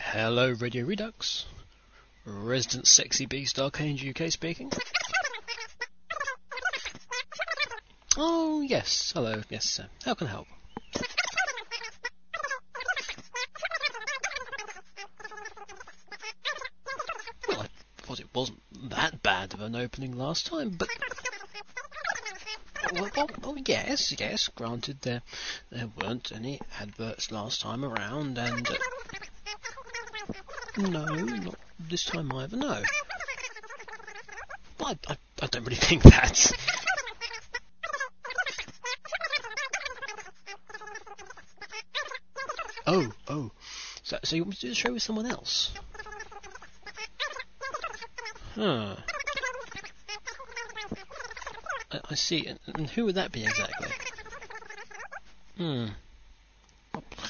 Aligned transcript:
Hello, 0.00 0.50
Radio 0.58 0.84
Redux. 0.84 1.46
Resident 2.24 2.88
Sexy 2.88 3.26
Beast 3.26 3.60
Arcane 3.60 3.96
UK 3.96 4.32
speaking. 4.32 4.72
Oh, 8.16 8.60
yes. 8.62 9.12
Hello. 9.14 9.40
Yes, 9.50 9.66
sir. 9.66 9.86
How 10.04 10.14
can 10.14 10.26
I 10.26 10.30
help? 10.30 10.48
Well, 17.48 17.60
I 17.60 17.68
thought 18.02 18.20
it 18.20 18.28
wasn't 18.34 18.60
that 18.90 19.22
bad 19.22 19.54
of 19.54 19.57
an 19.68 19.76
opening 19.76 20.16
last 20.16 20.46
time, 20.46 20.70
but. 20.70 20.88
Well, 22.94 23.10
well, 23.14 23.30
well, 23.42 23.56
yes, 23.66 24.18
yes. 24.18 24.48
Granted, 24.48 25.02
there 25.02 25.20
there 25.70 25.88
weren't 26.00 26.32
any 26.34 26.58
adverts 26.80 27.30
last 27.30 27.60
time 27.60 27.84
around, 27.84 28.38
and 28.38 28.66
uh, 28.66 28.74
no, 30.78 31.04
not 31.04 31.58
this 31.78 32.04
time 32.06 32.32
either. 32.32 32.56
No, 32.56 32.82
I, 34.80 34.96
I, 35.06 35.16
I 35.42 35.46
don't 35.48 35.64
really 35.64 35.76
think 35.88 36.02
that. 36.04 36.50
Oh, 42.86 43.12
oh. 43.28 43.50
So, 44.02 44.18
so 44.24 44.34
you 44.34 44.44
want 44.44 44.50
me 44.50 44.54
to 44.54 44.60
do 44.62 44.68
the 44.70 44.74
show 44.74 44.92
with 44.94 45.02
someone 45.02 45.26
else? 45.26 45.72
Huh. 48.54 48.96
I, 51.90 52.00
I 52.10 52.14
see. 52.14 52.46
And, 52.46 52.58
and 52.74 52.90
who 52.90 53.04
would 53.04 53.16
that 53.16 53.32
be 53.32 53.44
exactly? 53.44 53.88
Hmm. 55.56 55.86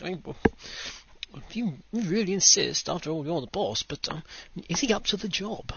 If 0.02 1.56
you 1.56 1.74
really 1.92 2.32
insist, 2.32 2.88
after 2.88 3.10
all, 3.10 3.24
you're 3.24 3.40
the 3.40 3.46
boss, 3.46 3.82
but 3.82 4.08
um, 4.10 4.22
is 4.68 4.80
he 4.80 4.92
up 4.92 5.04
to 5.06 5.16
the 5.16 5.28
job? 5.28 5.72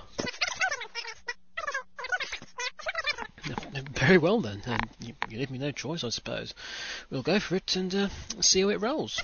Very 3.93 4.17
well 4.17 4.41
then. 4.41 4.61
Um, 4.65 4.79
you, 4.99 5.13
you 5.29 5.37
leave 5.37 5.51
me 5.51 5.57
no 5.57 5.71
choice, 5.71 6.03
I 6.03 6.09
suppose. 6.09 6.53
We'll 7.09 7.21
go 7.21 7.39
for 7.39 7.55
it 7.55 7.75
and 7.75 7.93
uh, 7.93 8.09
see 8.39 8.61
how 8.61 8.69
it 8.69 8.81
rolls. 8.81 9.21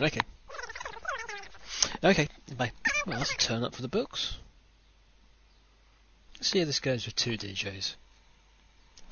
Okay. 0.00 0.20
Okay, 2.02 2.28
bye. 2.56 2.72
Well, 3.06 3.18
that's 3.18 3.32
a 3.32 3.36
turn 3.36 3.64
up 3.64 3.74
for 3.74 3.82
the 3.82 3.88
books. 3.88 4.36
Let's 6.40 6.52
see 6.52 6.60
how 6.60 6.64
this 6.64 6.80
goes 6.80 7.04
with 7.04 7.14
two 7.16 7.36
DJs. 7.36 7.96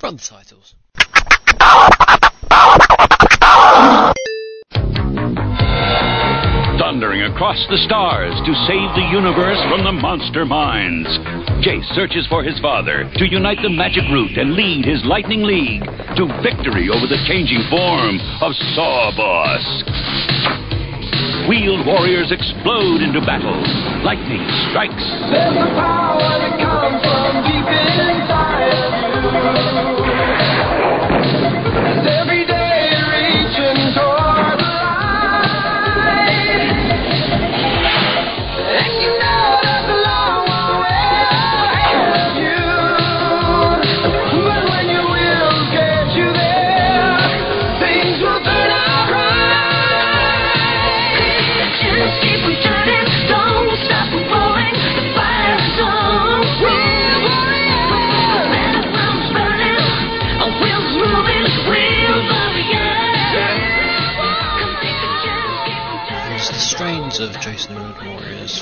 Run 0.03 0.17
the 0.17 0.23
titles. 0.23 0.75
Thundering 6.81 7.31
across 7.31 7.61
the 7.69 7.77
stars 7.85 8.33
to 8.33 8.55
save 8.65 8.89
the 8.97 9.11
universe 9.12 9.61
from 9.69 9.85
the 9.85 9.93
monster 9.93 10.47
minds. 10.47 11.07
Jayce 11.61 11.85
searches 11.95 12.27
for 12.31 12.43
his 12.43 12.59
father 12.61 13.05
to 13.17 13.29
unite 13.29 13.59
the 13.61 13.69
magic 13.69 14.09
root 14.11 14.39
and 14.39 14.55
lead 14.55 14.87
his 14.87 15.05
lightning 15.05 15.42
league 15.42 15.85
to 15.85 16.25
victory 16.41 16.89
over 16.89 17.07
the 17.07 17.23
changing 17.29 17.61
form 17.69 18.19
of 18.41 18.57
Sawboss. 18.73 20.67
Wheeled 21.49 21.87
warriors 21.87 22.31
explode 22.31 23.01
into 23.01 23.21
battle. 23.25 23.57
Lightning 24.05 24.45
strikes. 24.69 24.93
There's 25.33 25.57
a 25.57 25.65
power 25.81 26.21
that 26.21 26.61
comes 26.61 27.01
from 27.01 27.41
deep 27.49 27.64
inside 27.64 28.69
of 29.09 30.13
you. 30.13 30.17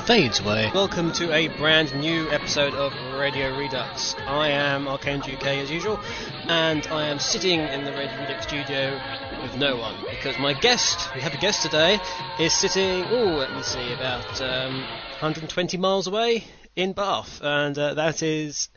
Fades 0.06 0.38
away. 0.38 0.70
Welcome 0.72 1.10
to 1.14 1.32
a 1.32 1.48
brand 1.48 1.92
new 1.98 2.30
episode 2.30 2.74
of 2.74 2.92
Radio 3.18 3.58
Redux. 3.58 4.14
I 4.20 4.50
am 4.50 4.86
Arcane 4.86 5.20
UK 5.20 5.46
as 5.46 5.68
usual, 5.68 5.98
and 6.44 6.86
I 6.86 7.08
am 7.08 7.18
sitting 7.18 7.58
in 7.58 7.84
the 7.84 7.90
Radio 7.90 8.20
Redux 8.20 8.46
studio 8.46 9.00
with 9.42 9.56
no 9.56 9.74
one 9.74 9.96
because 10.08 10.38
my 10.38 10.52
guest, 10.52 11.12
we 11.12 11.22
have 11.22 11.34
a 11.34 11.38
guest 11.38 11.62
today, 11.62 11.98
is 12.38 12.54
sitting, 12.54 13.02
oh, 13.06 13.36
let 13.36 13.52
me 13.52 13.64
see, 13.64 13.92
about 13.94 14.40
um, 14.40 14.74
120 15.18 15.76
miles 15.76 16.06
away 16.06 16.44
in 16.76 16.92
Bath, 16.92 17.40
and 17.42 17.76
uh, 17.76 17.94
that 17.94 18.22
is 18.22 18.68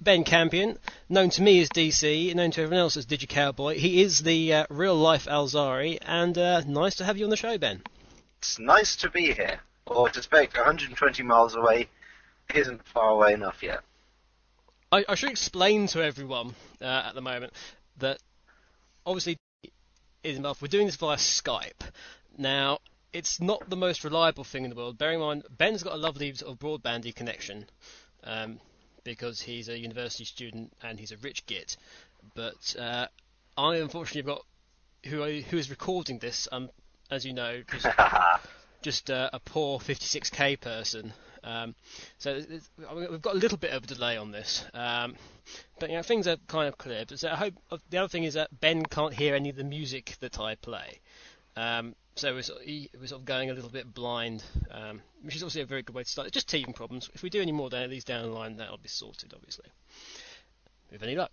Ben 0.00 0.24
Campion, 0.24 0.76
known 1.08 1.30
to 1.30 1.40
me 1.40 1.60
as 1.60 1.68
DC, 1.68 2.34
known 2.34 2.50
to 2.50 2.62
everyone 2.62 2.80
else 2.80 2.96
as 2.96 3.06
Digi 3.06 3.28
Cowboy. 3.28 3.78
He 3.78 4.02
is 4.02 4.18
the 4.18 4.54
uh, 4.54 4.66
real 4.70 4.96
life 4.96 5.26
Alzari, 5.26 5.98
and 6.02 6.36
uh, 6.36 6.62
nice 6.66 6.96
to 6.96 7.04
have 7.04 7.16
you 7.16 7.22
on 7.22 7.30
the 7.30 7.36
show, 7.36 7.56
Ben. 7.58 7.80
It's 8.40 8.58
nice 8.58 8.96
to 8.96 9.08
be 9.08 9.32
here. 9.32 9.60
Or 9.86 10.08
to 10.08 10.18
expect 10.18 10.56
120 10.56 11.22
miles 11.22 11.54
away 11.54 11.88
isn't 12.54 12.86
far 12.88 13.10
away 13.10 13.34
enough 13.34 13.62
yet. 13.62 13.80
I, 14.90 15.04
I 15.08 15.14
should 15.14 15.30
explain 15.30 15.86
to 15.88 16.02
everyone 16.02 16.54
uh, 16.80 17.04
at 17.06 17.14
the 17.14 17.20
moment 17.20 17.52
that 17.98 18.18
obviously 19.04 19.38
is 20.22 20.38
enough. 20.38 20.62
We're 20.62 20.68
doing 20.68 20.86
this 20.86 20.96
via 20.96 21.16
Skype. 21.16 21.90
Now, 22.38 22.78
it's 23.12 23.40
not 23.40 23.68
the 23.68 23.76
most 23.76 24.04
reliable 24.04 24.44
thing 24.44 24.64
in 24.64 24.70
the 24.70 24.76
world. 24.76 24.98
Bearing 24.98 25.20
in 25.20 25.26
mind, 25.26 25.44
Ben's 25.50 25.82
got 25.82 25.94
a 25.94 25.98
lovely 25.98 26.34
sort 26.34 26.52
of 26.52 26.58
broadbandy 26.58 27.14
connection 27.14 27.66
um, 28.24 28.58
because 29.04 29.40
he's 29.40 29.68
a 29.68 29.78
university 29.78 30.24
student 30.24 30.72
and 30.82 30.98
he's 30.98 31.12
a 31.12 31.16
rich 31.18 31.46
git. 31.46 31.76
But 32.34 32.74
uh, 32.78 33.06
I 33.56 33.76
unfortunately 33.76 34.30
have 34.30 34.38
got 34.38 34.46
who 35.10 35.22
I, 35.22 35.40
who 35.42 35.58
is 35.58 35.70
recording 35.70 36.18
this. 36.18 36.48
Um, 36.50 36.70
as 37.10 37.24
you 37.24 37.34
know, 37.34 37.62
just 38.84 39.08
a 39.08 39.40
poor 39.46 39.78
56k 39.80 40.60
person. 40.60 41.12
Um, 41.42 41.74
so 42.18 42.40
we've 42.94 43.20
got 43.20 43.34
a 43.34 43.38
little 43.38 43.58
bit 43.58 43.72
of 43.72 43.84
a 43.84 43.86
delay 43.86 44.16
on 44.16 44.30
this, 44.30 44.64
um, 44.72 45.14
but 45.78 45.90
you 45.90 45.96
know 45.96 46.02
things 46.02 46.26
are 46.26 46.36
kind 46.48 46.68
of 46.68 46.78
clear. 46.78 47.04
But 47.06 47.18
so 47.18 47.28
I 47.28 47.36
hope 47.36 47.54
uh, 47.70 47.78
the 47.90 47.98
other 47.98 48.08
thing 48.08 48.24
is 48.24 48.34
that 48.34 48.60
Ben 48.60 48.82
can't 48.82 49.12
hear 49.12 49.34
any 49.34 49.50
of 49.50 49.56
the 49.56 49.64
music 49.64 50.16
that 50.20 50.40
I 50.40 50.54
play. 50.54 51.00
Um, 51.56 51.94
so 52.14 52.32
we're 52.32 52.42
sort, 52.42 52.62
of, 52.62 53.08
sort 53.08 53.20
of 53.20 53.24
going 53.24 53.50
a 53.50 53.54
little 53.54 53.70
bit 53.70 53.92
blind, 53.92 54.42
um, 54.70 55.02
which 55.22 55.36
is 55.36 55.42
obviously 55.42 55.62
a 55.62 55.66
very 55.66 55.82
good 55.82 55.94
way 55.94 56.04
to 56.04 56.08
start. 56.08 56.28
It's 56.28 56.34
just 56.34 56.48
teething 56.48 56.72
problems. 56.72 57.10
If 57.14 57.22
we 57.22 57.30
do 57.30 57.42
any 57.42 57.52
more 57.52 57.68
of 57.72 57.90
these 57.90 58.04
down 58.04 58.22
the 58.22 58.28
line, 58.28 58.56
that'll 58.56 58.78
be 58.78 58.88
sorted, 58.88 59.32
obviously, 59.34 59.66
with 60.90 61.02
any 61.02 61.16
luck. 61.16 61.32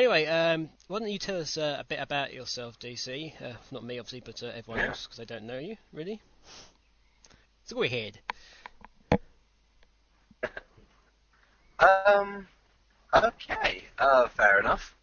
Anyway, 0.00 0.24
um, 0.24 0.70
why 0.88 0.98
don't 0.98 1.10
you 1.10 1.18
tell 1.18 1.38
us 1.38 1.58
uh, 1.58 1.76
a 1.78 1.84
bit 1.84 1.98
about 2.00 2.32
yourself, 2.32 2.78
DC? 2.78 3.34
Uh, 3.38 3.52
not 3.70 3.84
me, 3.84 3.98
obviously, 3.98 4.20
but 4.20 4.42
uh, 4.42 4.46
everyone 4.46 4.82
else, 4.82 5.06
because 5.06 5.20
I 5.20 5.24
don't 5.24 5.42
know 5.42 5.58
you, 5.58 5.76
really. 5.92 6.22
So 7.66 7.76
go 7.76 7.82
ahead. 7.82 8.18
Um, 11.78 12.48
okay, 13.12 13.84
uh, 13.98 14.28
fair 14.28 14.60
enough. 14.60 14.96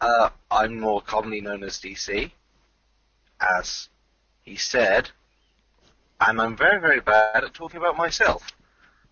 Uh, 0.00 0.30
I'm 0.50 0.80
more 0.80 1.02
commonly 1.02 1.42
known 1.42 1.62
as 1.62 1.76
DC, 1.76 2.30
as 3.42 3.90
he 4.42 4.56
said, 4.56 5.10
and 6.22 6.40
I'm 6.40 6.56
very, 6.56 6.80
very 6.80 7.00
bad 7.00 7.44
at 7.44 7.52
talking 7.52 7.76
about 7.76 7.98
myself. 7.98 8.52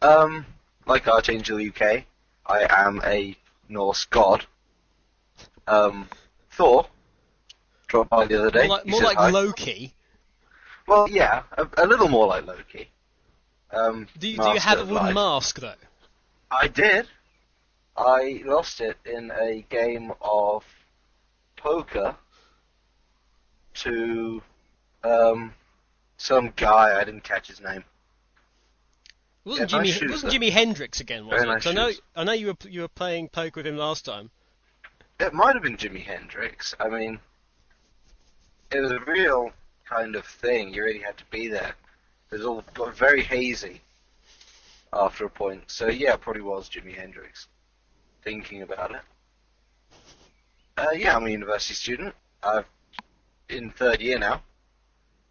Um, 0.01 0.47
like 0.87 1.07
Archangel 1.07 1.59
UK, 1.59 2.05
I 2.47 2.67
am 2.71 3.03
a 3.05 3.37
Norse 3.69 4.07
god. 4.07 4.47
Um, 5.67 6.09
Thor 6.51 6.87
dropped 7.89 8.11
by 8.11 8.27
the 8.27 8.39
other 8.41 8.51
day. 8.51 8.67
More 8.67 8.79
like, 8.79 8.87
more 8.87 9.03
like. 9.03 9.33
Loki. 9.33 9.95
Well, 10.89 11.09
yeah, 11.09 11.43
a, 11.57 11.67
a 11.79 11.87
little 11.87 12.09
more 12.09 12.27
like 12.27 12.47
Loki. 12.47 12.89
Um, 13.71 14.07
Do 14.19 14.29
you, 14.29 14.37
do 14.37 14.49
you 14.51 14.59
have 14.61 14.79
a 14.81 14.85
wooden 14.85 14.95
Life. 15.07 15.15
mask, 15.15 15.61
though? 15.61 15.75
I 16.51 16.69
did. 16.69 17.07
I 17.97 18.43
lost 18.45 18.81
it 18.81 18.97
in 19.07 19.31
a 19.31 19.65
game 19.71 20.13
of 20.21 20.65
poker 21.57 22.17
to 23.75 24.43
um, 25.05 25.55
some 26.17 26.53
guy. 26.57 26.99
I 27.01 27.05
didn't 27.05 27.25
catch 27.25 27.49
his 27.49 27.61
name. 27.61 27.85
It 29.45 29.49
wasn't 29.49 29.71
Yeah, 29.73 29.79
Jimi. 29.79 30.01
nice 30.01 30.11
wasn't. 30.11 30.33
Jimi 30.33 30.51
Hendrix 30.51 31.01
again, 31.01 31.27
was 31.27 31.37
Very 31.41 31.49
it? 31.49 31.53
nice 31.55 31.67
I 31.67 31.73
know. 31.73 31.91
I 32.17 32.25
know 32.25 32.33
you 32.33 32.49
were 32.49 32.69
you 32.69 32.81
were 32.83 32.89
playing 32.89 33.29
poker 33.29 33.61
with 33.61 33.67
him 33.67 33.77
last 33.77 34.05
time. 34.05 34.31
It 35.23 35.33
might 35.33 35.55
have 35.55 35.63
been 35.63 35.77
Jimi 35.77 36.03
Hendrix. 36.03 36.75
I 36.81 36.89
mean, 36.89 37.21
it 38.73 38.81
was 38.81 38.91
a 38.91 38.99
real 39.07 39.53
kind 39.89 40.17
of 40.17 40.27
thing. 40.27 40.75
You 40.75 40.83
really 40.83 40.99
had 40.99 41.17
to 41.19 41.25
be 41.31 41.47
there. 41.47 41.77
It 42.33 42.39
was 42.39 42.45
all 42.45 42.65
very 42.93 43.23
hazy 43.23 43.83
after 44.93 45.25
a 45.25 45.31
point. 45.31 45.71
So 45.71 45.87
yeah, 45.87 46.15
it 46.15 46.23
probably 46.23 46.43
was 46.43 46.69
Jimi 46.69 46.97
Hendrix. 46.97 47.47
Thinking 48.25 48.63
about 48.63 48.97
it. 48.97 49.01
Uh, 50.77 50.91
yeah, 50.91 51.15
I'm 51.15 51.27
a 51.27 51.31
university 51.31 51.75
student. 51.75 52.17
I've 52.43 52.67
in 53.49 53.71
third 53.71 54.01
year 54.01 54.19
now, 54.19 54.43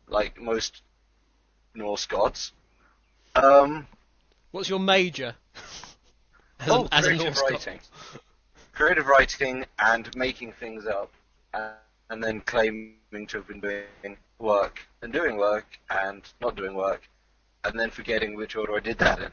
like 0.07 0.39
most 0.39 0.83
Norse 1.75 2.05
gods. 2.05 2.53
Um, 3.35 3.87
What's 4.51 4.69
your 4.69 4.79
major? 4.79 5.35
As 6.61 6.69
oh, 6.69 6.85
a, 6.85 6.95
as 6.95 7.07
a 7.07 7.15
Norse 7.15 7.41
god. 7.41 7.79
Creative 8.81 9.05
writing 9.05 9.63
and 9.77 10.09
making 10.15 10.53
things 10.53 10.87
up, 10.87 11.11
and, 11.53 11.69
and 12.09 12.23
then 12.23 12.41
claiming 12.41 13.27
to 13.27 13.37
have 13.37 13.47
been 13.47 13.59
doing 13.59 14.17
work 14.39 14.79
and 15.03 15.13
doing 15.13 15.37
work 15.37 15.67
and 15.91 16.23
not 16.41 16.55
doing 16.55 16.73
work, 16.73 17.07
and 17.63 17.79
then 17.79 17.91
forgetting 17.91 18.35
which 18.35 18.55
order 18.55 18.75
I 18.75 18.79
did 18.79 18.97
that 18.97 19.19
in. 19.19 19.29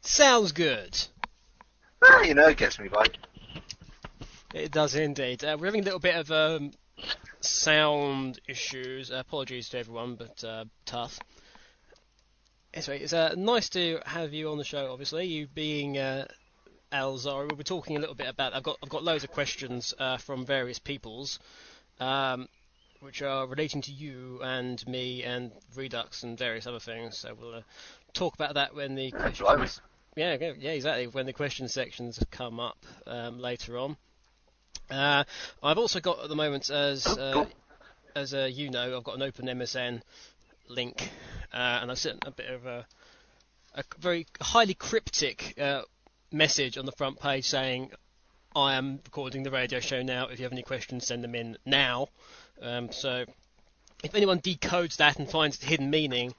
Sounds 0.00 0.52
good. 0.52 0.98
Well, 2.00 2.24
you 2.24 2.32
know, 2.32 2.48
it 2.48 2.56
gets 2.56 2.80
me 2.80 2.88
by. 2.88 3.08
It 4.54 4.72
does 4.72 4.94
indeed. 4.94 5.44
Uh, 5.44 5.58
we're 5.60 5.66
having 5.66 5.82
a 5.82 5.84
little 5.84 6.00
bit 6.00 6.14
of 6.14 6.30
um, 6.30 6.70
sound 7.40 8.40
issues. 8.48 9.10
Uh, 9.10 9.16
apologies 9.16 9.68
to 9.68 9.80
everyone, 9.80 10.14
but 10.14 10.42
uh, 10.44 10.64
tough. 10.86 11.18
Anyway, 12.72 13.00
it's 13.00 13.12
uh, 13.12 13.34
nice 13.36 13.68
to 13.68 14.00
have 14.06 14.32
you 14.32 14.48
on 14.50 14.56
the 14.56 14.64
show. 14.64 14.90
Obviously, 14.90 15.26
you 15.26 15.46
being 15.46 15.98
Alzara, 16.92 17.48
we'll 17.48 17.56
be 17.56 17.64
talking 17.64 17.96
a 17.96 18.00
little 18.00 18.14
bit 18.14 18.28
about. 18.28 18.54
I've 18.54 18.62
got 18.62 18.78
I've 18.82 18.88
got 18.88 19.02
loads 19.02 19.24
of 19.24 19.30
questions 19.30 19.94
uh, 19.98 20.18
from 20.18 20.44
various 20.44 20.78
peoples, 20.78 21.38
um, 22.00 22.48
which 23.00 23.22
are 23.22 23.46
relating 23.46 23.82
to 23.82 23.92
you 23.92 24.40
and 24.42 24.86
me 24.86 25.22
and 25.22 25.52
Redux 25.74 26.22
and 26.22 26.38
various 26.38 26.66
other 26.66 26.80
things. 26.80 27.18
So 27.18 27.34
we'll 27.38 27.54
uh, 27.54 27.62
talk 28.12 28.34
about 28.34 28.54
that 28.54 28.74
when 28.74 28.94
the 28.94 29.10
blimey. 29.10 29.32
questions. 29.32 29.80
Yeah, 30.14 30.36
yeah, 30.38 30.52
yeah, 30.58 30.72
exactly. 30.72 31.06
When 31.06 31.26
the 31.26 31.32
question 31.32 31.68
sections 31.68 32.22
come 32.30 32.60
up 32.60 32.78
um, 33.06 33.40
later 33.40 33.78
on. 33.78 33.96
Uh, 34.90 35.24
I've 35.62 35.78
also 35.78 36.00
got 36.00 36.22
at 36.22 36.28
the 36.28 36.36
moment, 36.36 36.68
as 36.68 37.06
uh, 37.06 37.32
cool. 37.32 37.48
as 38.14 38.34
uh, 38.34 38.48
you 38.52 38.70
know, 38.70 38.96
I've 38.96 39.04
got 39.04 39.14
an 39.14 39.22
open 39.22 39.46
MSN 39.46 40.02
link, 40.68 41.10
uh, 41.52 41.78
and 41.80 41.90
I've 41.90 41.98
sent 41.98 42.24
a 42.26 42.30
bit 42.30 42.50
of 42.50 42.66
a, 42.66 42.86
a 43.74 43.84
very 43.98 44.26
highly 44.40 44.74
cryptic 44.74 45.54
uh, 45.58 45.82
message 46.32 46.78
on 46.78 46.86
the 46.86 46.92
front 46.92 47.20
page 47.20 47.46
saying, 47.46 47.90
"I 48.54 48.74
am 48.74 49.00
recording 49.04 49.42
the 49.42 49.50
radio 49.50 49.80
show 49.80 50.02
now. 50.02 50.26
If 50.26 50.38
you 50.38 50.44
have 50.44 50.52
any 50.52 50.62
questions, 50.62 51.06
send 51.06 51.22
them 51.24 51.34
in 51.34 51.58
now." 51.64 52.08
Um, 52.60 52.92
so, 52.92 53.24
if 54.02 54.14
anyone 54.14 54.40
decodes 54.40 54.96
that 54.96 55.18
and 55.18 55.28
finds 55.28 55.56
its 55.56 55.64
hidden 55.64 55.90
meaning, 55.90 56.34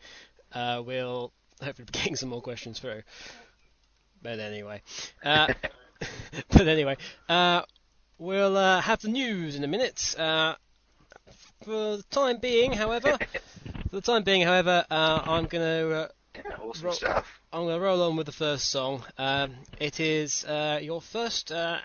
uh, 0.53 0.81
we'll 0.85 1.31
hopefully 1.61 1.85
be 1.85 1.91
getting 1.99 2.15
some 2.15 2.29
more 2.29 2.41
questions 2.41 2.79
through. 2.79 3.03
But 4.21 4.39
anyway, 4.39 4.81
uh, 5.23 5.53
but 6.49 6.67
anyway, 6.67 6.97
uh, 7.27 7.63
we'll 8.17 8.57
uh, 8.57 8.81
have 8.81 9.01
the 9.01 9.09
news 9.09 9.55
in 9.55 9.63
a 9.63 9.67
minute. 9.67 10.15
Uh, 10.17 10.55
for 11.63 11.97
the 11.97 12.03
time 12.09 12.37
being, 12.37 12.73
however, 12.73 13.17
for 13.89 13.95
the 13.95 14.01
time 14.01 14.23
being, 14.23 14.41
however, 14.41 14.85
uh, 14.89 15.21
I'm 15.25 15.45
going 15.45 15.63
to 15.63 15.95
uh, 15.95 16.07
Yeah, 16.35 16.41
awesome 16.61 16.85
Ro- 16.85 16.91
stuff. 16.93 17.41
I'm 17.51 17.65
going 17.65 17.79
to 17.79 17.85
roll 17.85 18.01
on 18.03 18.15
with 18.15 18.25
the 18.25 18.31
first 18.31 18.69
song. 18.69 19.03
Um, 19.17 19.55
it 19.79 19.99
is 19.99 20.43
uh, 20.45 20.79
your 20.81 21.01
first 21.01 21.51
uh, 21.51 21.77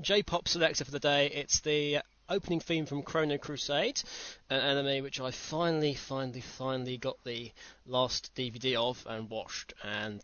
J-pop 0.00 0.48
selector 0.48 0.84
for 0.84 0.90
the 0.90 1.00
day. 1.00 1.26
It's 1.26 1.60
the 1.60 2.00
opening 2.28 2.60
theme 2.60 2.86
from 2.86 3.02
Chrono 3.02 3.38
Crusade, 3.38 4.02
an 4.50 4.60
anime 4.60 5.02
which 5.02 5.20
I 5.20 5.30
finally, 5.30 5.94
finally, 5.94 6.40
finally 6.40 6.98
got 6.98 7.16
the 7.24 7.52
last 7.86 8.34
DVD 8.34 8.76
of 8.76 9.04
and 9.08 9.28
watched, 9.30 9.74
and 9.82 10.22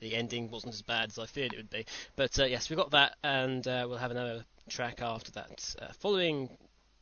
the 0.00 0.16
ending 0.16 0.50
wasn't 0.50 0.74
as 0.74 0.82
bad 0.82 1.10
as 1.10 1.18
I 1.18 1.26
feared 1.26 1.52
it 1.52 1.56
would 1.56 1.70
be. 1.70 1.86
But 2.16 2.38
uh, 2.38 2.44
yes, 2.44 2.70
we 2.70 2.76
got 2.76 2.90
that, 2.92 3.16
and 3.22 3.66
uh, 3.66 3.86
we'll 3.88 3.98
have 3.98 4.10
another 4.10 4.44
track 4.68 5.02
after 5.02 5.32
that. 5.32 5.74
Uh, 5.80 5.88
following 5.98 6.48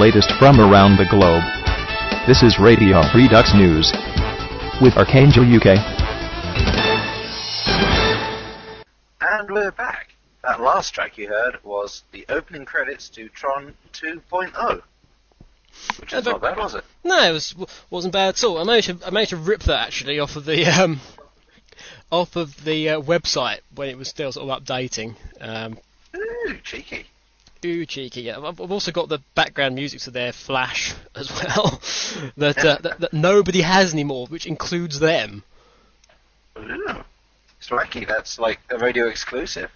latest 0.00 0.32
from 0.38 0.58
around 0.58 0.96
the 0.96 1.04
globe. 1.04 1.42
This 2.26 2.42
is 2.42 2.58
Radio 2.58 3.02
Redux 3.14 3.52
News 3.52 3.92
with 4.80 4.96
Archangel 4.96 5.44
UK. 5.44 5.76
And 9.20 9.50
we're 9.50 9.70
back. 9.72 10.14
That 10.42 10.58
last 10.58 10.94
track 10.94 11.18
you 11.18 11.28
heard 11.28 11.62
was 11.62 12.02
the 12.12 12.24
opening 12.30 12.64
credits 12.64 13.10
to 13.10 13.28
Tron 13.28 13.74
2.0. 13.92 14.80
Which 16.00 16.14
is 16.14 16.24
not 16.24 16.40
bad, 16.40 16.56
was 16.56 16.76
it? 16.76 16.84
No, 17.04 17.28
it 17.28 17.32
was 17.32 17.54
wasn't 17.90 18.14
bad 18.14 18.30
at 18.30 18.42
all. 18.42 18.56
I 18.56 18.64
managed 18.64 18.86
to 18.86 19.06
I 19.06 19.10
managed 19.10 19.30
to 19.30 19.36
rip 19.36 19.64
that 19.64 19.86
actually 19.86 20.18
off 20.18 20.34
of 20.34 20.46
the 20.46 20.64
um, 20.64 21.00
off 22.10 22.36
of 22.36 22.64
the 22.64 22.88
uh, 22.88 23.00
website 23.02 23.60
when 23.74 23.90
it 23.90 23.98
was 23.98 24.08
still 24.08 24.32
sort 24.32 24.48
of 24.48 24.62
updating. 24.62 25.16
Um, 25.42 25.76
Ooh, 26.16 26.56
cheeky. 26.64 27.04
Ooh, 27.64 27.86
cheeky. 27.86 28.30
I've 28.30 28.60
also 28.60 28.92
got 28.92 29.08
the 29.08 29.20
background 29.34 29.74
music 29.74 30.00
to 30.02 30.10
their 30.10 30.32
Flash 30.32 30.94
as 31.14 31.30
well 31.30 31.80
that, 32.36 32.58
uh, 32.58 32.78
that 32.82 33.00
that 33.00 33.12
nobody 33.12 33.62
has 33.62 33.92
anymore, 33.92 34.26
which 34.28 34.46
includes 34.46 34.98
them. 35.00 35.42
Ooh. 36.58 37.04
It's 37.58 37.68
wacky. 37.68 38.06
That's 38.06 38.38
like 38.38 38.60
a 38.70 38.78
radio 38.78 39.06
exclusive. 39.06 39.70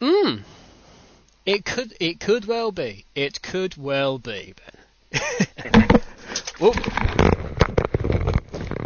Hmm. 0.00 0.38
It 1.46 1.64
could 1.64 1.94
it 2.00 2.20
could 2.20 2.46
well 2.46 2.72
be. 2.72 3.04
It 3.14 3.40
could 3.40 3.76
well 3.76 4.18
be, 4.18 4.54
Ben. 5.12 5.20
Whoop. 6.60 6.76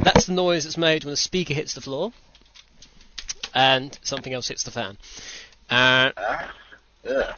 That's 0.03 0.27
the 0.27 0.33
noise 0.33 0.65
that's 0.65 0.77
made 0.77 1.05
when 1.05 1.15
a 1.15 1.17
speaker 1.17 1.55
hits 1.55 1.75
the 1.75 1.81
floor, 1.81 2.13
and 3.55 3.99
something 4.03 4.33
else 4.33 4.49
hits 4.49 4.63
the 4.63 4.71
fan. 4.71 4.97
Uh, 5.71 6.11
Ah. 6.17 6.53
Ugh. 7.09 7.35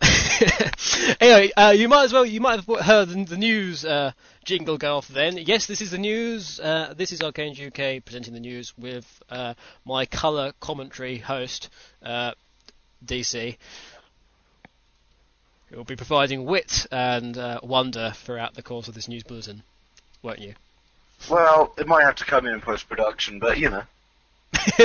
anyway, 1.20 1.50
uh, 1.56 1.72
you 1.76 1.88
might 1.88 2.04
as 2.04 2.12
well 2.12 2.24
you 2.26 2.40
might 2.40 2.60
have 2.60 2.80
heard 2.80 3.08
the, 3.08 3.24
the 3.24 3.36
news 3.36 3.84
uh, 3.84 4.12
jingle 4.44 4.76
go 4.78 4.96
off 4.96 5.08
then. 5.08 5.36
Yes, 5.38 5.66
this 5.66 5.80
is 5.80 5.90
the 5.90 5.98
news. 5.98 6.60
Uh, 6.60 6.94
this 6.96 7.12
is 7.12 7.22
Arcane 7.22 7.52
UK 7.52 8.04
presenting 8.04 8.34
the 8.34 8.40
news 8.40 8.72
with 8.78 9.06
uh, 9.30 9.54
my 9.84 10.06
colour 10.06 10.52
commentary 10.60 11.18
host, 11.18 11.70
uh, 12.02 12.32
DC. 13.04 13.56
You'll 15.70 15.84
be 15.84 15.96
providing 15.96 16.44
wit 16.44 16.86
and 16.92 17.36
uh, 17.36 17.60
wonder 17.62 18.12
throughout 18.14 18.54
the 18.54 18.62
course 18.62 18.88
of 18.88 18.94
this 18.94 19.08
news 19.08 19.24
bulletin, 19.24 19.62
won't 20.22 20.38
you? 20.38 20.54
Well, 21.30 21.72
it 21.78 21.86
might 21.88 22.04
have 22.04 22.14
to 22.16 22.24
come 22.24 22.46
in 22.46 22.60
post 22.60 22.88
production, 22.88 23.38
but 23.38 23.58
you 23.58 23.70
know. 23.70 23.82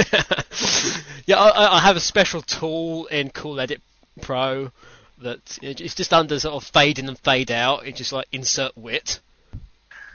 yeah, 1.25 1.37
I- 1.37 1.49
I, 1.49 1.77
I 1.77 1.79
have 1.81 1.97
a 1.97 2.01
special 2.01 2.41
tool 2.41 3.05
in 3.07 3.29
Cool 3.29 3.59
Edit 3.59 3.81
Pro 4.21 4.71
that 5.21 5.59
it's 5.61 5.95
just 5.95 6.13
under 6.13 6.39
sort 6.39 6.55
of 6.55 6.63
fade 6.63 6.99
in 6.99 7.07
and 7.07 7.17
fade 7.19 7.51
out. 7.51 7.85
It's 7.85 7.97
just 7.97 8.13
like 8.13 8.27
insert 8.31 8.77
wit. 8.77 9.19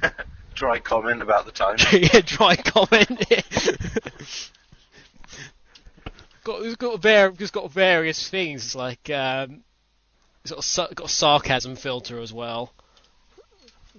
Dry 0.54 0.78
comment 0.78 1.22
about 1.22 1.44
the 1.46 1.52
time. 1.52 1.76
yeah, 1.92 2.20
dry 2.24 2.56
comment. 2.56 3.24
got 6.44 6.62
it's 6.62 6.76
got 6.76 7.02
var- 7.02 7.34
it's 7.38 7.50
got 7.50 7.70
various 7.70 8.28
things. 8.28 8.64
It's 8.64 8.74
like 8.74 9.10
um, 9.10 9.62
it's 10.42 10.52
got 10.52 10.90
a, 10.90 10.94
got 10.94 11.06
a 11.06 11.12
sarcasm 11.12 11.76
filter 11.76 12.20
as 12.20 12.32
well. 12.32 12.72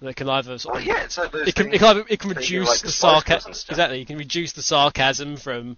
That 0.01 0.15
can 0.15 0.29
either 0.29 0.57
sort 0.57 0.75
Well, 0.75 0.81
of 0.81 0.87
yeah, 0.87 1.03
it's 1.03 1.17
like 1.17 1.33
it 1.33 1.55
can, 1.55 1.73
it 1.73 1.79
can, 1.79 1.87
either, 1.87 2.05
it 2.07 2.19
can 2.19 2.29
reduce 2.29 2.67
like 2.67 2.81
the 2.81 2.91
sarcasm. 2.91 3.51
Exactly, 3.51 3.99
you 3.99 4.05
can 4.05 4.17
reduce 4.17 4.53
the 4.53 4.63
sarcasm 4.63 5.37
from 5.37 5.77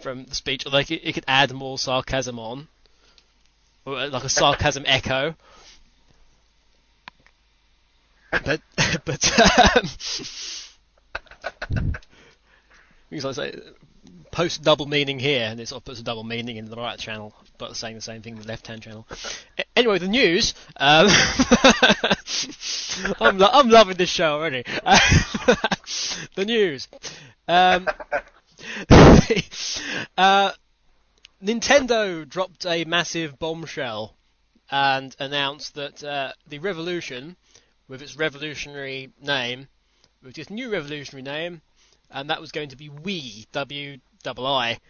from 0.00 0.24
the 0.24 0.34
speech, 0.34 0.66
or 0.66 0.70
like 0.70 0.90
it, 0.90 1.02
it 1.02 1.12
could 1.14 1.24
add 1.26 1.52
more 1.52 1.78
sarcasm 1.78 2.38
on, 2.38 2.68
like 3.86 4.24
a 4.24 4.28
sarcasm 4.28 4.84
echo. 4.86 5.34
But 8.30 8.60
but 9.04 9.76
um, 9.76 9.88
like 13.10 13.34
say 13.34 13.60
post 14.34 14.64
double 14.64 14.86
meaning 14.86 15.20
here, 15.20 15.46
and 15.48 15.60
it 15.60 15.68
sort 15.68 15.80
of 15.80 15.84
puts 15.84 16.00
a 16.00 16.02
double 16.02 16.24
meaning 16.24 16.56
in 16.56 16.64
the 16.64 16.76
right 16.76 16.98
channel, 16.98 17.32
but 17.56 17.76
saying 17.76 17.94
the 17.94 18.00
same 18.00 18.20
thing 18.20 18.34
in 18.34 18.42
the 18.42 18.48
left 18.48 18.66
hand 18.66 18.82
channel. 18.82 19.06
Anyway, 19.76 19.98
the 19.98 20.08
news. 20.08 20.54
Um, 20.76 21.06
I'm 23.20 23.38
lo- 23.38 23.50
I'm 23.52 23.68
loving 23.68 23.96
this 23.96 24.10
show 24.10 24.34
already. 24.34 24.62
the 26.34 26.44
news. 26.44 26.88
Um, 27.46 27.86
uh, 30.18 30.50
Nintendo 31.44 32.26
dropped 32.26 32.64
a 32.64 32.84
massive 32.84 33.38
bombshell 33.38 34.16
and 34.70 35.14
announced 35.18 35.74
that 35.74 36.02
uh, 36.02 36.32
the 36.48 36.58
Revolution, 36.58 37.36
with 37.86 38.00
its 38.00 38.16
revolutionary 38.16 39.12
name, 39.20 39.68
with 40.22 40.38
its 40.38 40.48
new 40.48 40.70
revolutionary 40.70 41.22
name, 41.22 41.60
and 42.10 42.30
that 42.30 42.40
was 42.40 42.50
going 42.50 42.70
to 42.70 42.76
be 42.76 42.88
Wii, 42.88 43.46
W 43.52 43.98
double 44.22 44.46
I, 44.46 44.80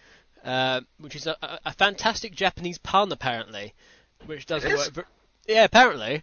uh, 0.45 0.83
which 0.99 1.17
is 1.17 1.27
a, 1.27 1.37
a, 1.65 1.73
fantastic 1.73 2.37
Japanese 2.37 2.79
pun 2.79 3.11
apparently, 3.11 3.75
which 4.27 4.47
doesn't 4.47 4.97
work. 4.97 5.09
yeah, 5.49 5.65
apparently. 5.65 6.23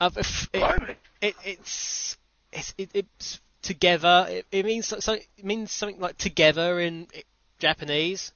Uh, 0.00 0.10
it, 0.16 0.96
it, 1.20 1.36
it's 1.44 2.16
it's 2.52 2.74
it, 2.76 2.90
it's 2.94 3.40
together. 3.60 4.26
It, 4.28 4.46
it 4.50 4.64
means 4.66 4.86
something. 4.88 5.22
It 5.38 5.44
means 5.44 5.70
something 5.70 6.00
like 6.00 6.18
together 6.18 6.80
in 6.80 7.06
Japanese, 7.60 8.32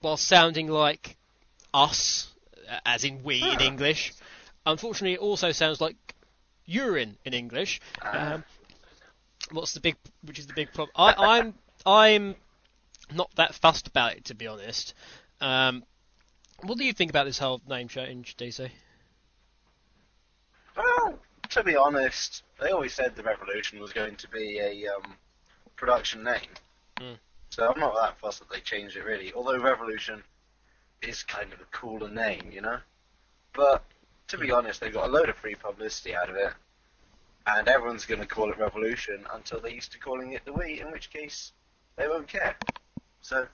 while 0.00 0.16
sounding 0.16 0.68
like 0.68 1.16
us, 1.72 2.28
uh, 2.68 2.78
as 2.84 3.04
in 3.04 3.22
we 3.22 3.42
in 3.42 3.58
Ah. 3.58 3.64
English. 3.64 4.12
Unfortunately, 4.66 5.14
it 5.14 5.20
also 5.20 5.52
sounds 5.52 5.80
like 5.80 5.96
urine 6.66 7.16
in 7.24 7.34
English. 7.34 7.80
Um, 8.02 8.44
what's 9.52 9.72
the 9.74 9.80
big? 9.80 9.96
Which 10.22 10.38
is 10.38 10.46
the 10.46 10.54
big 10.54 10.72
problem? 10.72 10.92
I, 10.96 11.38
I'm 11.38 11.54
I'm 11.86 12.36
not 13.12 13.30
that 13.36 13.54
fussed 13.54 13.88
about 13.88 14.12
it 14.14 14.24
to 14.26 14.34
be 14.34 14.46
honest. 14.46 14.94
Um, 15.40 15.84
what 16.62 16.76
do 16.76 16.84
you 16.84 16.92
think 16.92 17.10
about 17.10 17.24
this 17.24 17.38
whole 17.38 17.60
name 17.68 17.88
change, 17.88 18.36
DC? 18.36 18.70
Well, 20.76 21.18
to 21.50 21.62
be 21.64 21.74
honest, 21.76 22.42
they 22.60 22.70
always 22.70 22.94
said 22.94 23.16
the 23.16 23.22
Revolution 23.22 23.80
was 23.80 23.92
going 23.92 24.16
to 24.16 24.28
be 24.28 24.58
a 24.58 24.88
um, 24.94 25.14
production 25.76 26.22
name. 26.22 26.50
Mm. 26.98 27.18
So 27.50 27.68
I'm 27.68 27.80
not 27.80 27.94
that 27.94 28.18
fussed 28.18 28.38
that 28.40 28.50
they 28.50 28.60
changed 28.60 28.96
it 28.96 29.04
really. 29.04 29.32
Although 29.32 29.58
Revolution 29.58 30.22
is 31.02 31.22
kind 31.22 31.52
of 31.52 31.60
a 31.60 31.64
cooler 31.72 32.08
name, 32.08 32.50
you 32.52 32.60
know. 32.60 32.78
But 33.52 33.84
to 34.28 34.38
be 34.38 34.52
honest, 34.52 34.80
they 34.80 34.90
got 34.90 35.08
a 35.08 35.12
load 35.12 35.28
of 35.28 35.36
free 35.36 35.56
publicity 35.56 36.14
out 36.14 36.30
of 36.30 36.36
it, 36.36 36.52
and 37.46 37.66
everyone's 37.68 38.06
going 38.06 38.20
to 38.20 38.26
call 38.26 38.50
it 38.50 38.58
Revolution 38.58 39.26
until 39.34 39.60
they're 39.60 39.72
used 39.72 39.92
to 39.92 39.98
calling 39.98 40.32
it 40.32 40.44
the 40.44 40.52
Wii, 40.52 40.80
in 40.80 40.92
which 40.92 41.10
case 41.10 41.52
they 41.96 42.06
won't 42.06 42.28
care. 42.28 42.56
So 43.22 43.46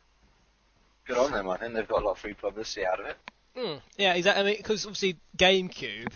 good 1.07 1.17
on 1.17 1.33
them. 1.33 1.49
I 1.49 1.57
think 1.57 1.75
they've 1.75 1.89
got 1.89 2.03
a 2.03 2.05
lot 2.05 2.13
of 2.13 2.19
free 2.19 2.35
publicity 2.35 2.85
out 2.87 3.01
of 3.01 3.07
it. 3.07 3.17
Mm, 3.57 3.81
yeah, 3.97 4.13
exactly. 4.13 4.43
I 4.43 4.45
mean, 4.45 4.57
because 4.59 4.85
obviously 4.85 5.17
GameCube, 5.39 6.13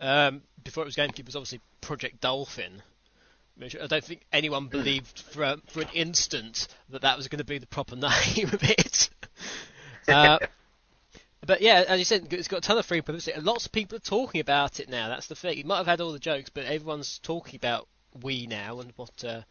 um, 0.00 0.42
before 0.64 0.82
it 0.82 0.86
was 0.86 0.96
GameCube, 0.96 1.26
was 1.26 1.36
obviously 1.36 1.60
Project 1.80 2.20
Dolphin, 2.20 2.82
I 3.62 3.86
don't 3.86 4.04
think 4.04 4.22
anyone 4.32 4.68
believed 4.68 5.20
for 5.20 5.56
for 5.68 5.82
an 5.82 5.88
instant 5.94 6.68
that 6.90 7.02
that 7.02 7.16
was 7.16 7.28
going 7.28 7.38
to 7.38 7.44
be 7.44 7.58
the 7.58 7.66
proper 7.66 7.96
name 7.96 8.50
of 8.52 8.62
it. 8.62 9.10
Uh, 10.08 10.38
but 11.46 11.60
yeah, 11.60 11.84
as 11.86 11.98
you 11.98 12.04
said, 12.04 12.32
it's 12.32 12.48
got 12.48 12.58
a 12.58 12.60
ton 12.60 12.78
of 12.78 12.86
free 12.86 13.00
publicity. 13.00 13.36
and 13.36 13.44
Lots 13.44 13.66
of 13.66 13.72
people 13.72 13.96
are 13.96 14.00
talking 14.00 14.40
about 14.40 14.80
it 14.80 14.88
now. 14.88 15.08
That's 15.08 15.28
the 15.28 15.36
thing. 15.36 15.58
It 15.58 15.66
might 15.66 15.76
have 15.76 15.86
had 15.86 16.00
all 16.00 16.10
the 16.10 16.18
jokes, 16.18 16.50
but 16.50 16.64
everyone's 16.64 17.18
talking 17.18 17.56
about 17.56 17.86
we 18.22 18.46
now 18.46 18.80
and 18.80 18.92
what 18.96 19.24
uh, 19.24 19.42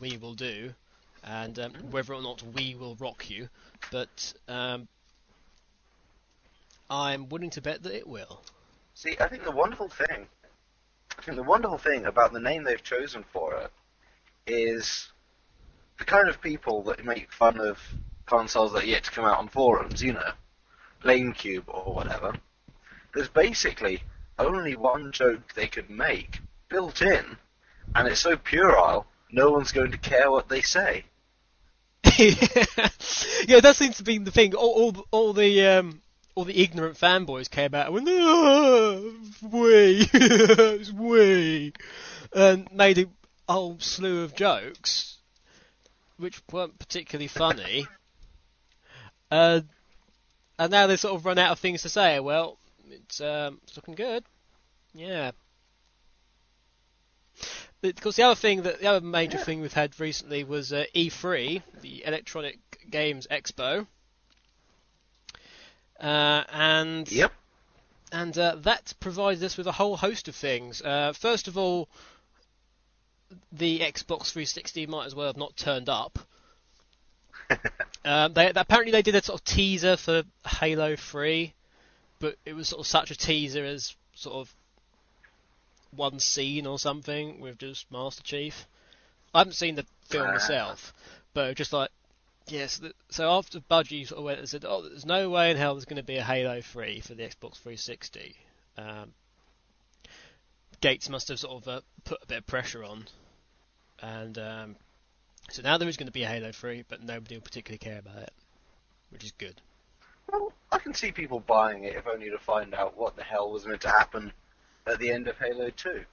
we 0.00 0.16
will 0.16 0.34
do, 0.34 0.74
and 1.22 1.58
um, 1.58 1.72
whether 1.90 2.12
or 2.12 2.22
not 2.22 2.42
we 2.54 2.74
will 2.74 2.96
rock 2.96 3.30
you. 3.30 3.48
But 3.90 4.34
um, 4.48 4.88
I'm 6.88 7.28
willing 7.28 7.50
to 7.50 7.62
bet 7.62 7.82
that 7.82 7.94
it 7.94 8.06
will. 8.06 8.42
See, 8.94 9.16
I 9.20 9.28
think 9.28 9.44
the 9.44 9.50
wonderful 9.50 9.88
thing, 9.88 10.26
The 11.26 11.42
wonderful 11.42 11.78
thing 11.78 12.04
about 12.04 12.32
the 12.32 12.40
name 12.40 12.64
they've 12.64 12.82
chosen 12.82 13.24
for 13.32 13.54
it 13.56 13.70
is 14.46 15.08
the 15.98 16.04
kind 16.04 16.28
of 16.28 16.40
people 16.40 16.82
that 16.84 17.04
make 17.04 17.32
fun 17.32 17.60
of 17.60 17.78
consoles 18.26 18.72
that 18.72 18.84
are 18.84 18.86
yet 18.86 19.04
to 19.04 19.10
come 19.10 19.24
out 19.24 19.38
on 19.38 19.48
forums, 19.48 20.02
you 20.02 20.12
know, 20.12 20.32
LameCube 21.02 21.64
or 21.68 21.94
whatever. 21.94 22.34
There's 23.14 23.28
basically 23.28 24.02
only 24.38 24.76
one 24.76 25.12
joke 25.12 25.54
they 25.54 25.68
could 25.68 25.88
make 25.88 26.40
built 26.68 27.00
in, 27.02 27.36
and 27.94 28.08
it's 28.08 28.20
so 28.20 28.36
puerile, 28.36 29.06
no 29.30 29.50
one's 29.50 29.72
going 29.72 29.92
to 29.92 29.98
care 29.98 30.30
what 30.30 30.48
they 30.48 30.62
say. 30.62 31.04
yeah, 32.18 33.60
that 33.60 33.74
seems 33.76 33.96
to 33.96 34.02
be 34.02 34.18
the 34.18 34.30
thing. 34.30 34.54
All, 34.54 34.70
all, 34.70 35.06
all 35.10 35.32
the 35.32 35.66
um, 35.66 36.02
all 36.34 36.44
the 36.44 36.60
ignorant 36.60 36.98
fanboys 36.98 37.48
came 37.48 37.74
out 37.74 37.86
and 37.86 37.94
went, 37.94 38.08
oh, 38.10 39.14
"We, 39.42 40.08
it's 40.12 40.92
we," 40.92 41.72
and 42.34 42.70
made 42.72 42.98
a 42.98 43.06
whole 43.48 43.78
slew 43.78 44.22
of 44.24 44.34
jokes, 44.34 45.18
which 46.16 46.42
weren't 46.50 46.78
particularly 46.78 47.28
funny. 47.28 47.86
Uh, 49.30 49.62
and 50.60 50.70
now 50.70 50.86
they 50.86 50.96
sort 50.96 51.14
of 51.14 51.26
run 51.26 51.38
out 51.38 51.50
of 51.50 51.58
things 51.58 51.82
to 51.82 51.88
say. 51.88 52.20
Well, 52.20 52.56
it's 52.88 53.20
um, 53.20 53.58
it's 53.64 53.74
looking 53.74 53.96
good. 53.96 54.22
Yeah. 54.94 55.32
Because 57.80 58.16
the 58.16 58.22
other 58.22 58.36
thing 58.36 58.62
that 58.62 58.80
the 58.80 58.86
other 58.86 59.04
major 59.04 59.38
thing 59.38 59.60
we've 59.60 59.72
had 59.72 59.98
recently 59.98 60.44
was 60.44 60.72
uh, 60.72 60.84
E3, 60.94 61.62
the 61.80 62.04
Electronic 62.06 62.58
Games 62.88 63.26
Expo, 63.28 63.86
uh, 66.00 66.44
and 66.52 67.10
Yep. 67.10 67.32
and 68.12 68.38
uh, 68.38 68.56
that 68.56 68.94
provided 69.00 69.42
us 69.42 69.56
with 69.56 69.66
a 69.66 69.72
whole 69.72 69.96
host 69.96 70.28
of 70.28 70.34
things. 70.34 70.82
Uh, 70.82 71.12
first 71.12 71.48
of 71.48 71.56
all, 71.58 71.88
the 73.52 73.80
Xbox 73.80 74.30
360 74.32 74.86
might 74.86 75.06
as 75.06 75.14
well 75.14 75.26
have 75.26 75.36
not 75.36 75.56
turned 75.56 75.88
up. 75.88 76.18
um, 78.04 78.32
they, 78.34 78.52
apparently 78.54 78.92
they 78.92 79.02
did 79.02 79.14
a 79.14 79.22
sort 79.22 79.40
of 79.40 79.44
teaser 79.44 79.96
for 79.96 80.22
Halo 80.46 80.96
3, 80.96 81.52
but 82.20 82.36
it 82.44 82.54
was 82.54 82.68
sort 82.68 82.80
of 82.80 82.86
such 82.86 83.10
a 83.10 83.16
teaser 83.16 83.64
as 83.64 83.94
sort 84.14 84.36
of 84.36 84.54
one 85.90 86.18
scene 86.18 86.66
or 86.66 86.78
something 86.78 87.40
with 87.40 87.58
just 87.58 87.90
Master 87.90 88.22
Chief. 88.22 88.66
I 89.34 89.38
haven't 89.38 89.54
seen 89.54 89.74
the 89.74 89.86
film 90.08 90.28
myself, 90.32 90.92
but 91.32 91.56
just 91.56 91.72
like 91.72 91.90
yes. 92.48 92.78
th- 92.78 92.94
So 93.10 93.30
after 93.30 93.60
Bungie 93.60 94.06
sort 94.06 94.18
of 94.18 94.24
went 94.24 94.38
and 94.38 94.48
said, 94.48 94.64
"Oh, 94.66 94.82
there's 94.82 95.06
no 95.06 95.30
way 95.30 95.50
in 95.50 95.56
hell 95.56 95.74
there's 95.74 95.84
going 95.84 95.96
to 95.96 96.02
be 96.02 96.16
a 96.16 96.24
Halo 96.24 96.60
3 96.60 97.00
for 97.00 97.14
the 97.14 97.22
Xbox 97.22 97.56
360." 97.56 98.36
Um, 98.76 99.12
Gates 100.80 101.08
must 101.08 101.28
have 101.28 101.38
sort 101.38 101.62
of 101.62 101.68
uh, 101.68 101.80
put 102.04 102.22
a 102.22 102.26
bit 102.26 102.38
of 102.38 102.46
pressure 102.46 102.84
on, 102.84 103.06
and 104.00 104.36
um, 104.38 104.76
so 105.50 105.62
now 105.62 105.78
there 105.78 105.88
is 105.88 105.96
going 105.96 106.06
to 106.08 106.12
be 106.12 106.24
a 106.24 106.28
Halo 106.28 106.52
3, 106.52 106.84
but 106.88 107.02
nobody 107.02 107.36
will 107.36 107.42
particularly 107.42 107.78
care 107.78 107.98
about 108.00 108.18
it, 108.18 108.32
which 109.10 109.24
is 109.24 109.32
good. 109.32 109.60
Well, 110.30 110.52
I 110.72 110.78
can 110.78 110.94
see 110.94 111.12
people 111.12 111.40
buying 111.40 111.84
it 111.84 111.94
if 111.96 112.06
only 112.06 112.30
to 112.30 112.38
find 112.38 112.74
out 112.74 112.96
what 112.96 113.16
the 113.16 113.22
hell 113.22 113.50
was 113.50 113.64
meant 113.66 113.82
to 113.82 113.88
happen 113.88 114.32
at 114.86 114.98
the 114.98 115.10
end 115.10 115.28
of 115.28 115.38
Halo 115.38 115.70
2. 115.70 116.04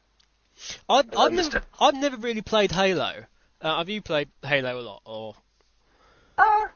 I've, 0.89 1.05
I've 1.17 1.31
never. 1.33 1.61
I've 1.79 1.95
never 1.95 2.17
really 2.17 2.41
played 2.41 2.71
Halo. 2.71 3.23
Uh, 3.61 3.77
have 3.77 3.89
you 3.89 4.01
played 4.01 4.29
Halo 4.43 4.79
a 4.79 4.81
lot, 4.81 5.01
or 5.05 5.35
Uh, 6.37 6.67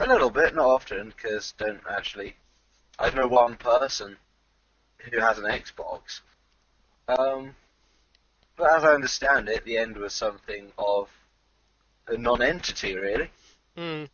a 0.00 0.06
little 0.06 0.30
bit, 0.30 0.54
not 0.54 0.66
often, 0.66 1.12
because 1.16 1.52
don't 1.58 1.80
actually. 1.90 2.36
I 2.98 3.10
know 3.10 3.28
one 3.28 3.56
person 3.56 4.16
who 4.98 5.20
has 5.20 5.38
an 5.38 5.44
Xbox. 5.44 6.20
Um, 7.06 7.54
but 8.56 8.76
as 8.76 8.84
I 8.84 8.94
understand 8.94 9.48
it, 9.48 9.64
the 9.64 9.78
end 9.78 9.96
was 9.96 10.12
something 10.12 10.72
of 10.76 11.08
a 12.08 12.16
non-entity, 12.16 12.96
really. 12.96 13.30
Hmm. 13.76 14.04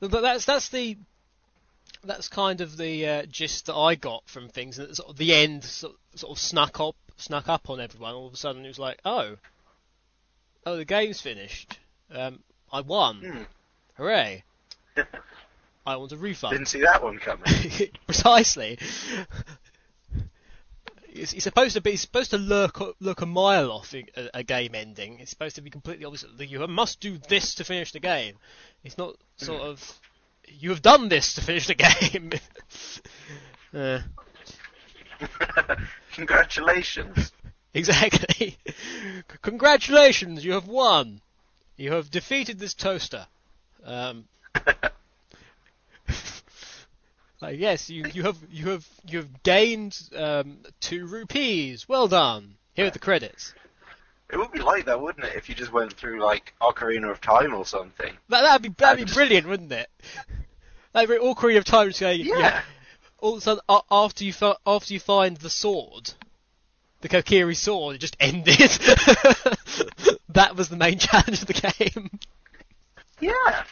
But 0.00 0.22
that's 0.22 0.44
that's 0.44 0.68
the 0.68 0.96
that's 2.04 2.28
kind 2.28 2.60
of 2.60 2.76
the 2.76 3.06
uh, 3.06 3.26
gist 3.26 3.66
that 3.66 3.74
I 3.74 3.96
got 3.96 4.28
from 4.28 4.48
things. 4.48 4.78
And 4.78 4.94
sort 4.96 5.10
of 5.10 5.16
the 5.16 5.34
end 5.34 5.64
sort, 5.64 5.96
sort 6.14 6.30
of 6.30 6.38
snuck 6.38 6.80
up 6.80 6.96
snuck 7.16 7.48
up 7.48 7.68
on 7.68 7.80
everyone. 7.80 8.14
All 8.14 8.26
of 8.26 8.34
a 8.34 8.36
sudden, 8.36 8.64
it 8.64 8.68
was 8.68 8.78
like, 8.78 9.00
oh, 9.04 9.36
oh, 10.64 10.76
the 10.76 10.84
game's 10.84 11.20
finished. 11.20 11.78
Um, 12.10 12.40
I 12.72 12.80
won. 12.80 13.16
Hmm. 13.20 13.42
Hooray! 13.96 14.44
I 15.86 15.96
want 15.96 16.12
a 16.12 16.16
refund. 16.16 16.52
Didn't 16.52 16.68
see 16.68 16.80
that 16.80 17.02
one 17.02 17.18
coming. 17.18 17.44
Precisely. 18.06 18.78
It's, 21.08 21.32
it's 21.32 21.44
supposed 21.44 21.74
to 21.74 21.80
be 21.80 21.92
it's 21.92 22.02
supposed 22.02 22.30
to 22.32 22.38
look 22.38 22.96
look 23.00 23.22
a 23.22 23.26
mile 23.26 23.70
off 23.70 23.94
a, 23.94 24.04
a 24.34 24.42
game 24.42 24.74
ending. 24.74 25.20
It's 25.20 25.30
supposed 25.30 25.56
to 25.56 25.62
be 25.62 25.70
completely 25.70 26.04
obvious 26.04 26.24
that 26.36 26.46
you 26.46 26.66
must 26.66 27.00
do 27.00 27.18
this 27.28 27.54
to 27.54 27.64
finish 27.64 27.92
the 27.92 28.00
game. 28.00 28.34
It's 28.84 28.98
not 28.98 29.14
sort 29.36 29.62
of 29.62 30.00
you 30.48 30.70
have 30.70 30.82
done 30.82 31.08
this 31.08 31.34
to 31.34 31.40
finish 31.40 31.66
the 31.66 31.74
game. 31.74 32.32
uh, 33.74 34.00
Congratulations. 36.14 37.32
exactly. 37.72 38.58
Congratulations, 39.42 40.44
you 40.44 40.52
have 40.52 40.66
won. 40.66 41.20
You 41.76 41.92
have 41.92 42.10
defeated 42.10 42.58
this 42.58 42.74
toaster. 42.74 43.26
Um, 43.86 44.24
Like, 47.42 47.58
yes, 47.58 47.90
you, 47.90 48.04
you 48.14 48.22
have 48.22 48.38
you 48.50 48.70
have 48.70 48.86
you 49.06 49.18
have 49.18 49.42
gained 49.42 49.98
um, 50.16 50.58
two 50.80 51.06
rupees. 51.06 51.86
Well 51.88 52.08
done. 52.08 52.54
Here 52.72 52.86
are 52.86 52.90
the 52.90 52.98
credits. 52.98 53.52
It 54.30 54.38
would 54.38 54.50
be 54.52 54.60
like 54.60 54.86
that, 54.86 55.00
wouldn't 55.00 55.24
it, 55.24 55.36
if 55.36 55.48
you 55.48 55.54
just 55.54 55.72
went 55.72 55.92
through 55.92 56.20
like 56.20 56.54
Ocarina 56.60 57.10
of 57.10 57.20
Time 57.20 57.54
or 57.54 57.64
something? 57.66 58.12
That 58.30 58.42
that'd 58.42 58.62
be 58.62 58.70
that'd 58.70 58.98
be 58.98 59.04
just- 59.04 59.14
brilliant, 59.14 59.46
wouldn't 59.46 59.70
it? 59.72 59.88
That'd 60.92 61.20
Ocarina 61.20 61.58
of 61.58 61.64
Time 61.64 61.88
to 61.88 61.92
say, 61.92 62.14
Yeah. 62.14 62.62
All 63.18 63.32
of 63.34 63.38
a 63.38 63.40
sudden, 63.40 63.62
after 63.90 64.24
you 64.24 64.32
fi- 64.32 64.56
after 64.66 64.92
you 64.92 65.00
find 65.00 65.36
the 65.36 65.50
sword, 65.50 66.12
the 67.02 67.08
Kokiri 67.08 67.56
sword, 67.56 67.96
it 67.96 67.98
just 67.98 68.16
ended. 68.18 68.58
that 70.30 70.54
was 70.56 70.68
the 70.68 70.76
main 70.76 70.98
challenge 70.98 71.40
of 71.42 71.46
the 71.46 71.74
game. 71.94 72.18
Yeah. 73.20 73.64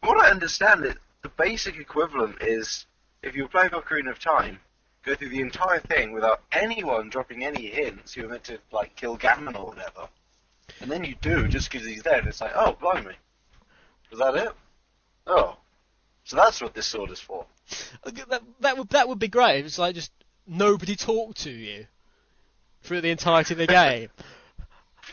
From 0.00 0.08
What 0.08 0.24
I 0.24 0.30
understand 0.30 0.84
it, 0.84 0.98
the 1.22 1.28
basic 1.30 1.76
equivalent 1.76 2.36
is 2.40 2.86
if 3.22 3.36
you 3.36 3.48
playing 3.48 3.70
Ocarina 3.70 4.10
of 4.10 4.18
Time, 4.18 4.58
go 5.04 5.14
through 5.14 5.28
the 5.28 5.40
entire 5.40 5.80
thing 5.80 6.12
without 6.12 6.42
anyone 6.52 7.10
dropping 7.10 7.44
any 7.44 7.66
hints. 7.66 8.16
You're 8.16 8.28
meant 8.28 8.44
to 8.44 8.58
like 8.72 8.96
kill 8.96 9.18
Ganon 9.18 9.58
or 9.58 9.66
whatever, 9.66 10.08
and 10.80 10.90
then 10.90 11.04
you 11.04 11.14
do 11.20 11.48
just 11.48 11.70
because 11.70 11.86
he's 11.86 12.02
there. 12.02 12.18
And 12.18 12.28
it's 12.28 12.40
like, 12.40 12.52
oh, 12.54 12.76
blimey, 12.80 13.16
was 14.10 14.18
that 14.20 14.36
it? 14.36 14.52
Oh, 15.26 15.56
so 16.24 16.36
that's 16.36 16.60
what 16.60 16.74
this 16.74 16.86
sword 16.86 17.10
is 17.10 17.20
for. 17.20 17.44
Uh, 18.04 18.10
that, 18.28 18.42
that 18.60 18.78
would 18.78 18.88
that 18.90 19.08
would 19.08 19.18
be 19.18 19.28
great. 19.28 19.64
It's 19.64 19.78
like 19.78 19.94
just 19.94 20.12
nobody 20.46 20.96
talked 20.96 21.42
to 21.42 21.50
you 21.50 21.86
through 22.82 23.02
the 23.02 23.10
entirety 23.10 23.54
of 23.54 23.58
the 23.58 23.66
game. 23.68 24.08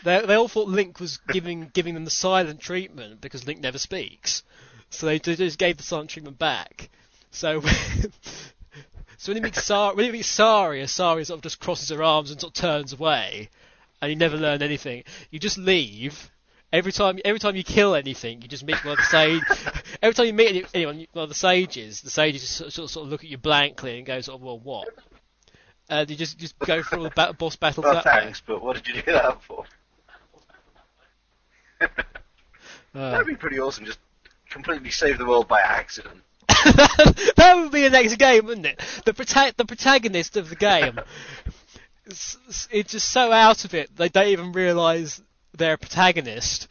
They 0.07 0.25
they 0.25 0.35
all 0.35 0.47
thought 0.47 0.69
Link 0.69 1.01
was 1.01 1.17
giving 1.17 1.69
giving 1.73 1.93
them 1.93 2.05
the 2.05 2.11
silent 2.11 2.61
treatment 2.61 3.19
because 3.19 3.45
Link 3.45 3.59
never 3.59 3.77
speaks, 3.77 4.41
so 4.89 5.05
they 5.05 5.19
just 5.19 5.59
gave 5.59 5.75
the 5.75 5.83
silent 5.83 6.09
treatment 6.09 6.39
back. 6.39 6.89
So. 7.31 7.61
So 9.19 9.31
when 9.31 9.37
he 9.37 9.43
meets 9.43 9.63
Saria, 9.63 9.95
when 9.95 10.05
he 10.05 10.11
meets 10.11 10.27
sort 10.27 11.29
of 11.31 11.41
just 11.41 11.59
crosses 11.59 11.89
her 11.89 12.03
arms 12.03 12.29
and 12.29 12.39
sort 12.39 12.55
of 12.55 12.61
turns 12.61 12.93
away, 12.93 13.49
and 13.99 14.11
you 14.11 14.15
never 14.15 14.37
learn 14.37 14.61
anything. 14.61 15.05
You 15.31 15.39
just 15.39 15.57
leave. 15.57 16.29
Every 16.71 16.91
time, 16.91 17.17
every 17.25 17.39
time 17.39 17.55
you 17.55 17.63
kill 17.63 17.95
anything, 17.95 18.43
you 18.43 18.47
just 18.47 18.63
meet 18.63 18.75
one 18.85 18.91
of 18.91 18.99
the 18.99 19.05
sage. 19.05 19.41
every 20.03 20.13
time 20.13 20.27
you 20.27 20.33
meet 20.33 20.49
any, 20.49 20.65
anyone, 20.75 21.07
one 21.13 21.23
of 21.23 21.29
the 21.29 21.35
sages, 21.35 22.01
the 22.01 22.11
sages 22.11 22.41
just 22.41 22.57
sort 22.57 22.77
of, 22.77 22.91
sort 22.91 23.05
of 23.05 23.11
look 23.11 23.23
at 23.23 23.29
you 23.29 23.39
blankly 23.39 23.97
and 23.97 24.05
go 24.05 24.21
sort 24.21 24.39
of, 24.39 24.43
well, 24.45 24.59
what? 24.59 24.87
And 25.89 26.07
you 26.11 26.15
just 26.15 26.37
just 26.37 26.57
go 26.59 26.83
through 26.83 26.99
all 26.99 27.09
the 27.09 27.35
boss 27.39 27.55
battles 27.55 27.85
Well, 27.85 27.95
that 27.95 28.05
way. 28.05 28.25
thanks, 28.25 28.43
but 28.45 28.61
what 28.61 28.75
did 28.75 28.87
you 28.87 29.01
do 29.01 29.13
that 29.13 29.41
for? 29.41 29.65
Uh, 31.81 33.11
That'd 33.11 33.27
be 33.27 33.35
pretty 33.35 33.59
awesome. 33.59 33.85
Just 33.85 33.99
completely 34.49 34.89
save 34.89 35.17
the 35.17 35.25
world 35.25 35.47
by 35.47 35.61
accident. 35.61 36.21
that 36.47 37.53
would 37.57 37.71
be 37.71 37.83
the 37.83 37.89
next 37.89 38.15
game, 38.15 38.45
wouldn't 38.45 38.65
it? 38.65 38.79
The 39.05 39.13
prota- 39.13 39.55
the 39.55 39.65
protagonist 39.65 40.37
of 40.37 40.49
the 40.49 40.55
game, 40.55 40.99
it's, 42.05 42.67
it's 42.71 42.91
just 42.91 43.09
so 43.09 43.31
out 43.31 43.65
of 43.65 43.73
it 43.73 43.95
they 43.95 44.09
don't 44.09 44.27
even 44.27 44.51
realise 44.51 45.21
they're 45.55 45.73
a 45.73 45.77
protagonist 45.77 46.67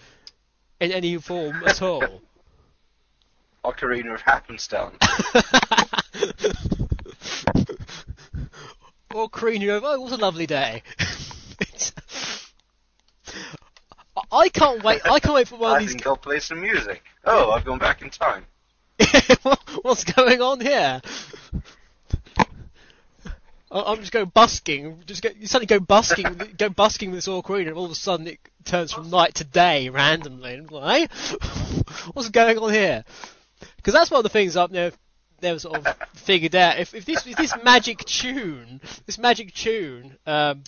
in 0.80 0.92
any 0.92 1.16
form 1.18 1.62
at 1.64 1.82
all. 1.82 2.02
Ocarina 3.64 4.14
of 4.14 4.20
Happenstance. 4.20 4.96
or 9.14 9.28
Karina 9.28 9.74
of, 9.74 9.84
oh, 9.84 10.00
what 10.00 10.12
a 10.12 10.16
lovely 10.16 10.46
day. 10.46 10.82
I- 14.16 14.22
I 14.32 14.48
can't 14.48 14.82
wait. 14.82 15.00
I 15.04 15.20
can't 15.20 15.34
wait 15.34 15.48
for 15.48 15.56
one 15.56 15.72
I 15.72 15.74
of 15.76 15.80
these. 15.82 15.90
think 15.90 16.06
I'll 16.06 16.16
play 16.16 16.40
some 16.40 16.60
music. 16.60 17.02
Oh, 17.24 17.50
I've 17.50 17.64
gone 17.64 17.78
back 17.78 18.02
in 18.02 18.10
time. 18.10 18.46
What's 19.82 20.04
going 20.04 20.40
on 20.40 20.60
here? 20.60 21.00
I- 23.70 23.82
I'm 23.82 23.98
just 24.00 24.12
going 24.12 24.26
busking. 24.32 25.02
Just 25.06 25.22
go, 25.22 25.30
you 25.38 25.46
suddenly 25.46 25.66
go 25.66 25.80
busking, 25.80 26.24
go 26.58 26.68
busking 26.68 27.10
with 27.10 27.18
this 27.18 27.28
ocarina, 27.28 27.68
and 27.68 27.76
all 27.76 27.84
of 27.86 27.90
a 27.90 27.94
sudden 27.96 28.26
it 28.28 28.38
turns 28.64 28.92
from 28.92 29.10
night 29.10 29.34
to 29.36 29.44
day 29.44 29.88
randomly. 29.88 30.54
And 30.54 30.68
I'm 30.70 30.74
like, 30.74 31.10
"Eh? 31.10 31.36
what's 32.12 32.28
going 32.30 32.58
on 32.58 32.72
here? 32.72 33.04
Because 33.76 33.92
that's 33.94 34.10
one 34.10 34.18
of 34.18 34.22
the 34.24 34.28
things 34.30 34.56
I've 34.56 34.70
never, 34.70 34.94
never 35.42 35.58
sort 35.58 35.84
of 35.86 35.96
figured 36.14 36.54
out. 36.54 36.78
If, 36.78 36.94
if 36.94 37.04
this 37.04 37.26
if 37.26 37.36
this 37.36 37.54
magic 37.64 37.98
tune, 38.04 38.80
this 39.06 39.18
magic 39.18 39.52
tune, 39.54 40.16
um, 40.26 40.62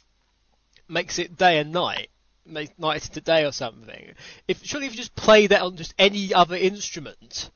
makes 0.88 1.18
it 1.18 1.36
day 1.36 1.58
and 1.58 1.72
night, 1.72 2.08
night 2.48 3.04
into 3.06 3.20
day 3.20 3.44
or 3.44 3.52
something. 3.52 4.14
If 4.46 4.64
surely 4.64 4.86
if 4.86 4.92
you 4.92 4.98
just 4.98 5.14
play 5.14 5.46
that 5.46 5.62
on 5.62 5.76
just 5.76 5.94
any 5.98 6.34
other 6.34 6.56
instrument, 6.56 7.50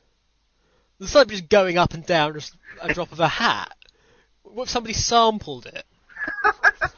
it's 1.01 1.15
like 1.15 1.29
just 1.29 1.49
going 1.49 1.79
up 1.79 1.95
and 1.95 2.05
down 2.05 2.35
just 2.35 2.57
a 2.81 2.93
drop 2.93 3.13
of 3.13 3.21
a 3.21 3.29
hat. 3.29 3.75
What 4.43 4.65
if 4.65 4.71
somebody 4.71 4.95
sampled 4.95 5.67
it? 5.67 5.85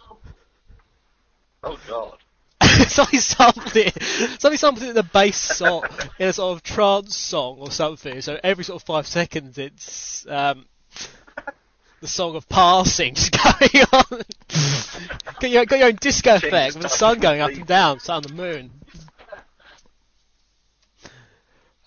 Oh 1.66 1.78
god. 1.88 2.18
somebody 2.88 3.18
sampled 3.18 3.76
it. 3.76 4.02
Somebody 4.38 4.56
sampled 4.56 4.84
it 4.84 4.90
in 4.90 4.96
a 4.98 5.02
bass 5.02 5.36
song, 5.36 5.84
in 6.18 6.28
a 6.28 6.32
sort 6.32 6.56
of 6.56 6.62
trance 6.62 7.16
song 7.16 7.56
or 7.58 7.70
something. 7.70 8.20
So 8.20 8.38
every 8.42 8.64
sort 8.64 8.82
of 8.82 8.86
five 8.86 9.06
seconds, 9.06 9.58
it's 9.58 10.26
um, 10.28 10.66
the 12.04 12.08
song 12.08 12.36
of 12.36 12.46
passing 12.50 13.14
just 13.14 13.32
going 13.72 13.86
on. 13.90 14.20
got, 15.40 15.50
your, 15.50 15.64
got 15.64 15.78
your 15.78 15.88
own 15.88 15.94
disco 15.94 16.34
effect 16.34 16.74
with 16.74 16.82
the 16.82 16.88
sun 16.90 17.18
going 17.18 17.40
up 17.40 17.50
and 17.52 17.66
down, 17.66 17.98
sun 17.98 18.16
and 18.16 18.24
the 18.26 18.34
moon. 18.34 18.70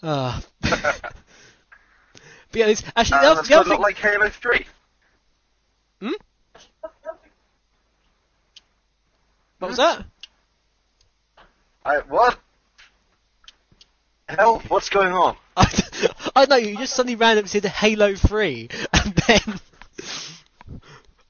Ah. 0.01 0.41
but 0.61 1.13
yeah, 2.51 2.65
it's, 2.65 2.83
actually, 2.95 3.19
the 3.19 3.27
Uh, 3.27 3.31
other, 3.33 3.41
the 3.43 3.59
other 3.59 3.69
thing. 3.69 3.79
like 3.79 3.97
Halo 3.97 4.27
3. 4.27 4.65
Hmm? 6.01 6.09
What 9.59 9.67
was 9.67 9.77
that? 9.77 10.03
I, 11.85 11.97
what? 11.99 12.39
Hell, 14.27 14.63
what's 14.67 14.89
going 14.89 15.13
on? 15.13 15.37
I, 15.55 15.83
I 16.35 16.45
know 16.45 16.55
you 16.55 16.75
just 16.75 16.95
suddenly 16.95 17.15
randomly 17.15 17.49
said 17.49 17.65
Halo 17.65 18.15
3, 18.15 18.69
and 18.93 19.13
then 19.27 19.59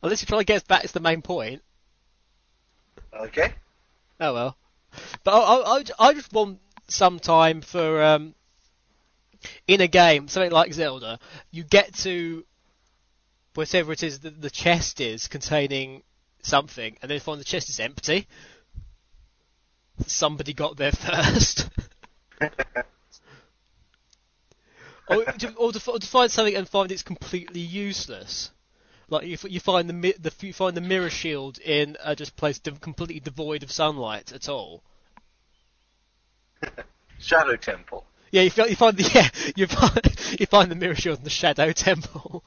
unless 0.01 0.21
you're 0.21 0.27
trying 0.27 0.41
to 0.41 0.45
get 0.45 0.67
back 0.67 0.83
to 0.83 0.93
the 0.93 0.99
main 0.99 1.21
point. 1.21 1.61
Okay. 3.13 3.53
Oh 4.19 4.33
well. 4.33 4.57
But 5.23 5.31
I, 5.31 5.77
I, 5.77 5.83
I 5.99 6.13
just 6.13 6.33
want 6.33 6.59
some 6.87 7.19
time 7.19 7.61
for 7.61 8.01
um, 8.03 8.33
in 9.67 9.81
a 9.81 9.87
game, 9.87 10.27
something 10.27 10.51
like 10.51 10.73
Zelda, 10.73 11.19
you 11.51 11.63
get 11.63 11.93
to 11.95 12.45
whatever 13.53 13.91
it 13.91 14.03
is 14.03 14.19
that 14.19 14.41
the 14.41 14.49
chest 14.49 15.01
is 15.01 15.27
containing 15.27 16.03
something, 16.41 16.97
and 17.01 17.11
then 17.11 17.19
find 17.19 17.39
the 17.39 17.45
chest 17.45 17.69
is 17.69 17.79
empty. 17.79 18.27
Somebody 20.05 20.53
got 20.53 20.77
there 20.77 20.91
first. 20.93 21.69
or, 25.09 25.25
to, 25.25 25.53
or, 25.55 25.71
to, 25.71 25.91
or 25.91 25.99
to 25.99 26.07
find 26.07 26.31
something 26.31 26.55
and 26.55 26.69
find 26.69 26.91
it's 26.91 27.03
completely 27.03 27.61
useless. 27.61 28.51
Like 29.09 29.25
you, 29.25 29.37
you 29.47 29.59
find 29.59 29.87
the, 29.87 29.93
mi- 29.93 30.15
the 30.19 30.33
you 30.41 30.51
find 30.53 30.75
the 30.75 30.81
mirror 30.81 31.09
shield 31.09 31.59
in 31.59 31.95
a 32.03 32.15
just 32.15 32.35
place 32.35 32.59
de- 32.59 32.71
completely 32.71 33.19
devoid 33.19 33.63
of 33.63 33.71
sunlight 33.71 34.33
at 34.33 34.49
all. 34.49 34.83
Shadow 37.19 37.55
Temple. 37.55 38.03
Yeah, 38.31 38.41
you, 38.41 38.51
you 38.67 38.75
find 38.75 38.97
the 38.97 39.09
yeah 39.15 39.29
you 39.55 39.67
find 39.67 40.01
you 40.39 40.45
find 40.45 40.69
the 40.69 40.75
mirror 40.75 40.95
shield 40.95 41.19
in 41.19 41.23
the 41.23 41.29
Shadow 41.29 41.71
Temple, 41.71 42.43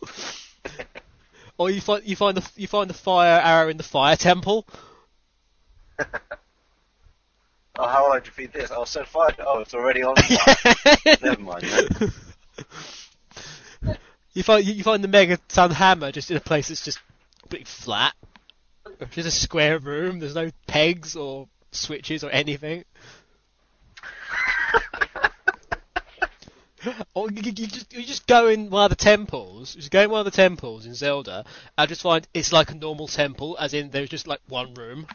or 1.56 1.70
you 1.70 1.80
find 1.80 2.04
you 2.04 2.16
find 2.16 2.36
the 2.36 2.50
you 2.56 2.68
find 2.68 2.90
the 2.90 2.94
fire 2.94 3.40
arrow 3.40 3.68
in 3.70 3.78
the 3.78 3.82
Fire 3.82 4.16
Temple. 4.16 4.66
Oh, 7.76 7.88
how 7.88 8.04
will 8.04 8.12
I 8.12 8.20
defeat 8.20 8.52
this? 8.52 8.70
Oh, 8.74 8.84
set 8.84 9.08
fire. 9.08 9.34
Oh, 9.38 9.60
it's 9.60 9.72
already 9.72 10.02
on 10.02 10.14
fire. 10.16 10.74
Never 11.22 11.40
mind. 11.40 11.64
You 14.32 14.42
find 14.42 14.64
you, 14.64 14.82
find 14.84 15.02
the 15.02 15.08
Megaton 15.08 15.72
hammer 15.72 16.12
just 16.12 16.30
in 16.30 16.36
a 16.36 16.40
place 16.40 16.68
that's 16.68 16.84
just 16.84 17.00
completely 17.40 17.64
flat, 17.64 18.14
just 19.10 19.28
a 19.28 19.30
square 19.30 19.78
room. 19.78 20.20
There's 20.20 20.34
no 20.36 20.50
pegs 20.66 21.16
or 21.16 21.48
switches 21.72 22.22
or 22.22 22.30
anything. 22.30 22.84
Or 27.12 27.30
you, 27.30 27.42
you, 27.42 27.66
just 27.66 27.92
you 27.92 28.02
just 28.04 28.26
go 28.26 28.48
in 28.48 28.70
one 28.70 28.84
of 28.84 28.90
the 28.90 28.96
temples, 28.96 29.74
you 29.74 29.82
just 29.82 29.90
go 29.90 30.00
in 30.00 30.10
one 30.10 30.20
of 30.20 30.24
the 30.24 30.30
temples 30.30 30.86
in 30.86 30.94
Zelda, 30.94 31.44
and 31.76 31.88
just 31.88 32.00
find 32.00 32.26
it's 32.32 32.54
like 32.54 32.70
a 32.70 32.74
normal 32.74 33.06
temple, 33.06 33.54
as 33.60 33.74
in 33.74 33.90
there's 33.90 34.08
just 34.08 34.26
like 34.26 34.40
one 34.48 34.72
room. 34.72 35.06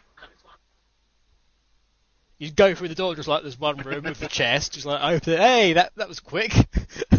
You 2.38 2.52
go 2.52 2.76
through 2.76 2.90
the 2.90 2.96
door 2.96 3.16
just 3.16 3.28
like 3.28 3.42
there's 3.42 3.60
one 3.60 3.78
room 3.78 4.04
with 4.04 4.20
the 4.20 4.28
chest, 4.28 4.74
just 4.74 4.86
like 4.86 5.02
open 5.02 5.34
it. 5.34 5.40
Hey, 5.40 5.74
that 5.74 5.92
that 5.96 6.08
was 6.08 6.20
quick. 6.20 6.54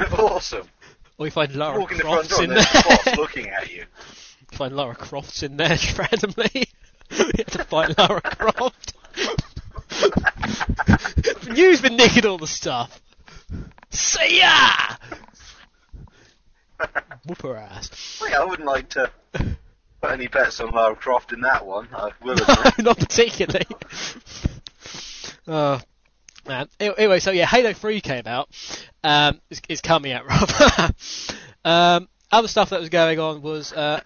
awesome. 0.18 0.68
or 1.18 1.26
you 1.26 1.32
find 1.32 1.54
Lara 1.54 1.78
Walk 1.78 1.92
in 1.92 1.98
the 1.98 2.04
front 2.04 2.28
door 2.28 2.44
in 2.44 2.50
there. 2.50 2.58
a 2.58 2.82
boss 2.82 3.16
looking 3.16 3.48
at 3.48 3.70
you. 3.70 3.80
You 3.80 3.86
find 4.56 4.74
Lara 4.74 4.94
Croft's 4.94 5.42
in 5.42 5.56
there 5.56 5.76
randomly. 5.98 6.50
you 7.10 7.24
have 7.38 7.46
to 7.50 7.64
find 7.64 7.96
Lara 7.98 8.20
Croft. 8.20 8.94
You've 11.54 11.82
been 11.82 11.96
nicking 11.96 12.26
all 12.26 12.38
the 12.38 12.46
stuff. 12.46 13.00
See 13.90 14.40
ya! 14.40 14.70
Whoop 17.26 17.42
her 17.42 17.56
ass. 17.56 18.20
Wait, 18.22 18.32
I 18.32 18.44
wouldn't 18.44 18.66
like 18.66 18.88
to 18.90 19.10
put 19.32 20.10
any 20.10 20.28
bets 20.28 20.60
on 20.60 20.70
Lara 20.70 20.96
Croft 20.96 21.32
in 21.32 21.40
that 21.42 21.66
one. 21.66 21.88
I 21.92 22.10
will 22.22 22.40
admit. 22.40 22.78
Not 22.78 22.98
particularly. 22.98 23.66
Oh, 25.46 25.80
man. 26.46 26.68
Anyway, 26.78 27.20
so 27.20 27.30
yeah, 27.30 27.46
Halo 27.46 27.72
3 27.72 28.00
came 28.00 28.26
out. 28.26 28.48
Um, 29.02 29.40
is, 29.50 29.60
is 29.68 29.80
coming 29.80 30.12
out, 30.12 30.26
rather. 30.28 30.94
um, 31.64 32.08
other 32.32 32.48
stuff 32.48 32.70
that 32.70 32.80
was 32.80 32.88
going 32.88 33.18
on 33.18 33.42
was, 33.42 33.72
uh, 33.72 34.00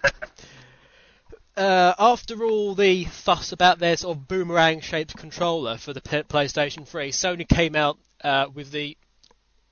uh, 1.57 1.93
after 1.97 2.43
all 2.43 2.75
the 2.75 3.05
fuss 3.05 3.51
about 3.51 3.79
their 3.79 3.95
sort 3.97 4.17
of 4.17 4.27
boomerang-shaped 4.27 5.15
controller 5.15 5.77
for 5.77 5.93
the 5.93 6.01
P- 6.01 6.23
PlayStation 6.23 6.87
3, 6.87 7.11
Sony 7.11 7.47
came 7.47 7.75
out 7.75 7.97
uh, 8.23 8.47
with 8.53 8.71
the 8.71 8.97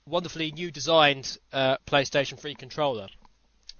wonderfully 0.06 0.52
new 0.52 0.72
designed 0.72 1.38
uh, 1.52 1.78
PlayStation 1.88 2.40
3 2.40 2.56
controller, 2.56 3.08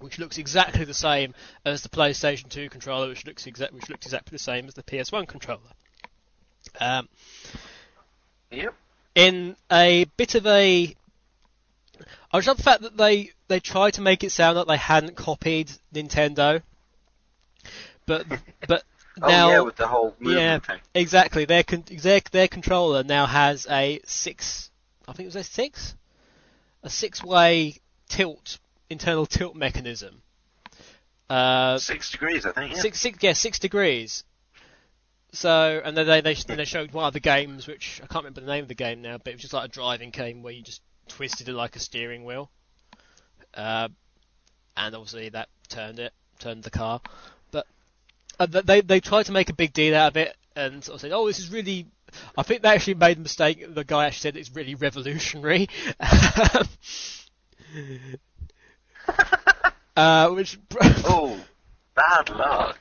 which 0.00 0.18
looks 0.18 0.38
exactly 0.38 0.84
the 0.84 0.94
same 0.94 1.34
as 1.64 1.82
the 1.82 1.88
PlayStation 1.88 2.48
2 2.48 2.68
controller, 2.68 3.08
which 3.08 3.26
looks 3.26 3.44
exa- 3.44 3.72
which 3.72 3.88
looked 3.88 4.04
exactly 4.04 4.34
the 4.34 4.42
same 4.42 4.66
as 4.66 4.74
the 4.74 4.82
PS1 4.82 5.28
controller. 5.28 5.60
Um, 6.80 7.08
Yep. 8.56 8.74
in 9.14 9.56
a 9.70 10.04
bit 10.16 10.34
of 10.34 10.46
a. 10.46 10.94
I 12.32 12.38
just 12.38 12.48
love 12.48 12.56
the 12.56 12.62
fact 12.62 12.82
that 12.82 12.96
they 12.96 13.30
they 13.48 13.60
tried 13.60 13.92
to 13.94 14.00
make 14.02 14.24
it 14.24 14.30
sound 14.32 14.56
like 14.56 14.66
they 14.66 14.76
hadn't 14.76 15.16
copied 15.16 15.70
Nintendo, 15.94 16.62
but 18.06 18.26
but 18.68 18.82
Oh 19.22 19.28
now 19.28 19.48
yeah, 19.50 19.60
with 19.60 19.76
the 19.76 19.86
whole 19.86 20.14
movement 20.18 20.36
yeah, 20.40 20.58
thing. 20.58 20.80
exactly. 20.94 21.44
Their, 21.44 21.62
con- 21.62 21.84
their 21.88 22.20
their 22.32 22.48
controller 22.48 23.04
now 23.04 23.26
has 23.26 23.64
a 23.70 24.00
six. 24.04 24.70
I 25.06 25.12
think 25.12 25.26
it 25.26 25.34
was 25.34 25.36
a 25.36 25.44
six, 25.44 25.94
a 26.82 26.90
six-way 26.90 27.76
tilt 28.08 28.58
internal 28.90 29.26
tilt 29.26 29.54
mechanism. 29.54 30.20
Uh, 31.30 31.78
Six 31.78 32.10
degrees, 32.10 32.44
I 32.44 32.52
think. 32.52 32.74
Yeah. 32.74 32.80
six, 32.80 33.00
six, 33.00 33.18
yeah, 33.22 33.32
six 33.34 33.58
degrees. 33.58 34.24
So, 35.34 35.82
and 35.84 35.96
then 35.96 36.06
they 36.06 36.20
they 36.20 36.34
then 36.34 36.58
they 36.58 36.64
showed 36.64 36.92
one 36.92 37.06
of 37.06 37.12
the 37.12 37.20
games, 37.20 37.66
which 37.66 38.00
I 38.02 38.06
can't 38.06 38.24
remember 38.24 38.40
the 38.40 38.46
name 38.46 38.62
of 38.62 38.68
the 38.68 38.74
game 38.74 39.02
now, 39.02 39.18
but 39.18 39.28
it 39.28 39.34
was 39.34 39.42
just 39.42 39.52
like 39.52 39.64
a 39.64 39.68
driving 39.72 40.10
game 40.10 40.42
where 40.42 40.52
you 40.52 40.62
just 40.62 40.80
twisted 41.08 41.48
it 41.48 41.54
like 41.54 41.74
a 41.74 41.80
steering 41.80 42.24
wheel. 42.24 42.50
Uh, 43.52 43.88
and 44.76 44.94
obviously 44.94 45.28
that 45.30 45.48
turned 45.68 45.98
it, 45.98 46.12
turned 46.38 46.62
the 46.62 46.70
car. 46.70 47.00
But 47.50 47.66
uh, 48.38 48.46
they 48.46 48.80
they 48.80 49.00
tried 49.00 49.26
to 49.26 49.32
make 49.32 49.50
a 49.50 49.54
big 49.54 49.72
deal 49.72 49.96
out 49.96 50.12
of 50.12 50.16
it 50.16 50.36
and 50.54 50.84
sort 50.84 50.94
of 50.94 51.00
said, 51.00 51.10
"Oh, 51.12 51.26
this 51.26 51.40
is 51.40 51.50
really." 51.50 51.88
I 52.38 52.44
think 52.44 52.62
they 52.62 52.68
actually 52.68 52.94
made 52.94 53.16
a 53.16 53.20
mistake. 53.20 53.74
The 53.74 53.82
guy 53.82 54.06
actually 54.06 54.20
said 54.20 54.36
it's 54.36 54.54
really 54.54 54.76
revolutionary. 54.76 55.68
uh, 59.96 60.28
which 60.30 60.60
Oh, 61.04 61.40
bad 61.96 62.30
luck. 62.30 62.78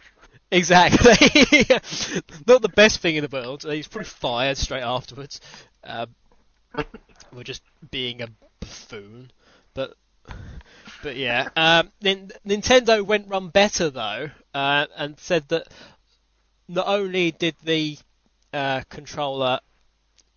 Exactly. 0.53 1.65
Not 2.47 2.61
the 2.61 2.71
best 2.75 2.99
thing 2.99 3.15
in 3.15 3.23
the 3.23 3.29
world. 3.29 3.63
He's 3.63 3.87
probably 3.87 4.05
fired 4.05 4.55
straight 4.57 4.83
afterwards. 4.83 5.41
Um, 5.83 6.13
we're 7.33 7.43
just 7.43 7.63
being 7.89 8.21
a 8.21 8.27
buffoon. 8.59 9.31
But 9.73 9.95
but 11.01 11.15
yeah. 11.15 11.49
Um, 11.55 11.91
Nin- 12.01 12.31
Nintendo 12.47 13.03
went 13.03 13.27
run 13.29 13.47
better 13.49 13.89
though, 13.89 14.29
uh, 14.53 14.85
and 14.95 15.19
said 15.19 15.49
that 15.49 15.67
not 16.67 16.87
only 16.87 17.31
did 17.31 17.55
the 17.63 17.97
uh, 18.53 18.81
controller 18.89 19.59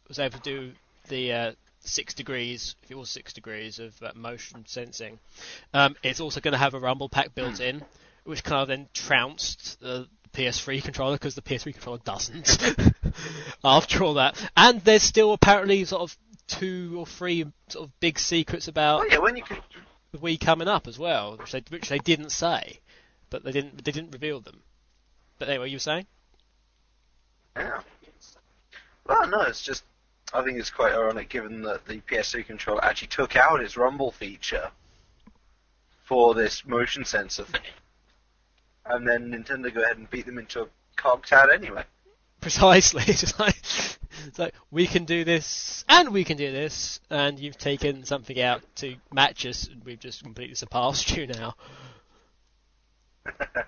was 0.08 0.18
able 0.18 0.38
to 0.38 0.42
do 0.42 0.72
the 1.08 1.32
uh, 1.32 1.52
six 1.80 2.14
degrees, 2.14 2.74
if 2.82 2.90
it 2.90 2.96
was 2.96 3.10
six 3.10 3.34
degrees 3.34 3.78
of 3.78 4.02
uh, 4.02 4.12
motion 4.14 4.64
sensing, 4.66 5.18
um, 5.74 5.94
it's 6.02 6.20
also 6.20 6.40
going 6.40 6.52
to 6.52 6.58
have 6.58 6.72
a 6.74 6.80
rumble 6.80 7.10
pack 7.10 7.34
built 7.34 7.60
in, 7.60 7.84
which 8.26 8.44
kind 8.44 8.62
of 8.62 8.68
then 8.68 8.88
trounced 8.92 9.80
the 9.80 10.08
PS3 10.32 10.82
controller 10.82 11.14
because 11.16 11.34
the 11.34 11.42
PS3 11.42 11.72
controller 11.72 11.98
doesn't. 12.04 12.58
After 13.64 14.04
all 14.04 14.14
that, 14.14 14.36
and 14.56 14.80
there's 14.82 15.02
still 15.02 15.32
apparently 15.32 15.84
sort 15.84 16.02
of 16.02 16.16
two 16.46 16.94
or 16.98 17.06
three 17.06 17.44
sort 17.68 17.86
of 17.88 18.00
big 18.00 18.18
secrets 18.18 18.68
about 18.68 19.00
Oh 19.00 19.04
yeah, 19.10 19.18
when 19.18 19.36
you 19.36 19.42
could. 19.42 19.58
the 20.12 20.18
Wii 20.18 20.38
coming 20.38 20.68
up 20.68 20.86
as 20.86 20.98
well, 20.98 21.36
which 21.36 21.52
they 21.52 21.62
which 21.70 21.88
they 21.88 21.98
didn't 21.98 22.30
say, 22.30 22.80
but 23.30 23.44
they 23.44 23.52
didn't 23.52 23.82
they 23.84 23.92
didn't 23.92 24.10
reveal 24.12 24.40
them. 24.40 24.60
But 25.38 25.48
anyway, 25.48 25.70
you 25.70 25.76
were 25.76 25.80
saying? 25.80 26.06
Yeah. 27.56 27.80
Well, 29.06 29.28
no, 29.28 29.42
it's 29.42 29.62
just. 29.62 29.84
I 30.32 30.42
think 30.42 30.58
it's 30.58 30.70
quite 30.70 30.92
ironic 30.92 31.28
given 31.28 31.62
that 31.62 31.86
the 31.86 32.00
PS3 32.00 32.44
controller 32.44 32.84
actually 32.84 33.08
took 33.08 33.36
out 33.36 33.60
its 33.60 33.76
rumble 33.76 34.10
feature 34.10 34.70
for 36.04 36.34
this 36.34 36.64
motion 36.66 37.04
sensor 37.04 37.44
thing. 37.44 37.60
And 38.88 39.06
then 39.06 39.32
Nintendo 39.32 39.72
go 39.72 39.82
ahead 39.82 39.96
and 39.96 40.08
beat 40.10 40.26
them 40.26 40.38
into 40.38 40.62
a 40.62 40.66
cocked 40.96 41.32
out 41.32 41.52
anyway. 41.52 41.84
Precisely. 42.40 43.02
It's 43.08 43.38
like 43.38 43.56
so 44.32 44.50
we 44.70 44.86
can 44.86 45.04
do 45.04 45.24
this, 45.24 45.84
and 45.88 46.10
we 46.10 46.24
can 46.24 46.36
do 46.36 46.50
this, 46.50 47.00
and 47.10 47.38
you've 47.38 47.58
taken 47.58 48.04
something 48.04 48.40
out 48.40 48.62
to 48.76 48.96
match 49.12 49.44
us, 49.46 49.68
and 49.68 49.84
we've 49.84 50.00
just 50.00 50.22
completely 50.22 50.54
surpassed 50.54 51.16
you 51.16 51.26
now. 51.26 51.54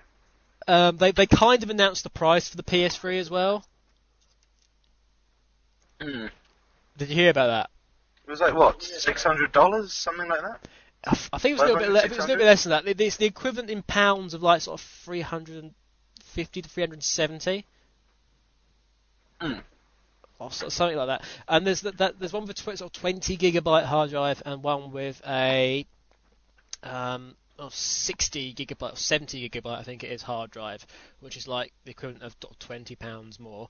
Um, 0.67 0.97
they 0.97 1.11
they 1.11 1.25
kind 1.25 1.63
of 1.63 1.71
announced 1.71 2.03
the 2.03 2.11
price 2.11 2.47
for 2.47 2.55
the 2.55 2.61
PS3 2.61 3.19
as 3.19 3.31
well. 3.31 3.65
Hmm. 5.99 6.27
Did 6.95 7.09
you 7.09 7.15
hear 7.15 7.31
about 7.31 7.47
that? 7.47 7.69
It 8.27 8.29
was 8.29 8.39
like 8.39 8.53
what, 8.53 8.83
six 8.83 9.23
hundred 9.23 9.51
dollars, 9.51 9.91
something 9.91 10.29
like 10.29 10.41
that. 10.41 10.67
I 11.05 11.37
think 11.37 11.57
it 11.57 11.61
was 11.61 11.69
a 11.69 11.73
little 11.73 11.79
bit, 11.79 11.89
le- 11.89 12.03
it 12.03 12.09
was 12.09 12.17
a 12.17 12.21
little 12.21 12.37
bit 12.37 12.45
less 12.45 12.63
than 12.63 12.71
that. 12.71 13.01
It's 13.01 13.17
the 13.17 13.25
equivalent 13.25 13.69
in 13.69 13.83
pounds 13.83 14.33
of 14.33 14.43
like 14.43 14.61
sort 14.61 14.79
of 14.79 14.85
350 14.85 16.61
to 16.61 16.69
370. 16.69 17.65
Hmm. 19.39 19.53
Or 20.39 20.51
something 20.51 20.97
like 20.97 21.07
that. 21.07 21.23
And 21.47 21.67
there's 21.67 21.81
that, 21.81 21.97
that 21.97 22.19
there's 22.19 22.33
one 22.33 22.45
with 22.45 22.51
a 22.51 22.53
tw- 22.53 22.77
sort 22.77 22.81
of 22.81 22.93
20 22.93 23.37
gigabyte 23.37 23.85
hard 23.85 24.09
drive 24.09 24.41
and 24.45 24.63
one 24.63 24.91
with 24.91 25.21
a 25.27 25.85
um, 26.83 27.35
of 27.57 27.73
60 27.73 28.53
gigabyte, 28.53 28.93
or 28.93 28.97
70 28.97 29.49
gigabyte, 29.49 29.77
I 29.79 29.83
think 29.83 30.03
it 30.03 30.11
is 30.11 30.21
hard 30.21 30.51
drive, 30.51 30.85
which 31.19 31.35
is 31.35 31.47
like 31.47 31.73
the 31.83 31.91
equivalent 31.91 32.23
of 32.23 32.35
20 32.59 32.95
pounds 32.95 33.39
more. 33.39 33.69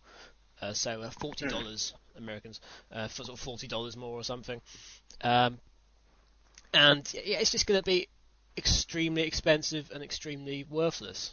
Uh, 0.61 0.73
so 0.73 1.01
uh, 1.01 1.09
forty 1.09 1.47
dollars 1.47 1.93
Americans 2.17 2.59
uh, 2.91 3.07
for 3.07 3.23
sort 3.23 3.29
of 3.29 3.39
forty 3.39 3.67
dollars 3.67 3.95
more 3.95 4.19
or 4.19 4.23
something. 4.23 4.59
Um, 5.21 5.57
and 6.73 7.09
yeah, 7.13 7.39
it's 7.39 7.51
just 7.51 7.65
going 7.67 7.79
to 7.79 7.83
be 7.85 8.07
extremely 8.57 9.23
expensive 9.23 9.91
and 9.93 10.03
extremely 10.03 10.65
worthless. 10.69 11.31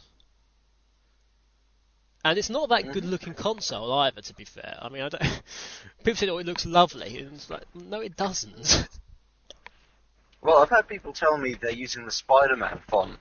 And 2.25 2.37
it's 2.37 2.49
not 2.49 2.69
that 2.69 2.91
good 2.91 3.05
looking 3.05 3.33
console 3.33 3.91
either, 3.93 4.21
to 4.21 4.33
be 4.33 4.43
fair. 4.43 4.77
I 4.81 4.89
mean, 4.89 5.01
I 5.03 5.09
don't. 5.09 5.23
People 6.03 6.15
say, 6.15 6.29
"Oh, 6.29 6.39
it 6.39 6.45
looks 6.45 6.65
lovely," 6.65 7.19
and 7.19 7.33
it's 7.35 7.49
like, 7.49 7.63
no, 7.75 8.01
it 8.01 8.15
doesn't. 8.15 8.87
Well, 10.39 10.57
I've 10.59 10.69
had 10.69 10.87
people 10.87 11.13
tell 11.13 11.35
me 11.37 11.55
they're 11.55 11.71
using 11.71 12.05
the 12.05 12.11
Spider-Man 12.11 12.79
font 12.87 13.17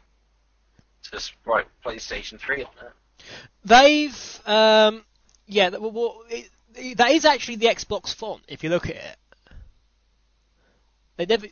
to 1.11 1.20
write 1.46 1.66
PlayStation 1.85 2.38
3 2.38 2.62
on 2.64 2.70
it. 2.83 2.92
They've, 3.64 4.40
um, 4.46 5.02
yeah, 5.46 5.70
that, 5.70 5.81
well, 5.81 6.22
it, 6.29 6.50
it- 6.74 6.98
that 6.98 7.11
is 7.12 7.24
actually 7.24 7.57
the 7.57 7.66
Xbox 7.66 8.14
font 8.14 8.42
if 8.48 8.62
you 8.62 8.68
look 8.70 8.85
at 8.90 8.96
it. 8.96 9.16
They 11.16 11.26
never. 11.26 11.46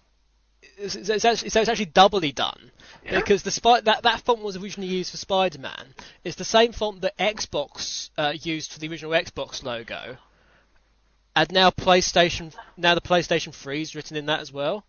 It's, 0.76 0.94
it's, 0.96 1.24
actually, 1.24 1.50
so 1.50 1.60
it's 1.60 1.68
actually 1.68 1.86
doubly 1.86 2.32
done 2.32 2.70
Yeah? 3.04 3.20
because 3.20 3.42
the 3.42 3.50
Spy- 3.50 3.80
that 3.82 4.02
that 4.02 4.20
font 4.22 4.42
was 4.42 4.56
originally 4.56 4.92
used 4.92 5.10
for 5.10 5.16
Spider-Man. 5.16 5.94
It's 6.24 6.36
the 6.36 6.44
same 6.44 6.72
font 6.72 7.02
that 7.02 7.16
Xbox 7.16 8.10
uh, 8.18 8.32
used 8.40 8.72
for 8.72 8.78
the 8.80 8.88
original 8.88 9.12
Xbox 9.12 9.62
logo, 9.62 10.16
and 11.36 11.52
now 11.52 11.70
PlayStation 11.70 12.54
now 12.76 12.94
the 12.94 13.00
PlayStation 13.00 13.54
3 13.54 13.82
is 13.82 13.94
written 13.94 14.16
in 14.16 14.26
that 14.26 14.40
as 14.40 14.52
well. 14.52 14.84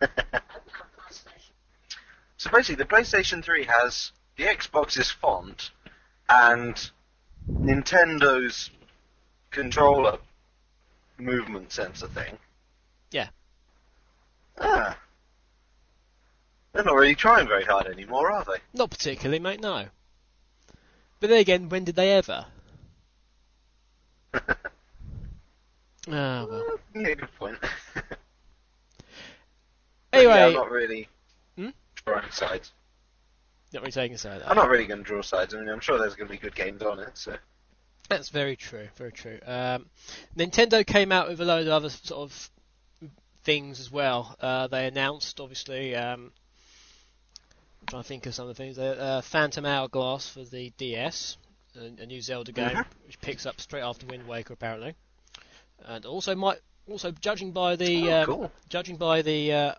So 2.38 2.50
basically, 2.52 2.76
the 2.76 2.84
PlayStation 2.84 3.42
3 3.44 3.64
has 3.64 4.12
the 4.36 4.44
Xbox's 4.44 5.10
font 5.10 5.70
and 6.28 6.90
Nintendo's 7.50 8.70
controller 9.50 10.18
movement 11.18 11.72
sensor 11.72 12.06
thing. 12.06 12.38
Yeah. 13.10 13.28
Ah. 14.60 14.96
They're 16.78 16.84
not 16.84 16.94
really 16.94 17.16
trying 17.16 17.48
very 17.48 17.64
hard 17.64 17.88
anymore, 17.88 18.30
are 18.30 18.44
they? 18.44 18.58
Not 18.72 18.90
particularly, 18.90 19.40
mate. 19.40 19.60
No. 19.60 19.86
But 21.18 21.28
then 21.28 21.40
again, 21.40 21.68
when 21.68 21.82
did 21.82 21.96
they 21.96 22.12
ever? 22.12 22.46
Ah 26.10 26.46
well. 26.48 26.78
yeah, 26.94 27.14
good 27.14 27.28
point. 27.36 27.58
Anyway, 30.12 30.32
yeah, 30.34 30.46
I'm 30.46 30.52
not 30.54 30.70
really 30.70 31.06
Hmm? 31.56 31.68
drawing 32.06 32.30
sides. 32.30 32.72
not 33.74 33.82
really 33.82 33.92
taking 33.92 34.16
sides. 34.16 34.42
side. 34.42 34.50
I'm 34.50 34.56
not 34.56 34.68
really 34.70 34.86
going 34.86 35.00
to 35.00 35.04
draw 35.04 35.20
sides. 35.20 35.54
I 35.54 35.58
mean, 35.58 35.68
I'm 35.68 35.80
sure 35.80 35.98
there's 35.98 36.14
going 36.14 36.28
to 36.28 36.32
be 36.32 36.38
good 36.38 36.54
games 36.54 36.80
on 36.82 36.98
it. 37.00 37.10
So 37.14 37.36
That's 38.08 38.28
very 38.30 38.56
true, 38.56 38.88
very 38.96 39.12
true. 39.12 39.38
Um, 39.44 39.84
Nintendo 40.36 40.86
came 40.86 41.10
out 41.12 41.28
with 41.28 41.40
a 41.42 41.44
load 41.44 41.66
of 41.66 41.72
other 41.74 41.90
sort 41.90 42.22
of 42.22 42.50
things 43.44 43.80
as 43.80 43.90
well. 43.90 44.34
Uh, 44.40 44.66
they 44.68 44.86
announced, 44.86 45.40
obviously, 45.40 45.94
um, 45.94 46.32
Trying 47.88 48.02
to 48.02 48.08
think 48.08 48.26
of 48.26 48.34
some 48.34 48.48
of 48.48 48.56
the 48.56 48.62
things. 48.62 48.78
Uh, 48.78 48.82
uh, 48.98 49.20
Phantom 49.22 49.64
Hourglass 49.64 50.28
for 50.28 50.44
the 50.44 50.70
DS, 50.76 51.38
a, 51.76 52.02
a 52.02 52.06
new 52.06 52.20
Zelda 52.20 52.52
game, 52.52 52.76
Mhm. 52.76 52.84
which 53.06 53.20
picks 53.20 53.46
up 53.46 53.60
straight 53.60 53.80
after 53.82 54.06
Wind 54.06 54.26
Waker, 54.28 54.52
apparently. 54.52 54.94
And 55.86 56.04
also, 56.04 56.34
might 56.34 56.58
also 56.88 57.10
judging 57.12 57.52
by 57.52 57.76
the 57.76 58.10
Oh, 58.10 58.20
um, 58.20 58.26
cool. 58.26 58.52
judging 58.68 58.96
by 58.96 59.22
the 59.22 59.52
uh, 59.52 59.74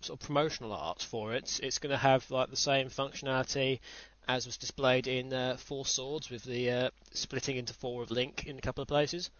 sort 0.00 0.20
of 0.20 0.26
promotional 0.26 0.72
art 0.72 1.02
for 1.02 1.34
it, 1.34 1.58
it's 1.62 1.78
going 1.78 1.90
to 1.90 1.96
have 1.96 2.30
like 2.30 2.50
the 2.50 2.56
same 2.56 2.88
functionality 2.88 3.80
as 4.28 4.46
was 4.46 4.56
displayed 4.56 5.06
in 5.06 5.32
uh, 5.32 5.56
Four 5.56 5.84
Swords, 5.84 6.30
with 6.30 6.44
the 6.44 6.70
uh, 6.70 6.90
splitting 7.12 7.56
into 7.56 7.74
four 7.74 8.02
of 8.02 8.10
Link 8.10 8.44
in 8.46 8.56
a 8.56 8.60
couple 8.60 8.80
of 8.82 8.88
places. 8.88 9.30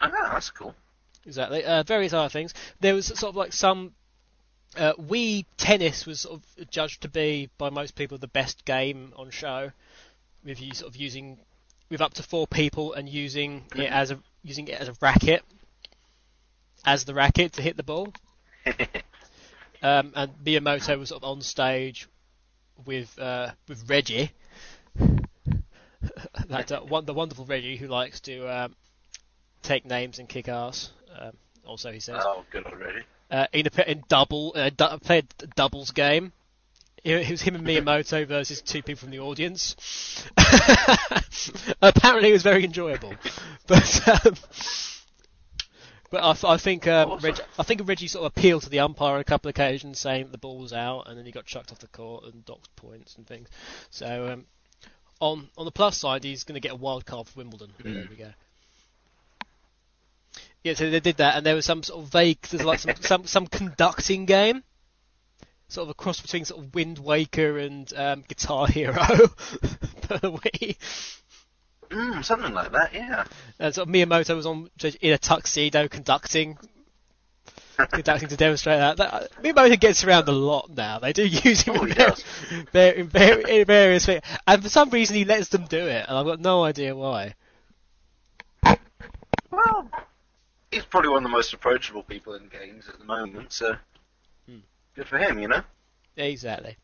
ah, 0.00 0.10
that's 0.32 0.50
cool. 0.50 0.74
Exactly. 1.24 1.64
Uh, 1.64 1.82
various 1.84 2.12
other 2.12 2.28
things. 2.28 2.52
There 2.80 2.94
was 2.94 3.06
sort 3.06 3.24
of 3.30 3.36
like 3.36 3.52
some. 3.52 3.94
Uh, 4.76 4.94
Wii 4.94 5.44
Tennis 5.56 6.06
was 6.06 6.20
sort 6.20 6.40
of 6.40 6.70
judged 6.70 7.02
to 7.02 7.08
be 7.08 7.50
by 7.58 7.70
most 7.70 7.94
people 7.94 8.18
the 8.18 8.28
best 8.28 8.64
game 8.64 9.12
on 9.16 9.30
show, 9.30 9.70
with 10.44 10.60
you 10.60 10.72
sort 10.74 10.88
of 10.88 10.96
using 10.96 11.38
with 11.90 12.00
up 12.00 12.14
to 12.14 12.22
four 12.22 12.46
people 12.46 12.94
and 12.94 13.08
using 13.08 13.64
it 13.76 13.90
as 13.90 14.10
a 14.10 14.18
using 14.42 14.68
it 14.68 14.80
as 14.80 14.88
a 14.88 14.94
racket, 15.00 15.42
as 16.86 17.04
the 17.04 17.14
racket 17.14 17.52
to 17.54 17.62
hit 17.62 17.76
the 17.76 17.82
ball. 17.82 18.12
Um, 19.82 20.12
and 20.14 20.32
Miyamoto 20.44 20.96
was 20.96 21.08
sort 21.08 21.24
of 21.24 21.28
on 21.28 21.40
stage 21.42 22.08
with 22.86 23.18
uh, 23.18 23.50
with 23.68 23.88
Reggie, 23.90 24.30
that 26.46 26.70
uh, 26.70 26.80
one, 26.82 27.04
the 27.04 27.12
wonderful 27.12 27.44
Reggie 27.44 27.76
who 27.76 27.88
likes 27.88 28.20
to 28.20 28.46
um, 28.46 28.76
take 29.62 29.84
names 29.84 30.20
and 30.20 30.28
kick 30.28 30.48
ass. 30.48 30.92
Um, 31.18 31.32
also, 31.66 31.90
he 31.90 31.98
says 31.98 32.22
oh, 32.24 32.44
good 32.52 32.64
already. 32.66 33.02
Uh, 33.32 33.46
in 33.52 33.66
a 33.66 33.90
in 33.90 34.04
double 34.08 34.52
uh, 34.54 34.70
du- 34.70 34.98
played 34.98 35.26
doubles 35.56 35.90
game. 35.90 36.32
It, 37.02 37.16
it 37.16 37.30
was 37.30 37.42
him 37.42 37.56
and 37.56 37.66
Miyamoto 37.66 38.26
versus 38.28 38.60
two 38.60 38.82
people 38.82 39.00
from 39.00 39.10
the 39.10 39.18
audience. 39.18 39.74
Apparently, 41.82 42.28
it 42.28 42.32
was 42.32 42.42
very 42.44 42.64
enjoyable, 42.64 43.14
but. 43.66 44.08
Um, 44.08 44.34
but 46.10 46.22
I, 46.22 46.32
th- 46.34 46.44
I 46.44 46.56
think 46.58 46.86
um, 46.86 47.12
Awesome. 47.12 47.30
Reg- 47.30 47.40
I 47.58 47.62
think 47.62 47.88
Reggie 47.88 48.06
sort 48.06 48.26
of 48.26 48.32
appealed 48.36 48.64
to 48.64 48.68
the 48.68 48.80
umpire 48.80 49.14
on 49.14 49.20
a 49.20 49.24
couple 49.24 49.48
of 49.48 49.54
occasions, 49.54 49.98
saying 49.98 50.28
the 50.30 50.36
ball 50.36 50.58
was 50.58 50.74
out, 50.74 51.08
and 51.08 51.16
then 51.16 51.24
he 51.24 51.32
got 51.32 51.46
chucked 51.46 51.72
off 51.72 51.78
the 51.78 51.88
court 51.88 52.24
and 52.24 52.44
docked 52.44 52.76
points 52.76 53.16
and 53.16 53.26
things. 53.26 53.48
So 53.88 54.28
um, 54.30 54.44
on 55.20 55.48
on 55.56 55.64
the 55.64 55.70
plus 55.70 55.96
side, 55.96 56.22
he's 56.22 56.44
going 56.44 56.54
to 56.54 56.60
get 56.60 56.72
a 56.72 56.76
wild 56.76 57.06
card 57.06 57.28
for 57.28 57.38
Wimbledon. 57.38 57.70
There 57.82 58.06
we 58.10 58.16
go. 58.16 58.28
Yeah, 60.64 60.74
so 60.74 60.88
they 60.90 61.00
did 61.00 61.16
that, 61.16 61.36
and 61.36 61.44
there 61.44 61.54
was 61.56 61.66
some 61.66 61.82
sort 61.82 62.04
of 62.04 62.12
vague, 62.12 62.40
there's 62.42 62.64
like 62.64 62.78
some 62.78 62.94
some, 63.00 63.26
some 63.26 63.46
conducting 63.48 64.26
game, 64.26 64.62
sort 65.68 65.86
of 65.86 65.90
a 65.90 65.94
cross 65.94 66.20
between 66.20 66.44
sort 66.44 66.62
of 66.64 66.72
Wind 66.74 66.98
Waker 67.00 67.58
and 67.58 67.92
um, 67.96 68.22
Guitar 68.28 68.66
Hero 68.68 68.92
for 68.92 70.18
the 70.18 70.30
Wii. 70.32 70.76
Mm, 71.90 72.24
something 72.24 72.54
like 72.54 72.70
that, 72.72 72.94
yeah. 72.94 73.24
And 73.58 73.74
sort 73.74 73.88
of 73.88 73.94
Miyamoto 73.94 74.36
was 74.36 74.46
on 74.46 74.70
in 75.00 75.12
a 75.12 75.18
tuxedo 75.18 75.88
conducting, 75.88 76.56
conducting 77.92 78.28
to 78.28 78.36
demonstrate 78.36 78.78
that. 78.78 78.96
that 78.98 79.32
Miyamoto 79.42 79.78
gets 79.80 80.04
around 80.04 80.28
a 80.28 80.32
lot 80.32 80.70
now. 80.70 81.00
They 81.00 81.12
do 81.12 81.26
use 81.26 81.62
him 81.62 81.74
Oh, 81.76 81.82
in, 81.82 81.88
he 81.88 81.94
var- 81.94 82.06
does. 82.10 82.24
var- 82.72 82.88
in, 82.92 83.08
var- 83.08 83.48
in 83.48 83.64
various 83.66 84.06
things, 84.06 84.22
and 84.46 84.62
for 84.62 84.68
some 84.68 84.90
reason 84.90 85.16
he 85.16 85.24
lets 85.24 85.48
them 85.48 85.66
do 85.66 85.78
it, 85.88 86.06
and 86.08 86.16
I've 86.16 86.24
got 86.24 86.38
no 86.40 86.62
idea 86.62 86.94
why. 86.94 87.34
Well, 89.50 89.90
he's 90.72 90.84
probably 90.84 91.10
one 91.10 91.18
of 91.18 91.22
the 91.24 91.28
most 91.36 91.52
approachable 91.52 92.02
people 92.02 92.34
in 92.34 92.48
games 92.48 92.88
at 92.88 92.98
the 92.98 93.04
moment, 93.04 93.52
so 93.52 93.76
Hmm. 94.46 94.58
good 94.94 95.06
for 95.06 95.18
him, 95.18 95.38
you 95.38 95.48
know. 95.48 95.62
Exactly. 96.16 96.76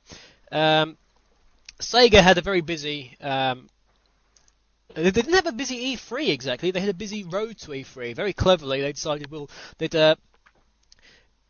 Um, 0.52 0.96
Sega 1.80 2.22
had 2.22 2.38
a 2.38 2.42
very 2.42 2.60
busy. 2.60 3.16
Um, 3.20 3.68
they 4.94 5.10
didn't 5.10 5.34
have 5.34 5.46
a 5.46 5.52
busy 5.52 5.94
E3 5.96 6.28
exactly. 6.28 6.70
They 6.70 6.80
had 6.80 6.88
a 6.88 6.94
busy 6.94 7.24
road 7.24 7.58
to 7.58 7.70
E3. 7.72 8.14
Very 8.14 8.32
cleverly, 8.32 8.80
they 8.80 8.92
decided, 8.92 9.30
well, 9.30 9.50
they'd 9.76 9.94
uh, 9.94 10.16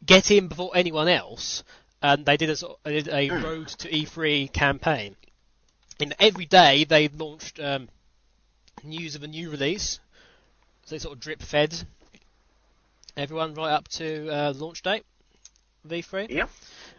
get 0.04 0.30
in 0.30 0.48
before 0.48 0.72
anyone 0.74 1.08
else, 1.08 1.62
and 2.02 2.26
they 2.26 2.36
did 2.36 2.50
a, 2.50 2.56
they 2.84 3.02
did 3.02 3.08
a 3.08 3.30
road 3.30 3.68
to 3.68 3.88
E3 3.88 4.52
campaign. 4.52 5.16
And 6.00 6.14
every 6.18 6.46
day 6.46 6.84
they 6.84 7.08
launched 7.08 7.58
um, 7.58 7.88
news 8.84 9.14
of 9.14 9.22
a 9.22 9.28
new 9.28 9.50
release. 9.50 9.98
So 10.84 10.94
they 10.94 10.98
sort 10.98 11.14
of 11.14 11.20
drip 11.20 11.42
fed 11.42 11.74
everyone 13.18 13.52
right 13.54 13.72
up 13.72 13.88
to 13.88 14.28
uh, 14.28 14.52
launch 14.56 14.82
date 14.82 15.04
of 15.84 15.90
E3. 15.90 16.30
Yep. 16.30 16.50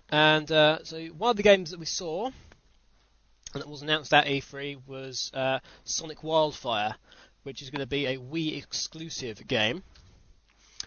And 0.09 0.51
uh, 0.51 0.79
so 0.83 0.99
one 1.07 1.31
of 1.31 1.37
the 1.37 1.43
games 1.43 1.71
that 1.71 1.79
we 1.79 1.85
saw, 1.85 2.25
and 2.25 3.61
that 3.61 3.67
was 3.67 3.81
announced 3.81 4.13
at 4.13 4.25
E3, 4.25 4.85
was 4.85 5.31
uh, 5.33 5.59
Sonic 5.85 6.23
Wildfire, 6.23 6.95
which 7.43 7.61
is 7.61 7.69
going 7.69 7.79
to 7.79 7.87
be 7.87 8.05
a 8.05 8.17
Wii 8.17 8.57
exclusive 8.57 9.47
game, 9.47 9.81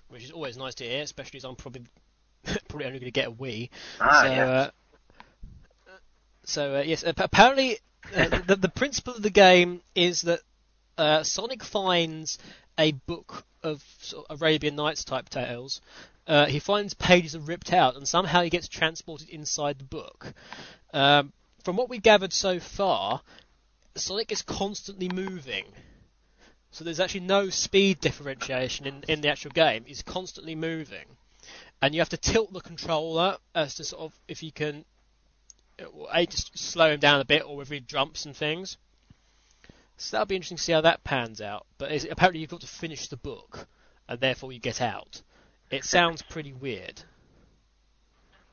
which 0.09 0.25
is 0.25 0.31
always 0.31 0.59
nice 0.59 0.75
to 0.77 0.85
hear, 0.85 1.03
especially 1.03 1.38
as 1.38 1.45
I'm 1.45 1.57
probably 1.57 1.87
probably 2.68 2.87
only 2.87 2.99
going 2.99 3.12
to 3.12 3.12
get 3.12 3.29
a 3.29 3.33
Wii. 3.33 3.71
Ah, 4.01 4.21
so, 4.21 4.27
yeah. 4.27 4.45
uh, 4.45 4.71
so 6.45 6.77
uh, 6.77 6.83
yes, 6.83 7.05
apparently 7.07 7.79
uh, 8.14 8.40
the, 8.47 8.57
the 8.57 8.68
principle 8.68 9.14
of 9.14 9.23
the 9.23 9.31
game 9.31 9.81
is 9.95 10.23
that 10.23 10.40
uh, 10.99 11.23
Sonic 11.23 11.62
finds 11.62 12.38
a 12.78 12.92
book 12.92 13.44
of 13.62 13.82
sort 14.00 14.26
of 14.28 14.40
Arabian 14.40 14.76
Nights 14.76 15.04
type 15.04 15.28
tales. 15.28 15.80
Uh, 16.26 16.46
he 16.46 16.58
finds 16.58 16.94
pages 16.94 17.35
are 17.35 17.40
ripped 17.40 17.72
out, 17.72 17.96
and 17.96 18.06
somehow 18.06 18.42
he 18.42 18.50
gets 18.50 18.68
transported 18.68 19.28
inside 19.28 19.78
the 19.78 19.85
book. 19.85 20.32
Um, 20.92 21.32
from 21.64 21.76
what 21.76 21.88
we've 21.88 22.02
gathered 22.02 22.32
so 22.32 22.61
far, 22.61 23.22
Sonic 23.94 24.32
is 24.32 24.42
constantly 24.42 25.08
moving. 25.08 25.64
So 26.70 26.85
there's 26.85 27.00
actually 27.00 27.20
no 27.20 27.50
speed 27.50 28.00
differentiation 28.00 28.87
in, 28.87 29.04
in 29.06 29.20
the 29.20 29.28
actual 29.28 29.50
game. 29.50 29.85
He's 29.87 30.02
constantly 30.02 30.54
moving. 30.54 31.04
And 31.82 31.94
you 31.94 32.00
have 32.00 32.08
to 32.11 32.16
tilt 32.16 32.52
the 32.52 32.61
controller 32.61 33.37
as 33.54 33.74
to 33.74 33.85
sort 33.85 34.02
of 34.02 34.18
if 34.28 34.42
you 34.42 34.52
can 34.52 34.85
uh, 35.80 35.85
a 36.11 36.26
just 36.26 36.56
slow 36.56 36.92
him 36.92 37.00
down 37.00 37.20
a 37.20 37.24
bit 37.24 37.42
or 37.44 37.62
he 37.64 37.80
jumps 37.80 38.24
and 38.24 38.37
things. 38.37 38.78
So 40.03 40.17
that'll 40.17 40.27
be 40.27 40.35
interesting 40.35 40.57
to 40.57 40.62
see 40.62 40.73
how 40.73 40.81
that 40.81 41.05
pans 41.05 41.41
out. 41.41 41.65
But 41.79 41.93
apparently 42.11 42.41
you've 42.41 42.51
got 42.51 42.62
to 42.62 42.67
finish 42.67 43.07
the 43.09 43.17
book, 43.17 43.69
and 44.09 44.19
therefore 44.19 44.53
you 44.53 44.59
get 44.59 44.81
out. 44.81 45.23
It 45.71 45.85
sounds 45.85 46.23
pretty 46.23 46.53
weird. 46.53 47.03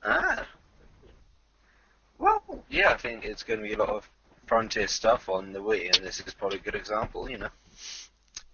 Ah. 0.04 0.46
Well, 2.20 2.44
yeah, 2.70 2.92
I 2.92 2.98
think 2.98 3.26
it's 3.26 3.42
going 3.44 3.60
to 3.62 3.66
be 3.68 3.74
a 3.74 3.78
lot 3.78 3.90
of 3.90 4.08
frontier 4.46 4.88
stuff 4.88 5.28
on 5.28 5.52
the 5.52 5.60
Wii, 5.60 5.96
and 5.98 6.06
this 6.06 6.20
is 6.20 6.34
probably 6.36 6.60
a 6.60 6.62
good 6.62 6.76
example, 6.76 7.30
you 7.30 7.40
know. 7.40 7.50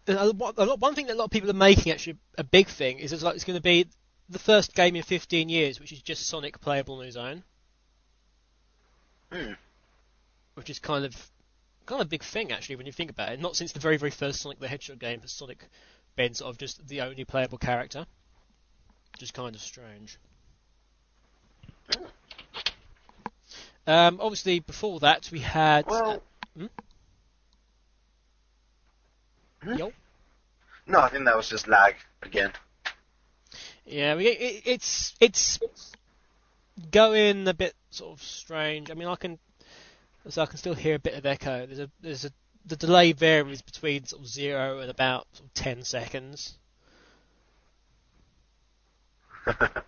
And 0.07 0.17
a 0.17 0.25
lot- 0.31 0.55
a 0.57 0.65
lot- 0.65 0.79
One 0.79 0.95
thing 0.95 1.07
that 1.07 1.15
a 1.15 1.17
lot 1.17 1.25
of 1.25 1.31
people 1.31 1.49
are 1.49 1.53
making 1.53 1.91
actually 1.91 2.17
a 2.37 2.43
big 2.45 2.67
thing 2.67 2.99
is 2.99 3.11
it's 3.11 3.23
like 3.23 3.35
it's 3.35 3.43
going 3.43 3.57
to 3.57 3.61
be 3.61 3.87
the 4.29 4.39
first 4.39 4.73
game 4.73 4.95
in 4.95 5.03
15 5.03 5.49
years 5.49 5.79
which 5.79 5.91
is 5.91 6.01
just 6.01 6.27
Sonic 6.27 6.59
playable 6.61 6.99
on 6.99 7.05
his 7.05 7.17
own, 7.17 7.43
Hmm. 9.31 9.53
which 10.53 10.69
is 10.69 10.79
kind 10.79 11.03
of 11.05 11.31
kind 11.85 12.01
of 12.01 12.07
a 12.07 12.09
big 12.09 12.23
thing 12.23 12.51
actually 12.51 12.75
when 12.75 12.85
you 12.85 12.91
think 12.91 13.09
about 13.09 13.31
it. 13.31 13.39
Not 13.39 13.55
since 13.55 13.71
the 13.71 13.79
very 13.79 13.97
very 13.97 14.11
first 14.11 14.41
Sonic 14.41 14.59
the 14.59 14.67
Hedgehog 14.67 14.99
game 14.99 15.21
has 15.21 15.31
Sonic 15.31 15.67
been 16.15 16.33
sort 16.33 16.49
of 16.49 16.57
just 16.57 16.87
the 16.87 17.01
only 17.01 17.25
playable 17.25 17.57
character, 17.57 18.05
which 19.13 19.23
is 19.23 19.31
kind 19.31 19.55
of 19.55 19.61
strange. 19.61 20.17
Um, 23.87 24.19
obviously, 24.19 24.59
before 24.59 24.99
that 25.01 25.29
we 25.31 25.39
had. 25.39 25.85
Well, 25.85 26.23
hmm? 26.57 26.65
Hmm? 29.61 29.73
Yo. 29.73 29.91
no, 30.87 30.99
I 31.01 31.09
think 31.09 31.25
that 31.25 31.37
was 31.37 31.49
just 31.49 31.67
lag 31.67 31.95
again. 32.23 32.51
Yeah, 33.85 34.15
we, 34.15 34.27
it, 34.27 34.63
it's 34.65 35.13
it's 35.19 35.59
going 36.91 37.47
a 37.47 37.53
bit 37.53 37.75
sort 37.91 38.17
of 38.17 38.23
strange. 38.23 38.89
I 38.89 38.95
mean, 38.95 39.07
I 39.07 39.15
can 39.15 39.37
so 40.29 40.41
I 40.41 40.45
can 40.45 40.57
still 40.57 40.73
hear 40.73 40.95
a 40.95 40.99
bit 40.99 41.13
of 41.15 41.25
echo. 41.25 41.65
There's 41.65 41.79
a 41.79 41.89
there's 42.01 42.25
a 42.25 42.31
the 42.65 42.75
delay 42.75 43.11
varies 43.13 43.61
between 43.61 44.05
sort 44.05 44.21
of 44.23 44.27
zero 44.27 44.79
and 44.79 44.89
about 44.89 45.27
sort 45.33 45.47
of 45.47 45.53
ten 45.53 45.83
seconds. 45.83 46.57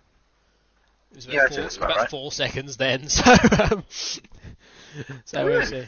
It 1.10 1.16
was 1.16 1.24
about, 1.26 1.34
Yeah, 1.34 1.48
four, 1.48 1.58
about 1.58 1.76
about 1.78 1.96
right. 1.96 2.10
four 2.10 2.32
seconds 2.32 2.76
then. 2.76 3.08
So 3.08 3.32
um, 3.70 3.84
so 5.24 5.44
we'll 5.46 5.62
see. 5.62 5.84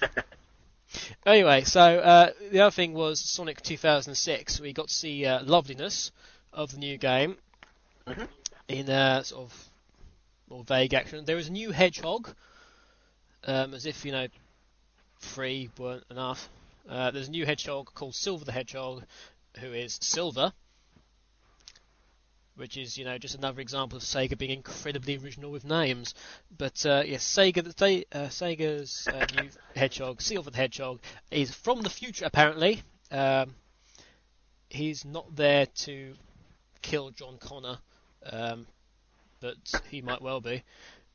Anyway, 1.27 1.63
so 1.65 1.81
uh, 1.81 2.31
the 2.51 2.61
other 2.61 2.71
thing 2.71 2.95
was 2.95 3.21
Sonic 3.21 3.63
2006. 3.63 4.61
We 4.61 4.73
got 4.73 4.89
to 4.89 4.95
see 4.95 5.25
uh, 5.27 5.43
loveliness 5.45 6.11
of 6.53 6.73
the 6.73 6.79
new 6.79 6.97
game 6.99 7.37
Mhm. 8.07 8.29
in 8.69 8.89
uh, 8.91 9.23
sort 9.23 9.43
of 9.45 9.69
more 10.49 10.65
vague 10.65 10.95
action. 10.95 11.25
There 11.25 11.37
was 11.37 11.49
a 11.49 11.53
new 11.53 11.71
hedgehog, 11.71 12.35
um, 13.45 13.75
as 13.75 13.87
if 13.87 14.05
you 14.05 14.13
know, 14.13 14.27
three 15.21 15.71
weren't 15.79 16.05
enough. 16.11 16.49
Uh, 16.89 17.11
there's 17.11 17.29
a 17.29 17.31
new 17.31 17.47
hedgehog 17.47 17.93
called 17.95 18.15
Silver 18.15 18.45
the 18.45 18.53
Hedgehog, 18.53 19.05
who 19.59 19.73
is 19.73 19.99
silver, 20.01 20.53
which 22.57 22.77
is 22.77 22.97
you 22.97 23.05
know 23.05 23.19
just 23.19 23.35
another 23.35 23.61
example 23.61 23.97
of 23.97 24.03
Sega 24.03 24.37
being 24.37 24.51
incredibly 24.51 25.17
original 25.17 25.51
with 25.51 25.65
names. 25.65 26.15
But 26.57 26.85
uh, 26.87 27.03
yes, 27.07 27.25
Sega, 27.25 27.67
uh, 28.13 28.29
Sega's 28.29 29.07
uh, 29.09 29.27
new 29.41 29.51
hedgehog, 29.75 30.21
Silver 30.21 30.51
the 30.51 30.57
Hedgehog, 30.57 31.01
is 31.31 31.55
from 31.55 31.83
the 31.83 31.91
future 31.91 32.25
apparently. 32.25 32.83
Um, 33.11 33.55
he's 34.69 35.05
not 35.05 35.35
there 35.35 35.67
to 35.67 36.15
kill 36.83 37.11
John 37.11 37.39
Connor, 37.39 37.79
um, 38.25 38.67
but 39.41 39.57
he 39.91 40.01
might 40.01 40.23
well 40.23 40.41
be. 40.41 40.63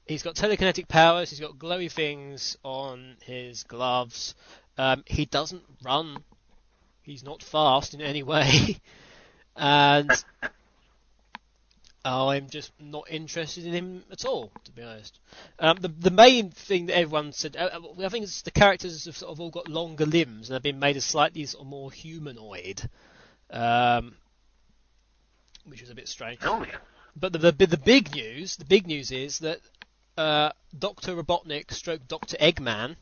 He's 0.06 0.22
got 0.22 0.36
telekinetic 0.36 0.88
powers. 0.88 1.32
He's 1.32 1.40
got 1.40 1.58
glowy 1.58 1.92
things 1.92 2.58
on 2.64 3.18
his 3.24 3.64
gloves. 3.64 4.36
Um, 4.78 5.04
he 5.08 5.26
doesn't 5.26 5.64
run. 5.84 6.18
He's 7.02 7.24
not 7.24 7.42
fast 7.42 7.94
in 7.94 8.02
any 8.02 8.24
way, 8.24 8.80
and 9.56 10.12
I'm 12.06 12.50
just 12.50 12.72
not 12.80 13.10
interested 13.10 13.66
in 13.66 13.74
him 13.74 14.04
at 14.12 14.26
all, 14.26 14.52
to 14.66 14.72
be 14.72 14.84
honest. 14.84 15.20
Um, 15.58 15.78
the 15.78 15.88
the 15.88 16.12
main 16.12 16.52
thing 16.52 16.86
that 16.86 16.98
everyone 16.98 17.32
said, 17.32 17.58
uh, 17.58 17.70
uh, 17.74 18.06
I 18.06 18.10
think 18.10 18.24
it's 18.24 18.44
the 18.44 18.52
characters 18.52 19.06
have 19.06 19.18
sort 19.18 19.32
of 19.32 19.40
all 19.40 19.50
got 19.50 19.68
longer 19.68 20.06
limbs 20.06 20.50
and 20.50 20.54
have 20.54 20.64
been 20.64 20.80
made 20.80 20.98
as 20.98 21.06
slightly 21.06 21.46
sort 21.46 21.64
of 21.64 21.68
more 21.68 21.92
humanoid, 21.92 22.88
um, 23.50 24.16
which 25.66 25.82
was 25.82 25.90
a 25.90 25.96
bit 25.96 26.08
strange. 26.08 26.40
Oh 26.44 26.64
yeah. 26.64 26.78
But 27.16 27.34
the, 27.34 27.52
the 27.52 27.66
the 27.66 27.78
big 27.78 28.14
news, 28.14 28.58
the 28.58 28.66
big 28.66 28.86
news 28.86 29.12
is 29.12 29.40
that 29.40 29.62
uh, 30.18 30.52
Doctor 30.78 31.16
Robotnik, 31.16 31.72
stroke 31.72 32.08
Doctor 32.08 32.38
Eggman, 32.38 32.96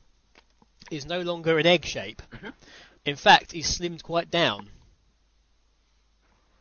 is 0.92 1.06
no 1.06 1.22
longer 1.22 1.58
an 1.58 1.66
egg 1.66 1.86
shape. 1.86 2.22
Mhm. 2.32 2.54
In 3.06 3.16
fact, 3.16 3.52
he's 3.52 3.78
slimmed 3.78 4.04
quite 4.04 4.30
down. 4.32 4.70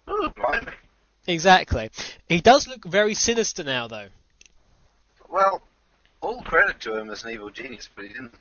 Oh, 0.09 0.29
blimey. 0.31 0.73
Exactly. 1.27 1.91
He 2.29 2.41
does 2.41 2.67
look 2.67 2.85
very 2.85 3.15
sinister 3.15 3.63
now, 3.63 3.87
though. 3.87 4.09
Well, 5.29 5.63
all 6.21 6.43
credit 6.43 6.81
to 6.81 6.97
him 6.97 7.11
as 7.11 7.25
an 7.25 7.31
evil 7.31 7.51
genius, 7.51 7.89
but 7.95 8.05
he 8.05 8.09
didn't 8.09 8.35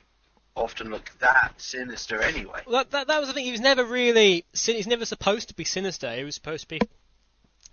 often 0.56 0.90
look 0.90 1.10
that 1.20 1.54
sinister 1.56 2.20
anyway. 2.20 2.62
Well, 2.66 2.78
that, 2.78 2.90
that, 2.90 3.06
that 3.06 3.20
was 3.20 3.28
the 3.28 3.34
thing. 3.34 3.44
He 3.44 3.52
was 3.52 3.60
never 3.60 3.84
really. 3.84 4.44
He's 4.52 4.86
never 4.86 5.04
supposed 5.04 5.48
to 5.48 5.54
be 5.54 5.64
sinister. 5.64 6.12
He 6.14 6.24
was 6.24 6.34
supposed 6.34 6.68
to 6.68 6.68
be 6.68 6.80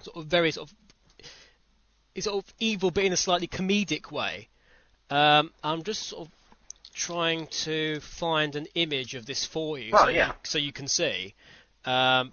sort 0.02 0.18
of 0.18 0.26
very 0.28 0.52
sort 0.52 0.70
of. 0.70 0.76
He's 2.14 2.26
sort 2.26 2.44
of 2.44 2.54
evil, 2.60 2.92
but 2.92 3.04
in 3.04 3.14
a 3.14 3.18
slightly 3.18 3.48
comedic 3.48 4.12
way. 4.12 4.48
Um, 5.10 5.52
I'm 5.64 5.84
just 5.84 6.04
sort 6.04 6.28
of 6.28 6.34
trying 6.94 7.48
to 7.48 8.00
find 8.02 8.56
an 8.56 8.68
image 8.76 9.16
of 9.16 9.26
this 9.26 9.46
for 9.46 9.78
you, 9.80 9.92
Well, 9.94 10.06
so, 10.06 10.10
yeah. 10.10 10.28
you 10.28 10.34
so 10.44 10.58
you 10.58 10.72
can 10.72 10.88
see. 10.88 11.34
Um, 11.86 12.32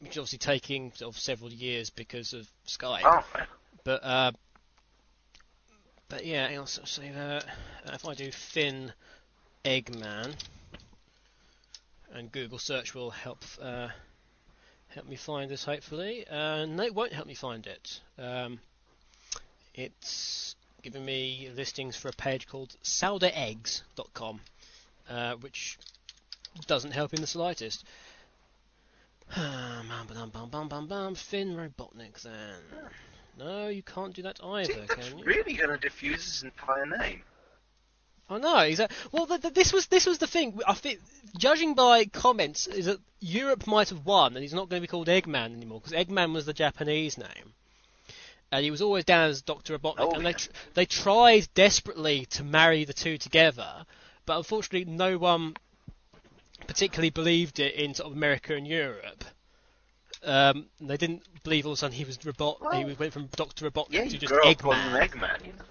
which 0.00 0.12
is 0.12 0.18
obviously 0.18 0.38
taking 0.38 0.92
sort 0.92 1.14
of 1.14 1.20
several 1.20 1.50
years 1.50 1.90
because 1.90 2.32
of 2.34 2.46
Skype. 2.66 3.00
Oh. 3.04 3.24
But 3.84 4.04
uh, 4.04 4.32
but 6.08 6.26
yeah, 6.26 6.48
I'll 6.52 6.66
say 6.66 7.10
that 7.10 7.44
if 7.86 8.06
I 8.06 8.14
do 8.14 8.30
Finn 8.30 8.92
Eggman, 9.64 10.34
and 12.12 12.30
Google 12.30 12.58
search 12.58 12.94
will 12.94 13.10
help 13.10 13.44
uh, 13.60 13.88
help 14.96 15.06
me 15.06 15.16
find 15.16 15.50
this. 15.50 15.62
Hopefully, 15.64 16.26
uh, 16.26 16.64
no, 16.64 16.82
it 16.82 16.94
won't 16.94 17.12
help 17.12 17.26
me 17.26 17.34
find 17.34 17.66
it. 17.66 18.00
Um, 18.18 18.58
it's 19.74 20.56
giving 20.82 21.04
me 21.04 21.50
listings 21.54 21.96
for 21.96 22.08
a 22.08 22.12
page 22.12 22.48
called 22.48 22.74
sourdoeggs.com, 22.82 24.40
uh, 25.10 25.34
which 25.36 25.78
doesn't 26.66 26.92
help 26.92 27.12
in 27.12 27.20
the 27.20 27.26
slightest. 27.26 27.84
Bum, 29.36 29.88
bum, 30.08 30.30
bum, 30.30 30.48
bum, 30.48 30.68
bum, 30.68 30.86
bum, 30.86 31.14
Finn 31.14 31.56
Robotnik 31.56 32.22
then. 32.22 32.60
No, 33.38 33.68
you 33.68 33.82
can't 33.82 34.14
do 34.14 34.22
that 34.22 34.38
See, 34.38 34.44
either, 34.44 34.86
that's 34.88 34.94
can 34.94 35.18
you? 35.18 35.24
really 35.24 35.54
going 35.54 35.70
to 35.70 35.76
diffuse 35.78 36.24
his 36.24 36.42
entire 36.44 36.86
name. 36.86 37.22
I 38.28 38.38
know. 38.38 38.58
Exactly. 38.58 38.96
Well, 39.12 39.26
th 39.26 39.40
th 39.40 39.54
this 39.54 39.72
was 39.72 39.86
this 39.86 40.06
was 40.06 40.18
the 40.18 40.26
thing. 40.26 40.58
I 40.66 40.74
think, 40.74 41.00
judging 41.38 41.74
by 41.74 42.06
comments, 42.06 42.66
is 42.66 42.86
that 42.86 42.98
Europe 43.20 43.66
might 43.66 43.90
have 43.90 44.04
won, 44.04 44.34
and 44.34 44.42
he's 44.42 44.54
not 44.54 44.68
going 44.68 44.80
to 44.80 44.86
be 44.86 44.90
called 44.90 45.06
Eggman 45.06 45.54
anymore 45.54 45.80
because 45.80 45.92
Eggman 45.96 46.32
was 46.32 46.46
the 46.46 46.52
Japanese 46.52 47.16
name, 47.16 47.54
and 48.50 48.64
he 48.64 48.70
was 48.70 48.82
always 48.82 49.04
down 49.04 49.30
as 49.30 49.42
Doctor 49.42 49.78
Robotnik. 49.78 49.94
Oh, 49.98 50.10
and 50.10 50.22
yeah. 50.22 50.30
they 50.30 50.32
tr- 50.32 50.50
they 50.74 50.86
tried 50.86 51.48
desperately 51.54 52.26
to 52.30 52.42
marry 52.42 52.84
the 52.84 52.92
two 52.92 53.16
together, 53.16 53.86
but 54.24 54.38
unfortunately, 54.38 54.92
no 54.92 55.18
one 55.18 55.54
particularly 56.66 57.10
believed 57.10 57.60
it 57.60 57.74
in 57.74 57.94
sort 57.94 58.10
of 58.10 58.16
America 58.16 58.56
and 58.56 58.66
Europe. 58.66 59.24
Um, 60.24 60.66
they 60.80 60.96
didn't 60.96 61.22
believe 61.44 61.66
all 61.66 61.72
of 61.72 61.76
a 61.76 61.78
sudden 61.78 61.96
he 61.96 62.04
was 62.04 62.18
Robot. 62.24 62.58
he 62.74 62.84
went 62.84 63.12
from 63.12 63.26
Doctor 63.36 63.70
Robotnik 63.70 63.92
Yeah, 63.92 64.04
to 64.08 64.18
just 64.18 64.34
Eggman. 64.34 65.08
Eggman, 65.08 65.46
you 65.46 65.52
know. 65.52 65.64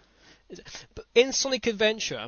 But 0.93 1.05
in 1.15 1.33
Sonic 1.33 1.67
Adventure, 1.67 2.27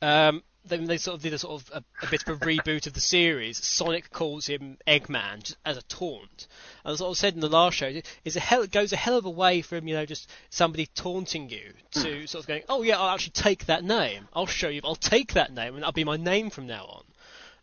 um, 0.00 0.42
then 0.64 0.84
they 0.84 0.96
sort 0.96 1.16
of 1.16 1.22
did 1.22 1.32
a 1.32 1.38
sort 1.38 1.60
of 1.60 1.70
a, 1.74 2.06
a 2.06 2.10
bit 2.10 2.26
of 2.26 2.40
a 2.40 2.44
reboot 2.44 2.86
of 2.86 2.92
the 2.92 3.00
series. 3.00 3.62
Sonic 3.64 4.10
calls 4.10 4.46
him 4.46 4.78
Eggman 4.86 5.42
just 5.42 5.56
as 5.64 5.76
a 5.76 5.82
taunt. 5.82 6.46
And 6.84 6.92
as 6.92 7.02
I 7.02 7.12
said 7.14 7.34
in 7.34 7.40
the 7.40 7.48
last 7.48 7.76
show, 7.76 7.92
is 8.24 8.36
a 8.36 8.40
hell 8.40 8.62
it 8.62 8.70
goes 8.70 8.92
a 8.92 8.96
hell 8.96 9.16
of 9.16 9.24
a 9.24 9.30
way 9.30 9.62
from 9.62 9.88
you 9.88 9.94
know 9.94 10.06
just 10.06 10.30
somebody 10.50 10.86
taunting 10.86 11.50
you 11.50 11.72
to 11.92 12.26
sort 12.26 12.44
of 12.44 12.48
going, 12.48 12.62
oh 12.68 12.82
yeah, 12.82 12.98
I'll 12.98 13.14
actually 13.14 13.32
take 13.32 13.66
that 13.66 13.84
name. 13.84 14.28
I'll 14.32 14.46
show 14.46 14.68
you. 14.68 14.80
I'll 14.84 14.94
take 14.94 15.34
that 15.34 15.52
name 15.52 15.74
and 15.74 15.82
that'll 15.82 15.92
be 15.92 16.04
my 16.04 16.16
name 16.16 16.50
from 16.50 16.66
now 16.66 16.84
on. 16.84 17.04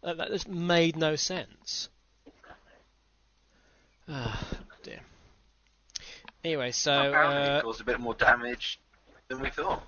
Uh, 0.03 0.13
that 0.15 0.29
just 0.29 0.47
made 0.47 0.95
no 0.97 1.15
sense. 1.15 1.89
Ah, 4.07 4.47
dear. 4.83 5.01
Anyway, 6.43 6.71
so 6.71 7.09
Apparently, 7.09 7.49
uh, 7.49 7.57
it 7.57 7.63
caused 7.63 7.81
a 7.81 7.83
bit 7.83 7.99
more 7.99 8.13
damage 8.13 8.79
than 9.29 9.39
we 9.39 9.49
thought. 9.49 9.83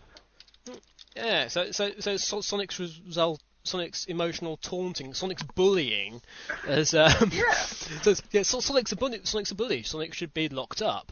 Yeah, 1.16 1.48
so 1.50 1.72
so 1.72 1.92
so 2.00 2.18
So- 2.18 2.42
Sonic's 2.42 2.80
result, 2.80 3.42
Sonic's 3.64 4.06
emotional 4.06 4.58
taunting, 4.58 5.14
Sonic's 5.14 5.44
bullying, 5.44 6.22
as 6.66 6.94
um, 6.94 7.12
Yeah. 7.34 7.52
so, 8.04 8.14
yeah, 8.32 8.44
so 8.44 8.60
Sonic's 8.60 8.92
a 8.92 8.96
bully. 8.96 9.20
Sonic's 9.24 9.52
a 9.52 9.56
bully. 9.56 9.84
Sonic 9.84 10.14
should 10.14 10.34
be 10.34 10.48
locked 10.48 10.82
up. 10.82 11.12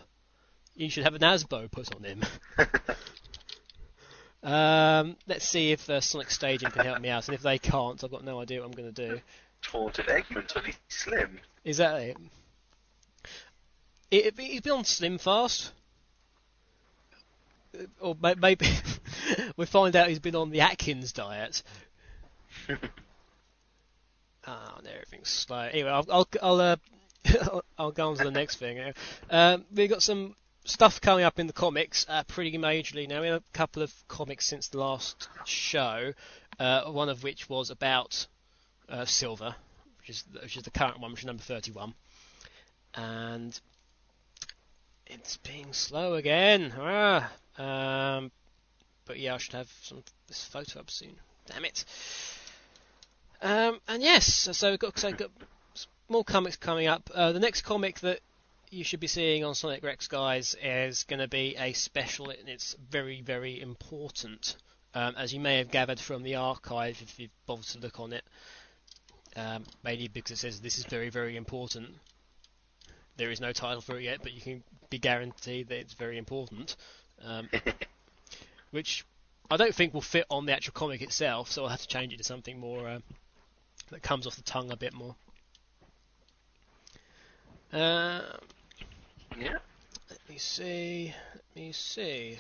You 0.75 0.89
should 0.89 1.03
have 1.03 1.15
an 1.15 1.21
ASBO 1.21 1.69
put 1.69 1.93
on 1.93 2.03
him. 2.03 2.21
um, 4.49 5.17
let's 5.27 5.45
see 5.45 5.71
if 5.71 5.89
uh, 5.89 5.99
Sonic 5.99 6.32
Stadium 6.32 6.71
can 6.71 6.86
help 6.86 7.01
me 7.01 7.09
out, 7.09 7.27
and 7.27 7.36
if 7.36 7.41
they 7.41 7.57
can't, 7.57 8.01
I've 8.01 8.11
got 8.11 8.23
no 8.23 8.39
idea 8.39 8.61
what 8.61 8.67
I'm 8.67 8.71
going 8.71 8.93
to 8.93 9.09
do. 9.09 9.19
Taunted 9.61 10.05
Eggman 10.05 10.38
until 10.38 10.61
he's 10.61 10.77
slim. 10.88 11.39
Is 11.65 11.77
that 11.77 11.99
it? 11.99 12.17
it, 14.09 14.25
it 14.27 14.39
he's 14.39 14.61
been 14.61 14.71
on 14.71 14.86
Slim 14.86 15.17
Fast. 15.17 15.73
Uh, 17.78 17.84
Or 17.99 18.15
maybe 18.38 18.67
we 19.57 19.65
find 19.65 19.95
out 19.95 20.09
he's 20.09 20.20
been 20.20 20.36
on 20.36 20.49
the 20.49 20.61
Atkins 20.61 21.13
diet. 21.13 21.63
Ah, 24.47 24.78
oh, 24.78 24.82
everything's 24.89 25.30
slow. 25.30 25.59
Anyway, 25.59 25.89
I'll 25.89 26.05
I'll 26.09 26.28
I'll, 26.41 26.61
uh, 26.61 26.76
I'll 27.78 27.91
go 27.91 28.09
on 28.09 28.17
to 28.17 28.24
the 28.24 28.32
next 28.32 28.55
thing. 28.55 28.93
Um, 29.30 29.65
we've 29.72 29.89
got 29.89 30.01
some 30.01 30.34
stuff 30.65 31.01
coming 31.01 31.24
up 31.24 31.39
in 31.39 31.45
the 31.45 31.53
comics 31.53 32.05
uh, 32.09 32.24
pretty 32.24 32.57
majorly 32.57 33.07
now. 33.07 33.22
We 33.22 33.28
have 33.28 33.41
a 33.41 33.57
couple 33.57 33.84
of 33.84 33.93
comics 34.07 34.45
since 34.47 34.70
the 34.70 34.80
last 34.80 35.28
show. 35.45 36.13
Uh, 36.59 36.86
one 36.86 37.09
of 37.09 37.22
which 37.22 37.47
was 37.47 37.70
about 37.70 38.26
uh, 38.88 39.05
Silver, 39.05 39.55
which 39.99 40.09
is 40.09 40.24
which 40.41 40.57
is 40.57 40.63
the 40.63 40.72
current 40.72 40.99
one, 40.99 41.11
which 41.11 41.22
is 41.22 41.26
number 41.28 41.43
thirty-one, 41.43 41.93
and 42.95 43.59
it's 45.05 45.38
being 45.38 45.74
slow 45.74 46.15
again. 46.15 46.74
Ah, 46.78 47.32
um, 47.60 48.32
but 49.05 49.20
yeah, 49.20 49.36
I 49.36 49.38
should 49.38 49.53
have 49.53 49.72
some 49.84 50.03
this 50.28 50.43
photo 50.45 50.80
up 50.80 50.89
soon. 50.89 51.16
Damn 51.47 51.66
it. 51.66 51.86
Um, 53.41 53.80
and 53.88 54.01
yes, 54.01 54.49
so 54.51 54.70
we've 54.72 54.80
got, 54.80 54.97
so 54.97 55.10
we've 55.10 55.18
got 55.18 55.32
more 56.10 56.24
comics 56.24 56.57
coming 56.57 56.88
up. 56.88 57.10
Uh, 57.14 57.32
the 57.32 57.39
next 57.39 57.62
comic 57.62 57.99
that 58.01 58.20
you 58.70 58.84
should 58.84 58.99
be 58.99 59.07
seeing 59.07 59.43
on 59.43 59.55
Sonic 59.55 59.84
Rex, 59.84 60.07
guys, 60.07 60.55
is 60.62 61.03
going 61.03 61.20
to 61.20 61.28
be 61.28 61.55
a 61.57 61.74
special, 61.74 62.30
and 62.30 62.47
it's 62.47 62.76
very, 62.89 63.22
very 63.22 63.62
important. 63.62 64.55
Um, 64.93 65.16
as 65.18 65.34
you 65.34 65.39
may 65.39 65.57
have 65.57 65.72
gathered 65.72 65.99
from 65.99 66.24
the 66.24 66.36
archive, 66.36 66.99
if 67.01 67.20
you've 67.20 67.32
bothered 67.45 67.66
to 67.66 67.80
look 67.80 67.99
on 67.99 68.14
it, 68.14 68.24
um, 69.36 69.64
mainly 69.84 70.07
because 70.07 70.32
it 70.32 70.38
says 70.38 70.60
this 70.60 70.78
is 70.78 70.86
very, 70.86 71.10
very 71.10 71.36
important. 71.36 71.89
There 73.18 73.32
is 73.32 73.41
no 73.41 73.51
title 73.51 73.82
for 73.82 73.97
it 73.97 74.03
yet, 74.03 74.20
but 74.24 74.34
you 74.34 74.41
can 74.41 74.64
be 74.89 74.97
guaranteed 74.97 75.70
that 75.70 75.80
it's 75.80 75.93
very 75.93 76.18
important. 76.18 76.76
Um, 77.26 77.49
which 78.72 79.05
I 79.51 79.57
don't 79.57 79.74
think 79.74 79.93
will 79.93 80.01
fit 80.01 80.26
on 80.30 80.45
the 80.45 80.53
actual 80.53 80.74
comic 80.74 81.01
itself, 81.01 81.51
so 81.51 81.63
I'll 81.63 81.70
have 81.70 81.82
to 81.82 81.88
change 81.88 82.13
it 82.13 82.17
to 82.17 82.24
something 82.24 82.59
more 82.59 82.88
uh, 82.88 82.99
that 83.91 84.01
comes 84.01 84.28
off 84.28 84.36
the 84.36 84.41
tongue 84.43 84.72
a 84.72 84.78
bit 84.78 84.93
more. 84.93 85.15
Uh, 87.74 88.22
Yeah. 89.38 89.57
let 90.09 90.20
me 90.30 90.38
see. 90.38 91.13
Let 91.34 91.55
me 91.55 91.72
see. 91.72 92.38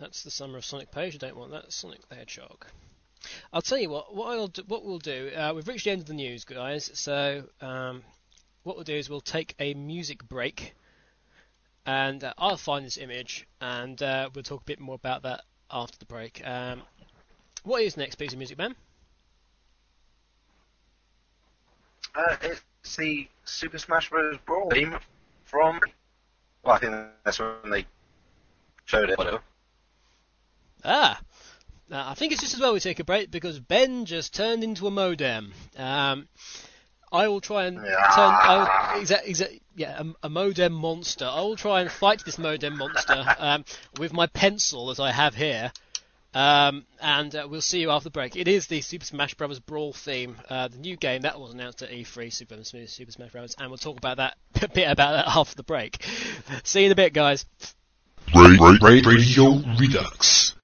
That's 0.00 0.24
the 0.24 0.30
Summer 0.30 0.58
of 0.58 0.64
Sonic 0.64 0.90
page. 0.90 1.14
I 1.14 1.18
don't 1.18 1.36
want 1.36 1.52
that. 1.52 1.72
Sonic 1.72 2.08
the 2.08 2.16
Hedgehog. 2.16 2.66
I'll 3.52 3.62
tell 3.62 3.78
you 3.78 3.90
what. 3.90 4.14
What 4.14 4.36
I'll 4.36 4.48
do, 4.48 4.62
what 4.66 4.84
we'll 4.84 4.98
do. 4.98 5.30
Uh, 5.34 5.52
we've 5.54 5.66
reached 5.68 5.84
the 5.84 5.92
end 5.92 6.00
of 6.00 6.06
the 6.06 6.14
news, 6.14 6.44
guys. 6.44 6.90
So 6.94 7.44
um, 7.60 8.02
what 8.64 8.76
we'll 8.76 8.84
do 8.84 8.94
is 8.94 9.08
we'll 9.08 9.20
take 9.20 9.54
a 9.60 9.74
music 9.74 10.28
break, 10.28 10.74
and 11.86 12.24
uh, 12.24 12.32
I'll 12.38 12.56
find 12.56 12.84
this 12.84 12.96
image, 12.96 13.46
and 13.60 14.00
uh, 14.02 14.30
we'll 14.34 14.42
talk 14.42 14.62
a 14.62 14.64
bit 14.64 14.80
more 14.80 14.94
about 14.94 15.22
that 15.22 15.42
after 15.70 15.98
the 15.98 16.06
break. 16.06 16.42
Um, 16.44 16.82
what 17.62 17.82
is 17.82 17.96
next 17.96 18.16
piece 18.16 18.32
of 18.32 18.38
music, 18.38 18.56
Ben? 18.56 18.74
Uh, 22.14 22.36
it's 22.42 22.96
the 22.96 23.26
Super 23.44 23.78
Smash 23.78 24.10
Bros. 24.10 24.36
Brawl 24.46 24.70
theme 24.70 24.96
from. 25.44 25.80
Well, 26.62 26.74
I 26.74 26.78
think 26.78 26.92
that's 27.24 27.38
when 27.38 27.70
they 27.70 27.86
showed 28.84 29.10
it. 29.10 29.18
Whatever. 29.18 29.40
Ah, 30.84 31.18
uh, 31.90 32.04
I 32.06 32.14
think 32.14 32.32
it's 32.32 32.40
just 32.40 32.54
as 32.54 32.60
well 32.60 32.72
we 32.72 32.80
take 32.80 33.00
a 33.00 33.04
break 33.04 33.30
because 33.30 33.58
Ben 33.58 34.04
just 34.04 34.34
turned 34.34 34.62
into 34.62 34.86
a 34.86 34.90
modem. 34.90 35.52
Um, 35.76 36.28
I 37.14 37.28
will 37.28 37.40
try 37.40 37.66
and 37.66 37.76
turn. 37.76 37.84
I 37.86 38.58
will, 38.58 39.02
exa- 39.02 39.24
exa- 39.26 39.60
yeah, 39.76 40.02
a, 40.02 40.26
a 40.26 40.28
modem 40.28 40.72
monster. 40.72 41.24
I 41.24 41.40
will 41.42 41.56
try 41.56 41.80
and 41.80 41.90
fight 41.90 42.24
this 42.24 42.38
modem 42.38 42.76
monster 42.76 43.24
um, 43.38 43.64
with 43.98 44.12
my 44.12 44.26
pencil 44.26 44.90
as 44.90 44.98
I 45.00 45.12
have 45.12 45.34
here. 45.34 45.72
Um, 46.34 46.84
and 47.00 47.34
uh, 47.36 47.46
we'll 47.48 47.60
see 47.60 47.80
you 47.80 47.90
after 47.92 48.04
the 48.04 48.10
break. 48.10 48.34
It 48.34 48.48
is 48.48 48.66
the 48.66 48.80
Super 48.80 49.04
Smash 49.04 49.34
Bros. 49.34 49.60
Brawl 49.60 49.92
theme, 49.92 50.36
uh, 50.50 50.66
the 50.66 50.78
new 50.78 50.96
game 50.96 51.22
that 51.22 51.38
was 51.38 51.54
announced 51.54 51.82
at 51.82 51.90
E3, 51.90 52.32
Super, 52.32 52.64
Super 52.64 53.12
Smash 53.12 53.30
Bros. 53.30 53.54
And 53.58 53.70
we'll 53.70 53.78
talk 53.78 53.96
about 53.96 54.16
that 54.16 54.36
a 54.62 54.68
bit 54.68 54.90
about 54.90 55.12
that 55.12 55.28
after 55.28 55.54
the 55.54 55.62
break. 55.62 56.04
See 56.64 56.80
you 56.80 56.86
in 56.86 56.92
a 56.92 56.96
bit, 56.96 57.12
guys. 57.12 57.46
Ra- 58.34 58.56
ra- 58.58 58.76
ra- 58.82 59.00
Radio 59.04 59.62
Redux. 59.78 60.56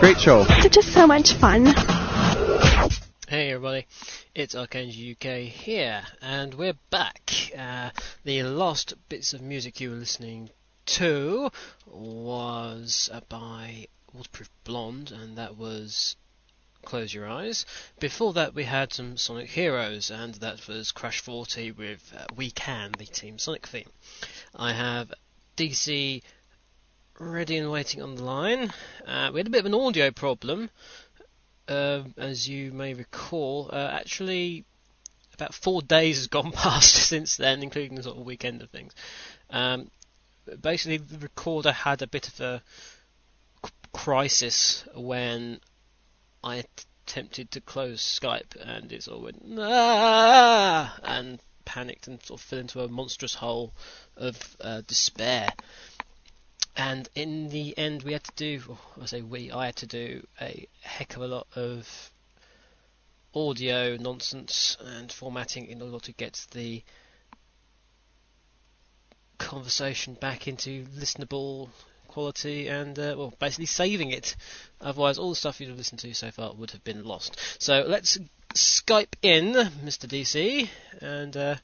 Great 0.00 0.18
show. 0.18 0.44
They're 0.44 0.70
just 0.70 0.94
so 0.94 1.06
much 1.06 1.34
fun. 1.34 1.66
Hey 3.28 3.50
everybody, 3.52 3.86
it's 4.34 4.54
Archangel 4.54 5.12
UK 5.12 5.42
here, 5.42 6.02
and 6.22 6.54
we're 6.54 6.78
back. 6.88 7.30
Uh, 7.54 7.90
the 8.24 8.42
last 8.44 8.94
bits 9.10 9.34
of 9.34 9.42
music 9.42 9.78
you 9.78 9.90
were 9.90 9.96
listening 9.96 10.48
to 10.86 11.50
was 11.86 13.10
uh, 13.12 13.20
by 13.28 13.88
Waterproof 14.14 14.48
Blonde, 14.64 15.12
and 15.12 15.36
that 15.36 15.58
was 15.58 16.16
Close 16.82 17.12
Your 17.12 17.28
Eyes. 17.28 17.66
Before 17.98 18.32
that, 18.32 18.54
we 18.54 18.64
had 18.64 18.94
some 18.94 19.18
Sonic 19.18 19.50
Heroes, 19.50 20.10
and 20.10 20.32
that 20.36 20.66
was 20.66 20.92
Crush 20.92 21.20
40 21.20 21.72
with 21.72 22.10
uh, 22.16 22.24
We 22.34 22.50
Can, 22.50 22.92
the 22.96 23.04
Team 23.04 23.38
Sonic 23.38 23.66
theme. 23.66 23.90
I 24.56 24.72
have 24.72 25.12
DC 25.58 26.22
ready 27.20 27.58
and 27.58 27.70
waiting 27.70 28.00
on 28.02 28.14
the 28.14 28.24
line. 28.24 28.72
Uh, 29.06 29.30
we 29.32 29.40
had 29.40 29.46
a 29.46 29.50
bit 29.50 29.60
of 29.60 29.66
an 29.66 29.74
audio 29.74 30.10
problem, 30.10 30.70
uh, 31.68 32.02
as 32.16 32.48
you 32.48 32.72
may 32.72 32.94
recall. 32.94 33.68
Uh, 33.70 33.90
actually, 33.92 34.64
about 35.34 35.52
four 35.52 35.82
days 35.96 36.16
has 36.16 36.26
gone 36.28 36.50
past 36.52 36.94
since 37.08 37.36
then, 37.36 37.62
including 37.62 37.94
the 37.94 38.02
sort 38.02 38.16
of 38.16 38.24
weekend 38.24 38.62
of 38.62 38.70
things. 38.70 38.94
Um, 39.50 39.90
basically, 40.60 40.96
the 40.96 41.18
recorder 41.18 41.72
had 41.72 42.00
a 42.00 42.06
bit 42.06 42.26
of 42.28 42.40
a 42.40 42.62
crisis 43.92 44.84
when 44.94 45.60
I 46.42 46.64
attempted 47.06 47.50
to 47.50 47.60
close 47.60 48.00
Skype, 48.00 48.56
and 48.58 48.90
it 48.90 49.02
sort 49.02 49.18
of 49.18 49.24
went 49.24 49.58
ah, 49.58 50.96
and 51.02 51.38
panicked 51.66 52.08
and 52.08 52.22
sort 52.22 52.40
of 52.40 52.46
fell 52.46 52.58
into 52.58 52.82
a 52.82 52.88
monstrous 52.88 53.34
hole 53.34 53.74
of 54.16 54.56
uh, 54.60 54.80
despair 54.86 55.50
and 56.80 57.10
in 57.14 57.50
the 57.50 57.76
end, 57.76 58.04
we 58.04 58.14
had 58.14 58.24
to 58.24 58.32
do, 58.36 58.62
or 58.96 59.02
I 59.02 59.06
say 59.06 59.20
we, 59.20 59.52
I 59.52 59.66
had 59.66 59.76
to 59.76 59.86
do 59.86 60.26
a 60.40 60.66
heck 60.80 61.14
of 61.14 61.20
a 61.20 61.26
lot 61.26 61.46
of 61.54 62.10
audio 63.34 63.98
nonsense 63.98 64.78
and 64.80 65.12
formatting 65.12 65.66
in 65.66 65.82
order 65.82 65.98
to 65.98 66.12
get 66.12 66.46
the 66.52 66.82
conversation 69.36 70.14
back 70.14 70.48
into 70.48 70.86
listenable 70.98 71.68
quality 72.08 72.68
and 72.68 72.98
uh, 72.98 73.14
well 73.16 73.34
basically 73.38 73.66
saving 73.66 74.10
it. 74.10 74.34
Otherwise 74.80 75.18
all 75.18 75.28
the 75.28 75.36
stuff 75.36 75.60
you'd 75.60 75.68
have 75.68 75.76
listened 75.76 76.00
to 76.00 76.14
so 76.14 76.30
far 76.30 76.54
would 76.54 76.70
have 76.70 76.82
been 76.82 77.04
lost. 77.04 77.38
So 77.58 77.84
let's 77.86 78.18
skype 78.54 79.14
in 79.22 79.52
mr 79.84 80.08
dc 80.08 80.68
and 81.00 81.36
uh, 81.36 81.54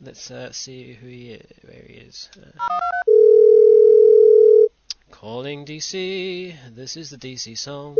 let's 0.00 0.30
uh, 0.30 0.52
see 0.52 0.92
who 0.92 1.06
he 1.06 1.30
is 1.30 1.46
where 1.62 1.82
he 1.86 1.94
is. 1.94 2.28
Uh, 2.36 3.07
calling 5.10 5.64
dc 5.64 6.54
this 6.74 6.96
is 6.96 7.10
the 7.10 7.16
dc 7.16 7.56
song 7.58 7.96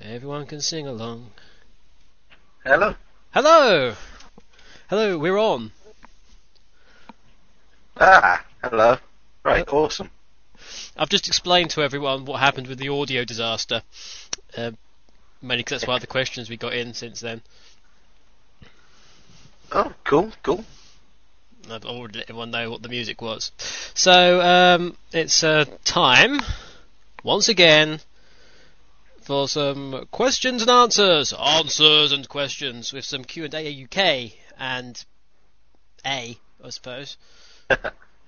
everyone 0.00 0.46
can 0.46 0.60
sing 0.60 0.86
along 0.86 1.30
Hello? 2.64 2.94
hello 3.32 3.94
hello 4.88 5.18
we're 5.18 5.38
on 5.38 5.72
Ah, 8.02 8.42
hello. 8.64 8.96
Right, 9.44 9.68
awesome. 9.68 10.10
I've 10.96 11.10
just 11.10 11.28
explained 11.28 11.68
to 11.70 11.82
everyone 11.82 12.24
what 12.24 12.40
happened 12.40 12.66
with 12.66 12.78
the 12.78 12.88
audio 12.88 13.26
disaster. 13.26 13.82
Um, 14.56 14.78
mainly 15.42 15.58
because 15.58 15.82
that's 15.82 15.86
one 15.88 15.96
of 15.96 16.00
the 16.00 16.06
questions 16.06 16.48
we 16.48 16.56
got 16.56 16.72
in 16.72 16.94
since 16.94 17.20
then. 17.20 17.42
Oh, 19.70 19.92
cool, 20.04 20.32
cool. 20.42 20.64
I've 21.70 21.84
already 21.84 22.18
let 22.18 22.30
everyone 22.30 22.50
know 22.50 22.70
what 22.70 22.82
the 22.82 22.88
music 22.88 23.20
was. 23.20 23.52
So 23.94 24.40
um, 24.40 24.96
it's 25.12 25.42
uh, 25.42 25.64
time, 25.84 26.40
once 27.22 27.48
again, 27.48 28.00
for 29.22 29.48
some 29.48 30.06
questions 30.10 30.62
and 30.62 30.70
answers, 30.70 31.32
answers 31.32 32.12
and 32.12 32.28
questions 32.28 32.92
with 32.92 33.04
some 33.04 33.24
Q 33.24 33.44
and 33.44 33.54
A 33.54 33.84
UK 33.84 34.32
and 34.58 35.04
A, 36.06 36.38
I 36.64 36.70
suppose. 36.70 37.16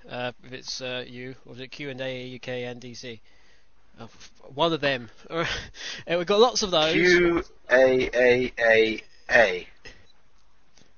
Uh, 0.09 0.33
if 0.43 0.51
it's 0.51 0.81
uh, 0.81 1.05
you, 1.07 1.33
or 1.45 1.53
is 1.53 1.61
it 1.61 1.69
Q 1.69 1.89
and 1.89 2.01
A 2.01 2.35
UK 2.35 2.49
and 2.49 2.81
DC? 2.81 3.21
Oh, 4.01 4.09
one 4.53 4.73
of 4.73 4.81
them. 4.81 5.09
Uh, 5.29 5.45
we've 6.17 6.27
got 6.27 6.41
lots 6.41 6.61
of 6.61 6.71
those. 6.71 6.91
Q 6.91 7.43
A 7.71 8.09
A 8.13 8.51
A 8.59 9.01
A. 9.29 9.67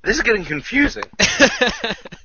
This 0.02 0.18
is 0.18 0.24
getting 0.24 0.44
confusing. 0.44 1.04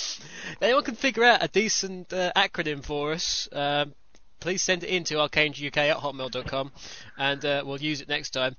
anyone 0.60 0.84
can 0.84 0.94
figure 0.94 1.24
out 1.24 1.42
a 1.42 1.48
decent 1.48 2.12
uh, 2.12 2.32
acronym 2.36 2.84
for 2.84 3.12
us, 3.12 3.48
um, 3.52 3.94
please 4.40 4.62
send 4.62 4.84
it 4.84 4.90
in 4.90 5.04
to 5.04 5.14
arcaneuk 5.14 5.76
at 5.76 5.96
hotmail.com 5.96 6.70
and 7.18 7.44
uh, 7.44 7.62
we'll 7.64 7.80
use 7.80 8.00
it 8.00 8.08
next 8.08 8.30
time. 8.30 8.56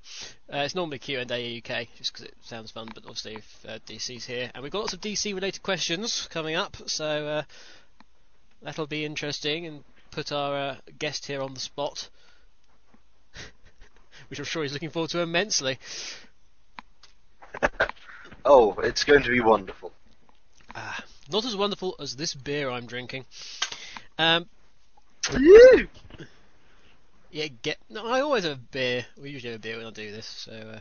Uh, 0.52 0.58
it's 0.58 0.74
normally 0.74 0.98
Q&A 0.98 1.58
UK 1.58 1.88
just 1.96 2.12
because 2.12 2.26
it 2.26 2.34
sounds 2.42 2.70
fun, 2.70 2.88
but 2.94 3.04
obviously 3.04 3.36
if 3.36 3.64
uh, 3.66 3.78
DC's 3.86 4.26
here. 4.26 4.50
And 4.54 4.62
we've 4.62 4.72
got 4.72 4.80
lots 4.80 4.92
of 4.92 5.00
DC 5.00 5.34
related 5.34 5.62
questions 5.62 6.28
coming 6.30 6.56
up, 6.56 6.76
so 6.86 7.26
uh, 7.26 7.42
that'll 8.62 8.86
be 8.86 9.04
interesting 9.04 9.66
and 9.66 9.84
put 10.10 10.32
our 10.32 10.56
uh, 10.56 10.76
guest 10.98 11.26
here 11.26 11.42
on 11.42 11.54
the 11.54 11.60
spot. 11.60 12.08
Which 14.28 14.38
I'm 14.38 14.44
sure 14.44 14.62
he's 14.62 14.72
looking 14.72 14.90
forward 14.90 15.10
to 15.10 15.20
immensely. 15.20 15.78
oh, 18.44 18.74
it's 18.80 19.04
going 19.04 19.22
to 19.22 19.30
be 19.30 19.40
wonderful. 19.40 19.92
Ah, 20.74 21.02
not 21.30 21.44
as 21.44 21.56
wonderful 21.56 21.94
as 22.00 22.16
this 22.16 22.34
beer 22.34 22.70
I'm 22.70 22.86
drinking. 22.86 23.24
Um. 24.18 24.46
Yeah, 27.30 27.48
get. 27.62 27.76
No, 27.90 28.06
I 28.06 28.20
always 28.20 28.44
have 28.44 28.54
a 28.54 28.60
beer. 28.72 29.04
We 29.20 29.30
usually 29.30 29.52
have 29.52 29.60
a 29.60 29.62
beer 29.62 29.76
when 29.76 29.86
I 29.86 29.90
do 29.90 30.10
this, 30.10 30.26
so 30.26 30.52
uh, 30.52 30.80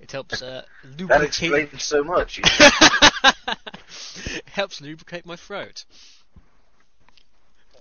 it 0.00 0.10
helps 0.10 0.42
uh, 0.42 0.62
That 0.82 1.00
lubricate. 1.00 1.28
explains 1.28 1.84
so 1.84 2.02
much. 2.02 2.40
It 2.40 4.42
helps 4.46 4.80
lubricate 4.80 5.24
my 5.26 5.36
throat, 5.36 5.84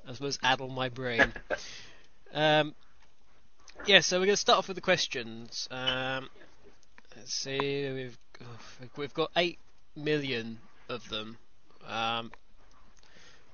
as 0.08 0.20
well 0.20 0.28
as 0.28 0.38
addle 0.44 0.70
my 0.70 0.90
brain. 0.90 1.34
Um, 2.34 2.76
yeah, 3.86 4.02
so 4.02 4.20
we're 4.20 4.26
going 4.26 4.36
to 4.36 4.42
start 4.42 4.60
off 4.60 4.68
with 4.68 4.76
the 4.76 4.82
questions. 4.82 5.66
Um, 5.72 6.28
let's 7.16 7.34
see, 7.34 7.90
we've 7.90 8.18
oh, 8.42 8.86
we've 8.98 9.14
got 9.14 9.32
eight 9.38 9.58
million 9.96 10.60
of 10.90 11.08
them. 11.08 11.38
Um, 11.88 12.32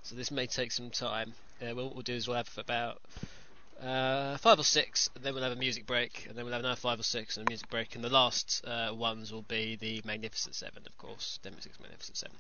so 0.01 0.15
this 0.15 0.31
may 0.31 0.47
take 0.47 0.71
some 0.71 0.89
time. 0.89 1.33
Uh, 1.61 1.75
what 1.75 1.93
we'll 1.93 2.01
do 2.01 2.13
is 2.13 2.27
we'll 2.27 2.37
have 2.37 2.49
about 2.57 3.01
uh, 3.81 4.37
five 4.37 4.59
or 4.59 4.63
six, 4.63 5.09
and 5.15 5.23
then 5.23 5.33
we'll 5.33 5.43
have 5.43 5.51
a 5.51 5.57
music 5.57 5.85
break, 5.85 6.25
and 6.27 6.37
then 6.37 6.45
we'll 6.45 6.53
have 6.53 6.61
another 6.61 6.75
five 6.75 6.99
or 6.99 7.03
six 7.03 7.37
and 7.37 7.47
a 7.47 7.49
music 7.49 7.69
break, 7.69 7.95
and 7.95 8.03
the 8.03 8.09
last 8.09 8.63
uh, 8.65 8.93
ones 8.93 9.31
will 9.31 9.43
be 9.43 9.75
the 9.75 10.01
Magnificent 10.05 10.55
Seven, 10.55 10.83
of 10.85 10.97
course, 10.97 11.39
Demo 11.43 11.57
Six 11.59 11.79
Magnificent 11.79 12.17
Seven. 12.17 12.35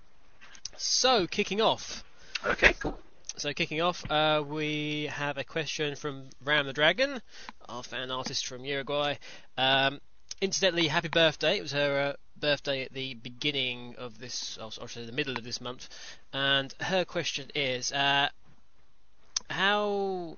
So, 0.77 1.27
kicking 1.27 1.61
off. 1.61 2.03
okay, 2.45 2.73
cool. 2.79 2.97
So, 3.35 3.53
kicking 3.53 3.81
off, 3.81 4.09
uh, 4.11 4.43
we 4.45 5.09
have 5.11 5.37
a 5.37 5.43
question 5.43 5.95
from 5.95 6.29
Ram 6.43 6.65
the 6.65 6.73
Dragon, 6.73 7.21
our 7.67 7.83
fan 7.83 8.11
artist 8.11 8.45
from 8.45 8.65
Uruguay. 8.65 9.15
Um, 9.57 10.01
incidentally, 10.41 10.87
happy 10.87 11.09
birthday! 11.09 11.57
It 11.57 11.61
was 11.61 11.71
her 11.71 12.13
uh, 12.13 12.13
birthday 12.43 12.83
at 12.83 12.91
the 12.91 13.13
beginning 13.13 13.95
of 13.97 14.19
this, 14.19 14.57
or 14.57 14.69
or 14.81 14.89
sorry, 14.89 15.05
the 15.05 15.13
middle 15.13 15.37
of 15.37 15.45
this 15.45 15.61
month, 15.61 15.87
and 16.33 16.73
her 16.81 17.05
question 17.05 17.49
is, 17.55 17.93
uh, 17.93 18.27
how 19.49 20.35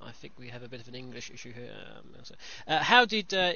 I 0.00 0.12
think 0.12 0.34
we 0.38 0.48
have 0.50 0.62
a 0.62 0.68
bit 0.68 0.80
of 0.80 0.86
an 0.86 0.94
English 0.94 1.32
issue 1.32 1.52
here. 1.52 1.74
Um, 1.96 2.22
uh, 2.68 2.78
how 2.78 3.04
did 3.04 3.34
uh, 3.34 3.54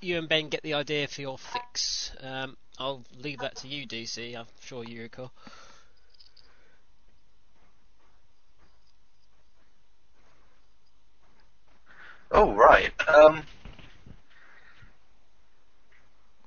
you 0.00 0.18
and 0.18 0.28
Ben 0.28 0.48
get 0.50 0.62
the 0.62 0.74
idea 0.74 1.08
for 1.08 1.20
your 1.20 1.36
fix? 1.36 2.12
Um, 2.20 2.56
I'll 2.78 3.02
leave 3.18 3.40
that 3.40 3.56
to 3.56 3.68
you, 3.68 3.84
DC. 3.84 4.36
I'm 4.36 4.46
sure 4.60 4.84
you 4.84 5.02
recall. 5.02 5.32
Oh, 12.30 12.52
right. 12.52 12.92
Um, 13.08 13.42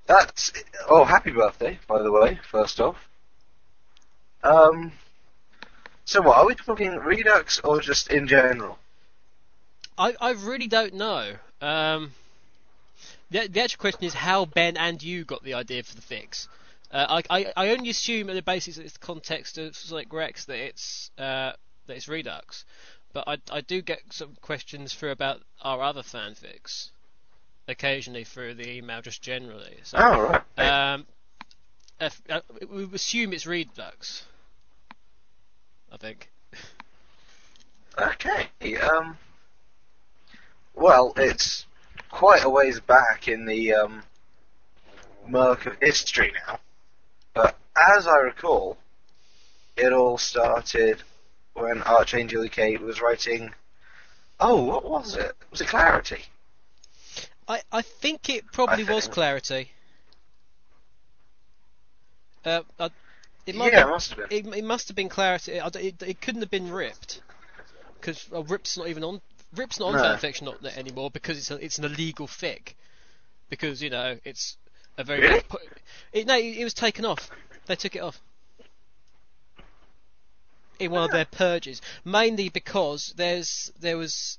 that's. 0.05 0.53
Oh, 0.89 1.03
happy 1.03 1.31
birthday, 1.31 1.79
by 1.87 2.01
the 2.01 2.11
way, 2.11 2.39
first 2.49 2.79
off. 2.79 2.97
Um, 4.43 4.91
so 6.05 6.21
what, 6.21 6.37
are 6.37 6.45
we 6.45 6.55
talking 6.55 6.95
Redux 6.95 7.59
or 7.61 7.81
just 7.81 8.11
in 8.11 8.27
general? 8.27 8.77
I, 9.97 10.13
I 10.21 10.31
really 10.31 10.67
don't 10.67 10.93
know. 10.93 11.33
Um, 11.61 12.11
the, 13.31 13.47
the 13.47 13.61
actual 13.61 13.79
question 13.79 14.03
is 14.03 14.13
how 14.13 14.45
Ben 14.45 14.77
and 14.77 15.01
you 15.01 15.25
got 15.25 15.43
the 15.43 15.55
idea 15.55 15.83
for 15.83 15.95
the 15.95 16.01
fix. 16.01 16.47
Uh, 16.91 17.21
I, 17.29 17.39
I, 17.39 17.53
I 17.57 17.69
only 17.69 17.89
assume 17.89 18.29
at 18.29 18.35
the 18.35 18.41
basis 18.41 18.75
that 18.75 18.83
it's 18.83 18.93
the 18.93 18.99
context 18.99 19.57
of 19.57 19.75
Sonic 19.75 20.13
Rex 20.13 20.45
that 20.45 20.59
it's 20.59 21.09
uh, 21.17 21.53
that 21.87 21.97
it's 21.97 22.07
Redux, 22.07 22.65
but 23.13 23.27
I, 23.27 23.37
I 23.51 23.61
do 23.61 23.81
get 23.81 24.01
some 24.11 24.35
questions 24.41 24.93
through 24.93 25.11
about 25.11 25.41
our 25.61 25.81
other 25.81 26.03
fanfics, 26.03 26.89
occasionally 27.67 28.23
through 28.23 28.53
the 28.55 28.69
email, 28.69 29.01
just 29.01 29.21
generally. 29.21 29.77
So, 29.83 29.97
Oh, 29.99 30.21
right. 30.57 30.93
um, 30.93 31.05
if, 31.99 32.21
uh, 32.29 32.41
we 32.69 32.83
assume 32.93 33.33
it's 33.33 33.45
Redux. 33.45 34.23
I 35.91 35.97
think. 35.97 36.29
Okay. 37.97 38.49
Um. 38.81 39.17
Well, 40.73 41.13
it's 41.15 41.65
quite 42.11 42.43
a 42.43 42.49
ways 42.49 42.79
back 42.81 43.29
in 43.29 43.45
the 43.45 43.73
um, 43.73 44.03
murk 45.25 45.65
of 45.65 45.77
history 45.79 46.33
now, 46.47 46.59
but 47.33 47.57
as 47.95 48.07
I 48.07 48.17
recall, 48.17 48.77
it 49.77 49.93
all 49.93 50.17
started 50.17 51.01
when 51.53 51.81
Archangel 51.83 52.43
UK 52.45 52.81
was 52.81 52.99
writing. 53.01 53.53
Oh, 54.41 54.61
what 54.63 54.83
was 54.83 55.15
it? 55.15 55.33
Was 55.51 55.61
it 55.61 55.67
Clarity? 55.69 56.25
I, 57.47 57.61
I 57.71 57.81
think 57.81 58.29
it 58.29 58.51
probably 58.51 58.87
I 58.87 58.93
was 58.93 59.05
think- 59.05 59.13
Clarity. 59.13 59.71
Uh, 62.43 62.61
I, 62.79 62.89
it 63.45 63.55
might 63.55 63.73
yeah, 63.73 63.83
be- 63.85 63.89
it 63.89 63.91
must 63.91 64.09
have 64.13 64.29
been. 64.29 64.47
It, 64.53 64.57
it 64.57 64.63
must 64.63 64.87
have 64.87 64.95
been 64.95 65.09
Clarity. 65.09 65.59
I 65.59 65.69
d 65.69 65.79
it, 65.79 66.01
it 66.03 66.21
couldn't 66.21 66.41
have 66.41 66.51
been 66.51 66.71
Ripped, 66.71 67.21
because 67.99 68.27
uh, 68.33 68.43
Rip's 68.43 68.77
not 68.77 68.87
even 68.87 69.03
on. 69.03 69.21
Rip's 69.55 69.79
not 69.79 69.93
on 69.93 69.93
No. 69.95 70.03
fanfiction 70.03 70.43
not 70.43 70.61
there 70.61 70.77
anymore 70.77 71.09
because 71.11 71.37
it's 71.37 71.51
a, 71.51 71.63
it's 71.63 71.77
an 71.77 71.85
illegal 71.85 72.27
fic. 72.27 72.73
Because 73.49 73.81
you 73.81 73.89
know 73.89 74.17
it's 74.23 74.57
a 74.97 75.03
very. 75.03 75.21
Really? 75.21 75.43
It, 76.13 76.27
no, 76.27 76.35
it, 76.37 76.57
it 76.57 76.63
was 76.63 76.73
taken 76.73 77.05
off. 77.05 77.29
They 77.67 77.75
took 77.75 77.95
it 77.95 77.99
off. 78.01 78.19
In 80.77 80.91
one 80.91 81.03
of 81.03 81.11
their 81.11 81.25
purges, 81.25 81.81
mainly 82.03 82.49
because 82.49 83.13
there's 83.15 83.71
there 83.79 83.97
was 83.97 84.37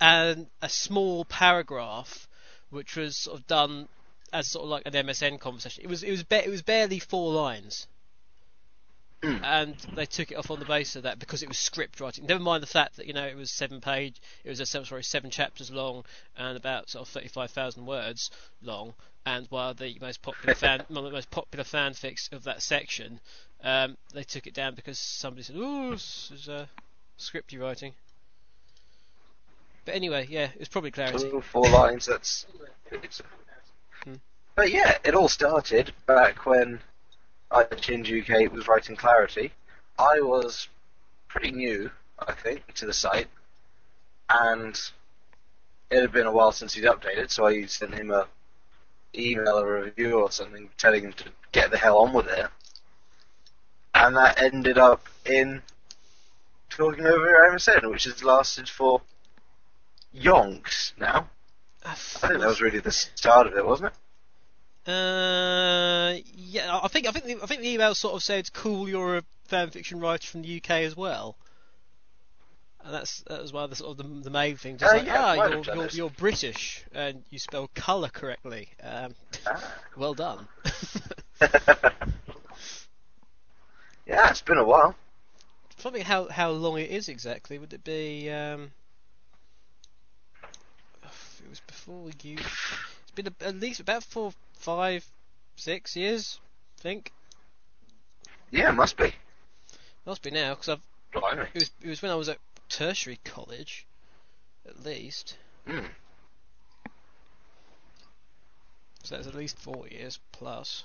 an, 0.00 0.48
a 0.60 0.68
small 0.68 1.24
paragraph 1.24 2.28
which 2.72 2.96
was 2.96 3.16
sort 3.16 3.38
of 3.38 3.46
done 3.46 3.88
as 4.32 4.48
sort 4.48 4.64
of 4.64 4.70
like 4.70 4.82
an 4.86 4.92
MSN 4.92 5.38
conversation. 5.38 5.84
It 5.84 5.88
was 5.88 6.02
it 6.02 6.10
was 6.10 6.22
ba- 6.22 6.44
it 6.44 6.50
was 6.50 6.62
barely 6.62 6.98
four 6.98 7.32
lines. 7.32 7.86
and 9.22 9.76
they 9.94 10.06
took 10.06 10.32
it 10.32 10.34
off 10.34 10.50
on 10.50 10.58
the 10.58 10.64
basis 10.64 10.96
of 10.96 11.04
that 11.04 11.18
because 11.20 11.44
it 11.44 11.48
was 11.48 11.58
script 11.58 12.00
writing. 12.00 12.26
Never 12.26 12.42
mind 12.42 12.62
the 12.62 12.66
fact 12.66 12.96
that 12.96 13.06
you 13.06 13.12
know 13.12 13.26
it 13.26 13.36
was 13.36 13.52
seven 13.52 13.80
page, 13.80 14.20
it 14.42 14.48
was 14.48 14.58
a 14.58 14.66
seven, 14.66 14.86
sorry 14.86 15.04
seven 15.04 15.30
chapters 15.30 15.70
long 15.70 16.04
and 16.36 16.56
about 16.56 16.90
sort 16.90 17.06
of 17.06 17.12
thirty 17.12 17.28
five 17.28 17.50
thousand 17.50 17.86
words 17.86 18.30
long. 18.62 18.94
And 19.24 19.46
while 19.50 19.74
the 19.74 19.96
most 20.00 20.22
popular 20.22 20.54
fan, 20.56 20.82
one 20.88 21.04
of 21.04 21.10
the 21.10 21.16
most 21.16 21.30
popular 21.30 21.62
fanfics 21.62 22.32
of 22.32 22.42
that 22.44 22.62
section, 22.62 23.20
um, 23.62 23.96
they 24.12 24.24
took 24.24 24.48
it 24.48 24.54
down 24.54 24.74
because 24.74 24.98
somebody 24.98 25.44
said, 25.44 25.56
"Ooh, 25.56 25.90
this 25.92 26.32
is 26.34 26.48
uh, 26.48 26.66
script 27.16 27.52
you're 27.52 27.62
writing." 27.62 27.94
But 29.84 29.94
anyway, 29.94 30.26
yeah, 30.30 30.50
it 30.54 30.58
was 30.58 30.68
probably 30.68 30.90
clarity. 30.90 31.30
Two, 31.30 31.40
four 31.40 31.68
lines. 31.68 32.06
That's. 32.06 32.46
Hmm. 34.04 34.14
But 34.54 34.70
yeah, 34.70 34.98
it 35.04 35.14
all 35.14 35.28
started 35.28 35.92
back 36.06 36.46
when 36.46 36.80
iTunes 37.50 38.06
UK 38.08 38.52
was 38.52 38.68
writing 38.68 38.96
Clarity. 38.96 39.52
I 39.98 40.20
was 40.20 40.68
pretty 41.28 41.50
new, 41.50 41.90
I 42.18 42.32
think, 42.32 42.72
to 42.74 42.86
the 42.86 42.92
site, 42.92 43.28
and 44.30 44.78
it 45.90 46.00
had 46.00 46.12
been 46.12 46.26
a 46.26 46.32
while 46.32 46.52
since 46.52 46.74
he'd 46.74 46.84
updated, 46.84 47.30
so 47.30 47.46
I 47.46 47.66
sent 47.66 47.94
him 47.94 48.10
a 48.10 48.26
email 49.14 49.58
or 49.58 49.76
a 49.76 49.84
review 49.84 50.20
or 50.20 50.30
something 50.30 50.70
telling 50.78 51.04
him 51.04 51.12
to 51.12 51.24
get 51.52 51.70
the 51.70 51.76
hell 51.76 51.98
on 51.98 52.12
with 52.12 52.28
it. 52.28 52.46
And 53.94 54.16
that 54.16 54.40
ended 54.40 54.78
up 54.78 55.06
in 55.26 55.62
talking 56.70 57.04
over 57.04 57.50
MSN, 57.50 57.90
which 57.90 58.04
has 58.04 58.24
lasted 58.24 58.68
for 58.68 59.02
yonks 60.14 60.92
now. 60.98 61.28
I 61.84 61.94
think 61.94 62.40
that 62.40 62.46
was 62.46 62.60
really 62.60 62.78
the 62.78 62.92
start 62.92 63.46
of 63.46 63.54
it, 63.54 63.66
wasn't 63.66 63.92
it? 63.92 64.90
Uh, 64.90 66.18
yeah, 66.34 66.80
I 66.82 66.88
think 66.88 67.06
I 67.06 67.12
think 67.12 67.24
the, 67.26 67.42
I 67.42 67.46
think 67.46 67.60
the 67.62 67.70
email 67.70 67.94
sort 67.94 68.14
of 68.14 68.22
said, 68.22 68.52
"Cool, 68.52 68.88
you're 68.88 69.18
a 69.18 69.24
fan 69.46 69.70
fiction 69.70 70.00
writer 70.00 70.26
from 70.26 70.42
the 70.42 70.56
UK 70.56 70.70
as 70.82 70.96
well." 70.96 71.36
And 72.84 72.92
that's 72.92 73.22
that 73.28 73.40
was 73.40 73.52
one 73.52 73.62
of 73.64 73.70
the 73.70 73.76
sort 73.76 73.92
of 73.92 73.98
the, 73.98 74.22
the 74.24 74.30
main 74.30 74.56
thing. 74.56 74.78
Just 74.78 74.92
Uh, 74.92 74.96
like, 74.98 75.06
yeah, 75.06 75.24
ah, 75.24 75.34
you're 75.34 75.62
you're, 75.62 75.88
you're 75.88 76.10
British 76.10 76.84
and 76.92 77.22
you 77.30 77.38
spell 77.38 77.70
colour 77.74 78.08
correctly. 78.08 78.70
Um, 78.82 79.14
Ah. 79.46 79.74
well 79.96 80.14
done. 80.14 80.48
yeah, 84.06 84.30
it's 84.30 84.42
been 84.42 84.58
a 84.58 84.64
while. 84.64 84.96
Something 85.78 86.02
how 86.04 86.28
how 86.28 86.50
long 86.50 86.78
it 86.78 86.90
is 86.90 87.08
exactly? 87.08 87.58
Would 87.58 87.72
it 87.72 87.84
be? 87.84 88.30
Um, 88.30 88.72
was 91.52 91.60
before 91.60 92.08
you. 92.22 92.38
It's 92.38 93.10
been 93.14 93.26
a, 93.26 93.44
at 93.44 93.56
least 93.56 93.80
about 93.80 94.02
four, 94.02 94.32
five, 94.54 95.04
six 95.56 95.94
years, 95.94 96.40
I 96.78 96.82
think. 96.82 97.12
Yeah, 98.50 98.70
it 98.70 98.74
must 98.74 98.96
be. 98.96 99.12
Must 100.06 100.22
be 100.22 100.30
now 100.30 100.54
because 100.54 100.70
I've 100.70 100.80
Blimey. 101.12 101.46
It 101.52 101.54
was 101.54 101.70
it 101.82 101.88
was 101.88 102.00
when 102.00 102.10
I 102.10 102.14
was 102.14 102.30
at 102.30 102.38
tertiary 102.70 103.18
college, 103.24 103.86
at 104.66 104.82
least. 104.82 105.36
Hmm. 105.66 105.84
So 109.04 109.16
that's 109.16 109.26
at 109.26 109.34
least 109.34 109.58
four 109.58 109.86
years 109.88 110.18
plus. 110.32 110.84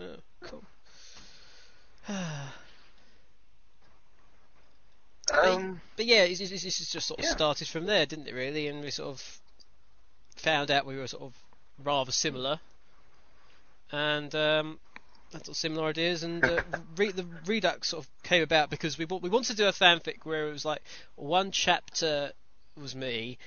Oh, 0.00 0.16
cool. 0.42 0.64
Um, 5.30 5.82
but 5.94 6.06
yeah, 6.06 6.22
it's, 6.22 6.40
it's, 6.40 6.64
it's 6.64 6.90
just 6.90 7.06
sort 7.06 7.20
of 7.20 7.24
Yeah. 7.26 7.32
started 7.32 7.68
from 7.68 7.84
there, 7.84 8.06
didn't 8.06 8.28
it? 8.28 8.34
Really, 8.34 8.66
and 8.66 8.82
we 8.82 8.90
sort 8.90 9.10
of 9.10 9.40
found 10.38 10.70
out 10.70 10.86
we 10.86 10.96
were 10.96 11.06
sort 11.06 11.22
of 11.22 11.34
rather 11.82 12.12
similar, 12.12 12.60
and 13.92 14.34
um, 14.34 14.78
had 15.32 15.44
sort 15.44 15.54
of 15.54 15.56
similar 15.56 15.88
ideas, 15.88 16.22
and 16.22 16.44
uh, 16.44 16.62
re- 16.96 17.12
the 17.12 17.26
Redux 17.46 17.88
sort 17.88 18.04
of 18.04 18.22
came 18.22 18.42
about 18.42 18.70
because 18.70 18.98
we 18.98 19.04
wa- 19.04 19.18
we 19.18 19.28
wanted 19.28 19.56
to 19.56 19.62
do 19.62 19.66
a 19.66 19.72
fanfic 19.72 20.24
where 20.24 20.48
it 20.48 20.52
was 20.52 20.64
like 20.64 20.82
one 21.16 21.50
chapter 21.50 22.32
was 22.76 22.94
me, 22.94 23.38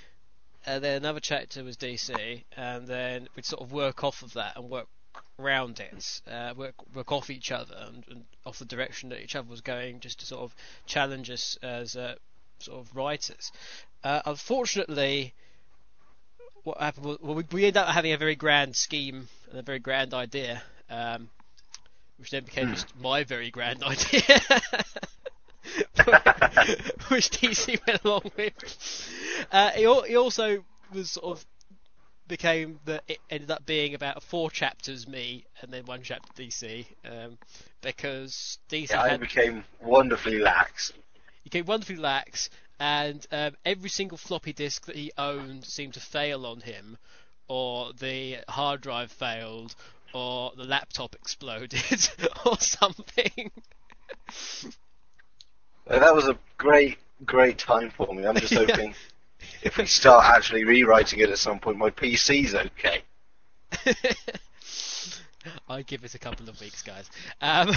and 0.66 0.84
then 0.84 0.98
another 0.98 1.20
chapter 1.20 1.64
was 1.64 1.78
DC, 1.78 2.44
and 2.56 2.88
then 2.88 3.28
we'd 3.36 3.46
sort 3.46 3.62
of 3.62 3.72
work 3.72 4.04
off 4.04 4.22
of 4.24 4.34
that 4.34 4.58
and 4.58 4.70
work 4.70 4.88
around 5.40 5.80
it, 5.80 6.22
uh, 6.30 6.54
work 6.56 6.76
work 6.94 7.12
off 7.12 7.30
each 7.30 7.52
other 7.52 7.76
and, 7.88 8.04
and 8.10 8.26
off 8.46 8.60
the 8.60 8.66
direction 8.66 9.10
that 9.10 9.22
each 9.22 9.36
other 9.36 9.50
was 9.50 9.62
going, 9.62 10.00
just 10.00 10.20
to 10.20 10.26
sort 10.26 10.42
of 10.42 10.56
challenge 10.86 11.30
us 11.30 11.58
as 11.62 11.96
uh, 11.96 12.16
sort 12.60 12.80
of 12.80 12.96
writers. 12.96 13.52
Uh, 14.04 14.22
unfortunately, 14.26 15.34
what 16.64 16.80
happened 16.80 17.06
was 17.06 17.18
well, 17.22 17.36
we, 17.36 17.44
we 17.52 17.62
ended 17.66 17.78
up 17.78 17.90
having 17.90 18.14
a 18.14 18.18
very 18.18 18.36
grand 18.36 18.76
scheme 18.76 19.28
and 19.50 19.60
a 19.60 19.64
very 19.64 19.80
grand 19.80 20.14
idea, 20.14 20.62
um, 20.90 21.30
which 22.18 22.32
then 22.32 22.44
became 22.44 22.68
Hmm. 22.68 22.74
just 22.74 22.96
my 22.96 23.24
very 23.24 23.52
grand 23.52 23.84
idea. 23.84 24.40
which 27.10 27.30
DC 27.30 27.80
went 27.88 28.04
along 28.04 28.32
with. 28.36 28.54
Uh, 29.52 29.70
he, 29.72 29.86
al- 29.86 30.04
he 30.04 30.16
also 30.16 30.64
was 30.94 31.12
sort 31.12 31.38
of 31.38 31.46
became 32.28 32.80
that 32.86 33.04
it 33.08 33.18
ended 33.30 33.52
up 33.52 33.66
being 33.66 33.94
about 33.94 34.24
four 34.24 34.50
chapters 34.50 35.08
me 35.08 35.46
and 35.62 35.72
then 35.74 35.86
one 35.86 36.02
chapter 36.02 36.32
DC 36.42 36.86
um, 37.06 37.38
because 37.82 38.58
DC 38.70 38.90
yeah, 38.92 39.02
I 39.02 39.18
became 39.18 39.66
wonderfully 39.82 40.40
lax. 40.40 40.94
he 41.44 41.50
became 41.50 41.66
wonderfully 41.66 41.98
lax 41.98 42.50
and 42.82 43.26
um, 43.32 43.56
every 43.64 43.90
single 43.90 44.18
floppy 44.18 44.54
disk 44.54 44.88
that 44.88 44.96
he 44.96 45.12
owned 45.16 45.64
seemed 45.64 45.94
to 45.94 46.00
fail 46.00 46.48
on 46.48 46.62
him 46.62 46.98
or 47.48 47.94
the 47.94 48.38
hard 48.50 48.82
drive 48.82 49.12
failed 49.12 49.76
or 50.16 50.52
the 50.58 50.64
laptop 50.64 51.14
exploded 51.14 52.10
or 52.46 52.58
something. 52.60 53.52
That 55.86 56.16
was 56.16 56.28
a 56.28 56.36
great, 56.58 56.98
great 57.24 57.60
time 57.60 57.92
for 57.92 58.12
me. 58.16 58.26
I'm 58.26 58.36
just 58.36 58.54
hoping 58.58 58.96
if 59.62 59.78
we 59.78 59.86
start 59.86 60.26
actually 60.26 60.64
rewriting 60.64 61.20
it 61.20 61.30
at 61.30 61.38
some 61.38 61.60
point, 61.60 61.78
my 61.78 61.92
PC's 61.92 62.56
okay. 62.56 63.04
I 65.70 65.84
give 65.84 66.04
it 66.04 66.16
a 66.16 66.20
couple 66.20 66.50
of 66.50 66.60
weeks, 66.60 66.82
guys. 66.82 67.08
Um, 67.42 67.76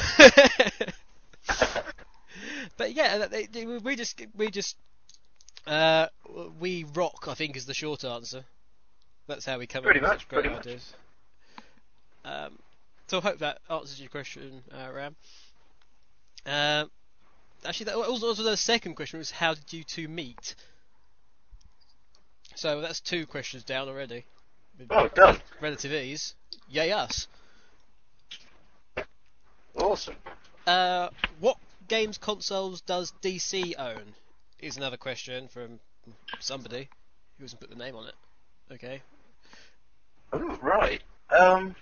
but 2.78 2.94
yeah, 2.94 3.26
they, 3.26 3.44
they, 3.44 3.66
we 3.66 3.96
just 3.96 4.18
we 4.34 4.50
just 4.50 4.76
uh, 5.67 6.07
we 6.59 6.85
rock. 6.95 7.27
I 7.29 7.35
think 7.35 7.57
is 7.57 7.67
the 7.67 7.75
short 7.75 8.05
answer. 8.05 8.45
That's 9.27 9.47
how 9.47 9.59
we 9.59 9.67
come 9.67 9.83
Pretty 9.83 10.01
up 10.01 10.03
with 10.03 10.11
much, 10.11 10.21
such 10.21 10.29
great 10.29 10.43
pretty 10.43 10.57
much. 10.57 10.67
ideas. 10.67 10.93
Um, 12.25 12.59
so 13.07 13.19
I 13.19 13.21
hope 13.23 13.39
that 13.39 13.59
answers 13.71 14.01
your 14.01 14.09
question, 14.11 14.62
uh, 14.73 14.91
Ram. 14.93 15.17
Um, 16.47 16.91
actually, 17.65 17.85
that 17.87 17.97
also, 17.97 18.27
also 18.29 18.43
the 18.43 18.57
second 18.57 18.95
question 18.95 19.19
was 19.19 19.31
how 19.31 19.55
did 19.55 19.73
you 19.73 19.85
two 19.85 20.09
meet? 20.09 20.55
So 22.55 22.81
that's 22.81 23.01
two 23.01 23.27
questions 23.27 23.65
down 23.65 23.89
already. 23.89 24.25
Oh, 24.91 25.09
done. 25.09 25.39
Relative 25.61 25.93
ease. 25.93 26.35
Yay 26.69 26.93
us. 26.93 27.27
Awesome. 29.77 30.15
Uh, 30.67 31.09
what 31.41 31.57
games 31.89 32.19
consoles 32.19 32.81
does 32.81 33.12
DC 33.23 33.75
own? 33.79 34.15
Is 34.65 34.79
another 34.79 34.97
question 34.97 35.47
from 35.49 35.79
somebody 36.41 36.89
who 37.37 37.45
hasn't 37.45 37.61
put 37.61 37.69
the 37.69 37.77
name 37.77 37.97
on 37.97 38.07
it. 38.07 38.15
Okay. 38.73 39.03
Oh, 40.33 40.59
right. 40.62 41.03
Um, 41.29 41.77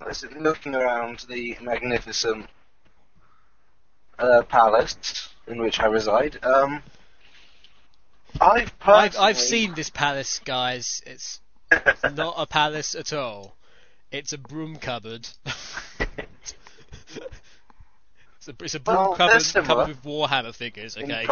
let's 0.00 0.24
looking 0.38 0.76
around 0.76 1.26
the 1.28 1.56
magnificent 1.60 2.46
uh, 4.20 4.42
palace 4.42 5.28
in 5.48 5.60
which 5.60 5.80
I 5.80 5.86
reside. 5.86 6.38
Um, 6.44 6.80
I've 8.40 8.40
I've 8.40 8.78
personally... 8.78 9.26
I've 9.26 9.38
seen 9.38 9.74
this 9.74 9.90
palace, 9.90 10.40
guys. 10.44 11.02
It's 11.04 11.40
not 12.14 12.34
a 12.38 12.46
palace 12.46 12.94
at 12.94 13.12
all. 13.12 13.56
It's 14.12 14.32
a 14.32 14.38
broom 14.38 14.76
cupboard. 14.76 15.28
it's 18.48 18.60
a 18.60 18.64
it's 18.64 18.74
a 18.74 18.80
broom 18.80 18.96
Well, 18.96 19.16
covered 19.16 19.88
with 19.88 20.02
Warhammer 20.02 20.54
figures. 20.54 20.96
Okay, 20.96 21.26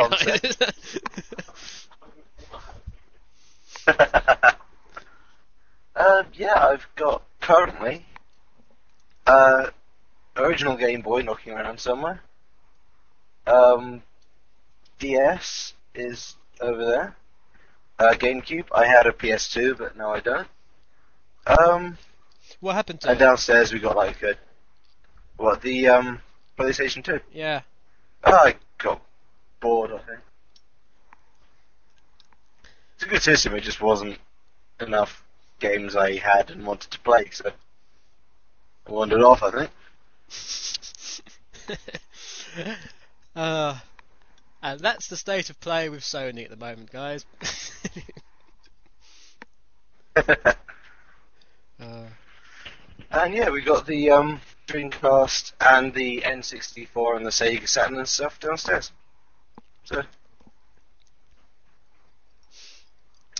uh, 5.97 6.23
yeah, 6.35 6.67
I've 6.67 6.87
got 6.97 7.23
currently 7.41 8.05
uh, 9.27 9.67
original 10.37 10.77
Game 10.77 11.03
Boy 11.03 11.23
knocking 11.23 11.53
around 11.53 11.79
somewhere. 11.79 12.23
Um, 13.47 14.03
DS 14.99 15.75
is 15.95 16.37
over 16.61 16.85
there. 16.85 17.17
Uh, 17.99 18.15
GameCube. 18.15 18.67
I 18.75 18.87
had 18.87 19.07
a 19.07 19.12
PS2, 19.12 19.79
but 19.79 19.97
now 19.97 20.12
I 20.12 20.21
don't. 20.21 20.49
Um, 21.47 21.99
what 22.61 22.75
happened 22.75 23.03
to 23.03 23.11
and 23.11 23.19
downstairs 23.19 23.73
we 23.73 23.79
got 23.79 23.97
like 23.97 24.23
a 24.23 24.35
what 25.37 25.61
the 25.61 25.89
um 25.89 26.21
PlayStation 26.59 27.05
2. 27.05 27.21
Yeah. 27.33 27.63
I 28.25 28.57
got 28.79 29.03
bored. 29.61 29.93
I 29.93 29.99
think 29.99 30.21
it's 32.95 33.05
a 33.05 33.09
good 33.09 33.23
system. 33.23 33.55
It 33.55 33.63
just 33.63 33.81
wasn't 33.81 34.19
enough 34.81 35.23
games 35.61 35.97
I 35.97 36.17
had 36.17 36.51
and 36.51 36.67
wanted 36.67 36.91
to 36.93 37.01
play, 37.01 37.29
so 37.31 37.51
I 38.87 38.93
wandered 38.93 39.23
off. 39.23 39.43
I 39.43 39.51
think. 39.51 39.71
uh, 43.37 43.79
and 44.63 44.81
that's 44.81 45.09
the 45.09 45.17
state 45.17 45.51
of 45.51 45.61
play 45.61 45.89
with 45.89 46.01
Sony 46.01 46.45
at 46.45 46.51
the 46.51 46.57
moment, 46.57 46.91
guys. 46.91 47.27
uh, 50.17 50.55
And 53.11 53.35
yeah, 53.35 53.51
we 53.51 53.63
got 53.63 53.87
the 53.87 54.11
um, 54.11 54.41
Dreamcast 54.67 55.53
and 55.61 55.93
the 55.93 56.23
N64 56.23 57.17
and 57.17 57.27
the 57.27 57.31
Sega 57.31 57.69
Saturn 57.69 57.99
and 57.99 58.09
stuff 58.09 58.41
downstairs. 58.41 58.91
So 59.85 60.03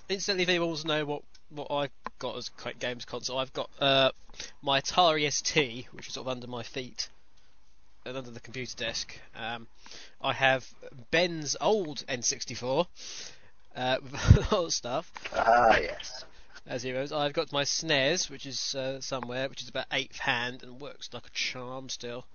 instantly, 0.09 0.43
if 0.43 0.49
anyone 0.49 0.77
know 0.85 1.05
what 1.05 1.22
what 1.51 1.70
I've 1.70 1.91
got 2.18 2.37
as 2.37 2.51
a 2.64 2.72
games 2.75 3.05
console, 3.05 3.39
I've 3.39 3.53
got 3.53 3.70
uh, 3.81 4.11
my 4.62 4.81
Atari 4.81 5.31
ST, 5.31 5.87
which 5.93 6.09
is 6.09 6.14
sort 6.14 6.27
of 6.27 6.31
under 6.31 6.47
my 6.47 6.62
feet 6.62 7.09
and 8.05 8.16
under 8.16 8.31
the 8.31 8.41
computer 8.41 8.77
desk. 8.77 9.18
Um, 9.37 9.66
I 10.20 10.33
have 10.33 10.66
Ben's 11.11 11.57
old 11.61 12.05
N64 12.07 12.87
uh, 13.77 13.97
with 14.03 14.14
a 14.14 14.55
lot 14.55 14.64
of 14.66 14.75
stuff. 14.75 15.11
ah 15.35 15.77
yes. 15.77 16.25
As 16.67 16.83
heroes. 16.83 17.12
I've 17.12 17.33
got 17.35 17.53
my 17.53 17.62
SNES, 17.65 18.31
which 18.31 18.47
is 18.47 18.75
uh, 18.75 19.01
somewhere, 19.01 19.49
which 19.49 19.62
is 19.62 19.69
about 19.69 19.87
eighth 19.93 20.19
hand 20.19 20.62
and 20.62 20.81
works 20.81 21.11
like 21.12 21.27
a 21.27 21.31
charm 21.31 21.89
still. 21.89 22.27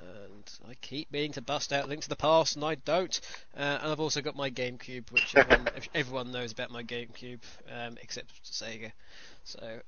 And 0.00 0.50
I 0.68 0.74
keep 0.74 1.10
meaning 1.12 1.32
to 1.32 1.42
bust 1.42 1.72
out 1.72 1.88
Link 1.88 2.02
to 2.02 2.08
the 2.08 2.16
Past, 2.16 2.56
and 2.56 2.64
I 2.64 2.74
don't. 2.76 3.20
Uh, 3.56 3.78
and 3.82 3.92
I've 3.92 4.00
also 4.00 4.22
got 4.22 4.36
my 4.36 4.50
GameCube, 4.50 5.10
which 5.12 5.34
everyone, 5.36 5.70
everyone 5.94 6.32
knows 6.32 6.52
about 6.52 6.70
my 6.70 6.82
GameCube, 6.82 7.42
um, 7.70 7.96
except 8.02 8.42
Sega. 8.44 8.92
So 9.44 9.80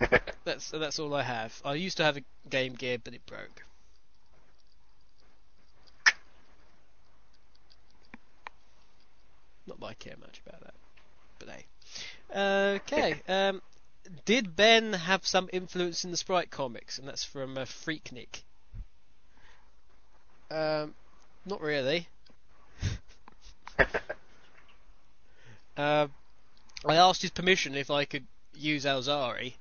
that's 0.44 0.70
that's 0.70 0.98
all 0.98 1.14
I 1.14 1.22
have. 1.22 1.60
I 1.64 1.74
used 1.74 1.98
to 1.98 2.04
have 2.04 2.16
a 2.16 2.24
Game 2.48 2.74
Gear, 2.74 2.98
but 2.98 3.14
it 3.14 3.26
broke. 3.26 3.64
Not 9.66 9.78
that 9.80 9.86
I 9.86 9.94
care 9.94 10.16
much 10.18 10.40
about 10.44 10.62
that, 10.62 10.74
but 11.38 11.48
hey. 11.50 11.66
Okay. 12.34 13.20
Um, 13.28 13.62
did 14.24 14.56
Ben 14.56 14.92
have 14.92 15.26
some 15.26 15.48
influence 15.52 16.04
in 16.04 16.10
the 16.10 16.16
Sprite 16.16 16.50
comics? 16.50 16.98
And 16.98 17.06
that's 17.06 17.24
from 17.24 17.56
uh, 17.58 17.62
Freaknik. 17.62 18.42
Um, 20.50 20.94
not 21.44 21.60
really. 21.60 22.08
uh, 25.76 26.08
I 26.86 26.96
asked 26.96 27.22
his 27.22 27.30
permission 27.30 27.74
if 27.74 27.90
I 27.90 28.04
could 28.04 28.26
use 28.54 28.84
Alzari, 28.84 29.54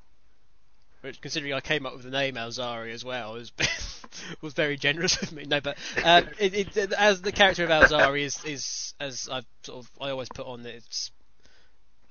which, 1.02 1.22
considering 1.22 1.54
I 1.54 1.62
came 1.62 1.86
up 1.86 1.94
with 1.94 2.04
the 2.04 2.10
name 2.12 2.36
Alzari 2.36 2.94
as 2.94 3.04
well, 3.04 3.34
was 3.34 3.52
was 4.42 4.54
very 4.54 4.78
generous 4.78 5.22
of 5.22 5.34
me. 5.34 5.44
No, 5.44 5.60
but 5.60 5.78
um, 6.04 6.28
it, 6.40 6.78
it, 6.78 6.94
as 6.94 7.22
the 7.22 7.32
character 7.32 7.66
of 7.66 7.70
Alzari 7.70 8.22
is 8.22 8.44
is 8.46 8.94
as 9.00 9.28
I've 9.32 9.46
sort 9.64 9.80
of 9.80 9.92
I 10.00 10.10
always 10.12 10.30
put 10.30 10.48
on 10.48 10.66
it, 10.66 10.76
it's 10.76 11.12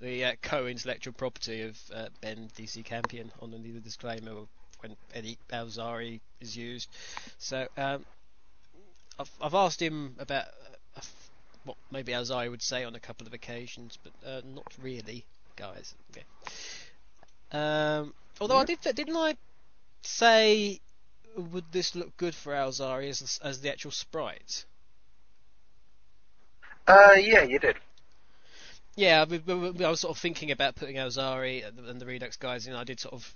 the 0.01 0.25
uh, 0.25 0.33
co-intellectual 0.43 1.15
property 1.15 1.63
of 1.63 1.79
uh, 1.95 2.09
Ben 2.21 2.49
DC 2.57 2.85
Campion 2.85 3.31
on 3.41 3.51
the, 3.51 3.81
disclaimer 3.81 4.33
when 4.81 4.97
any 5.15 5.39
Alzari 5.51 6.21
is 6.41 6.57
used. 6.57 6.89
So 7.39 7.67
um, 7.77 8.05
I've 9.19 9.31
I've 9.41 9.55
asked 9.55 9.81
him 9.81 10.15
about 10.19 10.45
uh, 10.97 11.01
what 11.65 11.77
maybe 11.91 12.13
Alzari 12.13 12.51
would 12.51 12.63
say 12.63 12.85
on 12.85 12.95
a 12.95 13.01
couple 13.01 13.27
of 13.27 13.33
occasions, 13.33 13.99
but 14.03 14.13
uh, 14.29 14.41
not 14.55 14.67
really, 14.83 15.25
guys. 15.57 15.95
Okay. 16.11 16.25
Um, 17.53 18.13
although 18.41 18.59
I 18.59 18.65
did 18.65 18.81
didn't 18.81 19.17
I 19.17 19.37
say 20.03 20.81
would 21.37 21.65
this 21.73 21.95
look 21.95 22.17
good 22.17 22.35
for 22.35 22.53
Alzari 22.53 23.09
as 23.09 23.41
as 23.43 23.61
the 23.61 23.71
actual 23.71 23.91
sprite? 23.91 24.65
Uh, 26.87 27.15
yeah, 27.19 27.43
you 27.43 27.59
did. 27.59 27.77
Yeah, 28.97 29.27
we, 29.29 29.39
we, 29.39 29.55
we- 29.71 29.85
I 29.85 29.91
was 29.91 30.01
sort 30.01 30.17
of 30.17 30.21
thinking 30.21 30.51
about 30.51 30.75
putting 30.75 30.97
Alzari 30.97 31.67
and 31.67 31.77
the, 31.77 31.85
and 31.91 32.01
the 32.01 32.07
Redux 32.07 32.37
guys 32.37 32.67
in. 32.67 32.75
I 32.75 32.85
did 32.85 32.99
sort 32.99 33.15
of 33.15 33.35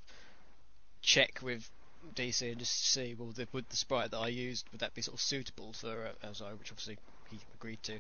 check 1.03 1.41
with 1.43 1.71
DC 2.15 2.51
and 2.51 2.59
just 2.59 2.87
see, 2.91 3.15
well, 3.19 3.31
the, 3.33 3.47
would 3.53 3.69
the 3.69 3.77
sprite 3.77 4.11
that 4.13 4.19
I 4.19 4.29
used 4.29 4.67
would 4.73 4.81
that 4.81 4.95
be 4.95 5.03
sort 5.03 5.17
of 5.17 5.21
suitable 5.21 5.75
for 5.75 6.07
uh, 6.07 6.27
Alzari, 6.27 6.59
which 6.59 6.73
obviously 6.73 6.99
he 7.31 7.39
agreed 7.55 7.83
to. 7.85 7.95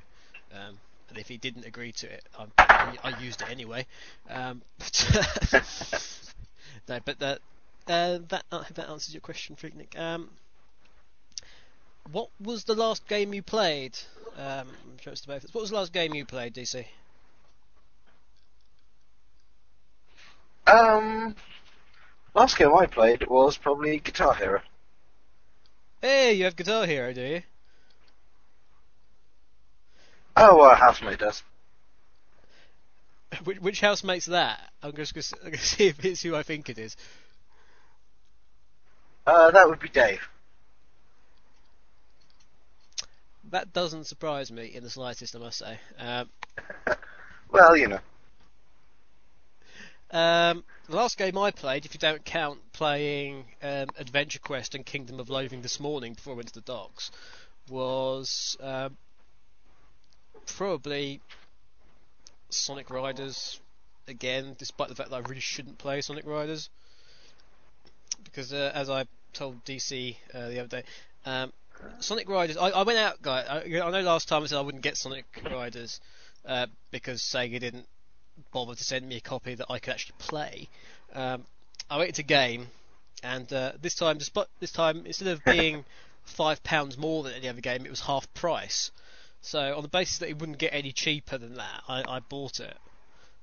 Um, 0.52 0.78
and 1.10 1.18
if 1.18 1.28
he 1.28 1.36
didn't 1.36 1.66
agree 1.66 1.92
to 1.92 2.10
it, 2.10 2.26
I, 2.38 2.96
I, 3.02 3.20
used 3.20 3.42
it 3.42 3.50
anyway. 3.50 3.86
Um, 4.28 4.62
but 4.78 5.52
no, 6.88 6.98
but 7.04 7.18
that 7.18 7.40
uh, 7.88 8.18
that 8.28 8.44
that 8.50 8.88
answers 8.88 9.12
your 9.12 9.20
question, 9.20 9.56
Freaknik. 9.56 9.98
Um, 9.98 10.30
what 12.12 12.30
was 12.40 12.64
the 12.64 12.74
last 12.74 13.06
game 13.08 13.34
you 13.34 13.42
played? 13.42 13.98
Um. 14.38 14.68
What 15.04 15.62
was 15.62 15.70
the 15.70 15.76
last 15.76 15.92
game 15.92 16.14
you 16.14 16.24
played, 16.24 16.54
DC? 16.54 16.86
Um, 20.70 21.34
last 22.34 22.56
game 22.56 22.74
I 22.74 22.86
played 22.86 23.26
was 23.26 23.56
probably 23.56 23.98
Guitar 23.98 24.34
Hero. 24.34 24.62
Hey, 26.00 26.34
you 26.34 26.44
have 26.44 26.56
Guitar 26.56 26.86
Hero, 26.86 27.12
do 27.12 27.20
you? 27.20 27.42
Oh, 30.36 30.60
uh, 30.60 30.76
housemate 30.76 31.18
does. 31.18 31.42
Which, 33.44 33.58
which 33.60 33.80
house 33.80 34.04
makes 34.04 34.26
that? 34.26 34.60
I'm 34.82 34.94
just 34.94 35.14
going 35.14 35.52
to 35.52 35.58
see 35.58 35.88
if 35.88 36.04
it's 36.04 36.22
who 36.22 36.36
I 36.36 36.42
think 36.42 36.68
it 36.68 36.78
is. 36.78 36.96
Uh, 39.26 39.50
that 39.50 39.68
would 39.68 39.80
be 39.80 39.88
Dave. 39.88 40.20
That 43.50 43.72
doesn't 43.72 44.04
surprise 44.04 44.52
me 44.52 44.66
in 44.66 44.84
the 44.84 44.90
slightest, 44.90 45.34
I 45.34 45.38
must 45.40 45.58
say. 45.58 45.80
Um, 45.98 46.28
Well, 47.52 47.76
you 47.76 47.88
know. 47.88 47.98
Um, 50.12 50.64
the 50.88 50.96
last 50.96 51.16
game 51.16 51.38
I 51.38 51.50
played, 51.50 51.84
if 51.84 51.94
you 51.94 52.00
don't 52.00 52.24
count 52.24 52.58
playing 52.72 53.44
um, 53.62 53.88
Adventure 53.98 54.40
Quest 54.40 54.74
and 54.74 54.84
Kingdom 54.84 55.20
of 55.20 55.30
Loathing 55.30 55.62
this 55.62 55.78
morning 55.78 56.14
before 56.14 56.32
I 56.32 56.36
went 56.36 56.48
to 56.48 56.54
the 56.54 56.60
docks, 56.62 57.10
was 57.68 58.56
um, 58.60 58.96
probably 60.46 61.20
Sonic 62.48 62.90
Riders 62.90 63.60
again, 64.08 64.56
despite 64.58 64.88
the 64.88 64.94
fact 64.94 65.10
that 65.10 65.16
I 65.16 65.20
really 65.20 65.40
shouldn't 65.40 65.78
play 65.78 66.00
Sonic 66.00 66.26
Riders. 66.26 66.68
Because 68.24 68.52
uh, 68.52 68.72
as 68.74 68.90
I 68.90 69.04
told 69.32 69.64
DC 69.64 70.16
uh, 70.34 70.48
the 70.48 70.58
other 70.60 70.68
day, 70.68 70.82
um, 71.24 71.52
Sonic 72.00 72.28
Riders. 72.28 72.56
I, 72.56 72.70
I 72.70 72.82
went 72.82 72.98
out, 72.98 73.22
guy. 73.22 73.42
I, 73.42 73.80
I 73.80 73.90
know 73.90 74.00
last 74.02 74.28
time 74.28 74.42
I 74.42 74.46
said 74.46 74.58
I 74.58 74.62
wouldn't 74.62 74.82
get 74.82 74.96
Sonic 74.96 75.24
Riders 75.44 76.00
uh, 76.44 76.66
because 76.90 77.22
Sega 77.22 77.60
didn't 77.60 77.86
bother 78.52 78.74
to 78.74 78.84
send 78.84 79.08
me 79.08 79.16
a 79.16 79.20
copy 79.20 79.54
that 79.54 79.66
I 79.70 79.78
could 79.78 79.92
actually 79.92 80.16
play. 80.18 80.68
Um, 81.14 81.44
I 81.88 81.98
went 81.98 82.08
into 82.08 82.22
game, 82.22 82.68
and 83.22 83.52
uh, 83.52 83.72
this 83.80 83.94
time, 83.94 84.18
despite 84.18 84.46
this 84.60 84.72
time, 84.72 85.04
instead 85.06 85.28
of 85.28 85.44
being 85.44 85.84
five 86.24 86.62
pounds 86.62 86.96
more 86.96 87.22
than 87.22 87.32
any 87.34 87.48
other 87.48 87.60
game, 87.60 87.84
it 87.84 87.90
was 87.90 88.00
half 88.00 88.32
price. 88.34 88.90
So 89.42 89.76
on 89.76 89.82
the 89.82 89.88
basis 89.88 90.18
that 90.18 90.28
it 90.28 90.38
wouldn't 90.38 90.58
get 90.58 90.74
any 90.74 90.92
cheaper 90.92 91.38
than 91.38 91.54
that, 91.54 91.82
I, 91.88 92.04
I 92.06 92.20
bought 92.20 92.60
it. 92.60 92.76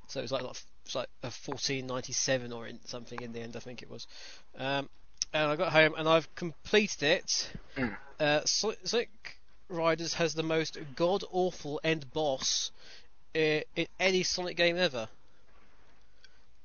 So 0.08 0.20
it 0.20 0.24
was 0.24 0.32
like, 0.32 0.44
like 0.44 0.56
was 0.86 0.96
like 0.96 1.10
a 1.24 1.32
fourteen 1.32 1.88
ninety 1.88 2.14
seven 2.14 2.54
or 2.54 2.68
in, 2.68 2.80
something 2.86 3.22
in 3.22 3.34
the 3.34 3.42
end, 3.42 3.56
I 3.56 3.60
think 3.60 3.82
it 3.82 3.90
was. 3.90 4.08
Um, 4.58 4.90
and 5.34 5.52
I 5.52 5.56
got 5.56 5.74
home 5.74 5.94
and 5.98 6.08
I've 6.08 6.34
completed 6.36 7.04
it. 7.04 7.52
Mm. 7.76 7.98
Uh, 8.20 8.42
Sonic 8.46 9.10
Riders 9.70 10.14
has 10.14 10.34
the 10.34 10.44
most 10.44 10.78
god 10.96 11.24
awful 11.32 11.82
end 11.84 12.12
boss 12.14 12.72
uh, 13.38 13.62
in 13.76 13.88
any 14.00 14.24
Sonic 14.24 14.58
game 14.58 14.78
ever. 14.78 15.08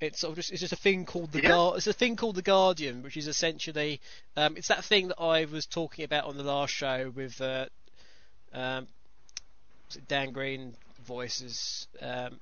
It's 0.01 0.21
sort 0.21 0.31
of 0.33 0.37
just 0.37 0.51
it's 0.51 0.61
just 0.61 0.73
a 0.73 0.77
thing 0.77 1.05
called 1.05 1.31
the 1.31 1.43
Yeah. 1.43 1.51
Guar- 1.51 1.77
it's 1.77 1.87
a 1.87 1.93
thing 1.93 2.17
called 2.17 2.35
the 2.35 2.43
Guardian, 2.43 3.03
which 3.03 3.17
is 3.17 3.29
essentially 3.29 4.01
um, 4.37 4.57
it's 4.57 4.69
that 4.69 4.85
thing 4.85 5.09
that 5.09 5.21
I 5.21 5.45
was 5.45 5.67
talking 5.67 6.05
about 6.05 6.25
on 6.25 6.37
the 6.37 6.43
last 6.43 6.73
show 6.73 7.13
with 7.15 7.41
uh, 7.41 7.67
um, 8.53 8.89
Dan 10.09 10.33
Green 10.33 10.75
voices. 11.07 11.87
Um, 12.01 12.41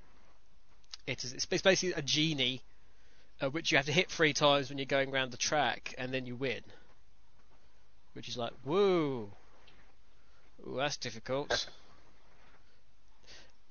it 1.06 1.24
is 1.24 1.32
it's 1.34 1.46
basically 1.46 1.92
a 1.92 2.02
genie, 2.02 2.62
uh, 3.42 3.50
which 3.50 3.72
you 3.72 3.76
have 3.76 3.86
to 3.86 3.92
hit 3.92 4.10
three 4.10 4.32
times 4.32 4.70
when 4.70 4.78
you're 4.78 4.86
going 4.86 5.12
around 5.12 5.32
the 5.32 5.36
track, 5.36 5.94
and 5.98 6.14
then 6.14 6.24
you 6.24 6.36
win. 6.36 6.62
Which 8.14 8.28
is 8.28 8.36
like, 8.36 8.52
whoa, 8.64 9.30
Ooh, 10.66 10.76
that's 10.76 10.96
difficult. 10.96 11.66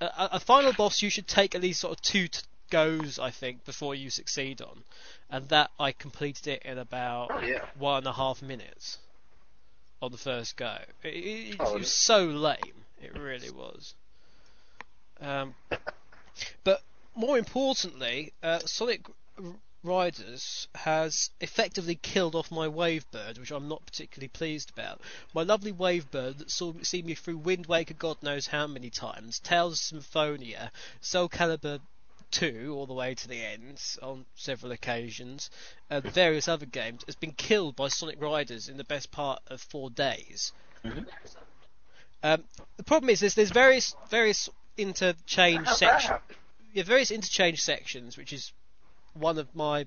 A, 0.02 0.30
a 0.34 0.40
final 0.40 0.74
boss 0.74 1.02
you 1.02 1.10
should 1.10 1.28
take 1.28 1.56
at 1.56 1.62
least 1.62 1.82
sort 1.82 1.98
of 1.98 2.02
two 2.02 2.28
t- 2.28 2.42
goes, 2.70 3.20
I 3.20 3.32
think, 3.32 3.66
before 3.66 3.96
you 3.96 4.10
succeed 4.10 4.62
on, 4.62 4.84
and 5.30 5.48
that 5.50 5.72
I 5.80 5.92
completed 5.92 6.48
it 6.48 6.62
in 6.64 6.78
about 6.78 7.30
Oh, 7.32 7.42
yeah. 7.42 7.66
one 7.78 8.00
and 8.00 8.08
a 8.08 8.14
half 8.14 8.42
minutes 8.42 8.98
on 10.02 10.12
the 10.12 10.18
first 10.18 10.56
go. 10.56 10.78
It, 11.04 11.08
it, 11.14 11.54
it 11.56 11.58
Oh, 11.60 11.78
was 11.78 11.92
so 11.92 12.26
lame. 12.26 12.86
It 13.02 13.18
really 13.18 13.50
was. 13.50 13.94
Um, 15.20 15.54
but 16.64 16.82
more 17.16 17.38
importantly, 17.38 18.32
uh, 18.42 18.60
Sonic 18.60 19.02
Riders 19.84 20.68
has 20.76 21.30
effectively 21.40 21.96
killed 21.96 22.36
off 22.36 22.52
my 22.52 22.68
Wavebird, 22.68 23.40
which 23.40 23.52
I'm 23.52 23.70
not 23.70 23.86
particularly 23.86 24.28
pleased 24.28 24.70
about. 24.72 25.00
My 25.34 25.44
lovely 25.44 25.72
Wavebird 25.72 26.40
that 26.40 26.52
saw 26.52 26.74
see 26.82 27.02
me 27.02 27.16
through 27.16 27.38
Wind 27.38 27.66
Waker 27.66 27.94
God 27.94 28.22
knows 28.22 28.48
how 28.48 28.68
many 28.68 28.90
times, 28.90 29.40
Tales 29.40 29.74
of 29.74 29.80
Symphonia, 29.80 30.72
Soul 31.00 31.30
Calibur 31.30 31.80
2 32.32 32.74
all 32.76 32.86
the 32.86 32.94
way 32.94 33.16
to 33.16 33.28
the 33.28 33.42
end 33.42 33.82
on 34.02 34.26
several 34.36 34.72
occasions, 34.72 35.50
and 35.90 36.04
various 36.04 36.48
other 36.48 36.66
games, 36.66 37.04
has 37.06 37.16
been 37.16 37.32
killed 37.32 37.76
by 37.76 37.88
Sonic 37.88 38.22
Riders 38.22 38.68
in 38.68 38.78
the 38.78 38.84
best 38.84 39.12
part 39.12 39.42
of 39.48 39.62
four 39.62 39.90
days. 39.90 40.52
Um, 42.22 42.44
the 42.76 42.84
problem 42.84 43.10
is 43.10 43.22
there's, 43.22 43.36
there's 43.36 43.52
various 43.52 43.96
various 44.10 44.50
interchange 44.78 45.68
sections. 45.70 46.20
Yeah, 46.72 46.84
various 46.84 47.10
interchange 47.10 47.64
sections, 47.64 48.16
which 48.16 48.32
is 48.32 48.54
one 49.14 49.38
of 49.38 49.54
my 49.56 49.86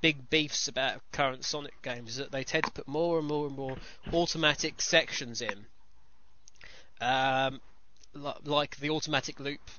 big 0.00 0.28
beefs 0.30 0.68
about 0.68 1.00
current 1.12 1.44
Sonic 1.44 1.80
games, 1.82 2.10
is 2.10 2.16
that 2.16 2.30
they 2.30 2.44
tend 2.44 2.64
to 2.64 2.70
put 2.70 2.86
more 2.86 3.18
and 3.18 3.26
more 3.26 3.46
and 3.46 3.56
more 3.56 3.76
automatic 4.12 4.80
sections 4.80 5.40
in, 5.40 5.66
um, 7.00 7.60
li- 8.14 8.32
like 8.44 8.76
the 8.76 8.90
automatic 8.90 9.40
loop 9.40 9.70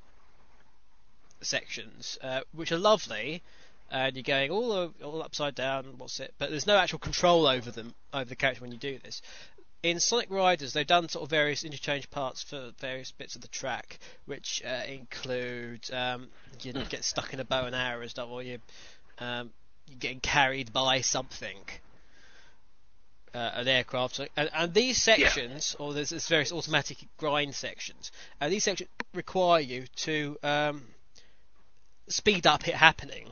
sections, 1.42 2.18
uh, 2.22 2.42
which 2.52 2.72
are 2.72 2.78
lovely, 2.78 3.44
and 3.90 4.16
you're 4.16 4.24
going 4.24 4.52
all 4.52 4.94
all 5.04 5.22
upside 5.22 5.56
down. 5.56 5.98
What's 5.98 6.20
it? 6.20 6.34
But 6.38 6.50
there's 6.50 6.68
no 6.68 6.78
actual 6.78 7.00
control 7.00 7.48
over 7.48 7.72
them 7.72 7.94
over 8.14 8.26
the 8.26 8.36
character 8.36 8.62
when 8.62 8.72
you 8.72 8.78
do 8.78 9.00
this. 9.00 9.22
In 9.84 10.00
Sonic 10.00 10.32
Riders, 10.32 10.74
they've 10.74 10.88
done 10.88 11.08
sort 11.08 11.24
of 11.24 11.30
various 11.30 11.64
interchange 11.64 12.10
parts 12.10 12.42
for 12.42 12.72
various 12.80 13.12
bits 13.12 13.36
of 13.36 13.42
the 13.42 13.48
track, 13.48 14.00
which 14.26 14.64
uh, 14.66 14.84
include 14.88 15.90
um, 15.94 16.30
you 16.62 16.74
get 16.74 17.04
stuck 17.04 17.34
in 17.34 17.40
a 17.40 17.46
bow 17.46 17.66
and 17.66 17.76
arrow 17.76 18.02
and 18.02 18.10
stuff, 18.10 18.28
or 18.30 18.42
you 18.42 18.60
um, 19.20 19.52
you're 19.88 20.00
getting 20.00 20.20
carried 20.20 20.74
by 20.74 21.02
something, 21.02 21.58
uh, 23.36 23.52
an 23.54 23.68
aircraft, 23.68 24.20
and, 24.36 24.50
and 24.54 24.74
these 24.74 25.02
sections, 25.02 25.76
or 25.80 25.94
there's, 25.94 26.10
there's 26.10 26.28
various 26.28 26.52
automatic 26.52 26.98
grind 27.18 27.54
sections, 27.54 28.12
and 28.42 28.52
these 28.52 28.64
sections 28.64 28.90
require 29.14 29.62
you 29.62 29.86
to 29.96 30.38
um, 30.42 30.84
speed 32.08 32.48
up 32.48 32.68
it 32.68 32.74
happening, 32.74 33.32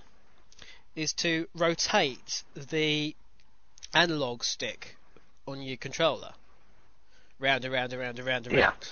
is 0.96 1.12
to 1.14 1.48
rotate 1.56 2.44
the 2.56 3.16
analog 3.94 4.44
stick 4.44 4.96
on 5.48 5.62
your 5.62 5.78
controller, 5.78 6.34
round 7.40 7.64
and 7.66 7.74
round 7.74 7.94
and 7.94 8.02
round 8.02 8.18
and 8.20 8.28
round 8.28 8.48
and 8.48 8.56
Yeah. 8.56 8.68
round. 8.70 8.88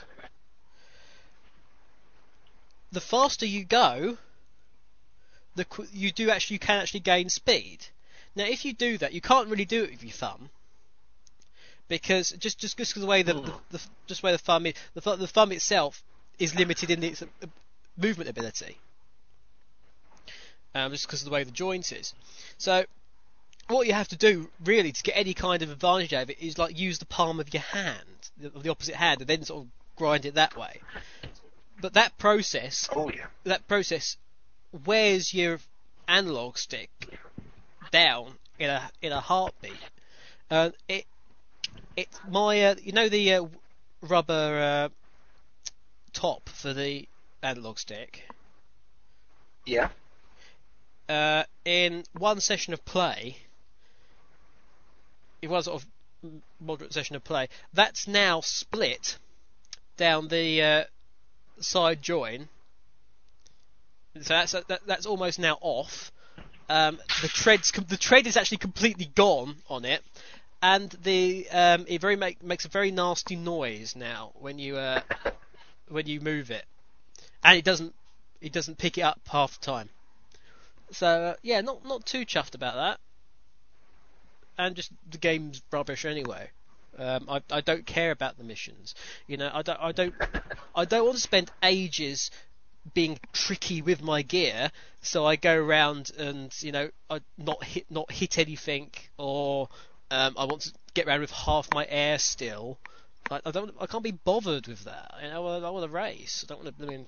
The 2.92 3.02
faster 3.02 3.46
you 3.46 3.66
go, 3.66 4.18
the 5.56 5.66
qu- 5.66 5.88
you 5.92 6.12
do 6.12 6.30
actually 6.30 6.56
you 6.56 6.60
can 6.60 6.80
actually 6.80 7.00
gain 7.00 7.30
speed. 7.30 7.80
Now, 8.36 8.46
if 8.46 8.66
you 8.66 8.74
do 8.74 8.98
that, 9.00 9.14
you 9.14 9.22
can't 9.22 9.48
really 9.50 9.66
do 9.66 9.84
it 9.84 9.92
with 9.92 10.04
your 10.04 10.12
thumb 10.12 10.50
because 11.88 12.30
just 12.32 12.60
just 12.60 12.78
just 12.78 12.94
'cause 12.94 13.02
the 13.02 13.08
way 13.08 13.24
the, 13.24 13.34
the, 13.34 13.54
the 13.72 13.82
just 14.08 14.22
the 14.22 14.26
way 14.28 14.32
the 14.32 14.38
thumb 14.38 14.66
is, 14.68 14.74
the, 14.94 15.16
the 15.16 15.28
thumb 15.28 15.52
itself 15.52 16.04
is 16.40 16.56
limited 16.56 16.90
in 16.92 17.04
its 17.04 17.22
uh, 17.22 17.26
movement 17.98 18.30
ability. 18.30 18.78
Um, 20.76 20.92
just 20.92 21.06
because 21.06 21.22
of 21.22 21.26
the 21.26 21.32
way 21.32 21.44
the 21.44 21.52
joint 21.52 21.92
is. 21.92 22.14
So, 22.58 22.86
what 23.68 23.88
you 23.88 23.94
have 23.94 24.10
to 24.10 24.18
do 24.18 24.50
really 24.66 24.92
to 24.92 25.04
get 25.04 25.14
any 25.16 25.34
kind 25.34 25.62
of 25.62 25.72
advantage 25.72 26.14
out 26.14 26.24
of 26.24 26.30
it 26.30 26.40
is 26.40 26.58
like 26.58 26.78
use 26.78 27.00
the 27.00 27.06
palm 27.06 27.40
of 27.40 27.54
your 27.54 27.64
hand, 27.64 28.00
the, 28.38 28.50
the 28.50 28.70
opposite 28.70 28.96
hand, 28.96 29.22
and 29.22 29.30
then 29.30 29.44
sort 29.44 29.64
of 29.64 29.70
grind 29.96 30.26
it 30.26 30.36
that 30.36 30.56
way. 30.58 30.82
But 31.82 31.94
that 31.94 32.18
process 32.18 32.90
Oh 32.94 33.10
yeah. 33.10 33.28
that 33.44 33.68
process 33.68 34.18
wears 34.86 35.34
your 35.34 35.60
analog 36.08 36.58
stick 36.58 36.90
down 37.92 38.34
in 38.60 38.70
a 38.70 38.90
in 39.02 39.12
a 39.12 39.20
heartbeat. 39.20 39.74
Uh, 40.50 40.72
it 40.88 41.06
it 41.96 42.08
my 42.30 42.62
uh, 42.64 42.76
you 42.82 42.92
know 42.92 43.10
the 43.10 43.34
uh, 43.34 43.46
rubber 44.02 44.90
uh, 44.92 44.94
top 46.14 46.50
for 46.50 46.74
the 46.74 47.08
analog 47.42 47.80
stick. 47.80 48.24
Yeah. 49.66 49.90
Uh, 51.08 51.44
in 51.66 52.04
one 52.14 52.40
session 52.40 52.74
of 52.74 52.84
play, 52.86 53.38
it 55.44 55.50
was 55.50 55.68
of 55.68 55.86
moderate 56.62 56.94
session 56.94 57.18
of 57.18 57.24
play. 57.24 57.50
That's 57.74 58.08
now 58.08 58.40
split 58.40 59.18
down 59.98 60.30
the 60.30 60.64
uh, 60.64 60.84
side 61.60 62.02
join. 62.02 62.48
So 64.22 64.34
that's 64.34 64.54
that, 64.54 64.80
that's 64.88 65.06
almost 65.06 65.40
now 65.40 65.58
off. 65.60 66.14
Um, 66.70 66.98
the 67.22 67.28
tread's 67.28 67.72
the 67.72 67.98
tread 67.98 68.26
is 68.26 68.38
actually 68.38 68.60
completely 68.60 69.12
gone 69.14 69.58
on 69.70 69.84
it, 69.84 70.02
and 70.62 70.90
the 71.04 71.50
um, 71.52 71.86
it 71.90 72.00
very 72.00 72.16
make, 72.16 72.42
makes 72.42 72.64
a 72.64 72.70
very 72.70 72.92
nasty 72.92 73.36
noise 73.36 73.98
now 73.98 74.32
when 74.36 74.60
you 74.60 74.78
uh, 74.78 75.02
when 75.90 76.08
you 76.08 76.22
move 76.22 76.52
it, 76.52 76.64
and 77.44 77.58
it 77.58 77.66
doesn't 77.66 77.94
it 78.40 78.54
doesn't 78.54 78.78
pick 78.78 78.98
it 78.98 79.02
up 79.02 79.20
half 79.28 79.60
the 79.60 79.66
time. 79.66 79.90
So 80.92 81.08
uh, 81.08 81.36
yeah, 81.42 81.60
not 81.60 81.86
not 81.86 82.06
too 82.06 82.26
chuffed 82.26 82.56
about 82.56 82.76
that. 82.76 83.00
And 84.58 84.76
just 84.76 84.92
the 85.10 85.18
game's 85.18 85.62
rubbish 85.72 86.06
anyway. 86.06 86.50
Um, 86.98 87.26
I 87.28 87.42
I 87.52 87.62
don't 87.62 87.86
care 87.86 88.12
about 88.12 88.38
the 88.38 88.44
missions. 88.44 88.94
You 89.28 89.38
know, 89.38 89.50
I 89.54 89.62
don't 89.64 89.80
I 89.80 89.92
don't 89.92 90.14
I 90.76 90.86
don't 90.86 91.06
want 91.06 91.16
to 91.16 91.22
spend 91.22 91.52
ages 91.64 92.30
being 92.94 93.18
tricky 93.32 93.82
with 93.82 94.02
my 94.02 94.22
gear. 94.22 94.72
So 95.02 95.26
I 95.26 95.36
go 95.36 95.56
around 95.58 96.12
and 96.18 96.54
you 96.62 96.72
know 96.72 96.90
I 97.10 97.22
not 97.38 97.64
hit 97.64 97.86
not 97.90 98.12
hit 98.12 98.38
anything 98.38 98.92
or 99.18 99.70
um, 100.12 100.36
I 100.38 100.46
want 100.46 100.62
to 100.64 100.74
get 100.94 101.08
around 101.08 101.22
with 101.22 101.32
half 101.32 101.68
my 101.74 101.86
air 101.90 102.20
still. 102.20 102.78
I, 103.32 103.40
I 103.46 103.52
don't 103.52 103.74
I 103.80 103.88
can't 103.88 104.04
be 104.04 104.12
bothered 104.12 104.68
with 104.68 104.84
that. 104.84 105.16
You 105.24 105.30
know, 105.30 105.48
I, 105.48 105.58
I 105.60 105.70
want 105.72 105.86
to 105.86 105.92
race. 105.92 106.46
I 106.46 106.54
don't 106.54 106.64
want 106.64 106.78
to 106.78 106.84
I 106.84 106.88
mean, 106.88 107.06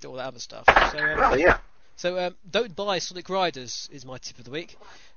do 0.00 0.10
all 0.10 0.16
that 0.16 0.26
other 0.26 0.38
stuff. 0.38 0.64
So 0.66 0.98
um, 0.98 1.18
Well, 1.18 1.38
yeah. 1.38 1.58
so 1.96 2.18
um, 2.26 2.36
don't 2.48 2.76
buy 2.76 2.98
Sonic 3.00 3.28
Riders 3.28 3.88
is 3.90 4.04
my 4.04 4.18
tip 4.18 4.38
of 4.38 4.44
the 4.44 4.50
week. 4.52 4.76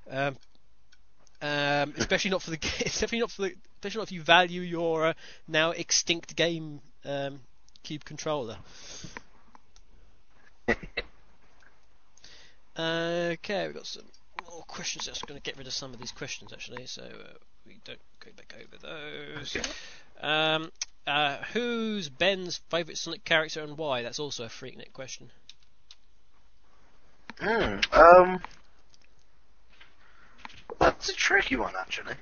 Um, 0.10 0.38
um, 1.42 1.94
especially 1.98 2.32
not 2.32 2.42
for 2.42 2.52
the 2.52 2.60
especially 2.86 3.20
not 3.20 3.32
for 3.32 3.44
the 3.44 3.56
especially 3.76 4.00
not 4.00 4.08
if 4.08 4.12
you 4.12 4.22
value 4.22 4.62
your 4.62 5.08
uh, 5.08 5.14
now 5.48 5.72
extinct 5.72 6.36
game 6.36 6.82
um, 7.06 7.40
cube 7.84 8.04
controller. 8.06 8.58
okay, 12.78 13.66
we've 13.66 13.74
got 13.74 13.88
some 13.88 14.04
more 14.50 14.64
questions. 14.64 15.08
I'm 15.08 15.14
just 15.14 15.28
going 15.28 15.40
to 15.40 15.44
get 15.44 15.58
rid 15.58 15.68
of 15.68 15.74
some 15.74 15.94
of 15.94 16.00
these 16.00 16.12
questions 16.12 16.54
actually, 16.54 16.86
so 16.86 17.04
uh, 17.04 17.34
we 17.66 17.80
don't 17.86 18.00
go 18.20 18.32
back 18.36 18.54
over 18.58 18.78
those. 18.82 19.58
Um, 20.22 20.72
uh, 21.08 21.38
who's 21.54 22.10
Ben's 22.10 22.62
favourite 22.70 22.98
Sonic 22.98 23.24
character 23.24 23.64
and 23.64 23.78
why? 23.78 24.04
That's 24.04 24.20
also 24.20 24.44
a 24.44 24.48
Freaknik 24.48 24.94
question. 24.94 25.32
Hmm. 27.40 27.80
Um. 27.94 28.42
That's 30.80 31.10
a 31.10 31.14
tricky 31.14 31.56
one, 31.56 31.74
actually. 31.80 32.16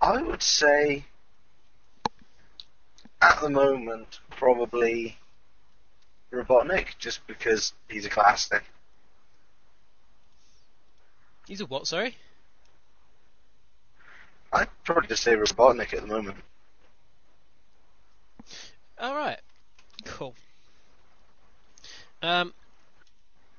I 0.00 0.22
would 0.22 0.42
say, 0.42 1.04
at 3.20 3.40
the 3.40 3.50
moment, 3.50 4.20
probably 4.30 5.16
Robotnik, 6.32 6.98
just 6.98 7.26
because 7.26 7.72
he's 7.88 8.06
a 8.06 8.10
classic. 8.10 8.62
He's 11.46 11.60
a 11.60 11.66
what? 11.66 11.86
Sorry. 11.86 12.16
I'd 14.52 14.68
probably 14.84 15.08
just 15.08 15.22
say 15.22 15.34
Robotnik 15.34 15.94
at 15.94 16.00
the 16.00 16.06
moment. 16.06 16.36
All 18.98 19.14
right. 19.14 19.40
Cool. 20.04 20.34
Um, 22.22 22.54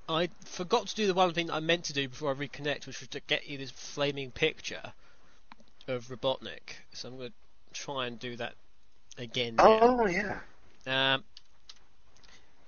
I 0.08 0.30
forgot 0.46 0.88
to 0.88 0.96
do 0.96 1.08
the 1.08 1.14
one 1.14 1.34
thing 1.34 1.48
that 1.48 1.54
I 1.54 1.60
meant 1.60 1.86
to 1.86 1.94
do 1.94 2.08
before 2.08 2.32
I 2.32 2.36
reconnect, 2.36 2.86
which 2.86 3.00
was 3.00 3.10
to 3.10 3.20
get 3.22 3.48
you 3.48 3.58
this 3.58 3.72
flaming 3.72 4.32
picture 4.32 4.94
of 5.88 6.08
Robotnik. 6.08 6.76
So 6.94 7.10
I'm 7.10 7.18
going 7.18 7.30
to 7.30 7.36
try 7.74 8.08
and 8.08 8.20
do 8.20 8.36
that 8.38 8.54
again. 9.18 9.56
now. 9.56 9.80
Oh 9.82 10.08
yeah. 10.08 10.40
Um, 10.88 11.24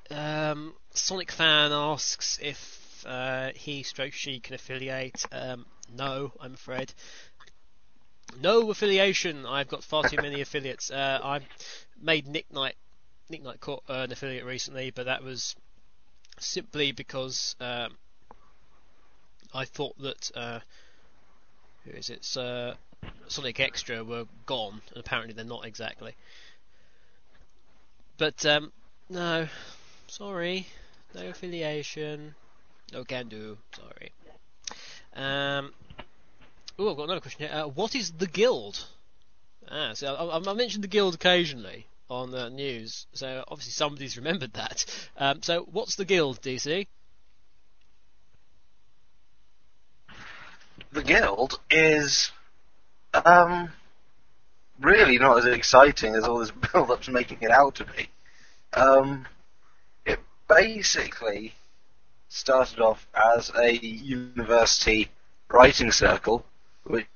um, 0.09 0.73
Sonic 0.93 1.31
fan 1.31 1.71
asks 1.71 2.39
if 2.41 3.03
uh, 3.05 3.51
he 3.55 3.83
stroke 3.83 4.13
she 4.13 4.39
can 4.39 4.55
affiliate. 4.55 5.25
Um, 5.31 5.65
no, 5.95 6.31
I'm 6.39 6.55
afraid. 6.55 6.93
No 8.41 8.69
affiliation. 8.71 9.45
I've 9.45 9.67
got 9.67 9.83
far 9.83 10.03
too 10.03 10.17
many 10.17 10.41
affiliates. 10.41 10.91
Uh, 10.91 11.19
I 11.23 11.41
made 12.01 12.27
Nick 12.27 12.51
Knight 12.51 12.75
Nick 13.29 13.43
Knight 13.43 13.59
caught 13.59 13.83
uh, 13.89 13.93
an 13.93 14.11
affiliate 14.11 14.45
recently, 14.45 14.91
but 14.91 15.05
that 15.05 15.23
was 15.23 15.55
simply 16.39 16.91
because 16.91 17.55
um, 17.59 17.97
I 19.53 19.65
thought 19.65 19.97
that 20.01 20.31
uh, 20.35 20.59
who 21.85 21.91
is 21.91 22.09
it? 22.09 22.35
Uh, 22.37 22.73
Sonic 23.27 23.59
Extra 23.59 24.03
were 24.03 24.25
gone, 24.45 24.81
and 24.89 24.97
apparently 24.97 25.33
they're 25.33 25.45
not 25.45 25.65
exactly. 25.65 26.15
But 28.17 28.45
um, 28.45 28.71
no, 29.09 29.47
sorry, 30.07 30.67
no 31.13 31.27
affiliation. 31.27 32.35
No 32.93 33.03
can 33.03 33.27
do. 33.27 33.57
Sorry. 33.75 34.11
Um. 35.15 35.73
Oh, 36.79 36.91
I've 36.91 36.97
got 36.97 37.03
another 37.03 37.21
question 37.21 37.47
here. 37.47 37.55
Uh, 37.55 37.67
what 37.67 37.95
is 37.95 38.11
the 38.11 38.27
guild? 38.27 38.85
Ah, 39.69 39.91
so 39.93 40.13
I, 40.13 40.37
I 40.37 40.51
I 40.51 40.53
mentioned 40.53 40.83
the 40.83 40.87
guild 40.87 41.15
occasionally 41.15 41.87
on 42.09 42.31
the 42.31 42.49
news, 42.49 43.05
so 43.13 43.43
obviously 43.47 43.71
somebody's 43.71 44.17
remembered 44.17 44.53
that. 44.53 44.85
Um, 45.17 45.41
so 45.41 45.67
what's 45.71 45.95
the 45.95 46.05
guild, 46.05 46.41
DC? 46.41 46.87
The 50.91 51.03
guild 51.03 51.59
is 51.69 52.31
um 53.13 53.71
really 54.79 55.17
not 55.17 55.39
as 55.39 55.45
exciting 55.45 56.15
as 56.15 56.23
all 56.23 56.39
this 56.39 56.51
build-up's 56.73 57.09
making 57.09 57.39
it 57.41 57.51
out 57.51 57.75
to 57.75 57.85
be. 57.85 58.09
Um, 58.73 59.25
it 60.05 60.19
basically 60.47 61.53
started 62.29 62.79
off 62.79 63.07
as 63.13 63.51
a 63.55 63.71
university 63.73 65.09
writing 65.49 65.91
circle, 65.91 66.45
which 66.83 67.07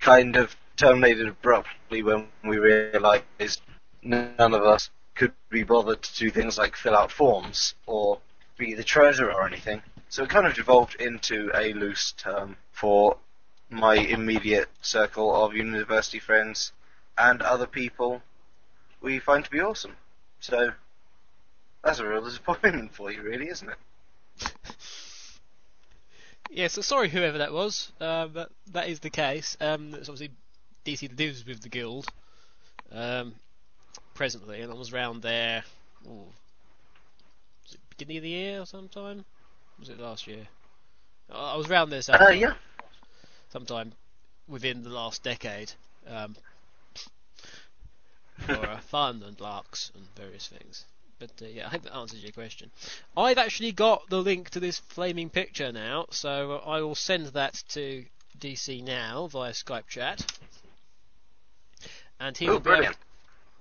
kind 0.00 0.36
of 0.36 0.56
terminated 0.76 1.28
abruptly 1.28 2.02
when 2.02 2.28
we 2.44 2.58
realised 2.58 3.60
none 4.02 4.54
of 4.54 4.62
us 4.62 4.90
could 5.14 5.32
be 5.48 5.62
bothered 5.62 6.02
to 6.02 6.14
do 6.14 6.30
things 6.30 6.58
like 6.58 6.76
fill 6.76 6.94
out 6.94 7.10
forms 7.10 7.74
or 7.86 8.18
be 8.58 8.74
the 8.74 8.84
treasurer 8.84 9.32
or 9.32 9.46
anything. 9.46 9.82
So 10.08 10.22
it 10.22 10.30
kind 10.30 10.46
of 10.46 10.54
devolved 10.54 10.96
into 11.00 11.50
a 11.54 11.72
loose 11.72 12.12
term 12.12 12.56
for 12.72 13.16
my 13.70 13.94
immediate 13.94 14.68
circle 14.80 15.34
of 15.44 15.54
university 15.54 16.18
friends 16.18 16.72
and 17.18 17.42
other 17.42 17.66
people 17.66 18.22
we 19.00 19.18
find 19.18 19.44
to 19.44 19.50
be 19.50 19.60
awesome. 19.60 19.96
So 20.40 20.70
that's 21.82 21.98
a 21.98 22.06
real 22.06 22.24
disappointment 22.24 22.94
for 22.94 23.10
you, 23.10 23.22
really, 23.22 23.48
isn't 23.48 23.68
it? 23.68 24.52
Yeah, 26.48 26.68
so 26.68 26.80
sorry 26.80 27.08
whoever 27.08 27.38
that 27.38 27.52
was, 27.52 27.90
uh, 28.00 28.28
but 28.28 28.50
that 28.72 28.88
is 28.88 29.00
the 29.00 29.10
case. 29.10 29.56
Um, 29.60 29.94
it's 29.94 30.08
obviously 30.08 30.30
DC 30.86 31.18
lives 31.18 31.44
with 31.46 31.62
the 31.62 31.68
guild 31.68 32.06
um, 32.92 33.34
presently, 34.14 34.60
and 34.60 34.72
I 34.72 34.74
was 34.76 34.92
round 34.92 35.22
there. 35.22 35.64
ooh, 36.06 36.32
was 37.64 37.72
it 37.74 37.80
beginning 37.90 38.18
of 38.18 38.22
the 38.22 38.28
year 38.30 38.60
or 38.60 38.66
sometime? 38.66 39.24
Was 39.78 39.88
it 39.88 39.98
last 40.00 40.26
year? 40.26 40.46
I 41.30 41.54
I 41.54 41.56
was 41.56 41.68
round 41.68 41.90
there 41.92 41.98
Uh, 41.98 42.02
sometime, 42.02 42.38
yeah. 42.38 42.54
sometime 43.50 43.92
within 44.48 44.82
the 44.82 44.90
last 44.90 45.22
decade 45.22 45.72
um, 46.06 46.36
for 48.46 48.54
uh, 48.54 48.78
fun 48.80 49.22
and 49.26 49.40
larks 49.40 49.90
and 49.94 50.04
various 50.16 50.46
things. 50.46 50.84
But 51.18 51.30
uh, 51.42 51.46
yeah, 51.46 51.66
I 51.66 51.70
hope 51.70 51.82
that 51.82 51.94
answers 51.96 52.22
your 52.22 52.32
question. 52.32 52.70
I've 53.16 53.38
actually 53.38 53.72
got 53.72 54.08
the 54.08 54.20
link 54.22 54.50
to 54.50 54.60
this 54.60 54.78
flaming 54.78 55.30
picture 55.30 55.72
now, 55.72 56.06
so 56.10 56.58
I 56.64 56.80
will 56.82 56.94
send 56.94 57.26
that 57.28 57.54
to 57.70 58.04
DC 58.38 58.82
now 58.84 59.26
via 59.28 59.52
Skype 59.52 59.88
chat. 59.88 60.24
And 62.20 62.36
he 62.36 62.48
Oh, 62.48 62.52
will 62.52 62.60
be 62.60 62.70
able- 62.70 62.76
brilliant. 62.76 62.96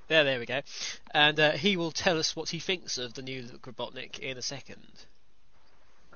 there, 0.08 0.24
there 0.24 0.40
we 0.40 0.46
go. 0.46 0.62
And 1.12 1.40
uh, 1.40 1.52
he 1.52 1.78
will 1.78 1.92
tell 1.92 2.18
us 2.18 2.36
what 2.36 2.50
he 2.50 2.60
thinks 2.60 2.98
of 2.98 3.14
the 3.14 3.22
new 3.22 3.44
Robotnik 3.64 4.20
in 4.20 4.38
a 4.38 4.42
second. 4.42 4.82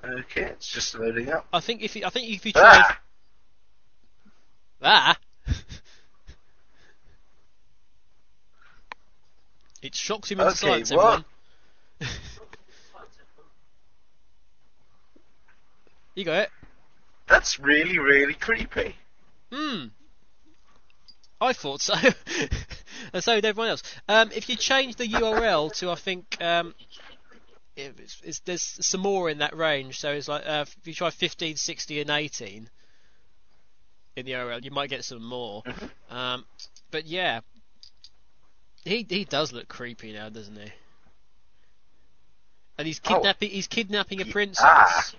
Okay, 0.03 0.43
it's 0.43 0.69
just 0.69 0.95
loading 0.95 1.29
up. 1.29 1.45
I 1.51 1.59
think 1.59 1.81
if 1.81 1.95
you, 1.95 2.05
I 2.05 2.09
think 2.09 2.29
if 2.29 2.45
you 2.45 2.53
try 2.53 2.61
Ah! 2.63 2.99
Ah! 4.81 5.17
it 9.81 9.95
shocks 9.95 10.31
him 10.31 10.39
into 10.39 10.51
Okay, 10.51 10.83
silence, 10.83 10.91
what? 10.91 11.23
everyone. 11.99 12.01
you 16.15 16.25
got 16.25 16.43
it? 16.43 16.49
That's 17.27 17.59
really, 17.59 17.99
really 17.99 18.33
creepy. 18.33 18.95
Hmm. 19.51 19.85
I 21.41 21.53
thought 21.53 21.81
so. 21.81 21.93
and 23.13 23.23
so 23.23 23.35
did 23.35 23.45
everyone 23.45 23.69
else. 23.69 23.83
Um, 24.07 24.29
if 24.33 24.49
you 24.49 24.55
change 24.55 24.95
the 24.97 25.07
URL 25.07 25.73
to, 25.77 25.89
I 25.91 25.95
think, 25.95 26.37
um, 26.41 26.75
it's, 27.75 28.21
it's, 28.23 28.39
there's 28.41 28.61
some 28.61 29.01
more 29.01 29.29
in 29.29 29.37
that 29.37 29.55
range. 29.55 29.99
So 29.99 30.11
it's 30.11 30.27
like 30.27 30.43
uh, 30.45 30.65
if 30.67 30.87
you 30.87 30.93
try 30.93 31.09
15, 31.09 31.55
60, 31.55 32.01
and 32.01 32.09
18 32.09 32.69
in 34.17 34.25
the 34.25 34.31
URL, 34.33 34.63
you 34.63 34.71
might 34.71 34.89
get 34.89 35.05
some 35.05 35.23
more. 35.23 35.63
Um, 36.09 36.43
but 36.91 37.05
yeah, 37.05 37.39
he 38.83 39.05
he 39.07 39.23
does 39.23 39.53
look 39.53 39.67
creepy 39.67 40.11
now, 40.11 40.29
doesn't 40.29 40.55
he? 40.57 40.71
And 42.77 42.87
he's 42.87 42.99
Oh. 43.05 43.13
kidnapping. 43.15 43.49
He's 43.51 43.67
kidnapping 43.67 44.21
a 44.21 44.25
princess. 44.25 44.65
ah. 44.65 45.11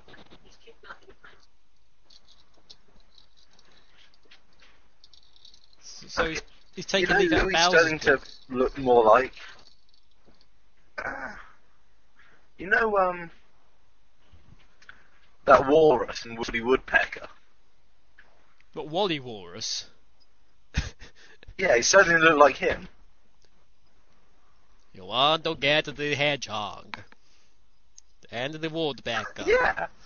So 6.10 6.28
he's, 6.28 6.42
he's 6.74 6.92
You 6.92 7.06
taking 7.06 7.14
know 7.14 7.20
leave 7.20 7.32
out 7.32 7.42
who 7.42 7.48
he's 7.50 7.58
starting 7.64 7.98
to 8.00 8.20
look 8.48 8.76
more 8.76 9.04
like? 9.04 9.32
Ah. 10.98 11.38
You 12.58 12.66
know, 12.66 12.98
um, 12.98 13.30
that 15.44 15.68
walrus 15.68 16.24
and 16.24 16.36
Woody 16.36 16.60
Woodpecker. 16.60 17.28
But 18.74 18.88
Wally 18.88 19.20
Walrus. 19.20 19.86
Yeah, 21.58 21.76
he's 21.76 21.88
starting 21.88 22.16
to 22.16 22.18
look 22.24 22.38
like 22.38 22.56
him. 22.56 22.88
You 24.94 25.04
want 25.04 25.44
to 25.44 25.54
get 25.54 25.84
the 25.84 26.14
hedgehog. 26.14 26.98
And 28.32 28.54
the 28.54 28.70
woodpecker. 28.70 29.44
Yeah. 29.46 29.88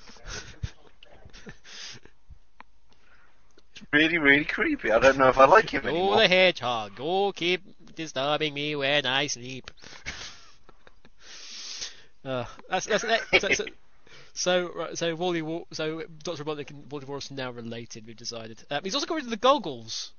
It's 3.77 3.84
really, 3.95 4.19
really 4.19 4.45
creepy. 4.45 4.91
I 4.91 4.99
don't 4.99 5.17
know 5.17 5.29
if 5.29 5.39
I 5.39 5.47
like 5.47 5.71
him 5.71 5.87
anymore. 5.87 6.15
Oh, 6.15 6.19
the 6.19 6.29
hedgehog. 6.29 6.93
Oh, 6.99 7.33
keep 7.33 7.63
disturbing 7.95 8.53
me 8.53 8.75
when 8.75 9.07
I 9.07 9.29
sleep. 9.29 9.71
uh, 12.25 12.45
that's, 12.69 12.87
that's, 12.87 13.05
that, 13.05 13.21
so, 13.41 13.49
so, 14.35 14.89
so, 14.95 15.15
Wally, 15.15 15.65
so 15.73 16.03
Dr. 16.23 16.45
Robotnik 16.45 16.71
and 16.71 16.91
Wally 16.91 17.07
are 17.09 17.35
now 17.35 17.53
related. 17.53 18.07
We've 18.07 18.17
decided. 18.17 18.63
Um, 18.71 18.81
he's 18.83 18.95
also 18.95 19.07
got 19.07 19.15
rid 19.15 19.25
of 19.25 19.31
the 19.31 19.37
goggles, 19.37 20.13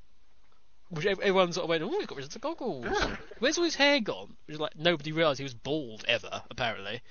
which 0.89 1.05
everyone 1.05 1.51
sort 1.51 1.65
of 1.65 1.69
went, 1.69 1.83
"Oh, 1.83 1.89
he's 1.89 2.07
got 2.07 2.15
rid 2.15 2.25
of 2.25 2.33
the 2.33 2.39
goggles. 2.39 2.85
Yeah. 2.85 3.17
Where's 3.39 3.57
all 3.57 3.65
his 3.65 3.75
hair 3.75 3.99
gone?" 3.99 4.37
Which 4.45 4.55
is 4.55 4.59
like 4.59 4.77
nobody 4.77 5.11
realised 5.11 5.39
he 5.39 5.43
was 5.43 5.53
bald 5.53 6.05
ever, 6.07 6.43
apparently. 6.49 7.01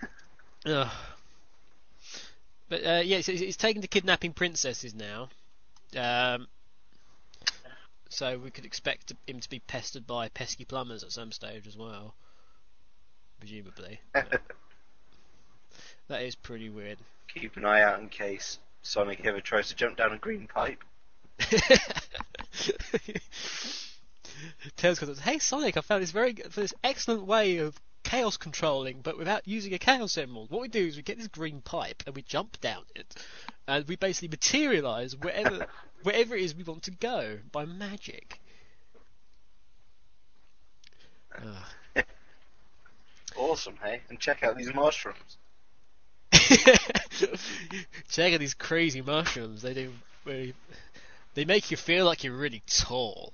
Ugh. 0.66 0.90
But 2.72 2.86
uh, 2.86 3.02
yeah, 3.04 3.18
he's, 3.18 3.26
he's 3.26 3.56
taken 3.58 3.82
to 3.82 3.88
kidnapping 3.88 4.32
princesses 4.32 4.94
now. 4.94 5.28
Um, 5.94 6.46
so 8.08 8.38
we 8.38 8.50
could 8.50 8.64
expect 8.64 9.12
him 9.26 9.40
to 9.40 9.50
be 9.50 9.58
pestered 9.58 10.06
by 10.06 10.30
pesky 10.30 10.64
plumbers 10.64 11.04
at 11.04 11.12
some 11.12 11.32
stage 11.32 11.66
as 11.66 11.76
well, 11.76 12.14
presumably. 13.38 14.00
that 14.14 14.40
is 16.22 16.34
pretty 16.34 16.70
weird. 16.70 16.96
Keep 17.34 17.58
an 17.58 17.66
eye 17.66 17.82
out 17.82 18.00
in 18.00 18.08
case 18.08 18.58
Sonic 18.80 19.26
ever 19.26 19.42
tries 19.42 19.68
to 19.68 19.76
jump 19.76 19.98
down 19.98 20.12
a 20.12 20.16
green 20.16 20.46
pipe. 20.46 20.82
Tails 24.78 24.98
goes, 24.98 25.18
"Hey 25.18 25.38
Sonic, 25.38 25.76
I 25.76 25.82
found 25.82 26.02
this 26.02 26.10
very 26.10 26.32
good, 26.32 26.50
this 26.52 26.72
excellent 26.82 27.26
way 27.26 27.58
of 27.58 27.78
chaos 28.12 28.36
controlling, 28.36 29.00
but 29.00 29.16
without 29.16 29.48
using 29.48 29.72
a 29.72 29.78
chaos 29.78 30.18
emerald. 30.18 30.50
What 30.50 30.60
we 30.60 30.68
do 30.68 30.86
is 30.86 30.96
we 30.96 31.02
get 31.02 31.16
this 31.16 31.28
green 31.28 31.62
pipe 31.62 32.02
and 32.04 32.14
we 32.14 32.20
jump 32.20 32.60
down 32.60 32.82
it, 32.94 33.14
and 33.66 33.88
we 33.88 33.96
basically 33.96 34.28
materialize 34.28 35.16
wherever 35.16 35.66
wherever 36.02 36.36
it 36.36 36.42
is 36.42 36.54
we 36.54 36.62
want 36.62 36.82
to 36.82 36.90
go 36.90 37.38
by 37.50 37.64
magic." 37.64 38.38
Ugh. 41.36 41.64
Awesome, 43.34 43.78
hey? 43.82 44.02
And 44.10 44.20
check 44.20 44.42
out 44.42 44.58
these 44.58 44.74
mushrooms. 44.74 45.38
Check 48.10 48.34
out 48.34 48.40
these 48.40 48.52
crazy 48.52 49.00
mushrooms. 49.00 49.62
They 49.62 49.72
do 49.72 49.90
really, 50.26 50.52
they 51.32 51.46
make 51.46 51.70
you 51.70 51.78
feel 51.78 52.04
like 52.04 52.24
you're 52.24 52.36
really 52.36 52.62
tall, 52.66 53.32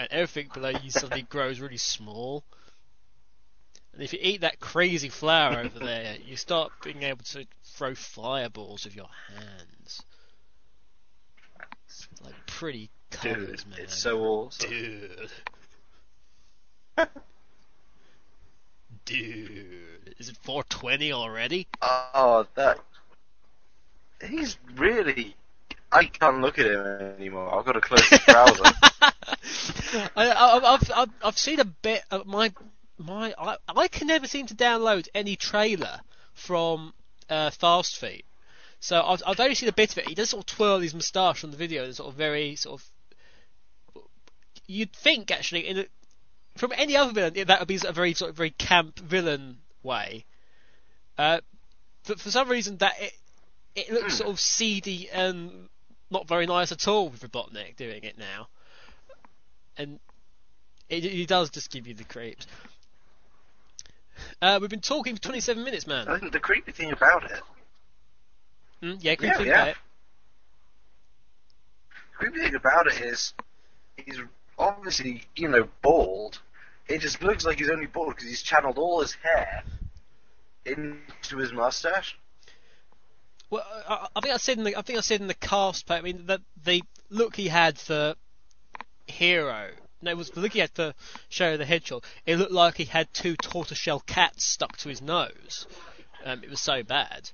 and 0.00 0.08
everything 0.10 0.48
below 0.54 0.70
you 0.82 0.90
suddenly 0.90 1.22
grows 1.22 1.60
really 1.60 1.76
small. 1.76 2.42
And 3.92 4.02
if 4.02 4.14
you 4.14 4.18
eat 4.22 4.40
that 4.40 4.58
crazy 4.58 5.10
flower 5.10 5.58
over 5.58 5.78
there, 5.78 6.16
you 6.24 6.36
start 6.36 6.72
being 6.82 7.02
able 7.02 7.24
to 7.24 7.44
throw 7.64 7.94
fireballs 7.94 8.84
with 8.86 8.96
your 8.96 9.08
hands. 9.28 10.02
It's 11.84 12.08
like 12.24 12.34
pretty 12.46 12.88
colours, 13.10 13.64
Dude, 13.64 13.70
man. 13.70 13.78
it's 13.80 14.00
so 14.00 14.20
awesome. 14.20 14.70
Dude. 14.70 15.30
Dude. 19.04 20.14
Is 20.18 20.30
it 20.30 20.36
420 20.42 21.12
already? 21.12 21.66
Oh, 21.82 22.46
that. 22.54 22.78
He's 24.26 24.56
really. 24.76 25.36
I 25.92 26.04
can't 26.04 26.40
look 26.40 26.58
at 26.58 26.66
him 26.66 26.86
anymore. 27.18 27.54
I've 27.58 27.64
got 27.66 27.72
to 27.72 27.80
close 27.80 28.08
the 28.08 28.20
browser. 29.00 29.09
I, 30.16 30.30
I've, 30.64 30.90
I've, 30.94 31.10
I've 31.22 31.38
seen 31.38 31.60
a 31.60 31.64
bit. 31.64 32.02
Of 32.10 32.26
my 32.26 32.52
my 32.98 33.34
I, 33.38 33.56
I 33.68 33.88
can 33.88 34.06
never 34.06 34.26
seem 34.26 34.46
to 34.46 34.54
download 34.54 35.08
any 35.14 35.36
trailer 35.36 36.00
from 36.34 36.92
uh, 37.28 37.50
Fast 37.50 37.96
Feet. 37.98 38.24
So 38.80 39.02
I've, 39.02 39.22
I've 39.26 39.40
only 39.40 39.54
seen 39.54 39.68
a 39.68 39.72
bit 39.72 39.92
of 39.92 39.98
it. 39.98 40.08
He 40.08 40.14
does 40.14 40.30
sort 40.30 40.42
of 40.42 40.56
twirl 40.56 40.80
his 40.80 40.94
moustache 40.94 41.44
on 41.44 41.50
the 41.50 41.56
video, 41.56 41.84
and 41.84 41.94
sort 41.94 42.08
of 42.08 42.14
very 42.14 42.56
sort 42.56 42.80
of. 42.80 44.02
You'd 44.66 44.92
think 44.92 45.30
actually, 45.30 45.68
in 45.68 45.78
a, 45.80 45.86
from 46.56 46.72
any 46.76 46.96
other 46.96 47.12
villain, 47.12 47.34
that 47.46 47.58
would 47.58 47.68
be 47.68 47.78
a 47.86 47.92
very 47.92 48.14
sort 48.14 48.30
of 48.30 48.36
very 48.36 48.50
camp 48.50 48.98
villain 48.98 49.58
way. 49.82 50.24
Uh, 51.18 51.40
but 52.06 52.20
for 52.20 52.30
some 52.30 52.48
reason, 52.48 52.78
that 52.78 52.94
it 53.00 53.12
it 53.74 53.92
looks 53.92 54.18
sort 54.18 54.30
of 54.30 54.40
seedy 54.40 55.10
and 55.10 55.68
not 56.10 56.26
very 56.26 56.46
nice 56.46 56.72
at 56.72 56.88
all 56.88 57.08
with 57.08 57.22
Robotnik 57.22 57.76
doing 57.76 58.02
it 58.02 58.18
now, 58.18 58.48
and 59.76 59.98
it, 60.88 61.04
it 61.04 61.28
does 61.28 61.50
just 61.50 61.70
give 61.70 61.86
you 61.86 61.94
the 61.94 62.04
creeps. 62.04 62.46
Uh, 64.42 64.58
we've 64.60 64.70
been 64.70 64.80
talking 64.80 65.14
for 65.16 65.22
27 65.22 65.62
minutes, 65.64 65.86
man. 65.86 66.08
I 66.08 66.18
think 66.18 66.32
the 66.32 66.40
creepy 66.40 66.72
thing 66.72 66.92
about 66.92 67.30
it, 67.30 67.40
Mm, 68.82 68.98
yeah, 69.00 69.14
creepy 69.14 69.32
Yeah, 69.32 69.38
thing 69.38 69.46
yeah. 69.46 69.54
about 69.54 69.68
it. 69.68 69.76
creepy 72.16 72.40
thing 72.40 72.54
about 72.54 72.86
it 72.86 73.00
is, 73.00 73.34
he's 73.96 74.18
obviously, 74.58 75.22
you 75.36 75.48
know, 75.48 75.68
bald. 75.82 76.40
It 76.88 77.00
just 77.00 77.22
looks 77.22 77.44
like 77.44 77.58
he's 77.58 77.70
only 77.70 77.86
bald 77.86 78.08
because 78.14 78.28
he's 78.28 78.42
channeled 78.42 78.78
all 78.78 79.00
his 79.00 79.14
hair 79.14 79.62
into 80.66 81.36
his 81.38 81.52
mustache. 81.52 82.18
Well, 83.50 83.64
I, 83.88 84.08
I 84.16 84.20
think 84.20 84.34
I 84.34 84.38
said 84.38 84.58
in 84.58 84.64
the 84.64 84.76
I 84.76 84.82
think 84.82 84.98
I 84.98 85.02
said 85.02 85.20
in 85.20 85.26
the 85.26 85.34
cast. 85.34 85.90
I 85.90 86.00
mean, 86.00 86.26
the 86.26 86.40
the 86.64 86.82
look 87.10 87.36
he 87.36 87.48
had 87.48 87.78
for 87.78 88.14
Hero. 89.10 89.70
No, 90.02 90.10
it 90.10 90.16
was 90.16 90.34
looking 90.36 90.62
at 90.62 90.74
the 90.74 90.94
show 91.28 91.44
Shadow 91.44 91.56
the 91.58 91.66
Hedgehog. 91.66 92.04
It 92.24 92.36
looked 92.36 92.52
like 92.52 92.76
he 92.76 92.84
had 92.84 93.12
two 93.12 93.36
tortoiseshell 93.36 94.00
cats 94.00 94.44
stuck 94.44 94.76
to 94.78 94.88
his 94.88 95.02
nose. 95.02 95.66
Um, 96.24 96.42
it 96.42 96.50
was 96.50 96.60
so 96.60 96.82
bad. 96.82 97.30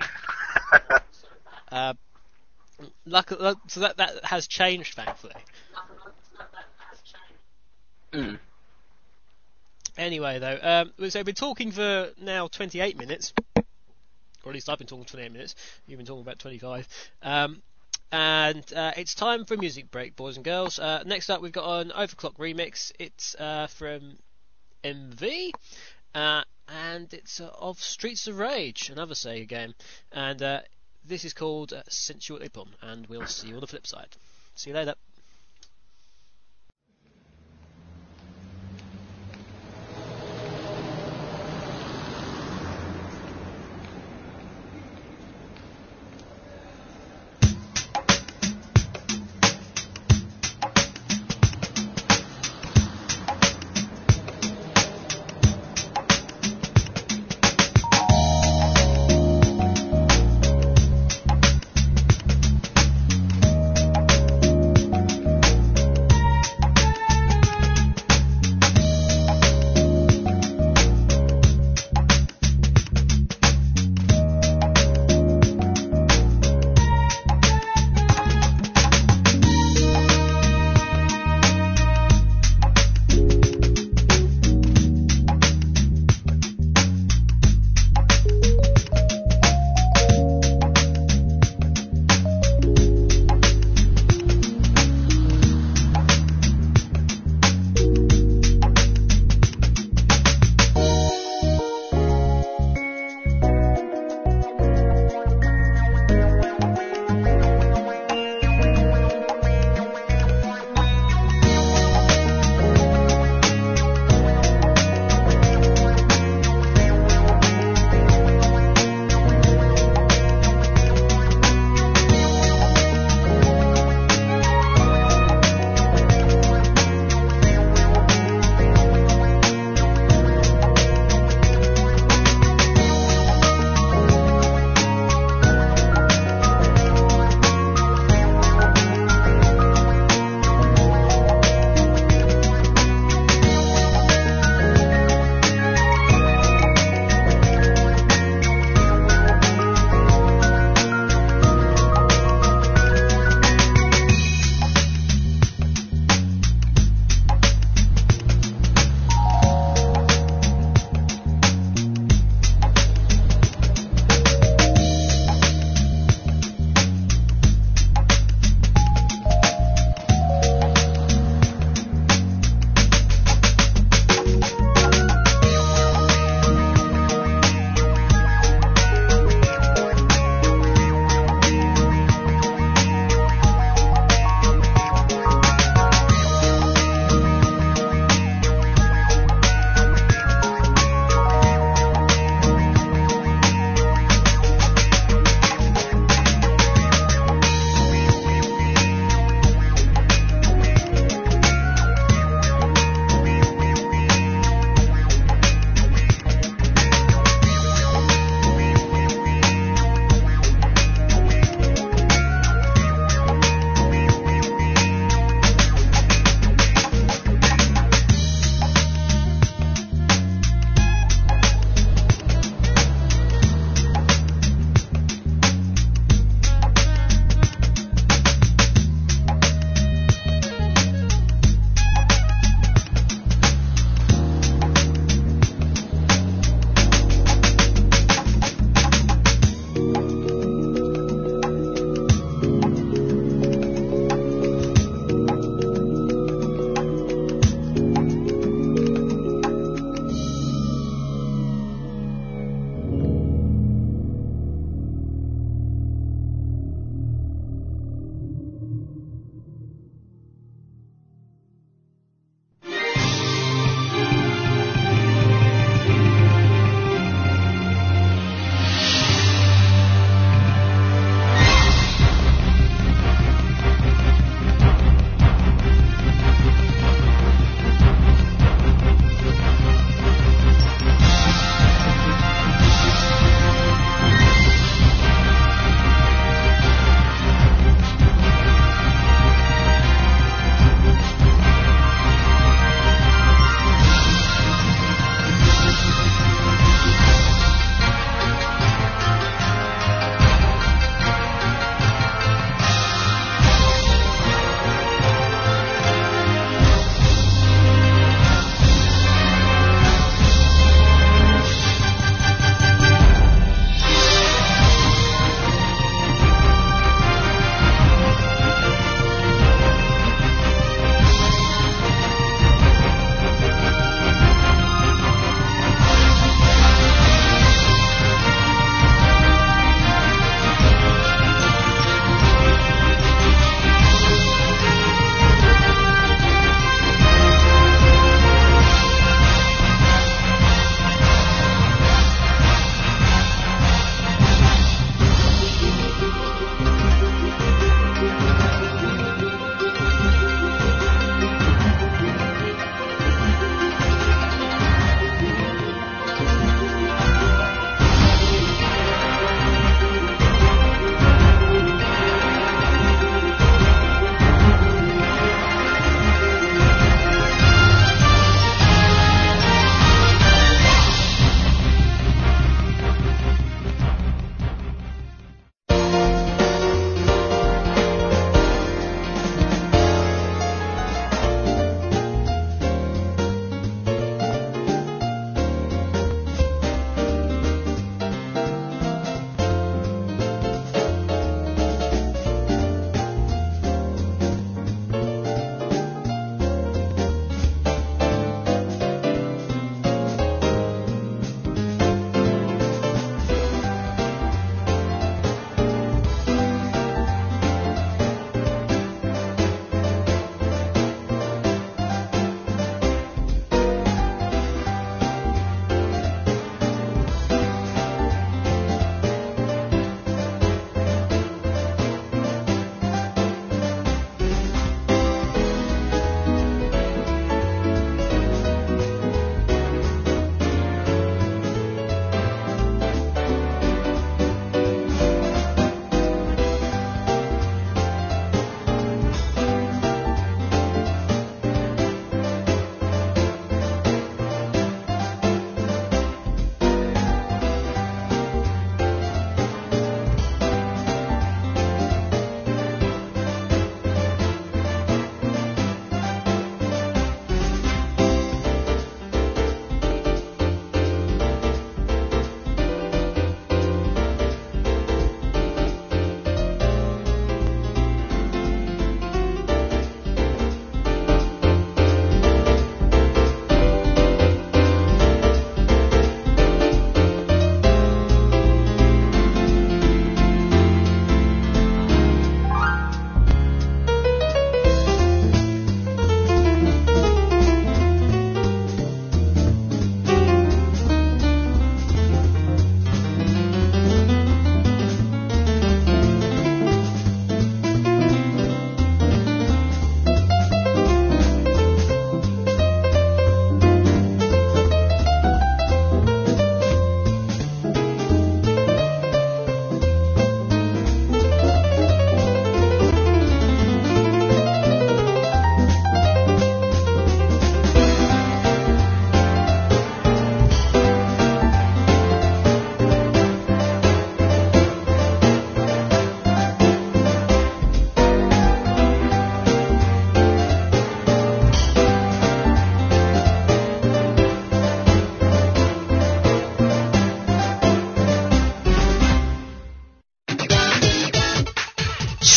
Uh, 1.70 1.94
so 3.66 3.80
that 3.80 3.96
that 3.96 4.24
has 4.24 4.46
changed, 4.46 4.94
thankfully. 4.94 5.32
Mm. 8.12 8.38
Anyway, 9.96 10.38
though, 10.38 10.58
um, 10.62 11.10
so 11.10 11.18
we've 11.18 11.24
been 11.24 11.34
talking 11.34 11.70
for 11.70 12.10
now 12.20 12.48
28 12.48 12.98
minutes, 12.98 13.32
or 13.56 13.62
at 14.46 14.52
least 14.52 14.68
I've 14.68 14.78
been 14.78 14.86
talking 14.86 15.04
28 15.04 15.32
minutes. 15.32 15.54
You've 15.86 15.98
been 15.98 16.06
talking 16.06 16.22
about 16.22 16.38
25. 16.38 16.88
Um, 17.22 17.62
and 18.12 18.62
uh, 18.74 18.92
it's 18.96 19.14
time 19.14 19.46
for 19.46 19.54
a 19.54 19.56
music 19.56 19.90
break, 19.90 20.14
boys 20.16 20.36
and 20.36 20.44
girls. 20.44 20.78
Uh, 20.78 21.02
next 21.06 21.30
up, 21.30 21.40
we've 21.40 21.50
got 21.50 21.80
an 21.80 21.90
Overclock 21.90 22.36
remix. 22.36 22.92
It's 22.98 23.34
uh, 23.36 23.66
from 23.68 24.18
MV, 24.84 25.50
uh, 26.14 26.42
and 26.68 27.12
it's 27.14 27.40
uh, 27.40 27.50
of 27.58 27.80
Streets 27.80 28.26
of 28.26 28.38
Rage, 28.38 28.90
another 28.90 29.14
Sega 29.14 29.48
game. 29.48 29.74
And 30.12 30.42
uh, 30.42 30.60
this 31.06 31.24
is 31.24 31.32
called 31.32 31.72
Sensual 31.88 32.40
Ipon, 32.40 32.68
and 32.82 33.06
we'll 33.06 33.26
see 33.26 33.48
you 33.48 33.54
on 33.54 33.60
the 33.60 33.66
flip 33.66 33.86
side. 33.86 34.14
See 34.54 34.70
you 34.70 34.76
later. 34.76 34.94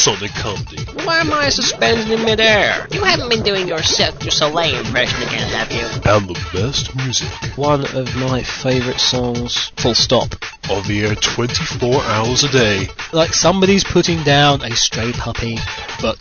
Sonic 0.06 0.36
comedy. 0.36 0.86
Why 1.04 1.20
am 1.20 1.34
I 1.34 1.50
suspended 1.50 2.12
in 2.12 2.24
midair? 2.26 2.86
You 2.92 3.04
haven't 3.04 3.28
been 3.28 3.42
doing 3.42 3.68
your 3.68 3.82
Cirque 3.82 4.20
du 4.20 4.30
Soleil 4.30 4.86
impression 4.86 5.20
again, 5.24 5.50
have 5.50 5.72
you? 5.72 5.82
And 6.06 6.30
the 6.30 6.40
best 6.54 6.96
music. 6.96 7.28
One 7.58 7.84
of 7.98 8.16
my 8.16 8.44
favourite 8.44 9.00
songs, 9.00 9.72
full 9.78 9.96
stop. 9.96 10.36
On 10.68 10.82
the 10.88 11.06
air 11.06 11.16
24 11.16 12.02
hours 12.02 12.44
a 12.44 12.50
day. 12.50 12.88
Like 13.14 13.34
somebody's 13.34 13.84
putting 13.84 14.24
down 14.24 14.62
a 14.64 14.76
stray 14.76 15.12
puppy, 15.12 15.58
but 16.02 16.18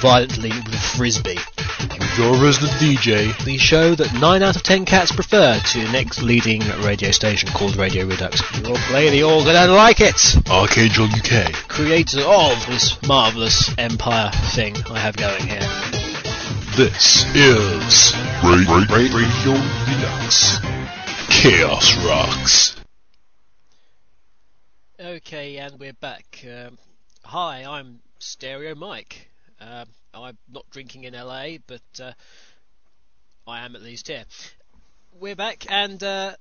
violently 0.00 0.50
with 0.50 0.74
a 0.74 0.78
frisbee. 0.96 1.38
With 1.98 2.18
your 2.18 2.36
resident 2.36 2.72
DJ. 2.72 3.44
The 3.44 3.56
show 3.56 3.94
that 3.94 4.12
9 4.12 4.42
out 4.42 4.56
of 4.56 4.62
10 4.62 4.84
cats 4.84 5.10
prefer 5.10 5.58
to 5.58 5.80
the 5.80 5.90
next 5.90 6.20
leading 6.22 6.60
radio 6.82 7.10
station 7.12 7.48
called 7.48 7.76
Radio 7.76 8.04
Redux. 8.04 8.42
You'll 8.62 8.76
play 8.76 9.08
the 9.08 9.22
organ 9.22 9.56
and 9.56 9.72
like 9.72 10.00
it! 10.00 10.36
Archangel 10.50 11.06
UK. 11.06 11.52
Creator 11.68 12.20
of 12.20 12.66
this 12.66 13.00
marvellous 13.08 13.70
empire 13.78 14.30
thing 14.52 14.76
I 14.90 14.98
have 14.98 15.16
going 15.16 15.46
here. 15.46 15.66
This 16.76 17.24
is 17.34 18.12
Ra- 18.44 18.62
Ra- 18.68 18.84
Ra- 18.88 19.16
Radio 19.16 19.52
Redux. 19.88 20.58
Chaos 21.30 21.96
Rocks. 22.04 22.77
Okay, 25.00 25.58
and 25.58 25.78
we're 25.78 25.92
back. 25.92 26.44
Um, 26.44 26.76
hi, 27.22 27.64
I'm 27.64 28.00
Stereo 28.18 28.74
Mike. 28.74 29.30
Um 29.60 29.86
I'm 30.12 30.36
not 30.50 30.68
drinking 30.70 31.04
in 31.04 31.14
LA, 31.14 31.58
but 31.64 31.82
uh, 32.02 32.12
I 33.46 33.64
am 33.64 33.76
at 33.76 33.82
least 33.82 34.08
here. 34.08 34.24
We're 35.20 35.36
back, 35.36 35.66
and 35.68 36.02
uh, 36.02 36.34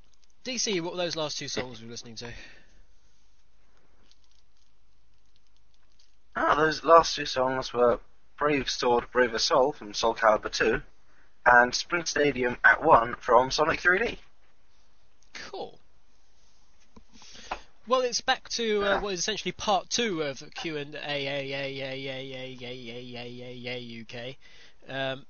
DC, 0.43 0.81
what 0.81 0.93
were 0.93 0.97
those 0.97 1.15
last 1.15 1.37
two 1.37 1.47
songs 1.47 1.81
we 1.81 1.85
were 1.85 1.91
listening 1.91 2.15
to? 2.15 2.31
Ah, 6.35 6.55
those 6.55 6.83
last 6.83 7.15
two 7.15 7.27
songs 7.27 7.71
were 7.71 7.99
Brave 8.39 8.69
Sword, 8.71 9.05
Braver 9.11 9.39
Soul 9.39 9.73
from 9.73 9.93
Soul 9.93 10.15
Calibur 10.15 10.51
2 10.51 10.81
and 11.45 11.75
Spring 11.75 12.05
Stadium 12.05 12.57
Act 12.63 12.81
1 12.81 13.15
from 13.19 13.51
Sonic 13.51 13.81
3D. 13.81 14.17
Cool. 15.33 15.79
Well, 17.87 18.01
it's 18.01 18.19
back 18.19 18.49
to 18.49 18.83
uh, 18.83 18.99
what 18.99 19.13
is 19.13 19.19
essentially 19.21 19.53
part 19.53 19.89
two 19.89 20.21
of 20.21 20.43
Q 20.55 20.75
and 20.75 20.95
A 20.95 21.55
UK. 24.01 24.35
Um, 24.89 25.25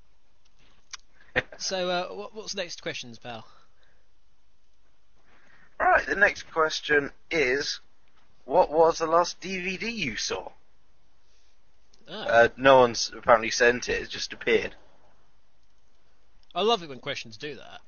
so, 1.57 1.89
uh, 1.89 2.07
what, 2.07 2.33
what's 2.33 2.53
the 2.53 2.61
next 2.61 2.81
questions, 2.81 3.19
pal? 3.19 3.45
Right, 5.79 6.03
the 6.07 6.15
next 6.15 6.51
question 6.51 7.11
is, 7.29 7.79
what 8.45 8.71
was 8.71 8.97
the 8.97 9.05
last 9.05 9.39
DVD 9.39 9.93
you 9.93 10.15
saw? 10.15 10.49
Oh. 12.09 12.21
Uh, 12.21 12.47
no 12.57 12.79
one's 12.79 13.11
apparently 13.15 13.51
sent 13.51 13.87
it; 13.87 14.01
it 14.01 14.09
just 14.09 14.33
appeared. 14.33 14.73
I 16.55 16.61
love 16.61 16.81
it 16.81 16.89
when 16.89 16.99
questions 16.99 17.37
do 17.37 17.53
that. 17.55 17.81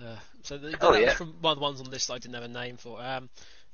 Uh, 0.00 0.16
so 0.42 0.58
the, 0.58 0.76
Oh, 0.80 0.92
that 0.92 1.00
yeah. 1.00 1.06
was 1.08 1.14
from 1.14 1.34
one 1.40 1.52
of 1.52 1.58
the 1.58 1.62
ones 1.62 1.80
on 1.80 1.90
this 1.90 2.10
I 2.10 2.18
didn't 2.18 2.34
have 2.34 2.42
a 2.44 2.48
name 2.48 2.76
for. 2.76 3.00
Um, 3.00 3.28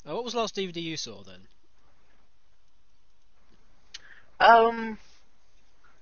uh, 0.09 0.15
what 0.15 0.25
was 0.25 0.33
the 0.35 0.41
last 0.41 0.55
DVD 0.57 0.81
you 0.83 0.97
saw 0.97 1.23
then? 1.23 1.41
Um, 4.41 4.99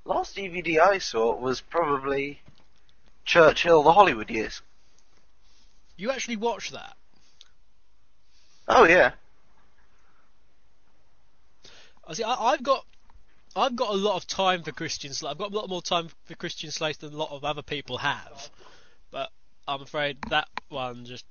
last 0.04 0.36
DVD 0.36 0.78
I 0.80 0.98
saw 0.98 1.34
was 1.36 1.60
probably 1.60 2.40
Churchill, 3.24 3.82
the 3.82 3.92
Hollywood 3.92 4.30
Years. 4.30 4.62
You 5.96 6.10
actually 6.10 6.36
watched 6.36 6.72
that? 6.72 6.96
Oh, 8.68 8.84
yeah. 8.84 9.12
I 12.06 12.14
see. 12.14 12.22
I, 12.22 12.34
I've 12.34 12.62
got, 12.62 12.86
I've 13.54 13.76
got 13.76 13.90
a 13.90 13.96
lot 13.96 14.16
of 14.16 14.26
time 14.26 14.62
for 14.62 14.72
Christian 14.72 15.12
Slater. 15.12 15.32
I've 15.32 15.38
got 15.38 15.52
a 15.52 15.56
lot 15.56 15.68
more 15.68 15.82
time 15.82 16.08
for 16.24 16.34
Christian 16.34 16.70
Slater 16.70 17.06
than 17.08 17.14
a 17.14 17.18
lot 17.18 17.30
of 17.32 17.44
other 17.44 17.62
people 17.62 17.98
have, 17.98 18.48
but 19.10 19.30
I'm 19.70 19.82
afraid 19.82 20.18
that 20.30 20.48
one 20.68 21.04
just. 21.04 21.24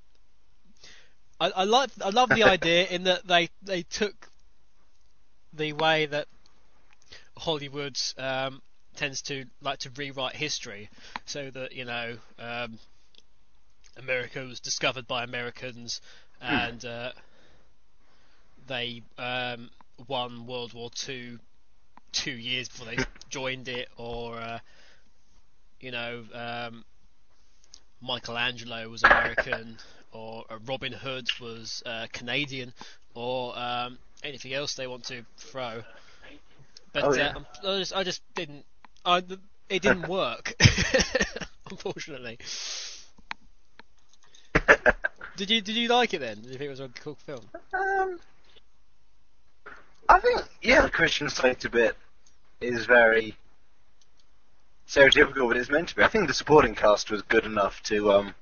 I, 1.39 1.49
I 1.51 1.63
like, 1.65 1.89
I 2.03 2.09
love 2.09 2.31
the 2.33 2.43
idea 2.43 2.85
in 2.87 3.03
that 3.03 3.27
they 3.27 3.49
they 3.61 3.83
took 3.83 4.29
the 5.53 5.73
way 5.73 6.05
that 6.05 6.27
Hollywood 7.37 7.97
um, 8.17 8.61
tends 8.95 9.21
to 9.23 9.45
like 9.61 9.79
to 9.79 9.89
rewrite 9.91 10.35
history, 10.35 10.89
so 11.25 11.49
that 11.51 11.73
you 11.73 11.85
know 11.85 12.17
um, 12.39 12.79
America 13.97 14.41
was 14.41 14.59
discovered 14.59 15.07
by 15.07 15.23
Americans, 15.23 16.01
and 16.41 16.83
uh, 16.85 17.11
they 18.67 19.03
um, 19.17 19.69
won 20.07 20.45
World 20.45 20.73
War 20.73 20.89
Two 20.91 21.39
two 22.11 22.31
years 22.31 22.69
before 22.69 22.87
they 22.87 23.01
joined 23.29 23.67
it, 23.67 23.89
or 23.97 24.39
uh, 24.39 24.59
you 25.79 25.91
know 25.91 26.25
um, 26.33 26.85
Michelangelo 28.01 28.87
was 28.89 29.03
American, 29.03 29.77
or 30.11 30.45
uh, 30.49 30.57
Robin 30.65 30.93
Hood 30.93 31.27
was 31.39 31.83
uh, 31.85 32.07
Canadian, 32.11 32.73
or 33.13 33.57
um, 33.57 33.97
anything 34.23 34.53
else 34.53 34.75
they 34.75 34.87
want 34.87 35.05
to 35.05 35.23
throw. 35.37 35.83
But 36.93 37.05
Oh, 37.05 37.13
yeah. 37.13 37.33
uh, 37.63 37.69
I 37.69 37.79
just 37.79 37.95
I 37.95 38.03
just 38.03 38.21
didn't. 38.35 38.65
I, 39.05 39.17
it 39.69 39.81
didn't 39.81 40.07
work, 40.07 40.55
unfortunately. 41.69 42.37
Did 45.37 45.49
you 45.49 45.61
did 45.61 45.75
you 45.75 45.87
like 45.87 46.13
it 46.13 46.19
then? 46.19 46.41
Did 46.41 46.51
you 46.51 46.57
think 46.57 46.67
it 46.67 46.69
was 46.71 46.79
a 46.81 46.89
cool 46.89 47.15
film? 47.25 47.45
Um, 47.73 48.19
I 50.09 50.19
think, 50.19 50.41
yeah, 50.61 50.81
the 50.81 50.89
Christian 50.89 51.29
Slater 51.29 51.69
bit 51.69 51.95
is 52.59 52.85
very 52.85 53.37
stereotypical, 54.89 55.47
but 55.47 55.57
it's 55.57 55.69
meant 55.69 55.89
to 55.89 55.95
be. 55.95 56.03
I 56.03 56.07
think 56.07 56.27
the 56.27 56.33
supporting 56.33 56.75
cast 56.75 57.11
was 57.11 57.21
good 57.21 57.45
enough 57.45 57.81
to 57.83 58.11
um, 58.11 58.35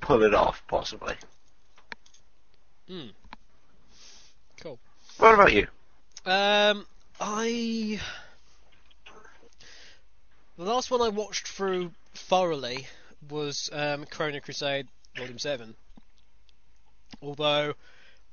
pull 0.00 0.22
it 0.22 0.34
off, 0.34 0.62
possibly. 0.66 1.14
Hmm. 2.88 3.08
Cool. 4.60 4.78
What 5.18 5.34
about 5.34 5.52
you? 5.52 5.66
Um, 6.24 6.86
I 7.20 8.00
the 10.56 10.64
last 10.64 10.90
one 10.90 11.02
I 11.02 11.08
watched 11.08 11.46
through 11.46 11.92
thoroughly 12.14 12.86
was 13.28 13.68
um, 13.72 14.06
Chrono 14.06 14.40
Crusade 14.40 14.88
Volume 15.16 15.38
Seven. 15.38 15.74
Although 17.22 17.74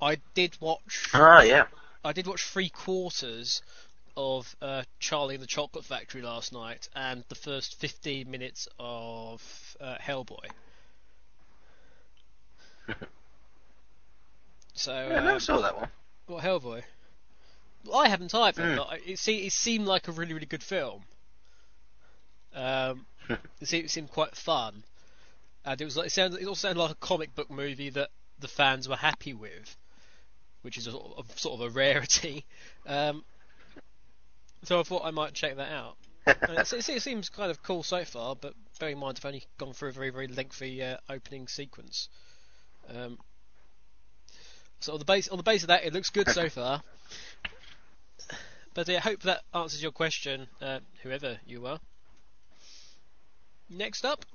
I 0.01 0.17
did 0.33 0.57
watch, 0.59 1.09
Ah, 1.13 1.41
yeah. 1.41 1.65
I 2.03 2.13
did 2.13 2.27
watch 2.27 2.43
three 2.43 2.69
quarters 2.69 3.61
of 4.17 4.55
uh, 4.61 4.83
Charlie 4.99 5.35
and 5.35 5.43
the 5.43 5.47
Chocolate 5.47 5.85
Factory 5.85 6.21
last 6.21 6.53
night, 6.53 6.87
and 6.95 7.23
the 7.29 7.35
first 7.35 7.79
15 7.79 8.29
minutes 8.29 8.67
of 8.79 9.41
uh, 9.81 9.95
Hellboy. 10.01 10.47
so 14.73 14.91
Yeah, 14.93 15.15
I 15.17 15.19
never 15.19 15.31
um, 15.33 15.39
saw 15.39 15.61
that 15.61 15.75
one. 15.77 15.89
what 16.27 16.43
Hellboy? 16.43 16.83
Well, 17.85 17.99
I 17.99 18.07
haven't 18.09 18.33
either. 18.33 18.61
Mm. 18.63 18.77
But 18.77 18.87
I- 18.89 18.99
it, 19.05 19.19
se- 19.19 19.37
it 19.45 19.51
seemed 19.51 19.85
like 19.87 20.07
a 20.07 20.11
really, 20.11 20.33
really 20.33 20.45
good 20.45 20.63
film. 20.63 21.03
Um, 22.53 23.05
it, 23.29 23.67
seemed, 23.67 23.85
it 23.85 23.89
seemed 23.91 24.09
quite 24.11 24.35
fun, 24.35 24.83
and 25.65 25.79
it 25.81 25.85
was 25.85 25.97
like 25.97 26.07
it 26.07 26.11
sounded. 26.11 26.41
It 26.41 26.47
also 26.47 26.67
sounded 26.67 26.81
like 26.81 26.91
a 26.91 26.95
comic 26.95 27.35
book 27.35 27.49
movie 27.51 27.89
that 27.91 28.09
the 28.39 28.47
fans 28.47 28.87
were 28.87 28.95
happy 28.95 29.33
with, 29.33 29.75
which 30.61 30.77
is 30.77 30.87
a, 30.87 30.91
sort 30.91 31.17
of- 31.17 31.39
sort 31.39 31.59
of 31.59 31.67
a 31.67 31.69
rarity. 31.69 32.45
Um, 32.87 33.23
so 34.67 34.79
I 34.79 34.83
thought 34.83 35.03
I 35.05 35.11
might 35.11 35.33
check 35.33 35.57
that 35.57 35.71
out. 35.71 35.95
It, 36.27 36.73
it, 36.89 37.01
seems 37.03 37.29
kind 37.29 37.51
of 37.51 37.61
cool 37.61 37.83
so 37.83 38.03
far, 38.03 38.35
but 38.35 38.55
bear 38.79 38.89
in 38.89 38.97
mind 38.97 39.19
I've 39.19 39.25
only 39.25 39.43
gone 39.59 39.73
through 39.73 39.89
a 39.89 39.91
very, 39.91 40.09
very 40.09 40.27
lengthy 40.27 40.81
uh, 40.81 40.97
opening 41.07 41.47
sequence. 41.47 42.09
Um, 42.89 43.19
so 44.79 44.93
on 44.93 44.99
the 44.99 45.05
base 45.05 45.27
on 45.27 45.37
the 45.37 45.43
base 45.43 45.61
of 45.61 45.67
that, 45.67 45.85
it 45.85 45.93
looks 45.93 46.09
good 46.09 46.27
so 46.29 46.49
far. 46.49 46.81
But 48.73 48.89
I 48.89 48.97
hope 48.97 49.21
that 49.21 49.43
answers 49.53 49.83
your 49.83 49.91
question, 49.91 50.47
uh, 50.61 50.79
whoever 51.03 51.37
you 51.45 51.67
are. 51.67 51.79
Next 53.69 54.03
up, 54.03 54.25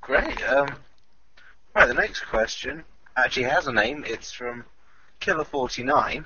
Great. 0.00 0.42
Um, 0.48 0.68
right, 1.74 1.86
the 1.86 1.94
next 1.94 2.22
question 2.22 2.84
actually 3.16 3.44
has 3.44 3.66
a 3.66 3.72
name. 3.72 4.04
It's 4.06 4.32
from 4.32 4.64
Killer49. 5.20 6.24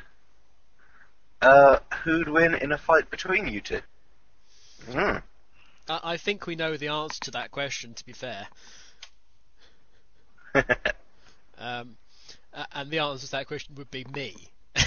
Uh, 1.41 1.79
who'd 2.03 2.29
win 2.29 2.55
in 2.55 2.73
a 2.73 2.79
fight 2.79 3.11
between 3.11 3.47
you 3.49 3.61
two? 3.61 3.81
Hmm. 4.91 5.17
I, 5.89 6.01
I 6.03 6.17
think 6.17 6.47
we 6.47 6.57
know 6.57 6.77
the 6.77 6.89
answer 6.89 7.21
to 7.25 7.31
that 7.33 7.51
question. 7.51 7.95
To 7.95 8.07
be 8.07 8.13
fair, 8.13 8.47
um, 11.59 11.97
and 12.73 12.91
the 12.91 13.01
answer 13.01 13.27
to 13.27 13.33
that 13.33 13.47
question 13.47 13.75
would 13.77 13.91
be 13.91 14.05
me. 14.13 14.35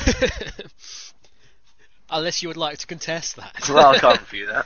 Unless 2.09 2.41
you 2.41 2.47
would 2.47 2.57
like 2.57 2.77
to 2.79 2.87
contest 2.87 3.35
that. 3.35 3.69
well, 3.69 3.89
I 3.89 3.99
can't 3.99 4.19
review 4.31 4.47
that. 4.47 4.65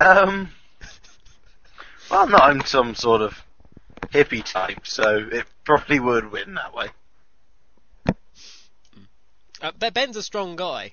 Um, 0.00 0.50
well, 2.10 2.28
no, 2.28 2.36
I'm 2.36 2.60
some 2.62 2.96
sort 2.96 3.22
of 3.22 3.40
hippie 4.12 4.44
type, 4.44 4.86
so 4.86 5.28
it 5.30 5.46
probably 5.64 6.00
would 6.00 6.30
win 6.32 6.54
that 6.54 6.74
way. 6.74 6.88
Uh, 9.64 9.72
Ben's 9.90 10.14
a 10.18 10.22
strong 10.22 10.56
guy, 10.56 10.92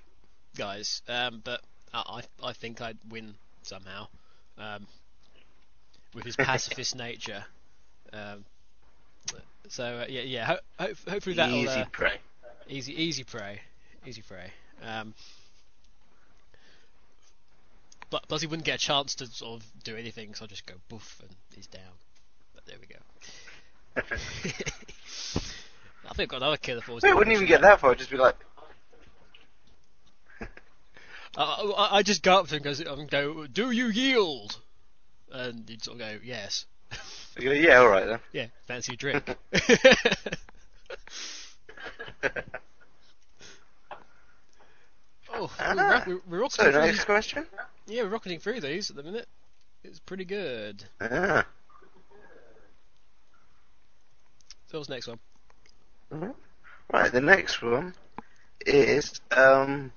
guys, 0.55 1.01
um, 1.09 1.41
but 1.43 1.59
I 1.93 2.21
I 2.41 2.47
I 2.49 2.53
think 2.53 2.81
I'd 2.81 2.97
win 3.09 3.35
somehow, 3.63 4.07
um, 4.57 4.87
with 6.13 6.23
his 6.23 6.35
pacifist 6.37 6.95
nature. 6.95 7.43
Um, 8.13 8.45
so 9.67 9.83
uh, 9.83 10.05
yeah, 10.07 10.21
yeah. 10.21 10.45
Ho- 10.45 10.59
ho- 10.79 10.93
hopefully 11.09 11.35
that'll 11.35 11.53
Easy 11.53 11.67
uh, 11.69 11.85
prey. 11.91 12.13
easy 12.69 12.93
easy 12.93 13.25
prey, 13.25 13.59
easy 14.05 14.21
prey. 14.21 14.51
Um, 14.81 15.13
but 18.09 18.25
plus 18.29 18.39
he 18.39 18.47
wouldn't 18.47 18.65
get 18.65 18.75
a 18.75 18.85
chance 18.85 19.15
to 19.15 19.25
sort 19.27 19.61
of 19.61 19.83
do 19.83 19.97
anything, 19.97 20.33
so 20.33 20.43
I'll 20.45 20.47
just 20.47 20.65
go 20.65 20.75
boof 20.87 21.19
and 21.21 21.35
he's 21.53 21.67
down. 21.67 21.91
But 22.55 22.65
there 22.67 22.77
we 22.79 22.87
go. 22.87 23.01
I 26.09 26.13
think 26.13 26.27
I've 26.27 26.27
got 26.29 26.37
another 26.37 26.57
killer 26.57 26.81
for. 26.81 26.99
We 27.03 27.13
wouldn't 27.13 27.33
even 27.35 27.47
get 27.47 27.61
that 27.61 27.79
far. 27.81 27.95
Just 27.95 28.09
be 28.09 28.17
like, 28.17 28.35
I, 31.37 31.87
I, 31.91 32.03
just 32.03 32.23
go 32.23 32.39
up 32.39 32.47
to 32.49 32.57
him 32.57 32.63
and 32.65 33.09
go, 33.09 33.47
do 33.47 33.71
you 33.71 33.87
yield? 33.87 34.57
And 35.31 35.67
he'd 35.69 35.83
sort 35.83 35.95
of 35.95 35.99
go, 35.99 36.17
yes. 36.23 36.65
go, 37.39 37.51
yeah, 37.51 37.77
all 37.77 37.87
right 37.87 38.05
then. 38.05 38.19
Yeah, 38.33 38.47
fancy 38.67 38.93
a 38.93 38.97
drink. 38.97 39.23
oh, 45.33 45.49
we're, 45.59 45.75
rock- 45.75 46.07
we're, 46.07 46.19
we're 46.27 46.49
So 46.49 46.63
through 46.63 46.81
next 46.81 46.97
these. 46.97 47.05
question. 47.05 47.45
Yeah, 47.87 48.03
we're 48.03 48.09
rocketing 48.09 48.39
through 48.39 48.61
these 48.61 48.89
at 48.89 48.95
the 48.95 49.03
minute. 49.03 49.27
It's 49.83 49.99
pretty 49.99 50.25
good. 50.25 50.83
Ah. 50.99 51.45
So 54.67 54.77
what's 54.77 54.87
the 54.87 54.93
next 54.95 55.07
one? 55.07 55.19
Mhm. 56.13 56.33
Right, 56.91 57.11
the 57.11 57.21
next 57.21 57.61
one 57.61 57.93
is 58.65 59.19
um, 59.31 59.91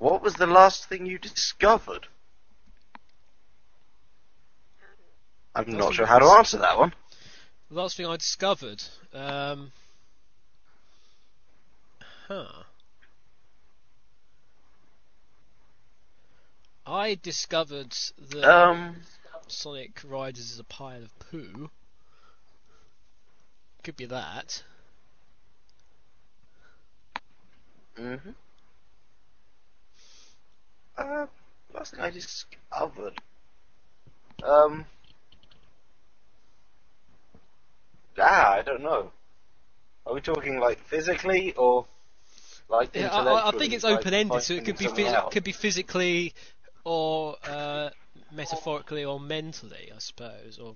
what 0.00 0.22
was 0.22 0.34
the 0.34 0.46
last 0.46 0.86
thing 0.86 1.06
you 1.06 1.18
discovered? 1.18 2.08
I'm 5.54 5.70
not 5.70 5.94
sure 5.94 6.06
how 6.06 6.18
to 6.18 6.26
answer 6.26 6.58
that 6.58 6.78
one. 6.78 6.94
The 7.70 7.76
last 7.80 7.96
thing 7.96 8.06
I 8.06 8.16
discovered. 8.16 8.82
Um, 9.12 9.72
huh. 12.28 12.64
I 16.86 17.14
discovered 17.22 17.96
that 18.18 18.44
Um, 18.50 19.02
Sonic 19.48 20.00
Riders 20.04 20.50
is 20.52 20.58
a 20.58 20.64
pile 20.64 21.02
of 21.04 21.18
poo. 21.18 21.70
Could 23.84 23.96
be 23.96 24.06
that. 24.06 24.62
mhm. 27.96 28.34
Uh, 31.00 31.26
last 31.72 31.92
thing 31.92 32.00
I 32.00 32.10
discovered. 32.10 33.14
Um. 34.42 34.84
Ah, 38.18 38.52
I 38.52 38.62
don't 38.62 38.82
know. 38.82 39.10
Are 40.06 40.12
we 40.12 40.20
talking 40.20 40.60
like 40.60 40.78
physically 40.80 41.54
or 41.54 41.86
like 42.68 42.94
Yeah, 42.94 43.14
I, 43.14 43.48
I- 43.48 43.50
think 43.52 43.72
it's 43.72 43.84
like 43.84 44.00
open 44.00 44.12
ended, 44.14 44.42
so 44.42 44.54
it 44.54 44.64
could 44.64 44.76
be 44.76 44.86
phys- 44.86 45.30
could 45.30 45.44
be 45.44 45.52
physically 45.52 46.34
or 46.84 47.36
uh, 47.48 47.90
metaphorically 48.30 49.04
or 49.04 49.18
mentally, 49.18 49.90
I 49.94 49.98
suppose. 49.98 50.58
Or 50.58 50.74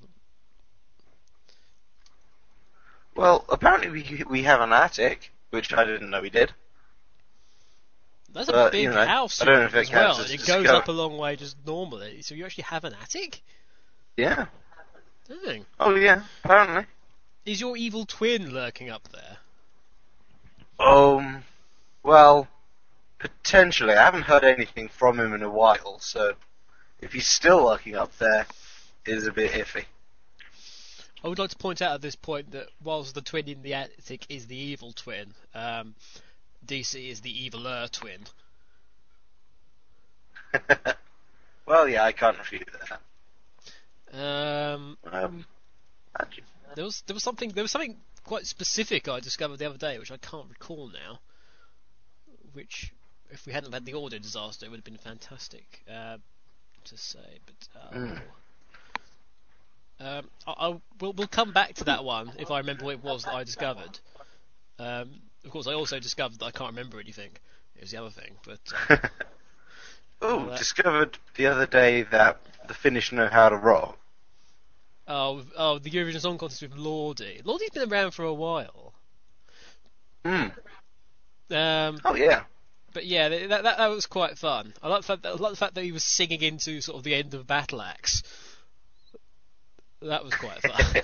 Well, 3.14 3.44
apparently 3.50 3.90
we 3.90 4.24
we 4.24 4.42
have 4.44 4.60
an 4.62 4.72
attic, 4.72 5.32
which 5.50 5.74
I 5.74 5.84
didn't 5.84 6.08
know 6.10 6.22
we 6.22 6.30
did. 6.30 6.52
That's 8.34 8.48
a 8.48 8.68
big 8.70 8.82
you 8.82 8.90
know, 8.90 9.06
house 9.06 9.40
I 9.40 9.44
don't 9.46 9.60
know 9.60 9.64
if 9.66 9.74
it 9.74 9.78
as 9.78 9.90
well. 9.92 10.16
and 10.20 10.26
It 10.30 10.38
goes 10.38 10.46
discover- 10.46 10.68
up 10.74 10.88
a 10.88 10.92
long 10.92 11.16
way 11.16 11.36
just 11.36 11.56
normally. 11.66 12.22
So 12.22 12.34
you 12.34 12.44
actually 12.44 12.64
have 12.64 12.84
an 12.84 12.94
attic? 13.00 13.40
Yeah. 14.16 14.46
Dang. 15.44 15.64
Oh 15.80 15.94
yeah. 15.94 16.22
Apparently. 16.44 16.84
Is 17.46 17.60
your 17.60 17.76
evil 17.76 18.04
twin 18.06 18.52
lurking 18.52 18.90
up 18.90 19.08
there? 19.12 19.36
Um. 20.78 21.44
Well, 22.02 22.48
potentially. 23.18 23.94
I 23.94 24.04
haven't 24.04 24.22
heard 24.22 24.44
anything 24.44 24.88
from 24.88 25.18
him 25.18 25.32
in 25.32 25.42
a 25.42 25.50
while, 25.50 25.98
so 26.00 26.34
if 27.00 27.12
he's 27.12 27.26
still 27.26 27.64
lurking 27.64 27.96
up 27.96 28.16
there, 28.18 28.46
it 29.06 29.14
is 29.16 29.26
a 29.26 29.32
bit 29.32 29.52
iffy. 29.52 29.84
I 31.22 31.28
would 31.28 31.38
like 31.38 31.50
to 31.50 31.56
point 31.56 31.80
out 31.80 31.94
at 31.94 32.02
this 32.02 32.16
point 32.16 32.50
that 32.52 32.66
whilst 32.82 33.14
the 33.14 33.22
twin 33.22 33.48
in 33.48 33.62
the 33.62 33.74
attic 33.74 34.26
is 34.28 34.46
the 34.46 34.56
evil 34.56 34.92
twin, 34.92 35.32
um, 35.54 35.94
DC 36.64 37.08
is 37.10 37.20
the 37.20 37.32
eviler 37.50 37.90
twin. 37.90 38.20
well, 41.66 41.88
yeah, 41.88 42.04
I 42.04 42.12
can't 42.12 42.38
refute 42.38 42.68
that. 42.88 43.00
Um, 44.12 44.96
Um. 45.10 45.44
there 46.74 46.84
was 46.84 47.02
there 47.06 47.14
was 47.14 47.22
something 47.22 47.50
there 47.50 47.64
was 47.64 47.70
something 47.72 47.96
quite 48.24 48.46
specific 48.46 49.08
I 49.08 49.20
discovered 49.20 49.58
the 49.58 49.66
other 49.66 49.78
day, 49.78 49.98
which 49.98 50.10
I 50.12 50.16
can't 50.16 50.48
recall 50.48 50.88
now. 50.88 51.18
Which, 52.52 52.92
if 53.30 53.46
we 53.46 53.52
hadn't 53.52 53.72
had 53.72 53.84
the 53.84 53.94
audio 53.94 54.18
disaster, 54.18 54.66
it 54.66 54.68
would 54.70 54.78
have 54.78 54.84
been 54.84 54.96
fantastic 54.96 55.82
uh, 55.90 56.18
to 56.84 56.96
say. 56.96 57.40
But 57.46 57.68
uh, 57.80 57.94
Mm. 57.96 58.20
um, 60.00 60.30
I, 60.46 60.52
I 60.68 60.68
we'll, 61.00 61.12
we'll 61.14 61.26
come 61.26 61.52
back 61.52 61.74
to 61.74 61.84
that 61.84 62.04
one 62.04 62.32
if 62.38 62.50
I 62.50 62.58
remember 62.58 62.84
what 62.84 62.94
it 62.94 63.02
was 63.04 63.24
that 63.24 63.34
I 63.34 63.44
discovered. 63.44 63.98
Um, 64.78 65.20
of 65.44 65.50
course, 65.50 65.66
I 65.66 65.74
also 65.74 65.98
discovered 66.00 66.38
that 66.38 66.46
I 66.46 66.50
can't 66.50 66.70
remember 66.70 66.98
anything. 67.00 67.30
It 67.76 67.82
was 67.82 67.90
the 67.90 67.98
other 67.98 68.10
thing, 68.10 68.34
but 68.44 68.60
uh, 68.90 69.08
Oh, 70.22 70.46
that- 70.46 70.58
discovered 70.58 71.18
the 71.36 71.46
other 71.46 71.66
day 71.66 72.02
that 72.02 72.40
the 72.68 72.74
Finnish 72.74 73.12
know 73.12 73.28
how 73.28 73.48
to 73.50 73.56
rock. 73.56 73.98
oh, 75.06 75.42
oh, 75.56 75.78
the 75.78 75.90
Eurovision 75.90 76.20
Song 76.20 76.38
Contest 76.38 76.62
with 76.62 76.72
Lordi. 76.76 77.42
Lordi's 77.42 77.70
been 77.70 77.90
around 77.92 78.12
for 78.12 78.24
a 78.24 78.32
while. 78.34 78.94
Hmm. 80.24 80.46
Um, 81.50 81.98
Oh 82.04 82.14
yeah. 82.14 82.44
But 82.94 83.04
yeah, 83.06 83.28
that, 83.28 83.48
that 83.64 83.76
that 83.76 83.86
was 83.88 84.06
quite 84.06 84.38
fun. 84.38 84.72
I 84.82 84.88
like 84.88 85.00
the 85.02 85.06
fact 85.06 85.22
that, 85.24 85.30
I 85.30 85.34
like 85.36 85.50
the 85.52 85.56
fact 85.58 85.74
that 85.74 85.84
he 85.84 85.92
was 85.92 86.04
singing 86.04 86.40
into 86.42 86.80
sort 86.80 86.96
of 86.96 87.02
the 87.04 87.14
end 87.14 87.34
of 87.34 87.46
Battle 87.46 87.82
Axe. 87.82 88.22
That 90.04 90.24
was 90.24 90.34
quite 90.34 90.60
fun. 90.62 91.02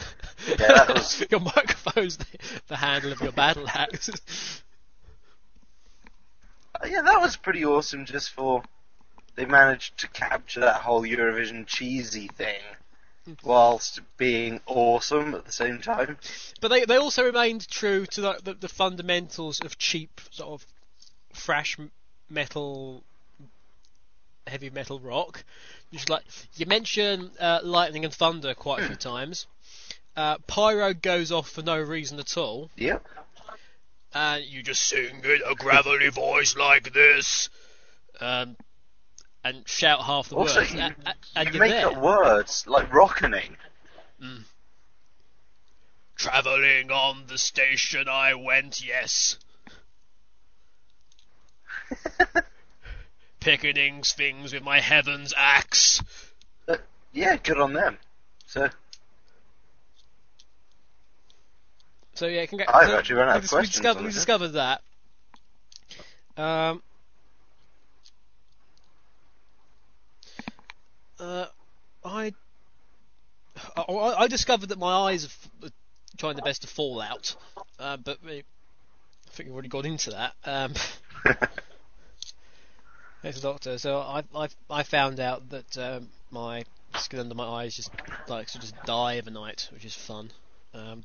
Yeah, 0.59 0.93
was- 0.93 1.24
your 1.31 1.40
microphone's 1.40 2.16
the, 2.18 2.27
the 2.68 2.77
handle 2.77 3.12
of 3.12 3.20
your 3.20 3.32
battle 3.32 3.66
axe. 3.68 4.10
Uh, 6.74 6.86
yeah, 6.89 7.02
that 7.02 7.20
was 7.20 7.36
pretty 7.36 7.64
awesome. 7.64 8.05
Just 8.05 8.31
for 8.31 8.62
they 9.36 9.44
managed 9.47 9.98
to 9.98 10.09
capture 10.09 10.60
that 10.60 10.82
whole 10.82 11.02
Eurovision 11.02 11.66
cheesy 11.66 12.28
thing, 12.28 12.60
whilst 13.43 14.01
being 14.16 14.60
awesome 14.66 15.35
at 15.35 15.44
the 15.44 15.52
same 15.52 15.81
time. 15.81 16.18
but 16.60 16.68
they 16.68 16.85
they 16.85 16.97
also 16.97 17.24
remained 17.24 17.66
true 17.68 18.06
to 18.06 18.20
the, 18.20 18.40
the, 18.44 18.55
the 18.55 18.68
fundamentals 18.68 19.60
of 19.60 19.78
cheap 19.78 20.20
sort 20.31 20.51
of 20.60 20.66
thrash 21.32 21.78
m- 21.78 21.90
metal, 22.28 23.02
heavy 24.51 24.68
metal 24.70 24.98
rock. 25.01 25.44
Just 25.93 26.10
like 26.10 26.24
you 26.56 26.66
mention 26.66 27.31
uh, 27.40 27.60
lightning 27.62 28.05
and 28.05 28.12
thunder 28.12 28.52
quite 28.55 28.82
a 28.82 28.86
few 28.86 28.97
times. 28.97 29.47
Uh, 30.16 30.36
pyro 30.47 30.93
goes 30.93 31.32
off 31.32 31.48
for 31.48 31.62
no 31.62 31.81
reason 31.81 32.18
at 32.18 32.36
all. 32.36 32.68
Yep. 32.77 33.06
and 34.12 34.44
you 34.44 34.62
just 34.62 34.82
sing 34.82 35.22
in 35.24 35.40
a 35.48 35.55
gravelly 35.55 36.09
voice 36.10 36.56
like 36.56 36.93
this, 36.93 37.48
um, 38.20 38.56
and 39.44 39.66
shout 39.66 40.02
half 40.02 40.28
the 40.28 40.36
Also, 40.36 40.60
words, 40.60 40.74
you, 40.74 40.81
and, 40.81 40.94
and 41.36 41.55
you 41.55 41.60
make 41.60 41.70
there. 41.70 41.86
up 41.89 41.97
words 42.02 42.64
like 42.66 42.93
rockening. 42.93 43.56
Travelling 46.16 46.90
on 46.90 47.24
the 47.28 47.39
station, 47.39 48.06
I 48.09 48.35
went, 48.35 48.85
yes. 48.86 49.39
Picketing 53.41 54.03
things 54.03 54.53
with 54.53 54.62
my 54.62 54.81
heaven's 54.81 55.33
axe. 55.37 56.03
Uh, 56.69 56.77
yeah, 57.12 57.37
good 57.37 57.59
on 57.59 57.73
them. 57.73 57.99
So 58.47 58.69
So 62.15 62.27
yeah, 62.27 62.47
congra- 62.47 62.69
I've 62.73 62.89
so 62.89 62.99
actually 62.99 63.17
run 63.17 63.29
out 63.29 63.37
we 63.37 63.39
of 63.39 63.43
we 63.45 63.49
questions 63.49 63.77
discovered, 63.77 64.03
we 64.03 64.09
it. 64.09 64.15
discovered 64.15 64.49
that. 64.49 64.83
Um. 66.37 66.83
Uh, 71.19 71.47
I, 72.05 72.33
I 73.77 73.83
I 74.21 74.27
discovered 74.29 74.71
that 74.71 74.79
my 74.79 74.93
eyes 75.11 75.25
are 75.25 75.29
f- 75.29 75.51
are 75.65 75.71
trying 76.19 76.35
their 76.37 76.43
best 76.45 76.62
to 76.62 76.69
fall 76.69 77.01
out, 77.01 77.37
uh, 77.79 77.97
but 77.99 78.19
we, 78.25 78.39
I 78.39 78.43
think 79.31 79.49
we've 79.49 79.55
already 79.55 79.69
got 79.69 79.85
into 79.87 80.11
that. 80.11 80.35
Um, 80.45 80.75
Thanks, 83.23 83.41
doctor. 83.41 83.77
So 83.79 83.99
I 83.99 84.23
I 84.35 84.49
I 84.71 84.83
found 84.83 85.21
out 85.21 85.51
that 85.51 85.77
um, 85.77 86.09
my 86.31 86.65
skin 86.97 87.21
under 87.21 87.35
my 87.35 87.45
eyes 87.45 87.77
just 87.77 87.91
likes 88.29 88.53
to 88.53 88.59
just 88.61 88.75
die 88.85 89.15
of 89.15 89.27
a 89.27 89.31
night, 89.31 89.69
which 89.73 89.85
is 89.85 89.95
fun. 89.95 90.31
Um, 90.73 91.05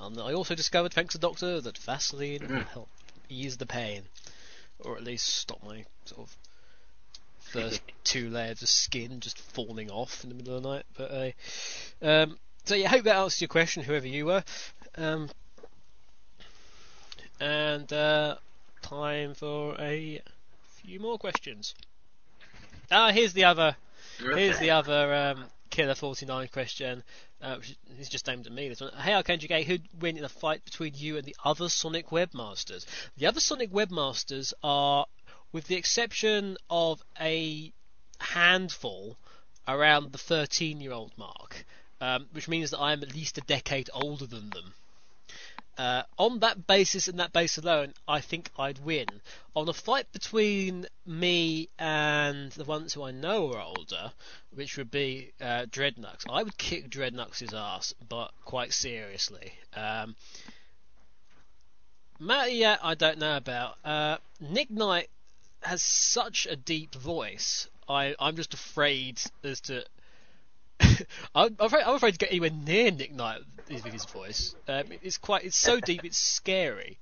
and 0.00 0.20
I 0.20 0.32
also 0.34 0.54
discovered, 0.54 0.92
thanks 0.92 1.14
to 1.14 1.18
doctor, 1.18 1.60
that 1.60 1.78
Vaseline 1.78 2.46
will 2.48 2.60
help 2.60 2.88
ease 3.28 3.56
the 3.56 3.66
pain, 3.66 4.02
or 4.80 4.96
at 4.96 5.02
least 5.02 5.26
stop 5.26 5.62
my 5.64 5.84
sort 6.04 6.28
of 6.28 6.36
first 7.40 7.80
two 8.04 8.28
layers 8.30 8.62
of 8.62 8.68
skin 8.68 9.20
just 9.20 9.38
falling 9.38 9.90
off 9.90 10.22
in 10.22 10.28
the 10.28 10.36
middle 10.36 10.56
of 10.56 10.62
the 10.62 10.68
night. 10.68 10.84
But 10.96 11.10
uh, 11.10 12.06
um, 12.06 12.38
so 12.64 12.74
yeah, 12.74 12.86
I 12.86 12.90
hope 12.90 13.04
that 13.04 13.16
answers 13.16 13.40
your 13.40 13.48
question, 13.48 13.82
whoever 13.82 14.06
you 14.06 14.26
were. 14.26 14.44
Um, 14.96 15.30
and 17.40 17.92
uh, 17.92 18.36
time 18.82 19.34
for 19.34 19.74
a 19.80 20.20
few 20.88 21.00
more 21.00 21.18
questions. 21.18 21.74
Ah, 22.90 23.10
here's 23.12 23.34
the 23.34 23.44
other. 23.44 23.76
Here's 24.18 24.58
the 24.58 24.70
other 24.70 25.14
um, 25.14 25.44
Killer 25.68 25.94
49 25.94 26.48
question. 26.48 27.02
Uh, 27.42 27.56
which 27.56 27.76
is 28.00 28.08
just 28.08 28.26
aimed 28.26 28.46
at 28.46 28.52
me. 28.52 28.70
This 28.70 28.80
one. 28.80 28.90
Hey, 28.94 29.12
Arcane 29.12 29.38
Gay, 29.38 29.64
who'd 29.64 29.86
win 30.00 30.16
in 30.16 30.24
a 30.24 30.30
fight 30.30 30.64
between 30.64 30.94
you 30.96 31.18
and 31.18 31.26
the 31.26 31.36
other 31.44 31.68
Sonic 31.68 32.08
Webmasters? 32.08 32.86
The 33.18 33.26
other 33.26 33.38
Sonic 33.38 33.70
Webmasters 33.70 34.54
are, 34.62 35.04
with 35.52 35.66
the 35.66 35.76
exception 35.76 36.56
of 36.70 37.04
a 37.20 37.70
handful, 38.18 39.18
around 39.68 40.12
the 40.12 40.18
13-year-old 40.18 41.12
mark, 41.18 41.66
um, 42.00 42.28
which 42.32 42.48
means 42.48 42.70
that 42.70 42.78
I 42.78 42.94
am 42.94 43.02
at 43.02 43.14
least 43.14 43.36
a 43.36 43.42
decade 43.42 43.90
older 43.92 44.26
than 44.26 44.48
them. 44.50 44.72
Uh, 45.78 46.02
on 46.18 46.40
that 46.40 46.66
basis 46.66 47.06
and 47.06 47.20
that 47.20 47.32
base 47.32 47.56
alone, 47.56 47.94
I 48.08 48.20
think 48.20 48.50
I'd 48.58 48.84
win. 48.84 49.06
On 49.54 49.68
a 49.68 49.72
fight 49.72 50.10
between 50.12 50.86
me 51.06 51.68
and 51.78 52.50
the 52.52 52.64
ones 52.64 52.92
who 52.92 53.04
I 53.04 53.12
know 53.12 53.52
are 53.52 53.62
older, 53.62 54.12
which 54.50 54.76
would 54.76 54.90
be 54.90 55.30
uh, 55.40 55.66
Dreadnoughts, 55.70 56.24
I 56.28 56.42
would 56.42 56.58
kick 56.58 56.90
Dreadnoughts' 56.90 57.54
ass, 57.54 57.94
but 58.08 58.32
quite 58.44 58.72
seriously. 58.72 59.52
Um, 59.72 60.16
Matty, 62.18 62.66
I 62.66 62.94
don't 62.96 63.18
know 63.18 63.36
about. 63.36 63.78
Uh, 63.84 64.16
Nick 64.40 64.72
Knight 64.72 65.08
has 65.62 65.80
such 65.80 66.48
a 66.50 66.56
deep 66.56 66.92
voice. 66.96 67.68
I, 67.88 68.16
I'm 68.18 68.34
just 68.34 68.52
afraid 68.52 69.20
as 69.44 69.60
to. 69.62 69.84
I'm, 71.36 71.54
afraid, 71.60 71.84
I'm 71.84 71.94
afraid 71.94 72.12
to 72.12 72.18
get 72.18 72.30
anywhere 72.30 72.50
near 72.50 72.90
Nick 72.90 73.12
Knight 73.12 73.42
with 73.68 73.92
his 73.92 74.04
voice. 74.04 74.54
Um, 74.66 74.84
it's 75.02 75.18
quite, 75.18 75.44
it's 75.44 75.56
so 75.56 75.80
deep, 75.80 76.04
it's 76.04 76.18
scary. 76.18 76.98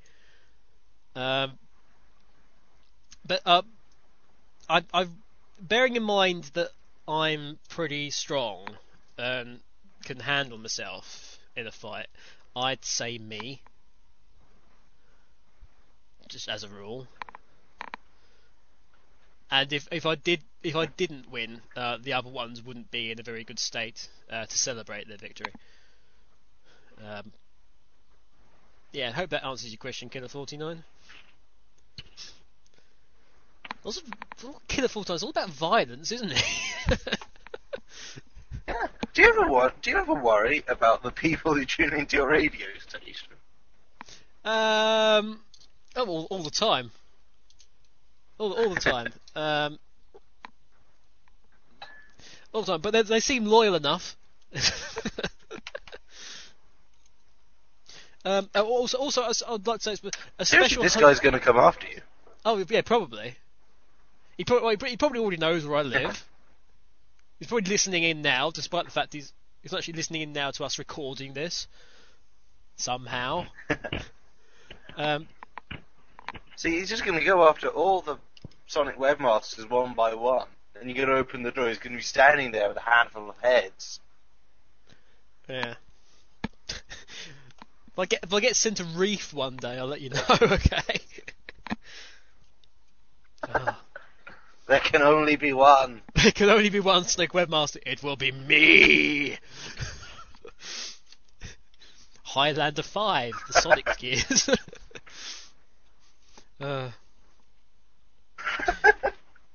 Um, 1.14 1.52
but 3.26 3.40
uh, 3.44 3.62
I, 4.68 4.84
I've 4.92 5.10
bearing 5.60 5.96
in 5.96 6.02
mind 6.02 6.44
that 6.54 6.70
I'm 7.08 7.58
pretty 7.68 8.10
strong 8.10 8.66
and 9.18 9.60
can 10.04 10.20
handle 10.20 10.58
myself 10.58 11.38
in 11.56 11.66
a 11.66 11.72
fight. 11.72 12.06
I'd 12.54 12.84
say 12.84 13.18
me, 13.18 13.62
just 16.28 16.48
as 16.48 16.64
a 16.64 16.68
rule. 16.68 17.06
And 19.50 19.72
if 19.72 19.86
if 19.92 20.06
I 20.06 20.16
did 20.16 20.42
if 20.62 20.74
I 20.74 20.86
didn't 20.86 21.30
win, 21.30 21.60
uh, 21.76 21.98
the 22.02 22.14
other 22.14 22.28
ones 22.28 22.62
wouldn't 22.62 22.90
be 22.90 23.12
in 23.12 23.20
a 23.20 23.22
very 23.22 23.44
good 23.44 23.58
state 23.58 24.08
uh, 24.30 24.46
to 24.46 24.58
celebrate 24.58 25.06
their 25.06 25.18
victory. 25.18 25.52
Um, 27.04 27.32
yeah, 28.92 29.08
I 29.08 29.12
hope 29.12 29.30
that 29.30 29.44
answers 29.44 29.70
your 29.70 29.78
question, 29.78 30.08
Killer 30.08 30.28
Forty 30.28 30.56
Nine. 30.56 30.84
Also, 33.84 34.00
Killer 34.68 34.88
Forty 34.88 35.10
Nine 35.12 35.16
is 35.16 35.22
all 35.22 35.30
about 35.30 35.50
violence, 35.50 36.12
isn't 36.12 36.32
it? 36.32 36.44
Do 39.14 39.22
you 39.22 39.28
ever 39.28 39.48
wor- 39.48 39.72
Do 39.80 39.90
you 39.90 39.96
ever 39.96 40.14
worry 40.14 40.62
about 40.68 41.02
the 41.02 41.10
people 41.10 41.54
who 41.54 41.64
tune 41.64 41.94
into 41.94 42.16
your 42.16 42.28
radio 42.28 42.66
station? 42.86 43.28
Um, 44.44 45.40
oh, 45.96 46.06
all, 46.06 46.26
all 46.30 46.42
the 46.42 46.50
time. 46.50 46.90
All, 48.38 48.52
all 48.52 48.74
the 48.74 48.80
time. 48.80 49.12
Um, 49.36 49.78
all 52.54 52.62
the 52.62 52.72
time. 52.72 52.80
But 52.80 52.92
they, 52.92 53.02
they 53.02 53.20
seem 53.20 53.44
loyal 53.44 53.74
enough. 53.74 54.16
um, 58.26 58.50
uh, 58.54 58.62
also, 58.62 58.98
also, 58.98 59.22
I'd 59.22 59.66
like 59.66 59.80
to 59.80 59.96
say, 59.96 60.10
a 60.38 60.44
Seriously, 60.44 60.68
special. 60.68 60.82
this 60.82 60.96
guy's 60.96 61.20
going 61.20 61.34
to 61.34 61.40
come 61.40 61.56
after 61.56 61.86
you. 61.86 62.00
Oh, 62.44 62.64
yeah, 62.68 62.82
probably. 62.82 63.36
He 64.36 64.44
probably, 64.44 64.76
he 64.90 64.96
probably 64.96 65.20
already 65.20 65.36
knows 65.36 65.64
where 65.64 65.78
I 65.78 65.82
live. 65.82 66.24
He's 67.38 67.48
probably 67.48 67.70
listening 67.70 68.02
in 68.02 68.22
now, 68.22 68.50
despite 68.50 68.84
the 68.84 68.90
fact 68.90 69.12
he's 69.12 69.32
he's 69.62 69.72
actually 69.72 69.94
listening 69.94 70.22
in 70.22 70.32
now 70.32 70.50
to 70.50 70.64
us 70.64 70.78
recording 70.78 71.34
this 71.34 71.68
somehow. 72.76 73.46
um, 74.96 75.28
See, 76.56 76.78
he's 76.78 76.88
just 76.88 77.04
going 77.04 77.18
to 77.18 77.24
go 77.24 77.48
after 77.48 77.68
all 77.68 78.00
the 78.00 78.16
Sonic 78.66 78.98
Webmasters 78.98 79.68
one 79.70 79.94
by 79.94 80.14
one. 80.14 80.48
And 80.80 80.90
you're 80.90 81.06
going 81.06 81.08
to 81.08 81.20
open 81.20 81.42
the 81.42 81.52
door, 81.52 81.68
he's 81.68 81.78
going 81.78 81.92
to 81.92 81.98
be 81.98 82.02
standing 82.02 82.50
there 82.50 82.68
with 82.68 82.76
a 82.76 82.80
handful 82.80 83.30
of 83.30 83.36
heads. 83.40 84.00
Yeah. 85.48 85.74
If 87.96 88.00
I 88.00 88.04
get 88.06 88.20
if 88.24 88.32
I 88.34 88.40
get 88.40 88.56
sent 88.56 88.80
a 88.80 88.84
reef 88.84 89.32
one 89.32 89.56
day, 89.56 89.78
I'll 89.78 89.86
let 89.86 90.02
you 90.02 90.10
know. 90.10 90.22
Okay. 90.42 91.00
There 94.68 94.80
can 94.80 95.00
only 95.00 95.36
be 95.36 95.52
one. 95.52 96.02
There 96.14 96.32
can 96.32 96.50
only 96.50 96.70
be 96.70 96.80
one 96.80 97.04
Snake 97.04 97.30
Webmaster. 97.30 97.78
It 97.86 98.02
will 98.02 98.16
be 98.16 98.32
me. 98.32 99.38
Highlander 102.24 102.82
Five, 102.82 103.34
the 103.46 103.52
Sonic 103.60 103.86
Gears. 103.98 104.50
uh. 106.60 106.90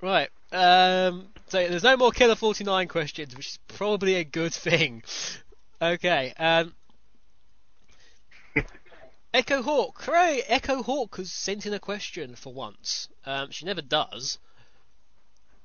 Right. 0.02 0.30
Um, 0.54 1.28
so 1.50 1.68
there's 1.68 1.84
no 1.84 1.98
more 1.98 2.12
Killer 2.12 2.36
49 2.36 2.88
questions, 2.88 3.36
which 3.36 3.48
is 3.48 3.60
probably 3.68 4.16
a 4.16 4.24
good 4.24 4.54
thing. 4.54 5.04
Okay. 5.82 6.34
Um, 6.40 6.74
Echo 9.34 9.62
Hawk. 9.62 10.02
Hooray! 10.02 10.42
Echo 10.48 10.84
Hawk 10.84 11.16
has 11.16 11.32
sent 11.32 11.66
in 11.66 11.74
a 11.74 11.80
question 11.80 12.36
for 12.36 12.54
once. 12.54 13.08
Um, 13.26 13.50
she 13.52 13.66
never 13.66 13.82
does. 13.82 14.40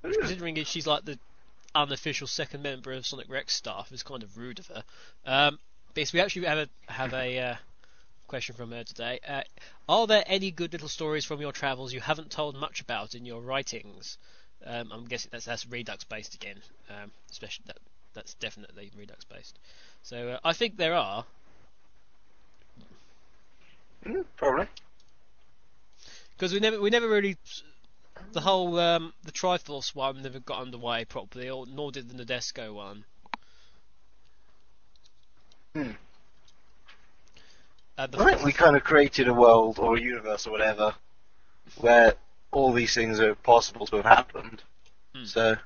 Considering 0.02 0.62
she's 0.64 0.86
like 0.86 1.05
the 1.05 1.18
unofficial 1.74 2.28
second 2.28 2.62
member 2.62 2.93
of 2.93 3.06
Sonic 3.06 3.28
Rex 3.28 3.55
staff, 3.55 3.90
it's 3.90 4.05
kind 4.05 4.22
of 4.22 4.38
rude 4.38 4.60
of 4.60 4.68
her. 4.68 4.84
Um, 5.24 5.59
yes, 5.97 6.12
we 6.12 6.20
actually 6.20 6.47
have 6.47 6.59
a 6.59 6.68
have 6.93 7.12
a 7.12 7.38
uh, 7.38 7.56
question 8.28 8.55
from 8.55 8.70
her 8.70 8.84
today. 8.84 9.18
Uh, 9.26 9.43
are 9.88 10.06
there 10.06 10.24
any 10.26 10.52
good 10.52 10.72
little 10.72 10.88
stories 10.88 11.24
from 11.24 11.40
your 11.40 11.52
travels 11.52 11.93
you 11.93 12.01
haven't 12.01 12.30
told 12.30 12.55
much 12.56 12.80
about 12.80 13.16
in 13.16 13.26
your 13.26 13.40
writings? 13.40 14.16
Um, 14.64 14.90
I'm 14.93 15.06
guessing 15.06 15.30
that's 15.32 15.44
that's 15.44 15.66
Redux 15.66 16.05
based 16.05 16.34
again. 16.34 16.60
Um, 16.88 17.10
especially 17.32 17.64
that 17.66 17.78
that's 18.14 18.34
definitely 18.34 18.93
Redux 18.97 19.24
based. 19.24 19.59
So 20.02 20.30
uh, 20.30 20.38
I 20.44 20.52
think 20.52 20.76
there 20.76 20.94
are. 20.94 21.26
Mm, 24.06 24.24
probably. 24.36 24.68
because 26.36 26.52
we 26.52 26.60
never 26.60 26.80
we 26.80 26.90
never 26.90 27.08
really 27.08 27.36
the 28.32 28.40
whole 28.40 28.78
um, 28.78 29.12
the 29.24 29.32
Triforce 29.32 29.94
one 29.94 30.22
never 30.22 30.38
got 30.38 30.60
underway 30.60 31.04
properly, 31.04 31.50
or 31.50 31.66
nor 31.66 31.90
did 31.90 32.08
the 32.08 32.24
Nadesico 32.24 32.74
one. 32.74 33.04
Hmm. 35.74 35.90
Uh, 37.98 38.06
I 38.18 38.24
think 38.24 38.44
we 38.44 38.52
kind 38.52 38.76
of 38.76 38.84
created 38.84 39.28
a 39.28 39.34
world 39.34 39.78
or 39.78 39.96
a 39.96 40.00
universe 40.00 40.46
or 40.46 40.50
whatever 40.50 40.94
where 41.78 42.14
all 42.52 42.72
these 42.72 42.94
things 42.94 43.20
are 43.20 43.34
possible 43.34 43.86
to 43.86 43.96
have 43.96 44.04
happened. 44.04 44.62
Hmm. 45.14 45.24
So, 45.24 45.56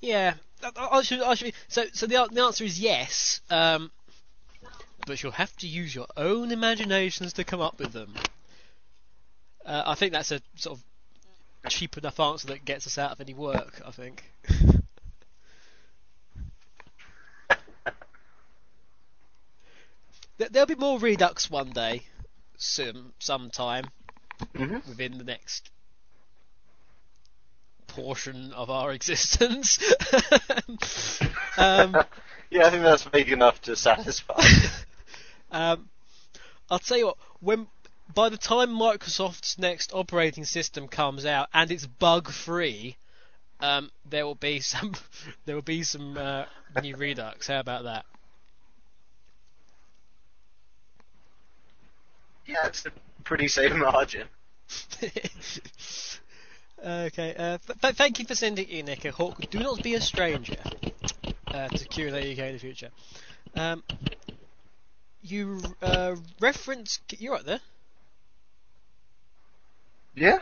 yeah, 0.00 0.34
I, 0.62 0.88
I 0.92 1.02
should, 1.02 1.20
I 1.20 1.34
should, 1.34 1.52
so 1.68 1.84
so 1.92 2.06
the 2.06 2.28
the 2.32 2.42
answer 2.42 2.64
is 2.64 2.80
yes, 2.80 3.40
um, 3.50 3.90
but 5.06 5.22
you'll 5.22 5.32
have 5.32 5.54
to 5.58 5.66
use 5.66 5.94
your 5.94 6.06
own 6.16 6.50
imaginations 6.52 7.32
to 7.34 7.44
come 7.44 7.60
up 7.60 7.78
with 7.78 7.92
them. 7.92 8.14
Uh, 9.64 9.82
I 9.86 9.94
think 9.94 10.12
that's 10.12 10.30
a 10.32 10.40
sort 10.56 10.78
of 10.78 11.70
cheap 11.70 11.96
enough 11.96 12.20
answer 12.20 12.48
that 12.48 12.64
gets 12.64 12.86
us 12.86 12.98
out 12.98 13.12
of 13.12 13.20
any 13.20 13.34
work. 13.34 13.80
I 13.86 13.90
think. 13.90 14.24
There- 20.38 20.48
There'll 20.48 20.66
be 20.66 20.74
more 20.74 20.98
Redux 20.98 21.50
one 21.50 21.70
day, 21.70 22.06
some 22.56 23.12
sometime 23.18 23.90
Mhm. 24.54 24.86
within 24.86 25.18
the 25.18 25.24
next 25.24 25.70
portion 27.86 28.52
of 28.52 28.70
our 28.70 28.92
existence. 28.98 29.78
um, 31.56 31.96
yeah, 32.50 32.66
I 32.66 32.70
think 32.70 32.82
that's 32.82 33.04
big 33.04 33.30
enough 33.30 33.60
to 33.62 33.76
satisfy. 33.76 34.40
Um, 35.54 35.88
I'll 36.68 36.80
tell 36.80 36.98
you 36.98 37.06
what, 37.06 37.16
when 37.40 37.68
by 38.12 38.28
the 38.28 38.36
time 38.36 38.70
Microsoft's 38.70 39.56
next 39.58 39.92
operating 39.94 40.44
system 40.44 40.88
comes 40.88 41.24
out 41.24 41.48
and 41.54 41.70
it's 41.70 41.86
bug 41.86 42.30
free, 42.30 42.96
um, 43.60 43.90
there 44.04 44.26
will 44.26 44.34
be 44.34 44.58
some 44.72 44.94
there 45.46 45.54
will 45.54 45.62
be 45.62 45.84
some 45.84 46.18
uh, 46.18 46.44
new 46.82 46.96
Redux. 46.96 47.46
How 47.46 47.60
about 47.60 47.84
that? 47.84 48.04
Yeah, 52.46 52.66
it's 52.66 52.84
a 52.84 52.90
pretty 53.22 53.48
safe 53.48 53.72
margin. 53.74 54.26
okay, 56.84 57.34
uh, 57.38 57.58
th- 57.66 57.80
th- 57.80 57.94
thank 57.94 58.18
you 58.18 58.26
for 58.26 58.34
sending 58.34 58.68
in, 58.68 58.86
Nick. 58.86 59.04
Hawk, 59.06 59.40
do 59.50 59.60
not 59.60 59.82
be 59.82 59.94
a 59.94 60.00
stranger 60.00 60.56
uh, 61.48 61.68
to 61.68 61.84
Q&A 61.86 62.10
UK 62.32 62.38
in 62.38 62.52
the 62.54 62.58
future. 62.58 62.90
Um, 63.54 63.82
you 65.24 65.60
uh, 65.82 66.16
reference... 66.40 67.00
You're 67.18 67.34
right 67.34 67.44
there. 67.44 67.60
Yeah? 70.14 70.38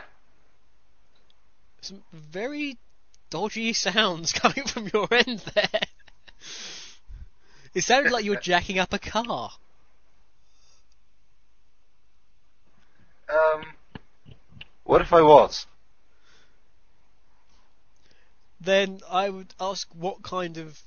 Some 1.81 2.03
very 2.11 2.77
dodgy 3.29 3.73
sounds 3.73 4.33
coming 4.33 4.65
from 4.65 4.89
your 4.93 5.07
end 5.11 5.43
there. 5.55 5.81
It 7.73 7.83
sounded 7.83 8.11
like 8.11 8.25
you 8.25 8.31
were 8.31 8.37
jacking 8.41 8.77
up 8.77 8.93
a 8.93 8.99
car. 8.99 9.51
Um, 13.29 13.63
what 14.83 15.01
if 15.01 15.11
I 15.13 15.21
was? 15.21 15.65
Then 18.61 19.01
I 19.09 19.29
would 19.29 19.53
ask 19.59 19.87
what 19.93 20.21
kind 20.21 20.57
of 20.57 20.79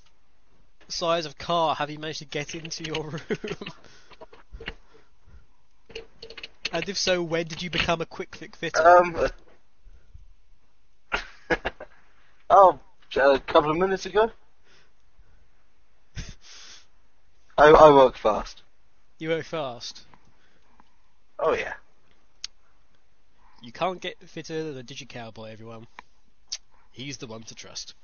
size 0.88 1.26
of 1.26 1.36
car 1.38 1.74
have 1.74 1.90
you 1.90 1.98
managed 1.98 2.20
to 2.20 2.24
get 2.24 2.54
into 2.54 2.84
your 2.84 3.02
room? 3.10 3.70
and 6.72 6.88
if 6.88 6.96
so, 6.98 7.22
when 7.22 7.46
did 7.46 7.62
you 7.62 7.70
become 7.70 8.00
a 8.00 8.06
quick 8.06 8.36
fit 8.36 8.56
fitter? 8.56 8.86
Um, 8.86 9.28
oh, 12.50 12.78
a 13.16 13.38
couple 13.40 13.70
of 13.70 13.76
minutes 13.76 14.06
ago. 14.06 14.30
I, 17.58 17.68
I 17.68 17.90
work 17.90 18.16
fast. 18.16 18.62
You 19.18 19.30
work 19.30 19.46
fast. 19.46 20.02
Oh 21.38 21.54
yeah. 21.54 21.74
You 23.62 23.72
can't 23.72 24.00
get 24.00 24.16
fitter 24.28 24.62
than 24.62 24.78
a 24.78 24.84
Digicowboy, 24.84 25.50
everyone. 25.50 25.86
He's 26.92 27.18
the 27.18 27.26
one 27.26 27.42
to 27.44 27.54
trust. 27.54 27.94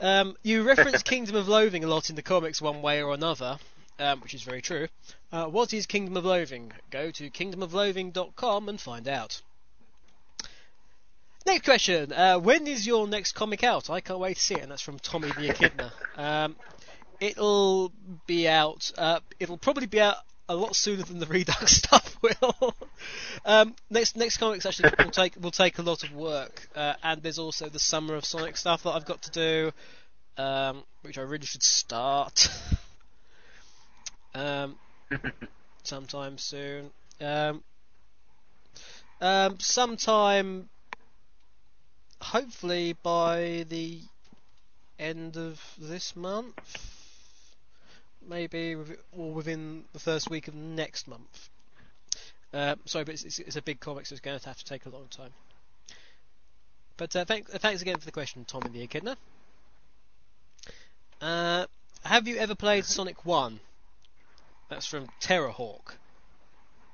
Um, 0.00 0.36
you 0.42 0.62
reference 0.62 1.02
Kingdom 1.02 1.34
of 1.34 1.48
Loathing 1.48 1.82
a 1.82 1.88
lot 1.88 2.08
in 2.08 2.16
the 2.16 2.22
comics, 2.22 2.62
one 2.62 2.82
way 2.82 3.02
or 3.02 3.14
another, 3.14 3.58
um, 3.98 4.20
which 4.20 4.34
is 4.34 4.42
very 4.42 4.62
true. 4.62 4.88
Uh, 5.32 5.46
what 5.46 5.72
is 5.72 5.86
Kingdom 5.86 6.16
of 6.16 6.24
Loathing? 6.24 6.72
Go 6.90 7.10
to 7.10 7.30
kingdomofloathing.com 7.30 8.68
and 8.68 8.80
find 8.80 9.08
out. 9.08 9.42
Next 11.46 11.64
question. 11.64 12.12
Uh, 12.12 12.38
when 12.38 12.66
is 12.66 12.86
your 12.86 13.08
next 13.08 13.32
comic 13.32 13.64
out? 13.64 13.90
I 13.90 14.00
can't 14.00 14.20
wait 14.20 14.36
to 14.36 14.42
see 14.42 14.54
it, 14.54 14.62
and 14.62 14.70
that's 14.70 14.82
from 14.82 14.98
Tommy 14.98 15.30
the 15.32 15.50
Echidna. 15.50 15.92
Um, 16.16 16.56
it'll 17.20 17.92
be 18.26 18.46
out. 18.46 18.92
Uh, 18.96 19.20
it'll 19.40 19.58
probably 19.58 19.86
be 19.86 20.00
out 20.00 20.16
a 20.48 20.56
lot 20.56 20.74
sooner 20.74 21.02
than 21.02 21.18
the 21.18 21.26
Redux 21.26 21.76
stuff 21.76 22.16
will. 22.22 22.74
um, 23.44 23.74
next 23.90 24.16
next 24.16 24.38
comics 24.38 24.66
actually 24.66 24.90
will 24.98 25.10
take 25.10 25.34
will 25.40 25.50
take 25.50 25.78
a 25.78 25.82
lot 25.82 26.02
of 26.04 26.12
work, 26.12 26.68
uh, 26.74 26.94
and 27.02 27.22
there's 27.22 27.38
also 27.38 27.68
the 27.68 27.78
Summer 27.78 28.14
of 28.14 28.24
Sonic 28.24 28.56
stuff 28.56 28.82
that 28.84 28.90
I've 28.90 29.04
got 29.04 29.22
to 29.22 29.30
do, 29.30 29.72
um, 30.42 30.82
which 31.02 31.18
I 31.18 31.22
really 31.22 31.46
should 31.46 31.62
start. 31.62 32.48
um, 34.34 34.76
sometime 35.82 36.38
soon. 36.38 36.90
Um, 37.20 37.62
um, 39.20 39.58
sometime, 39.58 40.68
hopefully 42.20 42.96
by 43.02 43.64
the 43.68 44.00
end 44.98 45.36
of 45.36 45.60
this 45.78 46.14
month 46.16 46.97
maybe 48.28 48.76
or 49.16 49.32
within 49.32 49.84
the 49.92 49.98
first 49.98 50.30
week 50.30 50.48
of 50.48 50.54
next 50.54 51.08
month. 51.08 51.48
Uh, 52.52 52.76
sorry, 52.86 53.04
but 53.04 53.14
it's, 53.14 53.24
it's, 53.24 53.38
it's 53.38 53.56
a 53.56 53.62
big 53.62 53.80
comic, 53.80 54.06
so 54.06 54.14
it's 54.14 54.20
going 54.20 54.38
to 54.38 54.48
have 54.48 54.58
to 54.58 54.64
take 54.64 54.86
a 54.86 54.88
long 54.88 55.06
time. 55.10 55.30
But 56.96 57.14
uh, 57.14 57.24
thank, 57.24 57.54
uh, 57.54 57.58
thanks 57.58 57.82
again 57.82 57.98
for 57.98 58.04
the 58.04 58.12
question, 58.12 58.44
Tommy 58.44 58.70
the 58.70 58.82
Echidna. 58.82 59.16
Uh, 61.20 61.66
have 62.04 62.26
you 62.26 62.36
ever 62.36 62.54
played 62.54 62.84
Sonic 62.86 63.24
1? 63.24 63.60
That's 64.70 64.86
from 64.86 65.08
Terrorhawk, 65.20 65.96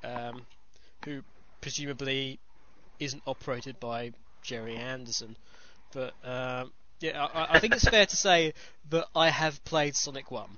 um, 0.03 0.43
who 1.05 1.23
presumably 1.61 2.39
isn't 3.01 3.23
operated 3.27 3.81
by 3.81 4.13
Gerry 4.43 4.77
Anderson. 4.77 5.37
But 5.93 6.15
um, 6.25 6.73
yeah, 7.01 7.25
I, 7.25 7.57
I 7.57 7.59
think 7.59 7.75
it's 7.75 7.89
fair 7.89 8.07
to 8.07 8.17
say 8.17 8.55
that 8.91 9.07
I 9.15 9.31
have 9.31 9.65
played 9.65 9.97
Sonic 9.97 10.31
1. 10.31 10.49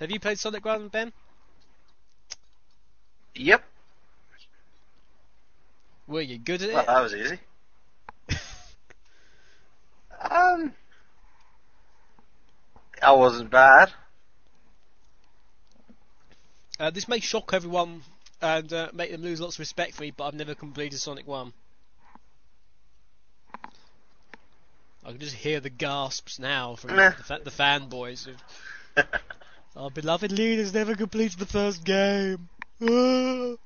Have 0.00 0.10
you 0.10 0.20
played 0.20 0.38
Sonic 0.38 0.64
1, 0.64 0.88
Ben? 0.88 1.12
Yep. 3.34 3.64
Were 6.06 6.20
you 6.22 6.38
good 6.38 6.62
at 6.62 6.70
Well, 6.72 6.80
it? 6.82 6.86
that 6.86 7.00
was 7.00 7.14
easy. 7.14 7.38
um, 10.30 10.72
I 13.02 13.12
wasn't 13.12 13.50
bad. 13.50 13.92
Uh, 16.78 16.90
this 16.90 17.08
may 17.08 17.20
shock 17.20 17.52
everyone 17.54 18.02
and 18.42 18.70
uh, 18.72 18.88
make 18.92 19.10
them 19.10 19.22
lose 19.22 19.40
lots 19.40 19.56
of 19.56 19.60
respect 19.60 19.94
for 19.94 20.02
me, 20.02 20.10
but 20.10 20.26
I've 20.26 20.34
never 20.34 20.54
completed 20.54 21.00
Sonic 21.00 21.26
1. 21.26 21.52
I 25.04 25.10
can 25.10 25.18
just 25.20 25.36
hear 25.36 25.60
the 25.60 25.70
gasps 25.70 26.38
now 26.38 26.74
from 26.76 26.96
Meh. 26.96 27.10
the, 27.16 27.22
fa- 27.22 27.40
the 27.44 27.50
fanboys. 27.50 28.26
Of, 28.26 28.36
Our 29.76 29.90
beloved 29.90 30.32
leader's 30.32 30.72
never 30.72 30.94
completed 30.94 31.38
the 31.38 31.44
first 31.44 31.84
game. 31.84 32.48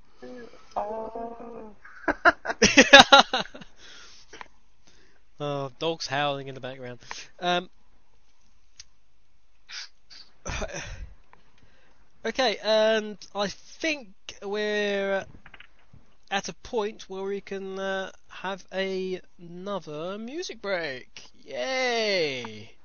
oh, 5.40 5.70
dogs 5.78 6.08
howling 6.08 6.48
in 6.48 6.56
the 6.56 6.60
background. 6.60 6.98
Um, 7.38 7.70
okay, 12.26 12.56
and 12.64 13.16
I 13.32 13.46
think 13.46 14.08
we're 14.42 15.24
at 16.28 16.48
a 16.48 16.54
point 16.54 17.08
where 17.08 17.22
we 17.22 17.40
can 17.40 17.78
uh, 17.78 18.10
have 18.28 18.64
a, 18.74 19.20
another 19.38 20.18
music 20.18 20.60
break. 20.60 21.22
Yay! 21.44 22.79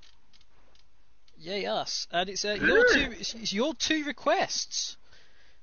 Yay 1.46 1.68
us! 1.68 2.08
And 2.12 2.28
it's 2.28 2.44
uh, 2.44 2.54
your 2.54 2.92
two. 2.92 3.12
It's, 3.20 3.54
your 3.54 3.76
two 3.76 4.04
requests. 4.04 4.98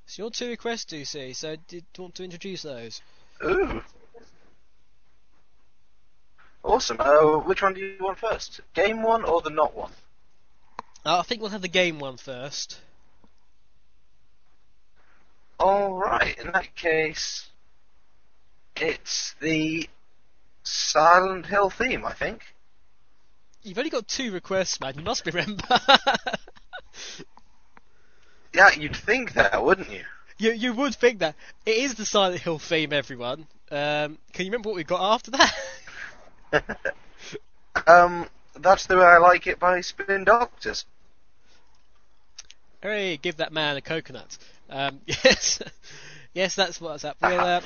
It's 0.04 0.16
your 0.16 0.30
two 0.30 0.50
requests, 0.50 0.84
DC. 0.84 1.34
So, 1.34 1.56
did 1.66 1.84
you 1.96 2.02
want 2.04 2.14
to 2.14 2.22
introduce 2.22 2.62
those? 2.62 3.02
Ooh. 3.44 3.82
Awesome. 6.62 6.98
Uh, 7.00 7.38
which 7.38 7.62
one 7.62 7.74
do 7.74 7.80
you 7.80 7.96
want 7.98 8.18
first? 8.18 8.60
Game 8.74 9.02
one 9.02 9.24
or 9.24 9.40
the 9.40 9.50
not 9.50 9.74
one? 9.74 9.90
Uh, 11.04 11.18
I 11.18 11.22
think 11.22 11.40
we'll 11.40 11.50
have 11.50 11.62
the 11.62 11.66
game 11.68 11.98
one 11.98 12.16
first. 12.16 12.78
Alright, 15.58 16.38
in 16.38 16.52
that 16.52 16.76
case, 16.76 17.48
it's 18.76 19.34
the 19.40 19.88
Silent 20.62 21.46
Hill 21.46 21.70
theme, 21.70 22.04
I 22.04 22.12
think. 22.12 22.51
You've 23.62 23.78
only 23.78 23.90
got 23.90 24.08
two 24.08 24.32
requests, 24.32 24.80
man. 24.80 24.94
You 24.96 25.04
must 25.04 25.24
remember. 25.26 25.62
Yeah, 28.54 28.70
you'd 28.72 28.96
think 28.96 29.32
that, 29.34 29.64
wouldn't 29.64 29.90
you? 29.90 30.02
you 30.38 30.52
you 30.52 30.74
would 30.74 30.94
think 30.94 31.20
that 31.20 31.34
it 31.64 31.76
is 31.78 31.94
the 31.94 32.04
Silent 32.04 32.42
Hill 32.42 32.58
theme, 32.58 32.92
everyone. 32.92 33.46
Um, 33.70 34.18
can 34.32 34.44
you 34.44 34.52
remember 34.52 34.68
what 34.68 34.76
we 34.76 34.84
got 34.84 35.14
after 35.14 35.30
that? 35.30 35.54
um, 37.86 38.28
that's 38.58 38.86
the 38.86 38.96
way 38.96 39.04
I 39.04 39.18
like 39.18 39.46
it 39.46 39.58
by 39.58 39.80
Spin 39.80 40.24
Doctors. 40.24 40.84
Hey, 42.82 43.16
Give 43.16 43.36
that 43.36 43.52
man 43.52 43.76
a 43.76 43.80
coconut. 43.80 44.36
Um, 44.68 45.00
yes, 45.06 45.62
yes, 46.34 46.54
that's 46.54 46.80
what's 46.80 47.04
up. 47.04 47.16
We'll 47.22 47.40
uh, 47.40 47.60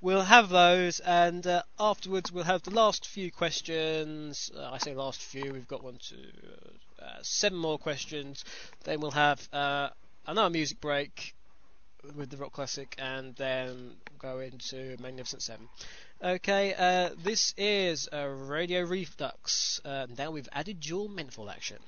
we'll 0.00 0.22
have 0.22 0.48
those, 0.48 1.00
and 1.00 1.46
uh, 1.46 1.62
afterwards 1.78 2.32
we'll 2.32 2.44
have 2.44 2.62
the 2.62 2.70
last 2.70 3.06
few 3.06 3.30
questions. 3.30 4.50
Uh, 4.56 4.70
I 4.72 4.78
say 4.78 4.94
last 4.94 5.22
few. 5.22 5.52
We've 5.52 5.68
got 5.68 5.82
one, 5.82 5.98
two, 6.00 6.16
uh, 7.00 7.18
seven 7.22 7.58
more 7.58 7.78
questions. 7.78 8.44
Then 8.84 9.00
we'll 9.00 9.10
have 9.12 9.48
uh, 9.52 9.90
another 10.26 10.50
music 10.50 10.80
break 10.80 11.34
with 12.16 12.30
the 12.30 12.36
rock 12.36 12.52
classic, 12.52 12.94
and 12.98 13.34
then 13.36 13.92
go 14.18 14.38
into 14.38 14.96
Magnificent 15.00 15.42
Seven. 15.42 15.68
Okay, 16.22 16.74
uh, 16.76 17.10
this 17.22 17.54
is 17.56 18.08
uh, 18.12 18.26
Radio. 18.26 18.86
Uh, 19.84 20.06
now 20.18 20.30
we've 20.30 20.48
added 20.52 20.80
dual 20.80 21.08
menthol 21.08 21.50
action. 21.50 21.78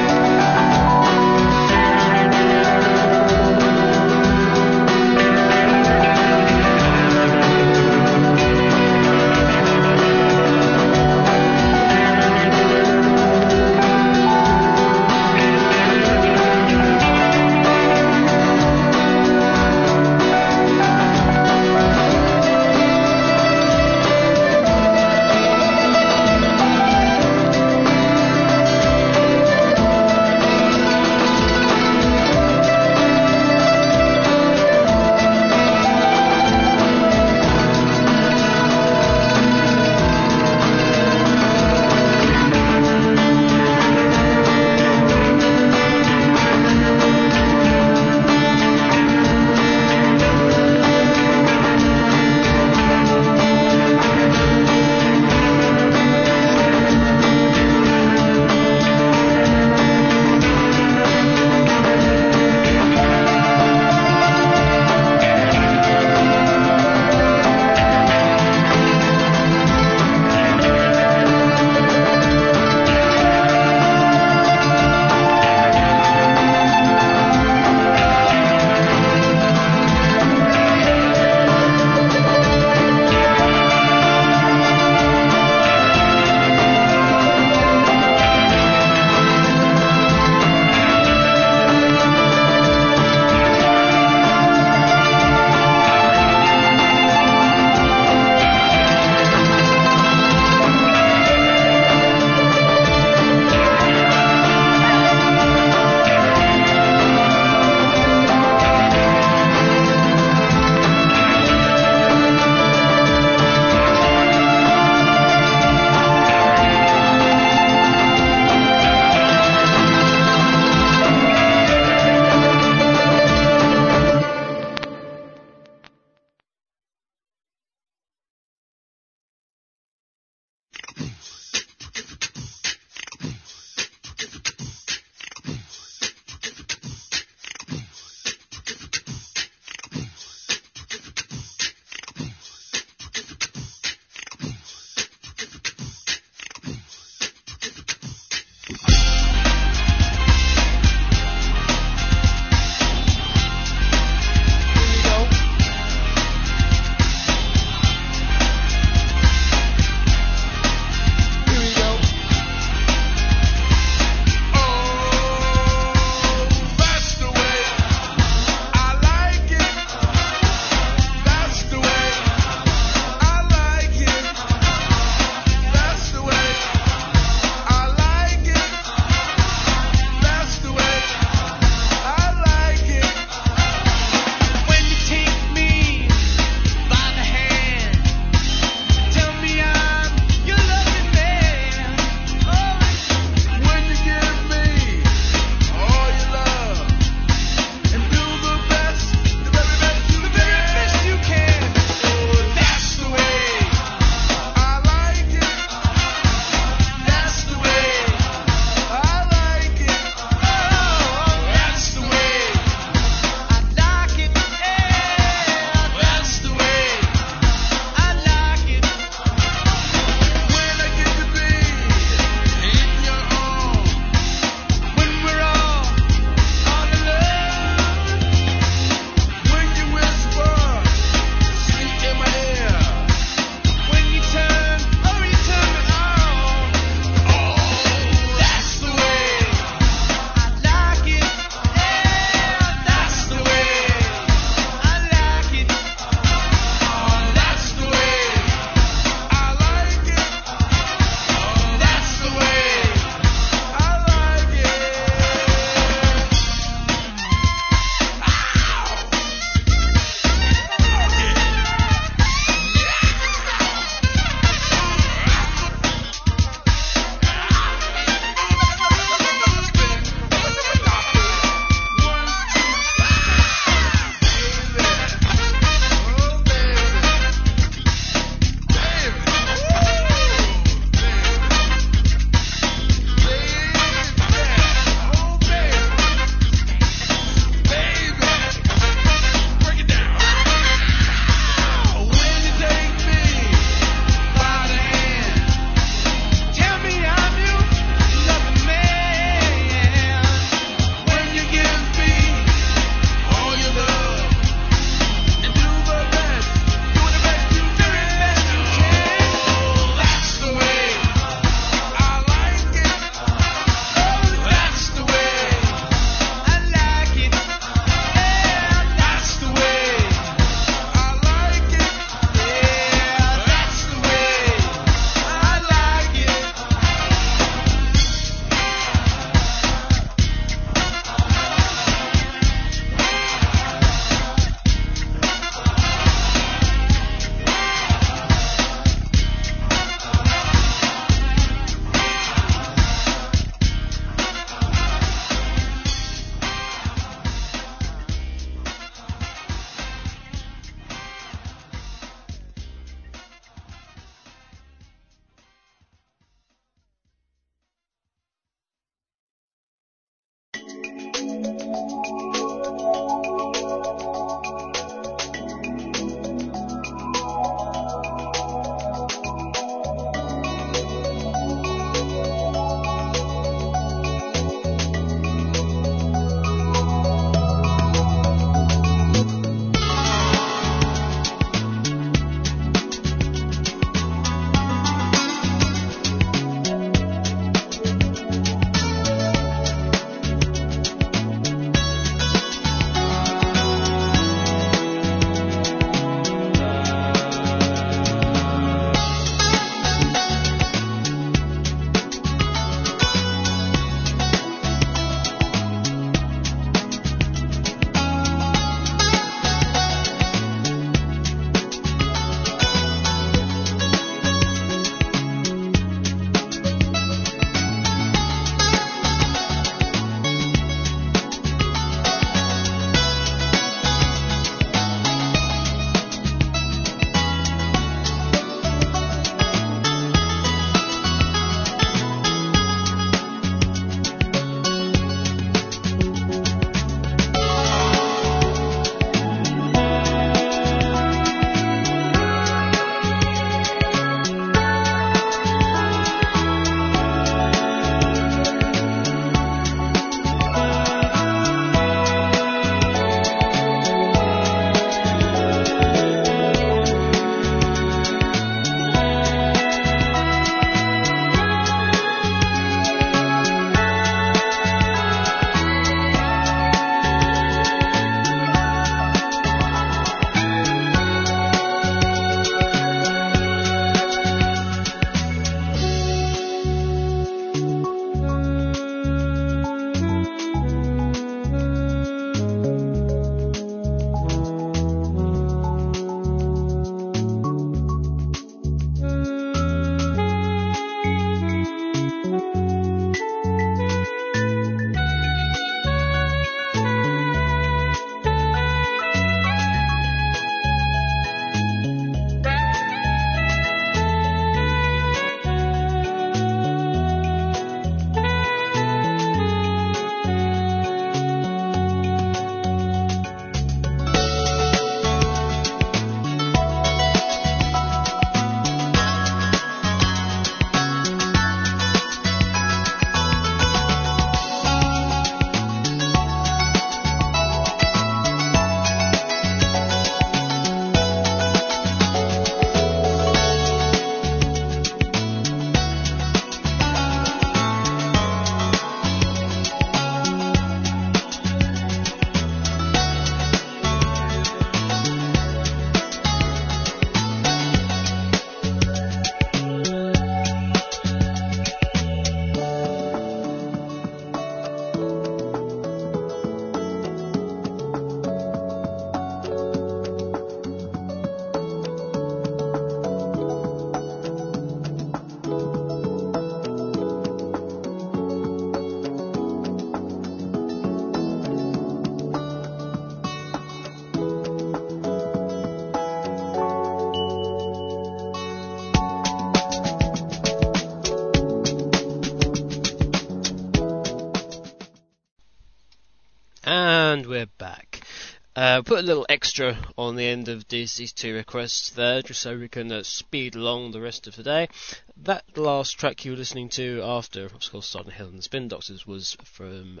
Uh, 588.58 588.82
put 588.82 588.98
a 588.98 589.02
little 589.02 589.26
extra 589.28 589.76
on 589.96 590.16
the 590.16 590.26
end 590.26 590.48
of 590.48 590.66
these, 590.66 590.96
these 590.96 591.12
two 591.12 591.32
requests 591.32 591.90
there, 591.90 592.22
just 592.22 592.42
so 592.42 592.58
we 592.58 592.68
can 592.68 592.90
uh, 592.90 593.04
speed 593.04 593.54
along 593.54 593.92
the 593.92 594.00
rest 594.00 594.26
of 594.26 594.34
today. 594.34 594.68
That 595.16 595.56
last 595.56 595.92
track 595.92 596.24
you 596.24 596.32
were 596.32 596.36
listening 596.36 596.68
to 596.70 597.00
after, 597.04 597.46
of 597.46 597.70
course, 597.70 597.86
Silent 597.86 598.14
Hill 598.14 598.26
and 598.26 598.38
the 598.38 598.42
Spin 598.42 598.66
Doctors 598.66 599.06
was 599.06 599.36
from 599.44 600.00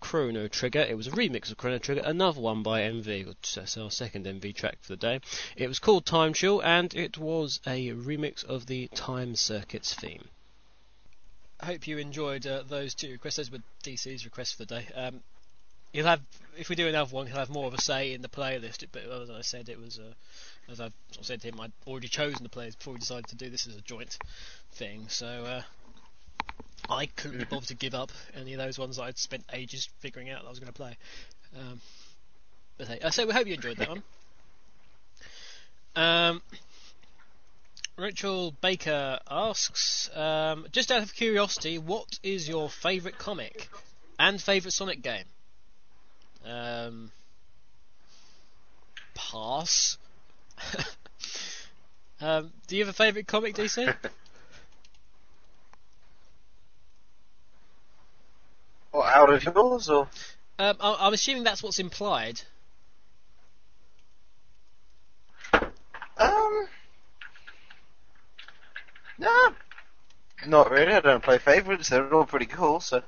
Chrono 0.00 0.48
Trigger. 0.48 0.80
It 0.80 0.96
was 0.96 1.08
a 1.08 1.10
remix 1.10 1.50
of 1.50 1.58
Chrono 1.58 1.78
Trigger, 1.78 2.00
another 2.06 2.40
one 2.40 2.62
by 2.62 2.80
MV, 2.80 3.26
which 3.26 3.58
is 3.58 3.76
our 3.76 3.90
second 3.90 4.24
MV 4.24 4.54
track 4.54 4.78
for 4.80 4.88
the 4.88 4.96
day. 4.96 5.20
It 5.56 5.68
was 5.68 5.78
called 5.78 6.06
Time 6.06 6.32
Chill, 6.32 6.62
and 6.62 6.94
it 6.94 7.18
was 7.18 7.60
a 7.66 7.90
remix 7.90 8.42
of 8.42 8.64
the 8.64 8.88
Time 8.94 9.36
Circuits 9.36 9.92
theme. 9.92 10.28
I 11.60 11.66
hope 11.66 11.86
you 11.86 11.98
enjoyed 11.98 12.46
uh, 12.46 12.62
those 12.66 12.94
two 12.94 13.12
requests. 13.12 13.36
Those 13.36 13.50
were 13.50 13.58
DC's 13.84 14.24
requests 14.24 14.52
for 14.52 14.64
the 14.64 14.80
day. 14.80 14.86
Um, 14.94 15.22
he'll 15.92 16.06
have, 16.06 16.20
if 16.56 16.68
we 16.68 16.76
do 16.76 16.88
another 16.88 17.14
one, 17.14 17.26
he'll 17.26 17.36
have 17.36 17.50
more 17.50 17.66
of 17.66 17.74
a 17.74 17.80
say 17.80 18.12
in 18.12 18.22
the 18.22 18.28
playlist. 18.28 18.84
But 18.92 19.02
as 19.04 19.30
I 19.30 19.42
said, 19.42 19.68
it 19.68 19.80
was, 19.80 19.98
uh, 19.98 20.12
as 20.70 20.80
I 20.80 20.90
said 21.20 21.40
to 21.42 21.48
him, 21.48 21.60
I'd 21.60 21.72
already 21.86 22.08
chosen 22.08 22.42
the 22.42 22.48
playlist 22.48 22.78
before 22.78 22.94
we 22.94 23.00
decided 23.00 23.26
to 23.28 23.36
do 23.36 23.50
this 23.50 23.66
as 23.66 23.76
a 23.76 23.80
joint 23.80 24.16
thing. 24.72 25.06
So 25.08 25.26
uh, 25.26 25.62
I 26.88 27.06
couldn't 27.06 27.38
be 27.38 27.44
bothered 27.44 27.68
to 27.68 27.74
give 27.74 27.94
up 27.94 28.12
any 28.34 28.52
of 28.54 28.58
those 28.58 28.78
ones 28.78 28.98
I'd 28.98 29.18
spent 29.18 29.44
ages 29.52 29.88
figuring 29.98 30.30
out 30.30 30.42
that 30.42 30.46
I 30.46 30.50
was 30.50 30.58
going 30.58 30.72
to 30.72 30.76
play. 30.76 30.96
Um, 31.58 31.80
but 32.78 32.88
hey, 32.88 32.98
uh, 33.00 33.10
so 33.10 33.26
we 33.26 33.32
hope 33.32 33.46
you 33.46 33.54
enjoyed 33.54 33.76
that 33.78 33.88
one. 33.88 34.02
Um, 35.96 36.42
Rachel 37.96 38.54
Baker 38.62 39.18
asks, 39.28 40.08
um, 40.16 40.66
just 40.72 40.90
out 40.90 41.02
of 41.02 41.14
curiosity, 41.14 41.78
what 41.78 42.18
is 42.22 42.48
your 42.48 42.70
favourite 42.70 43.18
comic 43.18 43.68
and 44.18 44.40
favourite 44.40 44.72
Sonic 44.72 45.02
game? 45.02 45.24
Um, 46.44 47.10
pass. 49.14 49.98
um, 52.20 52.52
do 52.66 52.76
you 52.76 52.84
have 52.84 52.90
a 52.90 52.96
favourite 52.96 53.26
comic, 53.26 53.54
DC? 53.54 53.94
Or 58.92 59.06
out 59.14 59.32
of 59.32 59.44
yours, 59.44 59.88
or 59.88 60.08
um, 60.58 60.76
I- 60.80 60.96
I'm 61.00 61.14
assuming 61.14 61.44
that's 61.44 61.62
what's 61.62 61.78
implied. 61.78 62.42
um, 66.18 66.68
no, 69.18 69.54
not 70.46 70.70
really. 70.70 70.92
I 70.92 71.00
don't 71.00 71.22
play 71.22 71.38
favourites. 71.38 71.88
They're 71.88 72.12
all 72.12 72.26
pretty 72.26 72.46
cool. 72.46 72.80
So 72.80 73.02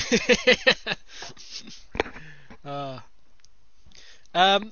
uh, 2.64 2.98
um, 4.32 4.70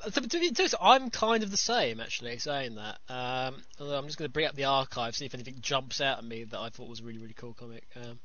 I'm 0.81 1.11
kind 1.11 1.43
of 1.43 1.51
the 1.51 1.57
same 1.57 2.01
actually, 2.01 2.39
saying 2.39 2.77
that. 2.77 2.99
Um, 3.09 3.57
I'm 3.81 4.07
just 4.07 4.19
going 4.19 4.29
to 4.29 4.33
bring 4.33 4.47
up 4.47 4.55
the 4.55 4.65
archive, 4.65 5.17
see 5.17 5.27
if 5.27 5.35
anything 5.35 5.57
jumps 5.61 6.01
out 6.01 6.19
at 6.19 6.25
me 6.25 6.45
that 6.45 6.59
I 6.59 6.69
thought 6.69 6.89
was 6.89 7.01
a 7.01 7.03
really, 7.03 7.19
really 7.19 7.35
cool 7.35 7.55
comic. 7.55 7.85
Um, 7.97 8.19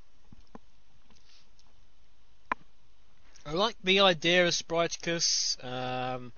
I 3.45 3.53
like 3.53 3.75
the 3.83 4.01
idea 4.01 4.47
of 4.47 4.53
Spriticus. 4.53 5.57
Um, 5.63 6.31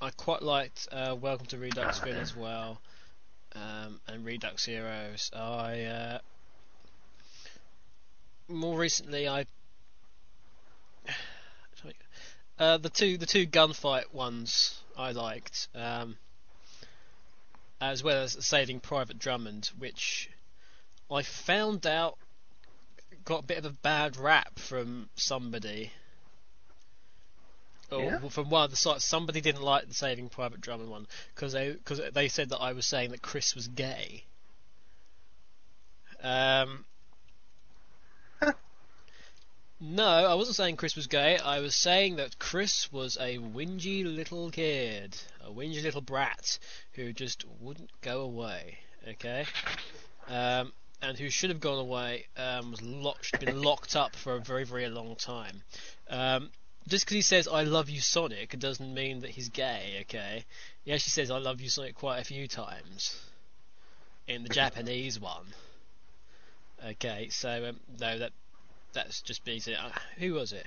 I 0.00 0.10
quite 0.10 0.42
liked 0.42 0.88
uh, 0.92 1.16
Welcome 1.20 1.46
to 1.48 1.58
Redux 1.58 1.98
Finn 1.98 2.16
as 2.16 2.36
well, 2.36 2.80
um, 3.54 4.00
and 4.06 4.24
Redux 4.24 4.64
Heroes. 4.64 5.30
I 5.34 5.82
uh, 5.82 6.18
more 8.48 8.78
recently 8.78 9.28
I 9.28 9.44
uh, 12.58 12.76
the 12.78 12.90
two 12.90 13.16
the 13.16 13.26
two 13.26 13.46
gunfight 13.46 14.12
ones 14.12 14.80
I 14.96 15.12
liked, 15.12 15.68
um, 15.74 16.16
as 17.80 18.02
well 18.02 18.22
as 18.22 18.44
Saving 18.44 18.80
Private 18.80 19.18
Drummond, 19.18 19.70
which 19.78 20.28
I 21.10 21.22
found 21.22 21.86
out 21.86 22.18
got 23.24 23.40
a 23.40 23.46
bit 23.46 23.58
of 23.58 23.64
a 23.64 23.70
bad 23.70 24.16
rap 24.16 24.58
from 24.58 25.08
somebody. 25.14 25.92
Or 27.90 28.02
Yeah? 28.02 28.28
from 28.28 28.50
one 28.50 28.64
of 28.64 28.70
the 28.70 28.76
sites, 28.76 29.04
somebody 29.04 29.40
didn't 29.40 29.62
like 29.62 29.86
the 29.86 29.94
Saving 29.94 30.28
Private 30.28 30.60
Drummond 30.60 30.90
one 30.90 31.06
because 31.34 31.52
they 31.52 31.74
cause 31.84 32.00
they 32.12 32.28
said 32.28 32.50
that 32.50 32.58
I 32.58 32.72
was 32.72 32.86
saying 32.86 33.12
that 33.12 33.22
Chris 33.22 33.54
was 33.54 33.68
gay. 33.68 34.24
Um, 36.20 36.84
no, 39.80 40.06
I 40.06 40.34
wasn't 40.34 40.56
saying 40.56 40.76
Chris 40.76 40.96
was 40.96 41.06
gay. 41.06 41.38
I 41.38 41.60
was 41.60 41.74
saying 41.74 42.16
that 42.16 42.38
Chris 42.38 42.90
was 42.92 43.16
a 43.16 43.38
whingy 43.38 44.04
little 44.04 44.50
kid, 44.50 45.16
a 45.44 45.50
whingy 45.50 45.82
little 45.82 46.00
brat 46.00 46.58
who 46.92 47.12
just 47.12 47.44
wouldn't 47.60 47.90
go 48.00 48.20
away. 48.22 48.78
Okay, 49.08 49.46
um, 50.28 50.72
and 51.00 51.18
who 51.18 51.30
should 51.30 51.50
have 51.50 51.60
gone 51.60 51.78
away 51.78 52.26
um, 52.36 52.70
was 52.70 52.82
locked, 52.82 53.38
been 53.40 53.62
locked 53.62 53.96
up 53.96 54.16
for 54.16 54.34
a 54.34 54.40
very, 54.40 54.64
very 54.64 54.88
long 54.88 55.14
time. 55.16 55.62
Um, 56.10 56.50
just 56.88 57.04
because 57.04 57.14
he 57.14 57.22
says 57.22 57.46
"I 57.46 57.62
love 57.62 57.88
you, 57.88 58.00
Sonic" 58.00 58.58
doesn't 58.58 58.92
mean 58.92 59.20
that 59.20 59.30
he's 59.30 59.48
gay. 59.48 59.98
Okay, 60.02 60.44
he 60.84 60.92
actually 60.92 61.10
says 61.10 61.30
"I 61.30 61.38
love 61.38 61.60
you, 61.60 61.68
Sonic" 61.68 61.94
quite 61.94 62.18
a 62.18 62.24
few 62.24 62.48
times 62.48 63.20
in 64.26 64.42
the 64.42 64.48
Japanese 64.60 65.20
one. 65.20 65.46
Okay, 66.86 67.28
so 67.30 67.68
um, 67.70 67.80
no, 68.00 68.18
that 68.18 68.32
that's 68.92 69.20
just 69.22 69.44
me 69.46 69.58
saying. 69.58 69.78
Uh, 69.78 69.90
who 70.18 70.34
was 70.34 70.52
it? 70.52 70.64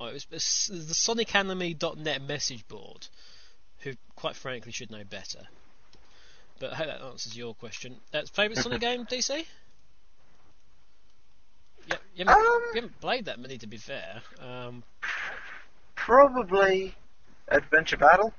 Oh, 0.00 0.06
it 0.06 0.14
was 0.14 0.24
the 0.26 0.36
s- 0.36 0.70
the 0.72 0.94
SonicAnime.net 0.94 2.22
message 2.22 2.66
board, 2.68 3.06
who 3.80 3.92
quite 4.16 4.36
frankly 4.36 4.72
should 4.72 4.90
know 4.90 5.04
better. 5.04 5.40
But 6.60 6.72
I 6.72 6.76
hope 6.76 6.86
that 6.86 7.02
answers 7.02 7.36
your 7.36 7.54
question. 7.54 7.96
Uh, 8.12 8.22
favourite 8.32 8.58
Sonic 8.62 8.80
game, 8.88 9.04
DC? 9.06 9.44
Yeah, 11.86 11.96
you 12.16 12.24
haven't, 12.24 12.46
Um, 12.46 12.62
you 12.74 12.80
haven't 12.80 13.00
played 13.00 13.24
that 13.26 13.38
many, 13.38 13.58
to 13.58 13.66
be 13.66 13.76
fair. 13.76 14.20
Um, 14.40 14.82
probably 15.94 16.94
Adventure 17.48 17.96
Battle. 17.96 18.32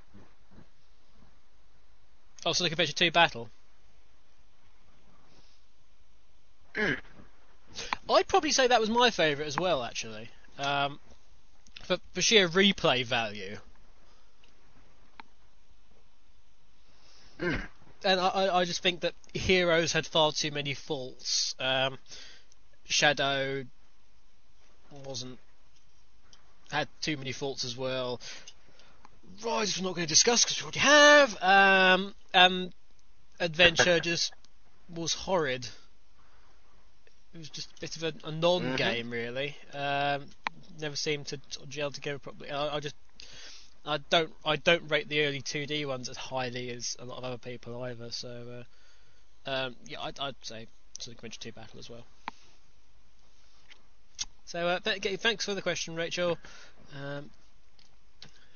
oh, 2.45 2.53
Sonic 2.53 2.74
Adventure 2.74 2.94
2 2.94 3.11
Battle. 3.11 3.49
I'd 6.76 8.28
probably 8.28 8.52
say 8.52 8.68
that 8.68 8.80
was 8.80 8.90
my 8.90 9.12
favourite 9.12 9.48
as 9.48 9.58
well, 9.58 9.84
actually. 9.84 10.30
Um, 10.58 11.00
for, 11.84 11.98
for 12.14 12.22
sheer 12.22 12.48
replay 12.48 13.06
value. 13.06 13.58
Mm. 17.40 17.68
And 18.04 18.20
I, 18.20 18.60
I, 18.60 18.66
just 18.66 18.82
think 18.82 19.02
that 19.02 19.14
Heroes 19.34 19.91
had 19.91 20.06
far 20.06 20.32
too 20.32 20.52
many 20.52 20.74
faults. 20.74 21.56
Um, 21.60 21.98
Shadow 22.86 23.66
wasn't 25.06 25.38
had 26.72 26.88
too 27.02 27.18
many 27.18 27.32
faults 27.32 27.66
as 27.66 27.76
well. 27.76 28.22
Rise 29.44 29.78
we're 29.78 29.86
not 29.86 29.96
going 29.96 30.08
to 30.08 30.10
discuss 30.10 30.44
because 30.44 30.62
we 30.62 30.66
already 30.66 30.80
have. 30.80 31.38
Um, 31.41 32.16
and 32.34 32.74
Adventure 33.40 34.00
just 34.02 34.34
was 34.94 35.14
horrid. 35.14 35.68
It 37.34 37.38
was 37.38 37.49
just 37.49 37.69
a 37.77 37.80
bit 37.81 37.95
of 37.95 38.03
a, 38.03 38.14
a 38.27 38.31
non-game, 38.31 39.10
really. 39.11 39.56
Um, 39.73 40.26
never 40.80 40.95
seemed 40.95 41.27
to 41.27 41.39
sort 41.49 41.65
of 41.65 41.69
gel 41.69 41.91
together 41.91 42.19
properly. 42.19 42.49
I, 42.49 42.77
I 42.77 42.80
just, 42.80 42.95
I 43.85 43.97
don't, 44.10 44.31
I 44.45 44.56
don't 44.56 44.89
rate 44.89 45.10
the 45.10 45.26
early 45.26 45.41
2D 45.41 45.85
ones 45.85 46.10
as 46.10 46.18
highly 46.18 46.69
as 46.72 46.95
a 46.99 47.06
lot 47.06 47.19
of 47.19 47.23
other 47.23 47.38
people 47.38 47.84
either. 47.84 48.11
So, 48.11 48.64
uh, 49.45 49.49
um, 49.49 49.76
yeah, 49.85 50.01
I'd, 50.01 50.19
I'd 50.19 50.35
say 50.41 50.68
Sonic 50.97 51.19
Adventure 51.19 51.39
2 51.39 51.51
Battle 51.51 51.80
as 51.80 51.89
well. 51.89 52.06
So, 54.45 54.68
uh, 54.68 54.80
thanks 54.80 55.45
for 55.45 55.53
the 55.53 55.61
question, 55.61 55.95
Rachel. 55.95 56.38
Um, 56.99 57.30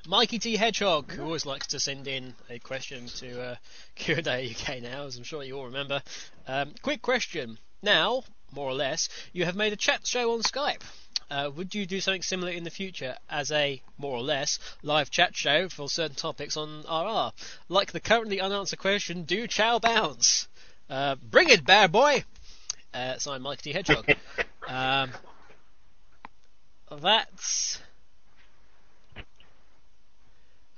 Mikey 0.06 0.38
T 0.38 0.56
Hedgehog, 0.56 1.12
who 1.12 1.22
always 1.22 1.46
likes 1.46 1.68
to 1.68 1.80
send 1.80 2.08
in 2.08 2.34
a 2.50 2.58
question 2.58 3.06
to 3.06 3.42
uh, 3.42 3.56
Q&A 3.94 4.50
UK 4.50 4.82
now, 4.82 5.06
as 5.06 5.16
I'm 5.16 5.24
sure 5.24 5.42
you 5.42 5.56
all 5.56 5.66
remember. 5.66 6.02
Um, 6.46 6.74
quick 6.82 7.00
question. 7.00 7.58
Now, 7.80 8.24
more 8.54 8.68
or 8.68 8.74
less, 8.74 9.08
you 9.32 9.44
have 9.44 9.56
made 9.56 9.72
a 9.72 9.76
chat 9.76 10.06
show 10.06 10.32
on 10.32 10.42
Skype. 10.42 10.82
Uh, 11.30 11.50
would 11.54 11.74
you 11.74 11.86
do 11.86 12.00
something 12.00 12.22
similar 12.22 12.52
in 12.52 12.64
the 12.64 12.70
future 12.70 13.16
as 13.30 13.50
a, 13.50 13.82
more 13.98 14.16
or 14.16 14.22
less, 14.22 14.58
live 14.82 15.10
chat 15.10 15.34
show 15.34 15.68
for 15.68 15.88
certain 15.88 16.14
topics 16.14 16.56
on 16.56 16.82
RR? 16.82 17.32
Like 17.68 17.92
the 17.92 18.00
currently 18.00 18.40
unanswered 18.40 18.78
question, 18.78 19.24
do 19.24 19.46
Chao 19.46 19.78
bounce? 19.78 20.48
Uh, 20.88 21.16
bring 21.16 21.48
it, 21.48 21.64
bad 21.64 21.92
boy! 21.92 22.24
Uh, 22.92 23.18
signed 23.18 23.42
Mike 23.42 23.62
D. 23.62 23.72
Hedgehog. 23.72 24.08
um, 24.68 25.10
that's... 27.00 27.80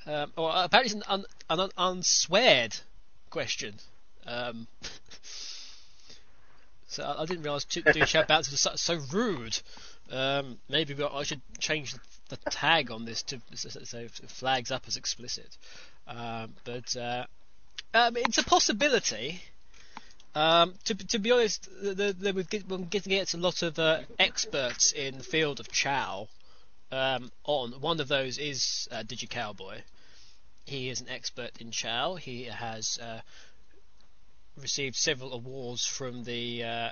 Um, 0.07 0.33
or 0.37 0.53
apparently 0.55 0.87
it's 0.87 0.95
an, 0.95 1.03
un, 1.09 1.25
an 1.51 1.61
un, 1.61 1.71
unsweared 1.77 2.77
question. 3.29 3.75
Um, 4.25 4.69
so 6.97 7.05
I, 7.05 7.23
I 7.23 7.27
didn't 7.27 7.45
realise 7.45 7.65
to 7.65 7.83
do 7.83 8.05
chat 8.07 8.29
bounce 8.29 8.51
was 8.51 8.61
so, 8.61 8.73
so 8.75 8.99
rude. 9.13 9.59
Um, 10.11 10.59
maybe 10.69 10.95
we- 10.95 11.05
I 11.05 11.23
should 11.23 11.41
change 11.59 11.93
the 11.93 12.01
the 12.29 12.37
tag 12.51 12.91
on 12.91 13.05
this 13.05 13.23
to 13.25 13.41
so, 13.55 13.69
so 13.69 13.81
so 13.85 13.99
it 13.99 14.11
flags 14.31 14.71
up 14.71 14.85
as 14.87 14.97
explicit. 14.97 15.57
Um, 16.09 16.55
but 16.65 16.97
uh, 16.97 17.25
um, 17.95 18.17
it's 18.17 18.39
a 18.39 18.45
possibility. 18.45 19.41
Um, 20.35 20.75
to 20.85 20.95
to 20.95 21.19
be 21.19 21.33
honest, 21.33 21.69
the, 21.83 21.95
the, 21.95 22.13
the, 22.13 22.33
we've 22.33 22.51
get, 22.51 22.69
we're 22.69 22.79
getting 22.79 23.11
get 23.11 23.35
a 23.35 23.39
lot 23.39 23.63
of 23.63 23.79
uh, 23.79 24.01
experts 24.19 24.93
in 24.93 25.19
the 25.19 25.25
field 25.25 25.61
of 25.61 25.71
Chao 25.71 26.29
um, 26.93 27.31
on. 27.45 27.73
One 27.81 28.01
of 28.01 28.09
those 28.09 28.39
is 28.39 28.89
uh, 28.91 29.03
Digi 29.03 29.29
Cowboy. 29.29 29.83
He 30.65 30.91
is 30.91 31.01
an 31.01 31.09
expert 31.09 31.53
in 31.61 31.71
Chao. 31.71 32.17
He 32.17 32.45
has 32.45 32.99
uh, 33.01 33.21
received 34.61 34.97
several 34.97 35.33
awards 35.33 35.87
from 35.87 36.25
the 36.25 36.65
uh, 36.65 36.91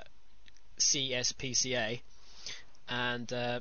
CSPCA 0.79 2.01
and 2.89 3.31
uh, 3.33 3.59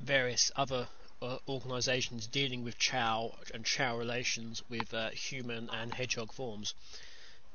various 0.00 0.50
other 0.56 0.86
uh, 1.22 1.38
organisations 1.48 2.26
dealing 2.26 2.64
with 2.64 2.78
Chao 2.78 3.32
and 3.54 3.64
Chao 3.64 3.96
relations 3.96 4.62
with 4.68 4.92
uh, 4.92 5.10
human 5.10 5.70
and 5.70 5.94
hedgehog 5.94 6.32
forms. 6.32 6.74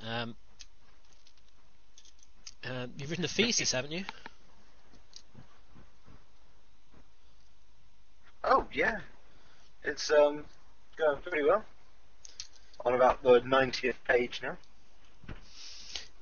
Um, 0.01 0.35
um, 2.63 2.93
you've 2.97 3.09
written 3.09 3.25
a 3.25 3.29
thesis, 3.29 3.71
haven't 3.71 3.91
you? 3.91 4.05
Oh 8.43 8.65
yeah, 8.71 8.99
it's 9.83 10.09
um 10.09 10.45
going 10.97 11.21
pretty 11.21 11.43
well. 11.43 11.63
On 12.85 12.93
about 12.93 13.21
the 13.21 13.41
90th 13.41 13.95
page 14.07 14.39
now. 14.41 14.55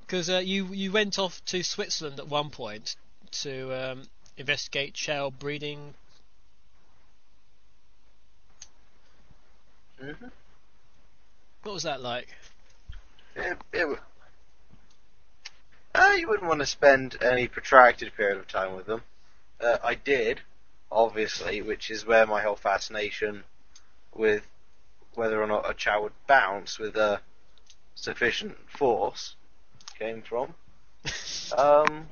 Because 0.06 0.30
uh, 0.30 0.38
you 0.38 0.68
you 0.68 0.92
went 0.92 1.18
off 1.18 1.44
to 1.46 1.64
Switzerland 1.64 2.20
at 2.20 2.28
one 2.28 2.52
point 2.52 2.96
to 3.32 3.74
um, 3.74 4.08
investigate 4.38 4.94
Chao 4.94 5.32
breeding. 5.32 5.96
hmm 10.00 10.12
What 11.64 11.74
was 11.74 11.84
that 11.84 12.02
like? 12.02 12.28
It, 13.36 13.58
it, 13.74 14.00
uh, 15.96 16.14
you 16.18 16.28
wouldn't 16.28 16.48
want 16.48 16.60
to 16.60 16.66
spend 16.66 17.18
any 17.22 17.48
protracted 17.48 18.16
period 18.16 18.38
of 18.38 18.48
time 18.48 18.76
with 18.76 18.86
them. 18.86 19.02
Uh, 19.60 19.78
I 19.84 19.96
did, 19.96 20.42
obviously, 20.92 21.62
which 21.62 21.90
is 21.90 22.06
where 22.06 22.28
my 22.28 22.42
whole 22.42 22.56
fascination 22.56 23.44
with 24.14 24.46
whether 25.16 25.42
or 25.42 25.48
not 25.48 25.70
a 25.70 25.74
Chao 25.74 26.04
would 26.04 26.28
bounce 26.28 26.78
with 26.78 26.96
a 26.96 27.22
sufficient 27.96 28.58
force 28.70 29.36
came 29.98 30.22
from. 30.22 30.54
Um, 31.56 32.08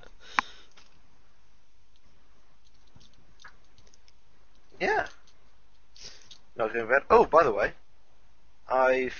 yeah. 4.80 5.08
Not 6.56 6.72
doing 6.72 6.88
bad. 6.88 7.02
Oh, 7.10 7.26
by 7.26 7.44
the 7.44 7.52
way, 7.52 7.72
I've 8.70 9.18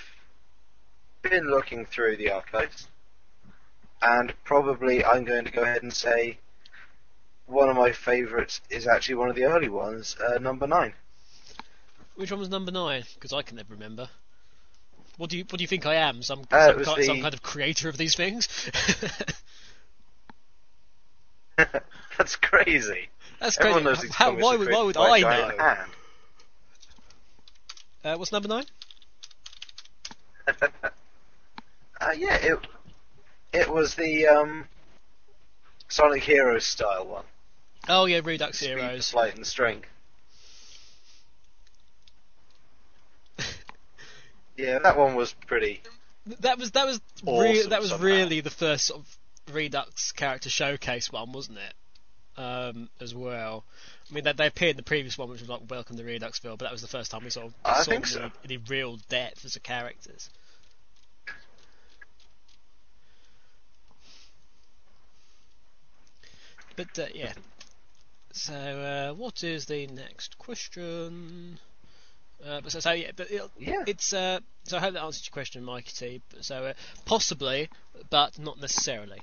been 1.22 1.50
looking 1.50 1.84
through 1.84 2.16
the 2.16 2.30
archives, 2.30 2.86
and 4.00 4.32
probably 4.44 5.04
I'm 5.04 5.24
going 5.24 5.44
to 5.46 5.50
go 5.50 5.62
ahead 5.62 5.82
and 5.82 5.92
say 5.92 6.38
one 7.46 7.68
of 7.68 7.76
my 7.76 7.90
favourites 7.92 8.60
is 8.70 8.86
actually 8.86 9.16
one 9.16 9.28
of 9.28 9.36
the 9.36 9.44
early 9.44 9.68
ones, 9.68 10.16
uh, 10.20 10.38
number 10.38 10.66
nine. 10.66 10.94
Which 12.14 12.30
one 12.30 12.40
was 12.40 12.48
number 12.48 12.70
nine? 12.70 13.02
Because 13.14 13.32
I 13.32 13.42
can 13.42 13.56
never 13.56 13.72
remember. 13.74 14.08
What 15.16 15.30
do 15.30 15.38
you 15.38 15.44
what 15.44 15.58
do 15.58 15.62
you 15.62 15.68
think 15.68 15.86
I 15.86 15.94
am? 15.94 16.22
Some 16.22 16.42
Uh, 16.50 16.66
some, 16.66 16.84
kind, 16.84 17.04
some 17.04 17.20
kind 17.22 17.34
of 17.34 17.42
creator 17.42 17.88
of 17.88 17.96
these 17.96 18.16
things? 18.16 18.48
That's 22.18 22.36
crazy. 22.36 23.08
That's 23.40 23.58
Everyone 23.58 23.84
crazy. 23.94 24.08
How, 24.12 24.34
why 24.34 24.56
would 24.56 24.70
why 24.70 24.82
would 24.82 24.96
I 24.96 25.20
know? 25.20 25.86
Uh, 28.04 28.16
what's 28.16 28.32
number 28.32 28.48
nine? 28.48 28.64
Uh, 32.00 32.10
yeah, 32.18 32.34
it 32.34 32.58
it 33.52 33.70
was 33.70 33.94
the 33.94 34.26
um, 34.26 34.66
Sonic 35.88 36.22
Heroes 36.24 36.66
style 36.66 37.06
one. 37.06 37.24
Oh 37.88 38.04
yeah, 38.04 38.20
Redux 38.22 38.58
Speed, 38.58 38.70
Heroes. 38.70 39.10
flight, 39.10 39.36
and 39.36 39.46
strength. 39.46 39.88
Yeah, 44.56 44.78
that 44.78 44.96
one 44.96 45.14
was 45.14 45.32
pretty. 45.46 45.82
That 46.40 46.58
was 46.58 46.70
that 46.72 46.86
was 46.86 47.00
Awesome 47.26 47.42
rea- 47.52 47.66
that 47.68 47.80
was 47.80 47.90
somehow. 47.90 48.04
really 48.06 48.40
the 48.40 48.50
first 48.50 48.86
sort 48.86 49.00
of 49.00 49.54
Redux 49.54 50.12
character 50.12 50.48
showcase 50.48 51.12
one, 51.12 51.32
wasn't 51.32 51.58
it? 51.58 51.74
Um, 52.40 52.88
as 53.00 53.14
well. 53.14 53.64
I 54.10 54.14
mean, 54.14 54.24
they, 54.24 54.32
they 54.32 54.46
appeared 54.46 54.70
in 54.72 54.76
the 54.76 54.82
previous 54.82 55.16
one, 55.16 55.28
which 55.28 55.40
was 55.40 55.48
like 55.48 55.60
Welcome 55.68 55.96
to 55.98 56.02
Reduxville, 56.02 56.58
but 56.58 56.60
that 56.60 56.72
was 56.72 56.82
the 56.82 56.88
first 56.88 57.10
time 57.10 57.22
we 57.24 57.30
sort 57.30 57.46
of 57.46 57.54
I 57.64 57.82
saw 57.82 57.90
think 57.90 58.16
any, 58.16 58.30
any 58.44 58.56
real 58.56 58.96
depth 59.08 59.44
as 59.44 59.54
a 59.56 59.60
characters. 59.60 60.30
But 66.76 66.98
uh, 66.98 67.06
yeah. 67.14 67.32
So, 68.32 68.54
uh, 68.54 69.14
what 69.14 69.44
is 69.44 69.66
the 69.66 69.86
next 69.86 70.38
question? 70.38 71.58
Uh, 72.42 72.60
but 72.60 72.72
so, 72.72 72.80
so 72.80 72.92
yeah, 72.92 73.10
but 73.16 73.30
Yeah. 73.58 73.84
it's 73.86 74.12
uh, 74.12 74.40
so 74.64 74.76
I 74.76 74.80
hope 74.80 74.94
that 74.94 75.02
answers 75.02 75.26
your 75.26 75.32
question, 75.32 75.64
Mikey 75.64 75.92
T. 75.92 76.22
So 76.40 76.66
uh, 76.66 76.72
possibly, 77.04 77.68
but 78.10 78.38
not 78.38 78.60
necessarily. 78.60 79.22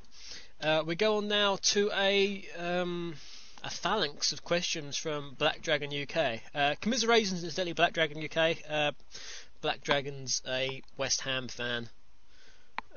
Uh, 0.62 0.84
we 0.86 0.96
go 0.96 1.18
on 1.18 1.28
now 1.28 1.58
to 1.62 1.92
a 1.96 2.46
um, 2.58 3.16
a 3.64 3.70
phalanx 3.70 4.32
of 4.32 4.44
questions 4.44 4.98
from 4.98 5.36
Black 5.38 5.62
Dragon 5.62 5.90
UK. 5.92 6.40
Uh, 6.54 6.76
commiserations, 6.82 7.44
incidentally, 7.44 7.74
Black 7.74 7.94
Dragon 7.94 8.24
UK. 8.24 8.58
Uh, 8.70 8.92
Black 9.62 9.82
Dragon's 9.82 10.42
a 10.48 10.82
West 10.98 11.22
Ham 11.22 11.48
fan, 11.48 11.90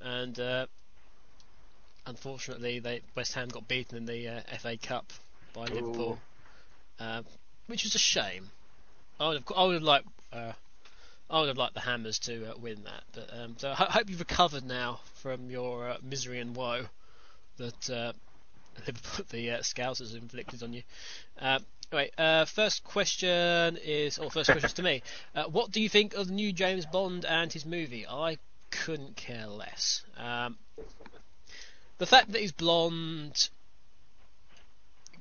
and 0.00 0.38
uh, 0.40 0.66
unfortunately, 2.06 2.78
they 2.78 3.02
West 3.14 3.34
Ham 3.34 3.48
got 3.48 3.68
beaten 3.68 3.98
in 3.98 4.06
the 4.06 4.28
uh, 4.28 4.40
FA 4.58 4.76
Cup 4.78 5.12
by 5.52 5.64
Liverpool, 5.66 6.18
uh, 6.98 7.22
which 7.66 7.84
is 7.84 7.94
a 7.94 7.98
shame. 7.98 8.50
I 9.20 9.28
would 9.28 9.36
have, 9.36 9.44
I 9.56 9.64
would 9.64 9.74
have 9.74 9.82
liked, 9.82 10.08
uh, 10.32 10.52
I 11.30 11.40
would 11.40 11.48
have 11.48 11.56
liked 11.56 11.74
the 11.74 11.80
Hammers 11.80 12.18
to 12.20 12.52
uh, 12.52 12.54
win 12.58 12.84
that. 12.84 13.04
But 13.12 13.30
um, 13.38 13.54
so 13.58 13.70
I 13.70 13.74
ho- 13.74 13.86
hope 13.88 14.10
you've 14.10 14.20
recovered 14.20 14.64
now 14.64 15.00
from 15.14 15.50
your 15.50 15.90
uh, 15.90 15.96
misery 16.02 16.40
and 16.40 16.54
woe 16.54 16.86
that 17.58 17.90
uh, 17.90 18.12
Liverpool, 18.86 19.26
the 19.30 19.50
uh, 19.52 19.58
Scousers 19.58 20.14
inflicted 20.14 20.62
on 20.62 20.72
you. 20.72 20.82
Uh, 21.40 21.60
anyway, 21.92 22.10
uh, 22.18 22.44
first 22.44 22.84
question 22.84 23.78
is, 23.84 24.18
or 24.18 24.30
first 24.30 24.50
question 24.50 24.66
is 24.66 24.74
to 24.74 24.82
me. 24.82 25.02
Uh, 25.34 25.44
what 25.44 25.72
do 25.72 25.80
you 25.80 25.88
think 25.88 26.14
of 26.14 26.28
the 26.28 26.32
new 26.32 26.52
James 26.52 26.86
Bond 26.86 27.24
and 27.24 27.52
his 27.52 27.66
movie? 27.66 28.06
I 28.06 28.38
couldn't 28.70 29.16
care 29.16 29.48
less. 29.48 30.04
Um, 30.16 30.56
the 31.98 32.06
fact 32.06 32.30
that 32.30 32.40
he's 32.40 32.52
blonde 32.52 33.48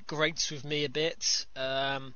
grates 0.06 0.52
with 0.52 0.64
me 0.64 0.86
a 0.86 0.90
bit. 0.90 1.48
Um, 1.56 2.14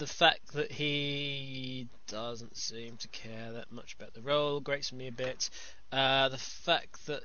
the 0.00 0.06
fact 0.06 0.54
that 0.54 0.72
he 0.72 1.86
doesn't 2.08 2.56
seem 2.56 2.96
to 2.96 3.08
care 3.08 3.52
that 3.52 3.70
much 3.70 3.94
about 3.94 4.14
the 4.14 4.22
role 4.22 4.58
grates 4.58 4.94
me 4.94 5.06
a 5.08 5.12
bit. 5.12 5.50
Uh, 5.92 6.30
the 6.30 6.38
fact 6.38 7.06
that 7.06 7.22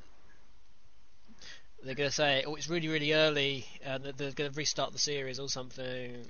they're 1.81 1.95
going 1.95 2.09
to 2.09 2.15
say, 2.15 2.43
oh, 2.45 2.55
it's 2.55 2.69
really, 2.69 2.89
really 2.89 3.13
early, 3.13 3.65
and 3.81 4.03
that 4.03 4.17
they're 4.17 4.33
going 4.33 4.51
to 4.51 4.57
restart 4.57 4.91
the 4.91 4.99
series 4.99 5.39
or 5.39 5.47
something 5.47 6.25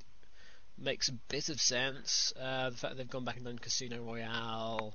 makes 0.77 1.09
a 1.09 1.13
bit 1.29 1.49
of 1.49 1.59
sense. 1.59 2.31
Uh, 2.39 2.69
the 2.69 2.77
fact 2.77 2.93
that 2.93 2.97
they've 2.97 3.09
gone 3.09 3.25
back 3.25 3.37
and 3.37 3.45
done 3.45 3.57
Casino 3.57 4.03
Royale, 4.03 4.93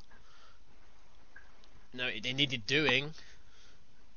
no, 1.93 2.07
it, 2.07 2.25
it 2.25 2.35
needed 2.35 2.65
doing. 2.65 3.11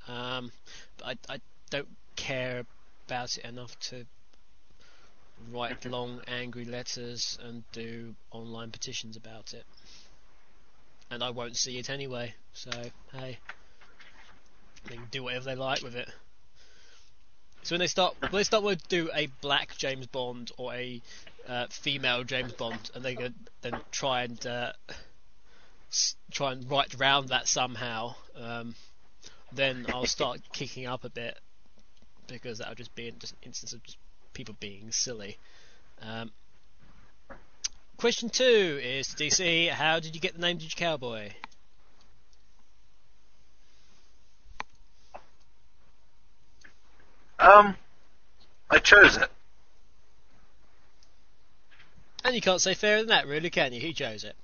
Um, 0.08 0.52
but 1.00 1.18
I, 1.28 1.34
I 1.34 1.38
don't 1.72 1.90
care 2.16 2.64
about 3.08 3.38
it 3.38 3.46
enough 3.46 3.80
to 3.80 4.06
write 5.52 5.86
long, 5.86 6.22
angry 6.28 6.66
letters 6.66 7.38
and 7.44 7.64
do 7.72 8.16
online 8.32 8.72
petitions 8.72 9.18
about 9.18 9.54
it. 9.54 9.66
And 11.10 11.24
I 11.24 11.30
won't 11.30 11.58
see 11.58 11.78
it 11.78 11.90
anyway, 11.90 12.34
so 12.54 12.72
hey, 13.14 13.38
they 14.88 14.96
can 14.96 15.08
do 15.12 15.24
whatever 15.24 15.46
they 15.46 15.56
like 15.56 15.82
with 15.84 15.96
it. 15.96 16.10
So 17.64 17.76
when 17.76 17.80
they 17.80 17.88
start, 17.88 18.16
when 18.20 18.32
they 18.32 18.44
start 18.44 18.64
to 18.64 18.76
do 18.90 19.10
a 19.14 19.28
black 19.42 19.78
James 19.78 20.08
Bond 20.08 20.52
or 20.58 20.74
a 20.74 21.02
uh, 21.48 21.68
female 21.70 22.24
James 22.24 22.54
Bond, 22.54 22.92
and 22.94 23.04
they 23.04 23.16
go, 23.16 23.30
then 23.62 23.80
try 23.92 24.24
and 24.24 24.46
uh, 24.46 24.74
try 26.32 26.52
and 26.52 26.70
write 26.70 26.94
around 26.96 27.30
that 27.30 27.48
somehow, 27.48 28.16
um, 28.36 28.76
then 29.54 29.86
I'll 29.90 30.06
start 30.06 30.42
kicking 30.54 30.88
up 30.88 31.04
a 31.06 31.10
bit 31.10 31.38
because 32.28 32.58
that'll 32.58 32.76
just 32.76 32.96
be 32.96 33.12
just 33.20 33.34
an 33.34 33.40
instance 33.44 33.74
of 33.74 33.84
just 33.84 33.98
people 34.34 34.56
being 34.60 34.92
silly. 34.92 35.38
Um, 36.02 36.32
question 37.98 38.30
two 38.30 38.80
is 38.84 39.08
to 39.08 39.24
DC: 39.24 39.70
How 39.70 40.00
did 40.00 40.16
you 40.16 40.22
get 40.22 40.34
the 40.34 40.42
name 40.42 40.58
Digi 40.58 40.76
Cowboy? 40.76 41.32
Um, 47.40 47.76
I 48.70 48.80
chose 48.80 49.18
it. 49.18 49.30
And 52.24 52.34
And 52.34 52.36
you 52.36 52.42
can't 52.42 52.62
say 52.62 52.74
fairer 52.74 53.00
than 53.00 53.10
that, 53.10 53.28
really, 53.28 53.50
can 53.50 53.74
you? 53.74 53.82
He 53.82 53.92
chose 53.92 54.24
it. 54.24 54.36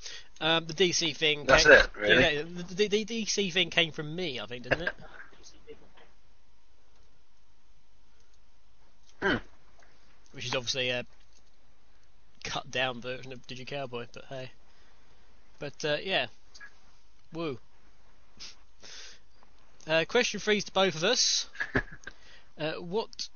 Um, 0.42 0.66
the 0.66 0.74
DC 0.74 1.16
thing. 1.16 1.46
That's 1.46 1.64
came, 1.64 1.74
it, 1.74 1.88
really. 1.98 2.22
Yeah, 2.22 2.42
the, 2.42 2.76
the, 2.76 2.88
the 2.88 3.06
DC 3.06 3.54
thing 3.54 3.70
came 3.70 3.94
from 3.94 4.14
me, 4.14 4.40
I 4.40 4.46
think, 4.48 4.64
didn't 4.64 4.82
it? 4.82 4.94
Hmm. 9.22 9.38
Which 10.40 10.46
is 10.46 10.56
obviously 10.56 10.90
a 10.90 11.06
cut 12.46 12.72
down 12.72 13.02
version 13.02 13.34
of 13.34 13.46
Digi 13.46 13.68
Cowboy, 13.68 14.06
but 14.14 14.24
hey. 14.30 14.52
But 15.60 15.84
uh, 15.84 15.98
yeah, 16.02 16.28
woo. 17.34 17.60
Uh, 19.88 20.06
question 20.08 20.40
three 20.40 20.62
to 20.62 20.72
both 20.72 20.96
of 20.96 21.04
us. 21.04 21.48
Uh, 22.58 22.74
what 22.74 23.28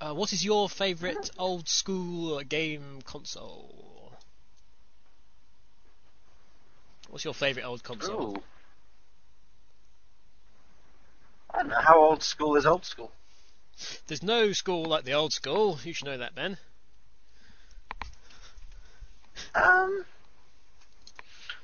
uh, 0.00 0.12
what 0.12 0.32
is 0.32 0.44
your 0.44 0.68
favourite 0.68 1.30
old 1.38 1.68
school 1.68 2.40
game 2.40 3.00
console? 3.04 4.12
What's 7.10 7.24
your 7.24 7.34
favourite 7.34 7.66
old 7.66 7.84
console? 7.84 8.38
Ooh. 8.38 8.42
I 11.52 11.58
don't 11.58 11.68
know 11.68 11.80
how 11.80 12.00
old 12.00 12.22
school 12.24 12.56
is 12.56 12.66
old 12.66 12.84
school. 12.84 13.12
There's 14.06 14.22
no 14.22 14.52
school 14.52 14.84
like 14.84 15.04
the 15.04 15.14
old 15.14 15.32
school. 15.32 15.78
You 15.84 15.92
should 15.92 16.06
know 16.06 16.18
that, 16.18 16.34
Ben. 16.34 16.58
Um. 19.54 20.04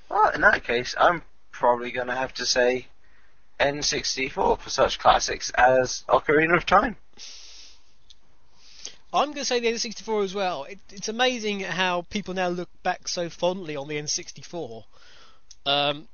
Well, 0.09 0.31
in 0.31 0.41
that 0.41 0.65
case, 0.65 0.95
I'm 0.99 1.23
probably 1.53 1.93
going 1.93 2.09
to 2.09 2.15
have 2.15 2.35
to 2.35 2.47
say 2.47 2.87
N64 3.61 4.59
for 4.59 4.71
such 4.71 4.99
classics 4.99 5.51
as 5.51 6.05
Ocarina 6.09 6.57
of 6.57 6.67
Time. 6.67 6.97
I'm 9.13 9.27
going 9.27 9.39
to 9.39 9.45
say 9.45 9.61
the 9.61 9.69
N64 9.69 10.25
as 10.25 10.35
well. 10.35 10.65
It, 10.65 10.79
it's 10.91 11.09
amazing 11.09 11.61
how 11.61 12.03
people 12.11 12.35
now 12.35 12.49
look 12.49 12.71
back 12.83 13.09
so 13.09 13.29
fondly 13.29 13.77
on 13.77 13.89
the 13.89 13.97
N64. 13.97 14.85
Um, 15.67 16.09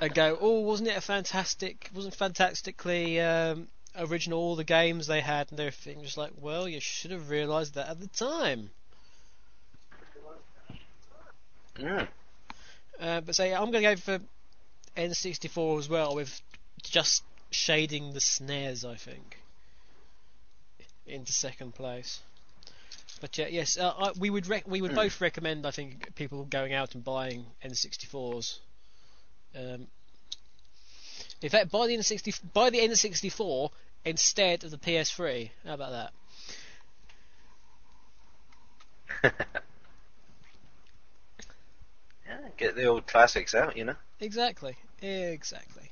and 0.00 0.14
go, 0.14 0.36
oh, 0.40 0.60
wasn't 0.60 0.88
it 0.88 0.96
a 0.96 1.00
fantastic, 1.00 1.90
wasn't 1.94 2.14
fantastically 2.14 3.20
um, 3.20 3.68
original 3.98 4.38
all 4.38 4.56
the 4.56 4.64
games 4.64 5.06
they 5.06 5.20
had 5.20 5.50
and 5.50 5.60
everything? 5.60 6.02
Just 6.02 6.16
like, 6.16 6.32
well, 6.40 6.68
you 6.68 6.80
should 6.80 7.10
have 7.10 7.30
realised 7.30 7.74
that 7.74 7.88
at 7.88 8.00
the 8.00 8.08
time. 8.08 8.70
Mm. 11.76 12.08
Uh, 12.98 13.20
but 13.20 13.34
say 13.34 13.54
I'm 13.54 13.70
going 13.70 13.84
to 13.84 13.94
go 13.94 13.96
for 13.96 14.18
N64 14.96 15.78
as 15.78 15.88
well, 15.88 16.14
with 16.14 16.40
just 16.82 17.22
shading 17.50 18.12
the 18.12 18.20
SNES. 18.20 18.84
I 18.84 18.96
think 18.96 19.38
into 21.06 21.32
second 21.32 21.74
place. 21.74 22.20
But 23.20 23.38
yeah, 23.38 23.46
yes, 23.48 23.78
uh, 23.78 23.92
I, 23.96 24.12
we 24.18 24.30
would 24.30 24.46
rec- 24.46 24.68
we 24.68 24.82
would 24.82 24.90
Hmm. 24.90 24.96
both 24.96 25.20
recommend. 25.20 25.66
I 25.66 25.70
think 25.70 26.14
people 26.16 26.44
going 26.44 26.72
out 26.72 26.94
and 26.94 27.04
buying 27.04 27.46
N64s. 27.64 28.58
Um, 29.54 29.86
in 31.40 31.48
fact, 31.48 31.70
buy 31.70 31.86
the 31.86 31.96
N60 31.96 32.40
buy 32.52 32.70
the 32.70 32.78
N64 32.80 33.70
instead 34.06 34.64
of 34.64 34.70
the 34.70 34.78
PS3. 34.78 35.50
How 35.66 35.74
about 35.74 36.12
that? 39.22 39.34
yeah, 42.26 42.48
get 42.56 42.76
the 42.76 42.86
old 42.86 43.06
classics 43.06 43.54
out, 43.54 43.76
you 43.76 43.84
know. 43.84 43.96
Exactly. 44.20 44.76
Exactly. 45.02 45.90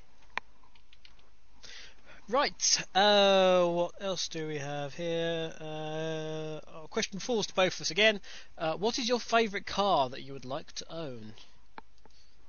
Right. 2.29 2.85
Uh, 2.95 3.67
what 3.67 3.93
else 4.01 4.29
do 4.29 4.47
we 4.47 4.57
have 4.57 4.95
here? 4.95 5.53
Uh, 5.61 6.61
oh, 6.73 6.87
question 6.89 7.19
is 7.19 7.47
to 7.47 7.55
both 7.55 7.75
of 7.75 7.81
us 7.83 7.91
again. 7.91 8.21
Uh, 8.57 8.75
what 8.77 8.99
is 8.99 9.09
your 9.09 9.21
favourite 9.21 9.67
car 9.67 10.09
that 10.09 10.23
you 10.23 10.33
would 10.33 10.47
like 10.47 10.73
to 10.73 10.91
own? 10.91 11.35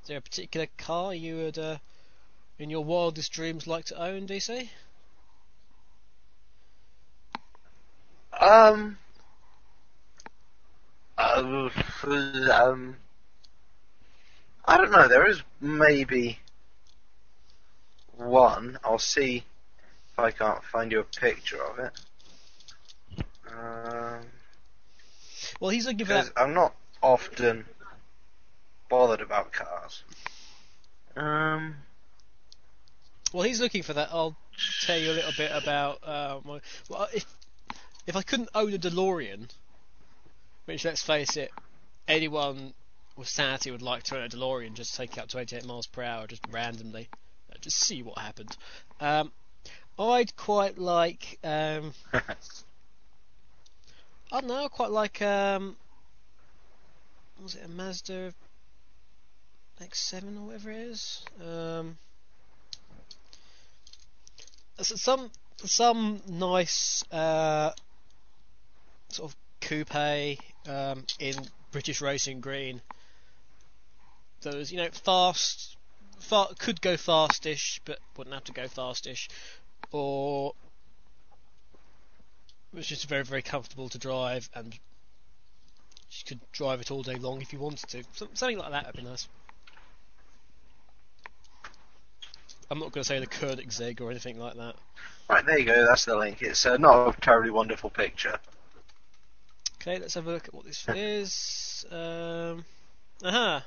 Is 0.02 0.08
there 0.08 0.18
a 0.18 0.22
particular 0.22 0.68
car 0.78 1.14
you 1.14 1.38
would, 1.38 1.58
uh, 1.58 1.78
in 2.58 2.70
your 2.70 2.86
wildest 2.86 3.34
dreams, 3.34 3.68
like 3.68 3.86
to 3.86 4.02
own, 4.02 4.28
DC? 4.28 4.70
Um. 8.46 8.98
Uh, 11.18 11.70
um. 12.52 12.98
I 14.66 14.78
don't 14.78 14.92
know. 14.92 15.08
There 15.08 15.28
is 15.28 15.42
maybe 15.62 16.40
one. 18.18 18.78
I'll 18.84 19.00
see 19.00 19.44
if 20.12 20.20
I 20.20 20.32
can't 20.32 20.64
find 20.64 20.92
you 20.92 21.00
a 21.00 21.04
picture 21.04 21.64
of 21.64 21.80
it. 21.80 21.92
Um, 23.52 24.22
Well, 25.60 25.72
he's 25.72 25.86
looking 25.86 26.06
for 26.06 26.14
that. 26.14 26.30
I'm 26.38 26.54
not 26.54 26.76
often 27.02 27.66
bothered 28.90 29.22
about 29.22 29.54
cars. 29.54 30.04
Um. 31.16 31.78
Well, 33.34 33.44
he's 33.44 33.60
looking 33.60 33.82
for 33.82 33.94
that. 33.94 34.10
I'll 34.12 34.38
tell 34.86 34.98
you 34.98 35.12
a 35.12 35.14
little 35.14 35.34
bit 35.36 35.52
about. 35.52 36.04
Uh, 36.04 36.40
well, 36.46 37.08
if 37.14 37.26
if 38.08 38.16
I 38.16 38.22
couldn't 38.22 38.50
own 38.54 38.74
a 38.74 38.78
DeLorean, 38.78 39.50
which 40.66 40.86
let's 40.86 41.02
face 41.02 41.38
it, 41.38 41.52
anyone 42.08 42.74
with 43.16 43.28
sanity 43.28 43.72
would 43.72 43.82
like 43.82 44.04
to 44.04 44.18
own 44.18 44.24
a 44.24 44.30
DeLorean, 44.30 44.74
just 44.74 44.96
take 44.96 45.14
it 45.14 45.20
up 45.20 45.30
to 45.30 45.40
88 45.40 45.66
miles 45.66 45.88
per 45.88 46.04
hour, 46.04 46.28
just 46.28 46.42
randomly, 46.52 47.08
uh, 47.52 47.56
just 47.62 47.78
see 47.78 48.04
what 48.04 48.18
happened. 48.18 48.56
Um, 49.00 49.32
I'd 49.98 50.36
quite 50.36 50.78
like. 50.78 51.40
Um, 51.44 51.94
I 52.14 52.22
don't 54.32 54.48
know. 54.48 54.66
I 54.66 54.68
quite 54.68 54.92
like. 54.92 55.22
Um, 55.22 55.78
was 57.42 57.56
it 57.56 57.66
a 57.66 57.70
Mazda 57.70 58.34
X7 59.82 60.38
or 60.38 60.48
whatever 60.48 60.72
it 60.72 60.78
is? 60.78 61.24
Um, 61.42 61.98
some 64.82 65.32
some 65.64 66.22
nice 66.28 67.04
uh, 67.12 67.72
sort 69.16 69.32
of 69.32 69.38
coupe 69.62 69.96
um, 70.68 71.06
in 71.20 71.36
British 71.72 72.02
racing 72.02 72.42
green. 72.42 72.82
That 74.42 74.54
was 74.54 74.72
you 74.72 74.78
know 74.78 74.90
fast, 74.92 75.78
far, 76.20 76.50
could 76.60 76.82
go 76.82 76.98
fastish, 76.98 77.82
but 77.86 78.00
wouldn't 78.18 78.34
have 78.34 78.44
to 78.46 78.54
go 78.54 78.68
fastish, 78.68 79.30
or 79.92 80.54
it 82.74 82.78
was 82.78 82.88
just 82.88 83.08
very 83.08 83.24
very 83.24 83.42
comfortable 83.42 83.90
to 83.90 83.98
drive 83.98 84.50
and 84.54 84.78
you 86.12 86.24
could 86.26 86.40
drive 86.52 86.82
it 86.82 86.92
all 86.92 87.04
day 87.04 87.16
long 87.16 87.42
if 87.42 87.52
you 87.52 87.60
wanted 87.60 87.90
to. 87.90 88.04
Something 88.14 88.58
like 88.58 88.72
that 88.72 88.86
would 88.86 88.96
be 88.96 89.04
nice. 89.04 89.28
I'm 92.70 92.80
not 92.80 92.92
going 92.92 93.04
to 93.04 93.08
say 93.08 93.20
the 93.20 93.28
Koenigsegg 93.28 94.02
or 94.02 94.10
anything 94.10 94.40
like 94.40 94.56
that. 94.56 94.76
Right, 95.30 95.46
there 95.46 95.60
you 95.60 95.66
go. 95.66 95.86
That's 95.86 96.06
the 96.06 96.18
link. 96.18 96.42
It's 96.42 96.66
uh, 96.66 96.78
not 96.78 97.18
a 97.18 97.22
terribly 97.22 97.52
wonderful 97.52 97.90
picture. 97.90 98.40
Okay, 99.88 100.00
let's 100.00 100.16
have 100.16 100.26
a 100.26 100.32
look 100.32 100.48
at 100.48 100.54
what 100.56 100.66
this 100.66 100.84
is. 100.96 101.86
Um, 101.92 102.66
aha. 103.24 103.64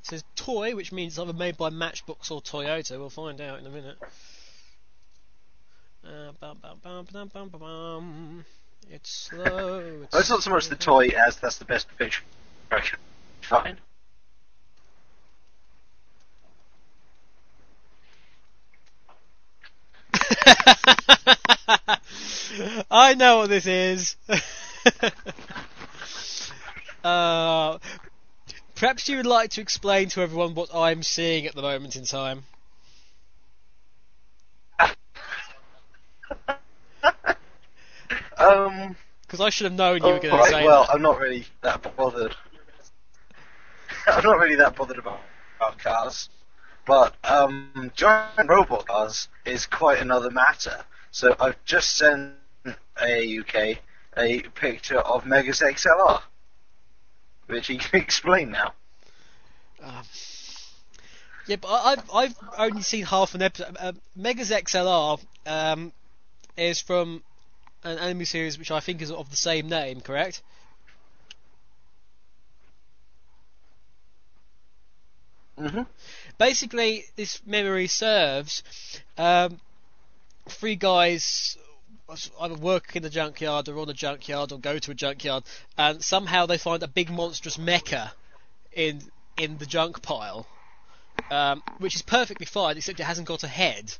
It 0.00 0.06
says 0.06 0.24
toy, 0.34 0.74
which 0.74 0.90
means 0.90 1.16
either 1.16 1.32
made 1.32 1.56
by 1.56 1.70
Matchbox 1.70 2.32
or 2.32 2.42
Toyota. 2.42 2.98
We'll 2.98 3.08
find 3.08 3.40
out 3.40 3.60
in 3.60 3.66
a 3.66 3.70
minute. 3.70 3.98
Uh, 6.04 6.32
bum, 6.40 6.58
bum, 7.32 7.48
bum. 7.50 8.44
It's 8.90 9.10
slow. 9.10 10.00
It's 10.02 10.12
Well, 10.12 10.20
it's 10.20 10.30
not 10.30 10.42
so 10.42 10.50
much 10.50 10.68
the 10.68 10.74
toy 10.74 11.06
as 11.06 11.36
that's 11.36 11.58
the 11.58 11.64
best 11.66 11.86
picture 11.98 12.24
I 12.72 12.80
can 12.80 12.98
find. 13.42 13.78
I 22.90 23.14
know 23.14 23.38
what 23.38 23.48
this 23.48 23.66
is. 23.66 24.16
uh, 27.04 27.78
perhaps 28.74 29.08
you 29.08 29.16
would 29.16 29.26
like 29.26 29.50
to 29.50 29.60
explain 29.60 30.08
to 30.10 30.20
everyone 30.20 30.54
what 30.54 30.70
I'm 30.74 31.02
seeing 31.02 31.46
at 31.46 31.54
the 31.54 31.62
moment 31.62 31.96
in 31.96 32.04
time. 32.04 32.44
Um. 38.38 38.96
Because 39.22 39.40
I 39.40 39.50
should 39.50 39.64
have 39.64 39.72
known 39.72 39.98
you 39.98 40.12
were 40.12 40.18
going 40.18 40.22
to 40.22 40.32
alright, 40.32 40.50
say 40.50 40.66
well, 40.66 40.82
that. 40.82 40.92
I'm 40.92 41.00
not 41.00 41.18
really 41.18 41.46
that 41.62 41.96
bothered. 41.96 42.34
I'm 44.06 44.24
not 44.24 44.38
really 44.38 44.56
that 44.56 44.76
bothered 44.76 44.98
about, 44.98 45.20
about 45.56 45.78
cars. 45.78 46.28
But 46.86 47.14
um, 47.24 47.90
giant 47.94 48.48
robot 48.48 48.86
cars 48.86 49.28
is 49.44 49.66
quite 49.66 50.00
another 50.00 50.30
matter. 50.30 50.84
So 51.10 51.36
I've 51.40 51.62
just 51.64 51.96
sent 51.96 52.34
a 53.00 53.26
UK 53.26 53.78
a 54.16 54.40
picture 54.42 54.98
of 54.98 55.26
Megas 55.26 55.62
XLR, 55.62 56.22
which 57.46 57.68
he 57.68 57.78
can 57.78 58.00
explain 58.02 58.50
now. 58.50 58.74
Um, 59.82 60.04
Yeah, 61.44 61.56
but 61.56 61.68
I- 61.68 61.92
I've 61.92 62.04
I've 62.12 62.34
only 62.58 62.82
seen 62.82 63.04
half 63.04 63.34
an 63.34 63.42
episode. 63.42 63.76
Uh, 63.78 63.92
Megas 64.14 64.50
XLR 64.50 65.18
um, 65.46 65.92
is 66.56 66.80
from 66.80 67.22
an 67.84 67.98
anime 67.98 68.24
series 68.26 68.58
which 68.58 68.70
I 68.70 68.80
think 68.80 69.02
is 69.02 69.10
of 69.10 69.30
the 69.30 69.36
same 69.36 69.68
name, 69.68 70.00
correct? 70.00 70.42
hmm 75.58 75.82
Basically, 76.38 77.04
this 77.16 77.40
memory 77.46 77.86
serves 77.86 78.62
um, 79.16 79.60
three 80.48 80.76
guys 80.76 81.56
either 82.40 82.54
work 82.54 82.94
in 82.94 83.02
the 83.02 83.10
junkyard 83.10 83.68
or 83.68 83.78
on 83.78 83.88
a 83.88 83.94
junkyard 83.94 84.52
or 84.52 84.58
go 84.58 84.78
to 84.78 84.90
a 84.90 84.94
junkyard, 84.94 85.44
and 85.78 86.02
somehow 86.02 86.46
they 86.46 86.58
find 86.58 86.82
a 86.82 86.88
big 86.88 87.10
monstrous 87.10 87.56
mecha 87.56 88.10
in 88.72 89.02
in 89.36 89.56
the 89.58 89.66
junk 89.66 90.02
pile, 90.02 90.46
um, 91.30 91.62
which 91.78 91.94
is 91.94 92.02
perfectly 92.02 92.46
fine, 92.46 92.76
except 92.76 93.00
it 93.00 93.04
hasn't 93.04 93.26
got 93.26 93.44
a 93.44 93.48
head. 93.48 93.94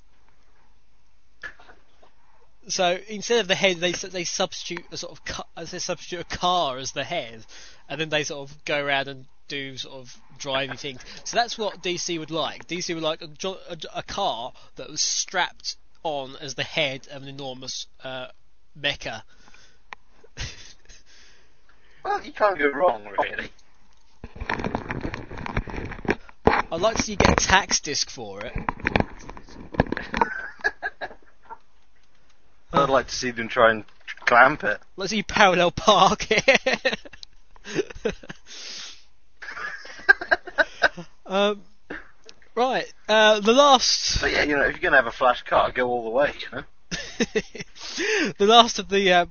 So 2.69 2.99
instead 3.09 3.41
of 3.41 3.49
the 3.49 3.55
head, 3.55 3.79
they 3.79 3.93
they 3.93 4.25
substitute 4.25 4.85
a 4.91 4.97
sort 4.97 5.13
of 5.13 5.25
ca- 5.25 5.65
they 5.71 5.79
substitute 5.79 6.21
a 6.21 6.37
car 6.37 6.79
as 6.79 6.93
the 6.93 7.05
head, 7.05 7.45
and 7.89 8.01
then 8.01 8.09
they 8.09 8.25
sort 8.25 8.51
of 8.51 8.65
go 8.65 8.85
around 8.85 9.09
and 9.09 9.27
do 9.49 9.77
sort 9.77 9.97
of 9.97 10.17
driving 10.39 10.77
things. 10.77 11.01
So 11.25 11.37
that's 11.37 11.59
what 11.59 11.83
DC 11.83 12.19
would 12.19 12.31
like. 12.31 12.67
DC 12.67 12.95
would 12.95 13.03
like 13.03 13.23
a, 13.23 13.29
a, 13.69 13.99
a 13.99 14.03
car 14.03 14.53
that 14.77 14.89
was 14.89 15.01
strapped 15.01 15.77
on 16.03 16.37
as 16.41 16.55
the 16.55 16.65
head 16.65 17.07
of 17.11 17.23
an 17.23 17.29
enormous 17.29 17.87
uh, 18.03 18.27
mecha. 18.79 19.23
Well, 22.05 22.21
you 22.25 22.33
can't 22.33 22.59
go 22.59 22.69
wrong, 22.69 23.07
really. 23.17 23.49
I'd 26.47 26.81
like 26.81 26.97
to 26.97 27.03
see 27.03 27.13
you 27.13 27.17
get 27.17 27.31
a 27.31 27.47
tax 27.47 27.81
disc 27.81 28.11
for 28.11 28.41
it. 28.41 28.53
I'd 32.73 32.89
like 32.89 33.07
to 33.07 33.15
see 33.15 33.31
them 33.31 33.49
try 33.49 33.71
and 33.71 33.85
clamp 34.25 34.65
it. 34.65 34.81
Let's 34.97 35.11
see 35.11 35.23
parallel 35.23 35.71
park 35.71 36.27
it. 36.31 36.99
um, 41.33 41.63
right, 42.55 42.93
uh, 43.09 43.41
the 43.41 43.53
last. 43.53 44.21
But 44.21 44.33
yeah, 44.33 44.43
you 44.43 44.55
know, 44.55 44.63
if 44.65 44.73
you're 44.73 44.81
going 44.81 44.93
to 44.93 44.99
have 44.99 45.07
a 45.07 45.13
flash 45.13 45.43
car, 45.43 45.73
go 45.73 45.89
all 45.89 46.05
the 46.05 46.11
way, 46.11 46.35
you 46.39 46.59
know? 46.59 46.65
the 48.39 48.47
last 48.47 48.79
of 48.79 48.91
the 48.91 49.11
uh, 49.13 49.27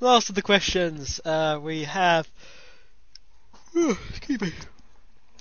last 0.00 0.30
of 0.30 0.34
the 0.34 0.42
questions 0.42 1.20
uh, 1.24 1.58
we 1.62 1.84
have. 1.84 2.26
Excuse 3.76 4.40
me. 4.40 4.52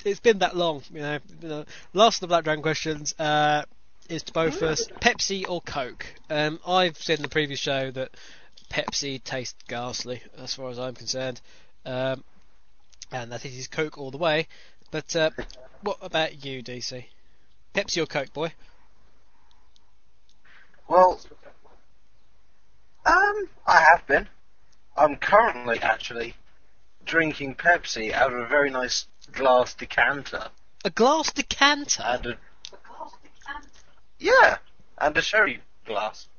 It's 0.03 0.19
been 0.19 0.39
that 0.39 0.57
long, 0.57 0.83
you 0.93 0.99
know. 0.99 1.19
You 1.41 1.47
know 1.47 1.65
last 1.93 2.17
of 2.17 2.21
the 2.21 2.27
Black 2.27 2.43
Dragon 2.43 2.61
questions 2.61 3.15
uh, 3.17 3.63
is 4.09 4.23
to 4.23 4.33
both 4.33 4.57
of 4.57 4.63
us: 4.63 4.87
Pepsi 4.99 5.45
or 5.47 5.61
Coke. 5.61 6.05
Um, 6.29 6.59
I've 6.67 6.97
said 6.97 7.19
in 7.19 7.23
the 7.23 7.29
previous 7.29 7.59
show 7.59 7.91
that 7.91 8.11
Pepsi 8.69 9.23
tastes 9.23 9.55
ghastly, 9.69 10.21
as 10.37 10.53
far 10.53 10.69
as 10.69 10.79
I'm 10.79 10.95
concerned, 10.95 11.39
um, 11.85 12.25
and 13.11 13.31
that 13.31 13.45
it 13.45 13.53
is 13.53 13.67
Coke 13.67 13.97
all 13.97 14.11
the 14.11 14.17
way. 14.17 14.47
But 14.95 15.13
uh, 15.13 15.29
what 15.81 15.97
about 16.01 16.45
you, 16.45 16.63
DC? 16.63 17.03
Pepsi 17.73 18.01
or 18.01 18.05
Coke, 18.05 18.31
boy? 18.31 18.53
Well, 20.87 21.19
um, 23.05 23.49
I 23.67 23.81
have 23.81 24.07
been. 24.07 24.29
I'm 24.95 25.17
currently 25.17 25.79
actually 25.79 26.35
drinking 27.03 27.55
Pepsi 27.55 28.13
out 28.13 28.31
of 28.31 28.39
a 28.39 28.47
very 28.47 28.69
nice 28.69 29.05
glass 29.33 29.73
decanter. 29.73 30.47
A 30.85 30.89
glass 30.91 31.29
decanter. 31.33 32.01
And 32.01 32.25
a, 32.27 32.29
a 32.29 32.77
glass 32.87 33.11
decanter. 33.21 33.69
yeah, 34.17 34.57
and 34.97 35.17
a 35.17 35.21
sherry 35.21 35.59
glass. 35.85 36.29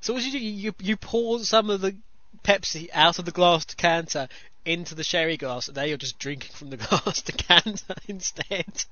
So 0.00 0.12
what 0.12 0.24
you 0.24 0.32
do? 0.32 0.38
You 0.38 0.74
you 0.80 0.96
pour 0.96 1.38
some 1.44 1.70
of 1.70 1.82
the 1.82 1.94
Pepsi 2.42 2.88
out 2.92 3.20
of 3.20 3.26
the 3.26 3.30
glass 3.30 3.64
decanter 3.64 4.28
into 4.66 4.94
the 4.94 5.04
sherry 5.04 5.36
glass, 5.36 5.68
and 5.68 5.76
now 5.76 5.84
you're 5.84 5.96
just 5.96 6.18
drinking 6.18 6.50
from 6.52 6.70
the 6.70 6.76
glass 6.88 7.22
decanter 7.22 7.94
instead. 8.08 8.84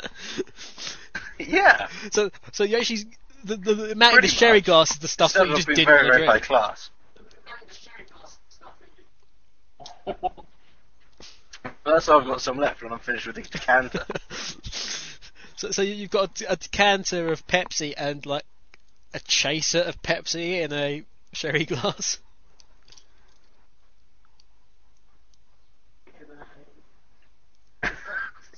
Yeah. 1.40 1.86
So 2.10 2.30
so 2.52 2.64
you 2.64 2.76
actually 2.78 3.04
the 3.44 3.56
the, 3.56 3.74
the 3.74 3.92
amount 3.92 4.14
Pretty 4.14 4.26
in 4.26 4.30
the 4.30 4.34
sherry 4.36 4.58
much. 4.58 4.64
glass 4.64 4.90
is 4.90 4.98
the 4.98 5.06
stuff 5.08 5.32
that 5.34 5.46
you 5.48 5.54
just 5.54 5.68
didn't 5.68 5.84
very, 5.86 6.08
very 6.08 6.26
high 6.26 6.32
drink. 6.38 6.44
class. 6.46 6.90
That's 11.84 12.06
why 12.08 12.14
I've 12.16 12.26
got 12.26 12.40
some 12.40 12.58
left 12.58 12.82
when 12.82 12.92
I'm 12.92 12.98
finished 12.98 13.26
with 13.26 13.36
the 13.36 13.42
decanter. 13.42 14.04
So 15.56 15.70
so 15.70 15.82
you- 15.82 15.94
you've 15.94 16.10
got 16.10 16.40
a, 16.42 16.52
a 16.52 16.56
decanter 16.56 17.32
of 17.32 17.46
Pepsi 17.46 17.94
and 17.96 18.24
like 18.26 18.44
a 19.14 19.20
chaser 19.20 19.80
of 19.80 20.00
Pepsi 20.02 20.60
in 20.62 20.72
a 20.72 21.04
sherry 21.32 21.64
glass. 21.64 22.18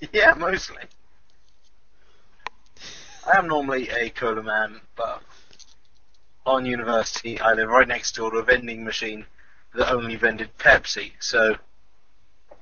yeah, 0.12 0.34
mostly. 0.36 0.82
I 3.26 3.38
am 3.38 3.48
normally 3.48 3.88
a 3.90 4.10
cola 4.10 4.42
man, 4.42 4.80
but 4.96 5.22
on 6.46 6.64
university 6.64 7.38
I 7.38 7.52
live 7.52 7.68
right 7.68 7.86
next 7.86 8.14
door 8.16 8.30
to 8.30 8.38
a 8.38 8.42
vending 8.42 8.84
machine 8.84 9.26
that 9.74 9.92
only 9.92 10.16
vended 10.16 10.56
Pepsi, 10.58 11.12
so 11.20 11.56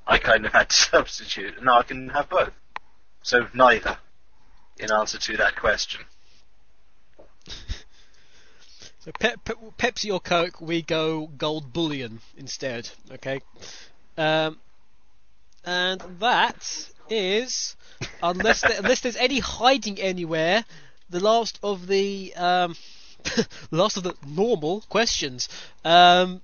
I 0.06 0.18
kind 0.18 0.44
of 0.46 0.52
had 0.52 0.68
to 0.70 0.76
substitute. 0.90 1.62
Now 1.62 1.78
I 1.78 1.82
can 1.82 2.08
have 2.10 2.28
both. 2.28 2.52
So 3.22 3.46
neither, 3.54 3.98
in 4.78 4.90
answer 4.90 5.18
to 5.18 5.36
that 5.38 5.56
question. 5.56 6.00
So 9.00 9.12
pe- 9.20 9.36
pe- 9.44 9.54
Pepsi 9.78 10.12
or 10.12 10.20
Coke, 10.20 10.60
we 10.60 10.82
go 10.82 11.28
gold 11.28 11.72
bullion 11.72 12.20
instead. 12.36 12.90
Okay, 13.12 13.40
um, 14.18 14.58
and 15.64 16.00
that 16.20 16.90
is 17.10 17.76
unless 18.22 18.60
there, 18.62 18.78
unless 18.78 19.00
there's 19.00 19.16
any 19.16 19.38
hiding 19.38 20.00
anywhere, 20.00 20.64
the 21.10 21.20
last 21.20 21.58
of 21.62 21.86
the 21.86 22.34
um, 22.36 22.76
last 23.70 23.96
of 23.96 24.02
the 24.02 24.14
normal 24.26 24.82
questions, 24.88 25.48
um, 25.84 26.40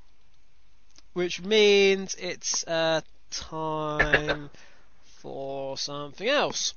which 1.12 1.42
means 1.42 2.14
it's 2.16 2.66
uh, 2.66 3.00
time 3.30 4.50
for 5.04 5.76
something 5.76 6.28
else. 6.28 6.74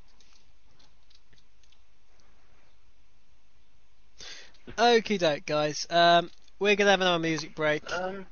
Okie 4.77 5.17
doke, 5.17 5.45
guys. 5.45 5.87
Um, 5.89 6.29
we're 6.59 6.75
gonna 6.75 6.91
have 6.91 7.01
another 7.01 7.19
music 7.19 7.55
break. 7.55 7.89
Um, 7.91 8.25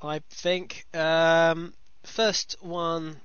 I 0.00 0.20
think. 0.30 0.86
Um, 0.94 1.74
first 2.04 2.56
one, 2.60 3.20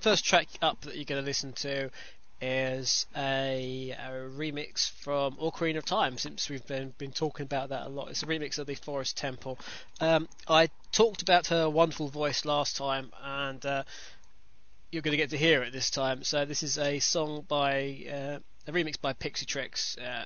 first 0.00 0.24
track 0.24 0.48
up 0.62 0.80
that 0.82 0.96
you're 0.96 1.04
gonna 1.04 1.22
listen 1.22 1.52
to 1.54 1.90
is 2.40 3.06
a, 3.16 3.94
a 3.98 4.10
remix 4.10 4.90
from 4.90 5.36
Ocarina 5.36 5.78
of 5.78 5.84
Time. 5.84 6.18
Since 6.18 6.50
we've 6.50 6.66
been 6.66 6.92
been 6.98 7.12
talking 7.12 7.44
about 7.44 7.70
that 7.70 7.86
a 7.86 7.88
lot, 7.88 8.10
it's 8.10 8.22
a 8.22 8.26
remix 8.26 8.58
of 8.58 8.66
the 8.66 8.74
Forest 8.74 9.16
Temple. 9.16 9.58
Um, 10.00 10.28
I 10.48 10.68
talked 10.92 11.22
about 11.22 11.46
her 11.48 11.70
wonderful 11.70 12.08
voice 12.08 12.44
last 12.44 12.76
time, 12.76 13.10
and 13.22 13.64
uh, 13.64 13.84
you're 14.90 15.02
going 15.02 15.12
to 15.12 15.16
get 15.16 15.30
to 15.30 15.38
hear 15.38 15.62
it 15.62 15.72
this 15.72 15.90
time. 15.90 16.24
So 16.24 16.44
this 16.44 16.62
is 16.62 16.78
a 16.78 16.98
song 16.98 17.44
by 17.48 18.04
uh, 18.10 18.38
a 18.66 18.72
remix 18.72 19.00
by 19.00 19.12
Pixietricks, 19.14 19.96
uh, 19.98 20.24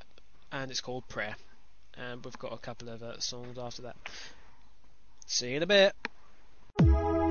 and 0.52 0.70
it's 0.70 0.80
called 0.80 1.06
Prayer. 1.08 1.36
And 1.96 2.24
we've 2.24 2.38
got 2.38 2.52
a 2.52 2.58
couple 2.58 2.88
of 2.88 3.02
uh, 3.02 3.18
songs 3.20 3.58
after 3.58 3.82
that. 3.82 3.96
See 5.26 5.50
you 5.50 5.58
in 5.58 5.62
a 5.62 5.66
bit. 5.66 7.29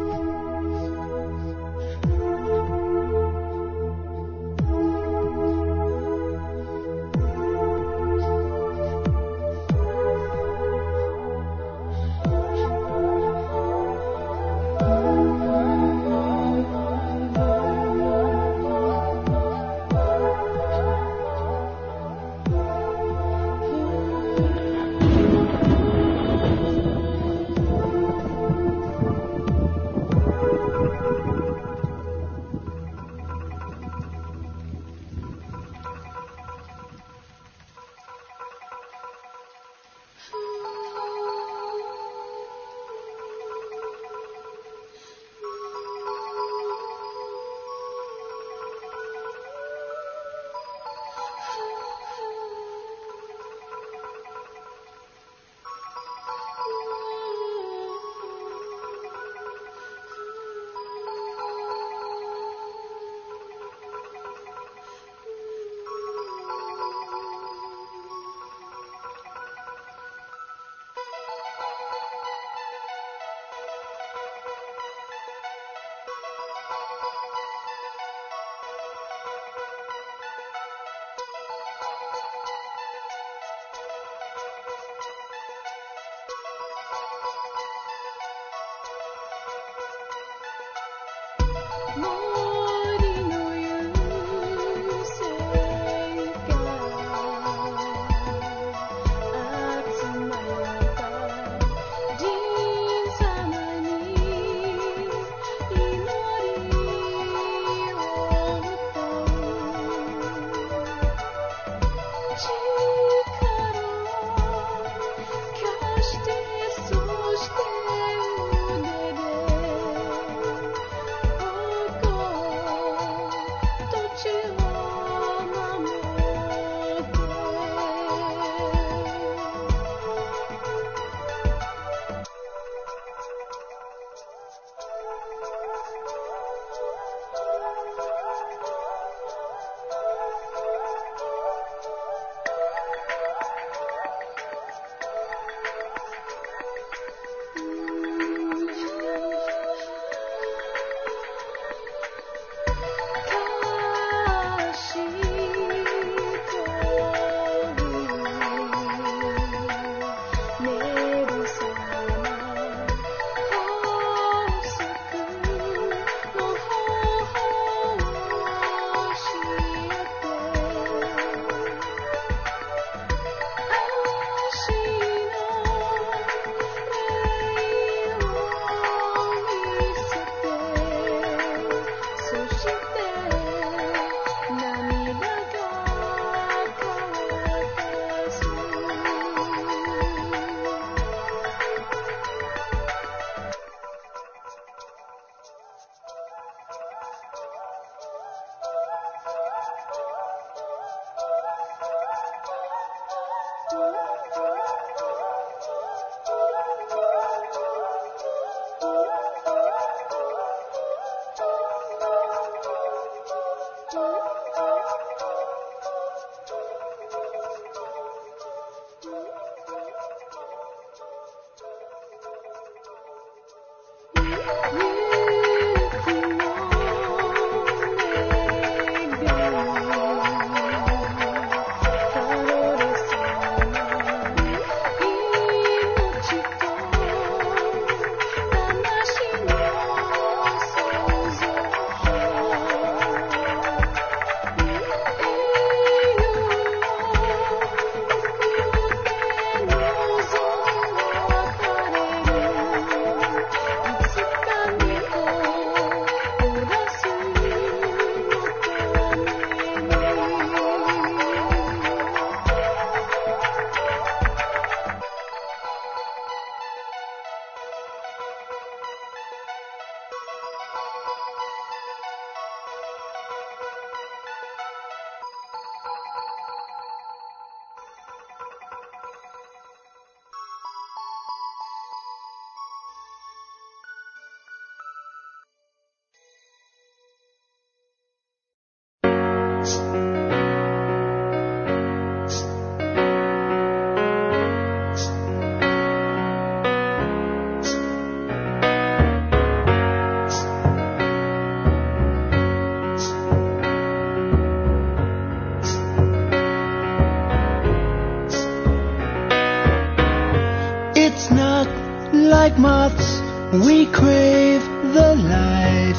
We 313.53 313.87
crave 313.87 314.61
the 314.93 315.15
light. 315.15 315.97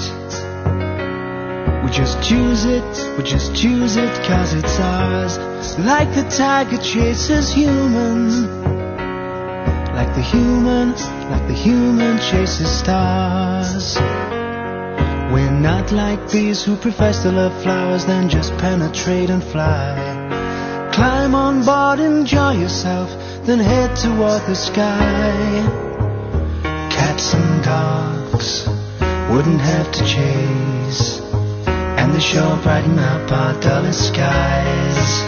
We 1.85 1.91
just 1.91 2.23
choose 2.23 2.65
it, 2.65 3.19
we 3.19 3.25
just 3.25 3.57
choose 3.57 3.97
it 3.97 4.13
cause 4.25 4.55
it's 4.55 4.79
ours. 4.79 5.37
Like 5.79 6.15
the 6.15 6.23
tiger 6.31 6.79
chases 6.79 7.53
humans. 7.53 8.43
Like 9.97 10.15
the 10.15 10.23
human, 10.23 10.93
like 11.31 11.47
the 11.49 11.55
human 11.55 12.19
chases 12.19 12.71
stars. 12.71 13.97
We're 15.33 15.51
not 15.51 15.91
like 15.91 16.31
bees 16.31 16.63
who 16.63 16.77
profess 16.77 17.25
to 17.25 17.33
love 17.33 17.63
flowers, 17.65 18.07
then 18.07 18.29
just 18.29 18.57
penetrate 18.59 19.29
and 19.29 19.43
fly. 19.43 20.91
Climb 20.93 21.35
on 21.35 21.65
board, 21.65 21.99
enjoy 21.99 22.53
yourself, 22.53 23.11
then 23.45 23.59
head 23.59 23.97
toward 23.97 24.43
the 24.47 24.55
sky. 24.55 25.90
Cats 27.31 27.43
and 27.45 27.63
dogs 27.63 28.67
wouldn't 29.31 29.61
have 29.61 29.93
to 29.93 30.01
chase, 30.05 31.21
and 31.69 32.13
the 32.13 32.19
show 32.19 32.59
brighten 32.65 32.99
up 32.99 33.31
our 33.31 33.61
dullest 33.61 34.09
skies. 34.09 35.21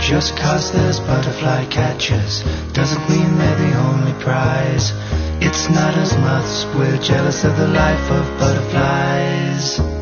Just 0.00 0.34
cause 0.38 0.72
there's 0.72 0.98
butterfly 1.00 1.66
catchers 1.66 2.42
doesn't 2.72 3.10
mean 3.10 3.36
they're 3.36 3.58
the 3.58 3.76
only 3.76 4.12
prize. 4.24 4.92
It's 5.42 5.68
not 5.68 5.94
as 5.98 6.16
much 6.16 6.74
we're 6.74 6.96
jealous 7.02 7.44
of 7.44 7.56
the 7.58 7.68
life 7.68 8.10
of 8.10 8.38
butterflies. 8.38 9.97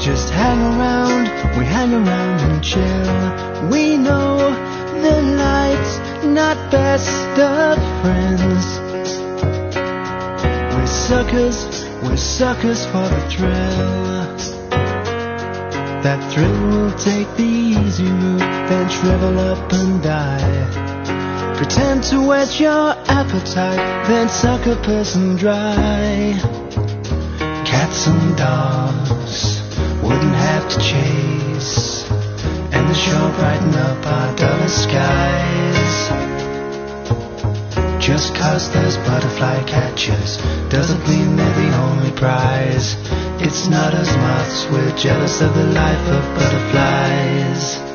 Just 0.00 0.30
hang 0.30 0.58
around, 0.58 1.24
we 1.58 1.64
hang 1.66 1.92
around 1.92 2.40
and 2.40 2.64
chill. 2.64 3.68
We 3.68 3.98
know 3.98 4.38
the 5.02 5.20
light's 5.36 6.24
not 6.24 6.56
best 6.70 7.38
of 7.38 7.76
friends. 8.00 8.64
We're 10.74 10.86
suckers, 10.86 11.84
we're 12.02 12.16
suckers 12.16 12.86
for 12.86 13.06
the 13.14 13.20
thrill. 13.28 14.10
That 16.02 16.32
thrill 16.32 16.66
will 16.68 16.92
take 16.92 17.28
the 17.36 17.42
easy 17.42 18.04
route, 18.04 18.38
then 18.70 18.88
shrivel 18.88 19.38
up 19.38 19.70
and 19.70 20.02
die. 20.02 21.56
Pretend 21.58 22.04
to 22.04 22.26
whet 22.26 22.58
your 22.58 22.94
appetite, 23.06 24.08
then 24.08 24.30
suck 24.30 24.64
a 24.66 24.76
person 24.76 25.36
dry. 25.36 26.40
Cats 27.66 28.06
and 28.06 28.36
dogs 28.38 29.09
to 30.70 30.78
chase, 30.78 32.08
and 32.10 32.88
the 32.88 32.94
show 32.94 33.32
brighten 33.36 33.74
up 33.74 34.06
our 34.06 34.36
dullest 34.36 34.84
skies. 34.84 36.10
Just 38.00 38.34
cause 38.36 38.72
there's 38.72 38.96
butterfly 38.98 39.62
catchers 39.64 40.36
doesn't 40.68 41.06
mean 41.08 41.36
they're 41.36 41.54
the 41.54 41.76
only 41.76 42.12
prize. 42.12 42.96
It's 43.42 43.66
not 43.66 43.94
as 43.94 44.08
much 44.16 44.72
we're 44.72 44.96
jealous 44.96 45.40
of 45.40 45.52
the 45.54 45.66
life 45.66 46.08
of 46.08 46.34
butterflies. 46.36 47.89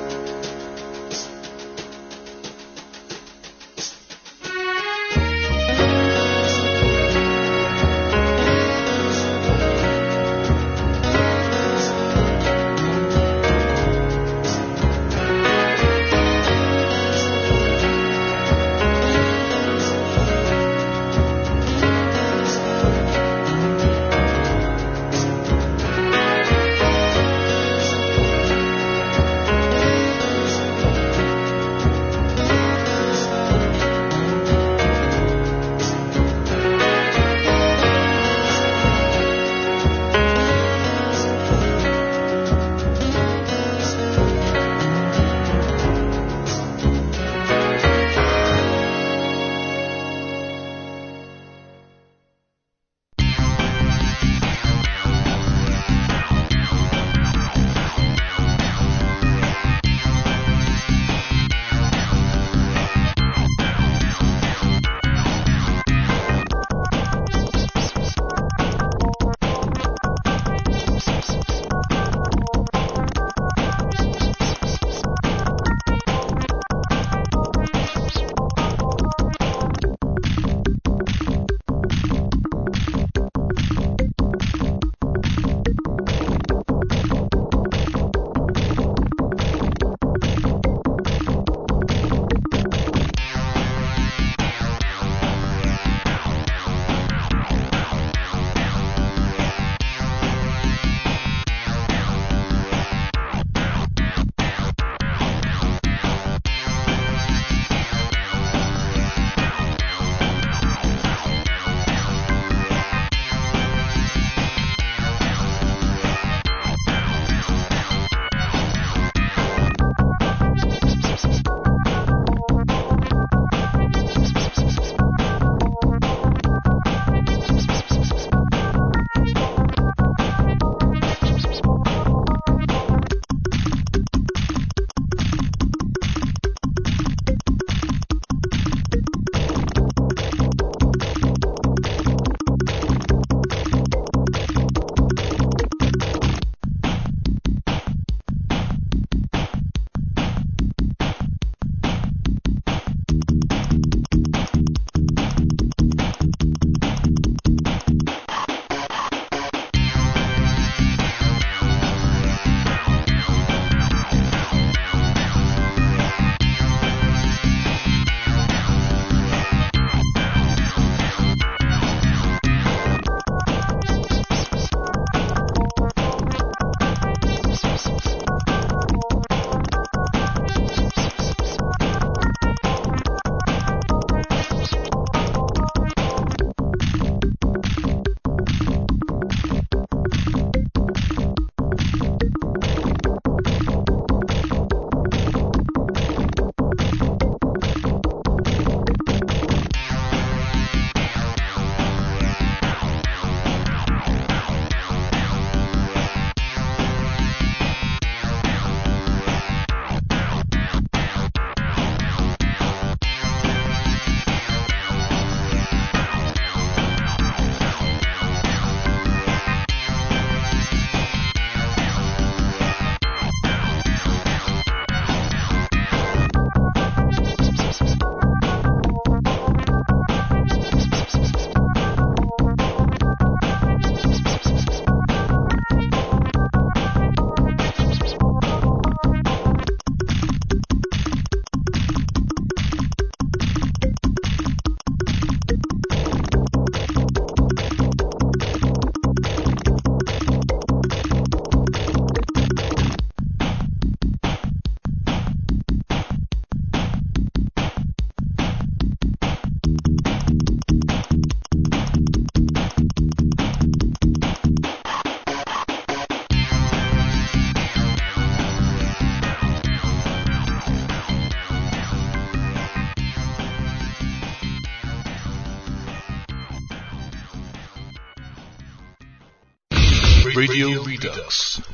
Redux. 281.36 281.65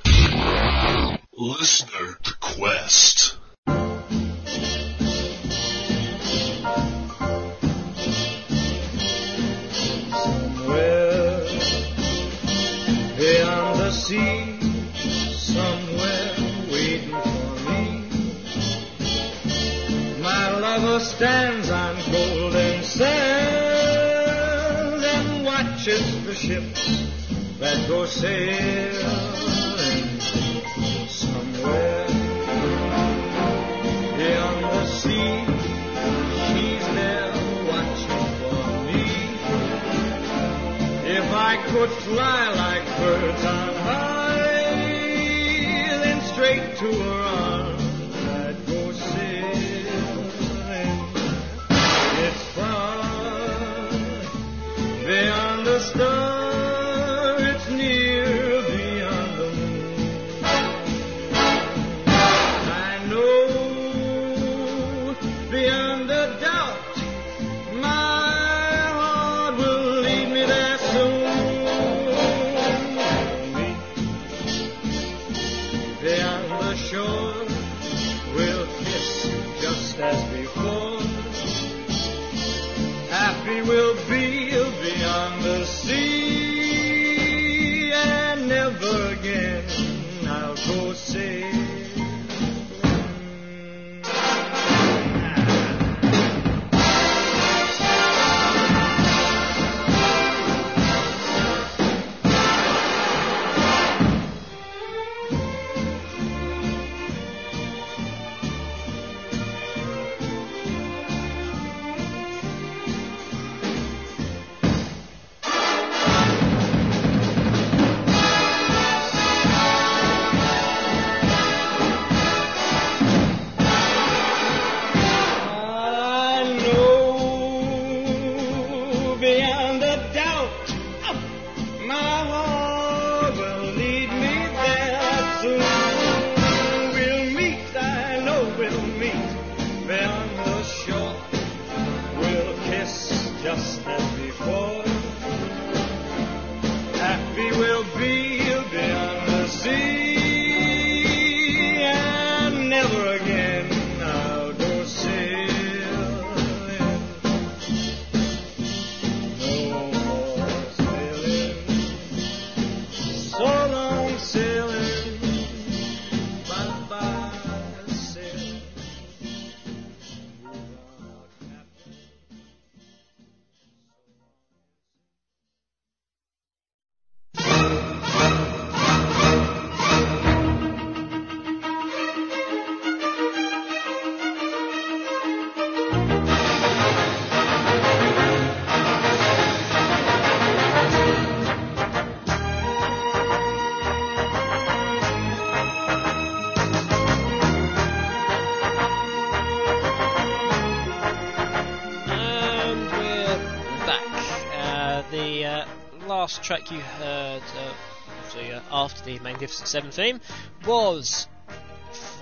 Last 206.31 206.43
track 206.43 206.71
you 206.71 206.79
heard, 206.79 207.41
uh, 207.57 208.59
after 208.71 209.03
the 209.03 209.19
Magnificent 209.19 209.67
Seven 209.67 209.91
theme, 209.91 210.21
was 210.65 211.27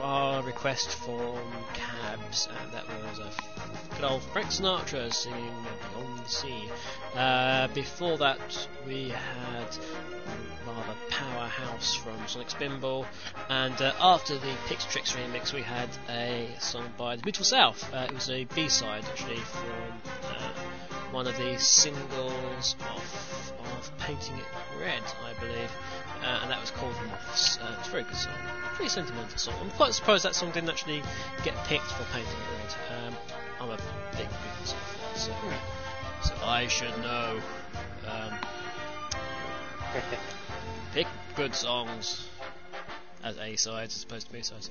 a 0.02 0.42
request 0.44 0.90
from 0.90 1.38
Cabs, 1.76 2.48
and 2.48 2.74
that 2.74 2.88
was 2.88 3.20
a 3.20 3.96
good 3.96 4.06
old 4.06 4.24
Frank 4.24 4.48
Sinatra 4.48 5.14
singing 5.14 5.54
Beyond 5.94 6.26
the 6.26 6.30
Sea. 6.30 6.70
Uh, 7.16 7.68
before 7.68 8.18
that, 8.18 8.68
we 8.88 9.10
had 9.10 9.78
rather 10.66 10.96
powerhouse 11.10 11.94
from 11.94 12.18
Sonic 12.28 12.48
Spinball, 12.48 13.06
and 13.50 13.80
uh, 13.80 13.94
after 14.00 14.40
the 14.40 14.56
Pix 14.66 14.86
Tricks 14.86 15.14
remix, 15.14 15.54
we 15.54 15.62
had 15.62 15.90
a 16.10 16.50
song 16.58 16.92
by 16.98 17.16
The 17.16 17.22
Beautiful 17.22 17.46
South. 17.46 17.94
Uh, 17.94 18.08
it 18.10 18.14
was 18.16 18.32
a 18.32 18.46
B-side 18.46 19.06
actually 19.06 19.36
from 19.38 20.02
uh, 20.24 20.52
one 21.12 21.28
of 21.28 21.36
the 21.38 21.58
singles 21.58 22.76
of, 22.80 23.54
of 23.60 23.98
Painting 24.00 24.38
It 24.38 24.46
Red, 24.80 25.02
I 25.26 25.40
believe, 25.40 25.72
uh, 26.24 26.40
and 26.42 26.52
that 26.52 26.62
was 26.62 26.72
called 26.72 26.94
Moths. 27.08 27.58
Uh, 27.58 27.76
it's 27.80 27.88
a 27.88 27.92
very 27.92 28.04
good 28.04 28.16
song, 28.16 28.34
pretty 28.76 28.90
sentimental 28.90 29.38
song. 29.38 29.56
I'm 29.62 29.72
quite 29.72 29.94
surprised 29.94 30.26
that 30.26 30.36
song 30.36 30.52
didn't 30.52 30.70
actually 30.70 31.02
get 31.44 31.56
picked 31.66 31.86
for 31.86 32.04
Painting 32.14 32.32
It 32.32 32.98
Red. 32.98 33.08
Um, 33.08 33.14
I'm 33.62 33.70
a 33.70 33.78
big 34.18 34.28
South 34.64 34.78
fan, 34.78 35.16
so, 35.16 36.30
so 36.30 36.46
I 36.46 36.68
should 36.68 36.96
know. 37.00 37.40
Um, 38.08 38.34
pick 40.94 41.08
good 41.36 41.56
songs 41.56 42.28
as 43.24 43.38
A 43.38 43.56
sides 43.56 43.96
as 43.96 44.04
opposed 44.04 44.28
to 44.28 44.34
B 44.34 44.42
sides. 44.42 44.70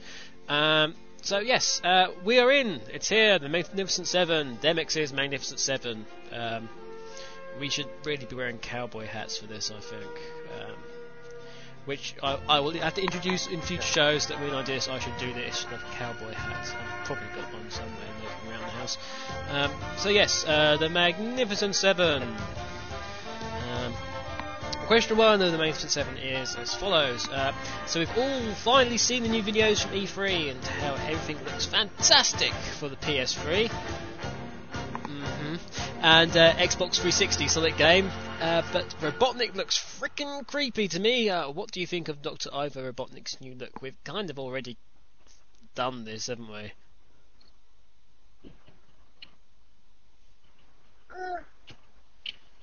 Um, 0.48 0.94
so 1.28 1.40
yes, 1.40 1.82
uh, 1.84 2.06
we 2.24 2.38
are 2.38 2.50
in. 2.50 2.80
It's 2.90 3.06
here. 3.06 3.38
The 3.38 3.50
Magnificent 3.50 4.06
Seven. 4.06 4.56
Demix's 4.62 5.12
Magnificent 5.12 5.60
Seven. 5.60 6.06
Um, 6.32 6.70
we 7.60 7.68
should 7.68 7.86
really 8.06 8.24
be 8.24 8.34
wearing 8.34 8.56
cowboy 8.56 9.06
hats 9.06 9.36
for 9.36 9.46
this, 9.46 9.70
I 9.70 9.78
think. 9.78 10.10
Um, 10.58 10.76
which 11.84 12.14
I, 12.22 12.38
I 12.48 12.60
will 12.60 12.72
have 12.72 12.94
to 12.94 13.02
introduce 13.02 13.46
in 13.46 13.60
future 13.60 13.82
shows. 13.82 14.28
That 14.28 14.40
when 14.40 14.54
I 14.54 14.64
do 14.64 14.72
this, 14.72 14.88
I 14.88 14.98
should 15.00 15.18
do 15.18 15.30
this 15.34 15.66
with 15.70 15.82
cowboy 15.98 16.32
hats. 16.32 16.72
I've 16.72 17.04
probably 17.04 17.26
got 17.36 17.52
one 17.52 17.70
somewhere 17.70 17.92
around 18.48 18.62
the 18.62 18.70
house. 18.70 18.96
Um, 19.50 19.70
so 19.98 20.08
yes, 20.08 20.46
uh, 20.46 20.78
the 20.78 20.88
Magnificent 20.88 21.74
Seven. 21.74 22.22
Question 24.88 25.18
one 25.18 25.42
of 25.42 25.52
the 25.52 25.58
Magnificent 25.58 25.92
Seven 25.92 26.16
is 26.16 26.56
as 26.56 26.74
follows. 26.74 27.28
Uh, 27.28 27.52
so 27.86 28.00
we've 28.00 28.16
all 28.16 28.54
finally 28.54 28.96
seen 28.96 29.22
the 29.22 29.28
new 29.28 29.42
videos 29.42 29.82
from 29.82 29.90
E3 29.90 30.50
and 30.50 30.64
how 30.64 30.94
everything 30.94 31.36
looks 31.44 31.66
fantastic 31.66 32.54
for 32.54 32.88
the 32.88 32.96
PS3. 32.96 33.68
hmm 33.68 35.56
and 36.00 36.34
uh, 36.34 36.54
Xbox 36.54 36.94
360 36.94 37.48
Solid 37.48 37.76
game. 37.76 38.10
Uh, 38.40 38.62
but 38.72 38.88
Robotnik 39.02 39.54
looks 39.54 39.76
freaking 39.76 40.46
creepy 40.46 40.88
to 40.88 40.98
me. 40.98 41.28
Uh, 41.28 41.50
what 41.50 41.70
do 41.70 41.80
you 41.80 41.86
think 41.86 42.08
of 42.08 42.22
Dr. 42.22 42.48
Ivo 42.50 42.90
Robotnik's 42.90 43.38
new 43.42 43.54
look? 43.56 43.82
We've 43.82 44.02
kind 44.04 44.30
of 44.30 44.38
already 44.38 44.78
done 45.74 46.06
this, 46.06 46.28
haven't 46.28 46.50
we? 46.50 46.72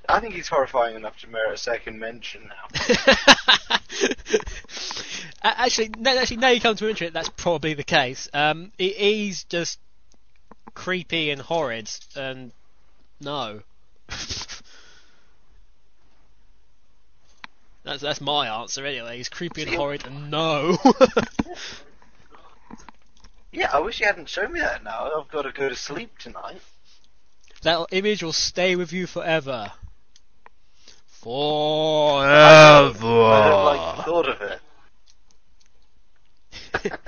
I 0.10 0.20
think 0.20 0.34
he's 0.34 0.48
horrifying 0.48 0.96
enough 0.96 1.18
to 1.20 1.28
merit 1.30 1.54
a 1.54 1.58
second 1.58 2.00
mention 2.00 2.50
now. 2.50 3.78
Actually, 5.46 5.92
no, 6.00 6.18
actually, 6.18 6.38
now 6.38 6.48
you 6.48 6.60
come 6.60 6.76
to 6.76 6.86
mention 6.86 7.06
it, 7.08 7.14
that's 7.14 7.30
probably 7.30 7.76
the 7.76 7.84
case. 7.84 8.28
Um, 8.34 8.72
he, 8.80 8.90
he's 8.90 9.44
just 9.44 9.80
creepy 10.74 11.30
and 11.30 11.40
horrid, 11.40 11.88
and 12.16 12.52
no. 13.22 13.62
that's 17.84 18.02
that's 18.02 18.22
my 18.22 18.62
answer 18.62 18.84
anyway. 18.86 19.18
He's 19.18 19.30
creepy 19.30 19.62
and 19.64 19.76
horrid, 19.76 20.08
and 20.08 20.32
no. 20.32 20.80
yeah, 23.52 23.70
I 23.72 23.80
wish 23.82 24.00
you 24.00 24.08
hadn't 24.08 24.30
shown 24.30 24.52
me 24.52 24.62
that 24.62 24.84
now. 24.84 25.12
I've 25.16 25.30
got 25.30 25.44
to 25.44 25.52
go 25.52 25.70
to 25.70 25.76
sleep 25.76 26.18
tonight. 26.18 26.62
that 27.62 27.86
image 27.92 28.24
will 28.24 28.34
stay 28.34 28.76
with 28.76 28.92
you 28.94 29.06
forever. 29.06 29.72
Forever. 31.26 32.28
I 32.28 33.50
don't 33.50 33.66
like 33.66 33.98
the 33.98 34.04
thought 34.04 34.30
of 34.30 34.42
it. 34.42 34.62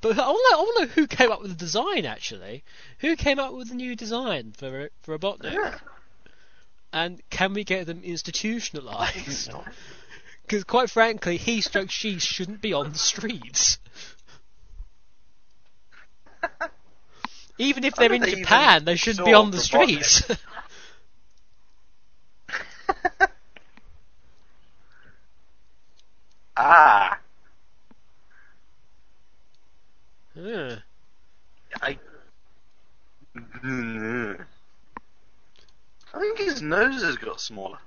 But 0.00 0.18
I 0.18 0.28
want 0.28 0.46
to 0.50 0.56
I 0.56 0.58
want 0.58 0.76
to 0.76 0.84
know 0.86 0.90
who 0.92 1.06
came 1.06 1.30
up 1.30 1.42
with 1.42 1.50
the 1.50 1.56
design 1.56 2.06
actually. 2.06 2.64
Who 3.00 3.14
came 3.16 3.38
up 3.38 3.52
with 3.52 3.68
the 3.68 3.74
new 3.74 3.94
design 3.94 4.54
for 4.56 4.88
for 5.02 5.18
Robotnik? 5.18 5.52
Yeah. 5.52 5.78
And 6.92 7.20
can 7.28 7.52
we 7.52 7.64
get 7.64 7.86
them 7.86 8.02
institutionalized? 8.02 9.50
Because 10.42 10.64
quite 10.74 10.88
frankly, 10.88 11.36
he 11.36 11.60
stroke 11.60 11.90
she 11.90 12.18
shouldn't 12.18 12.62
be 12.62 12.72
on 12.72 12.92
the 12.92 12.98
streets. 12.98 13.78
Even 17.58 17.84
if 17.84 17.94
they're 17.94 18.12
in 18.12 18.22
they 18.22 18.36
Japan, 18.36 18.86
they 18.86 18.96
shouldn't 18.96 19.26
be 19.26 19.34
on 19.34 19.50
the 19.50 19.58
Robotnik. 19.58 20.04
streets. 20.04 20.22
Ah, 26.56 27.18
Yeah. 30.34 30.78
I. 31.80 31.98
I 36.14 36.20
think 36.20 36.38
his 36.38 36.60
nose 36.62 37.02
has 37.02 37.16
got 37.16 37.40
smaller. 37.40 37.78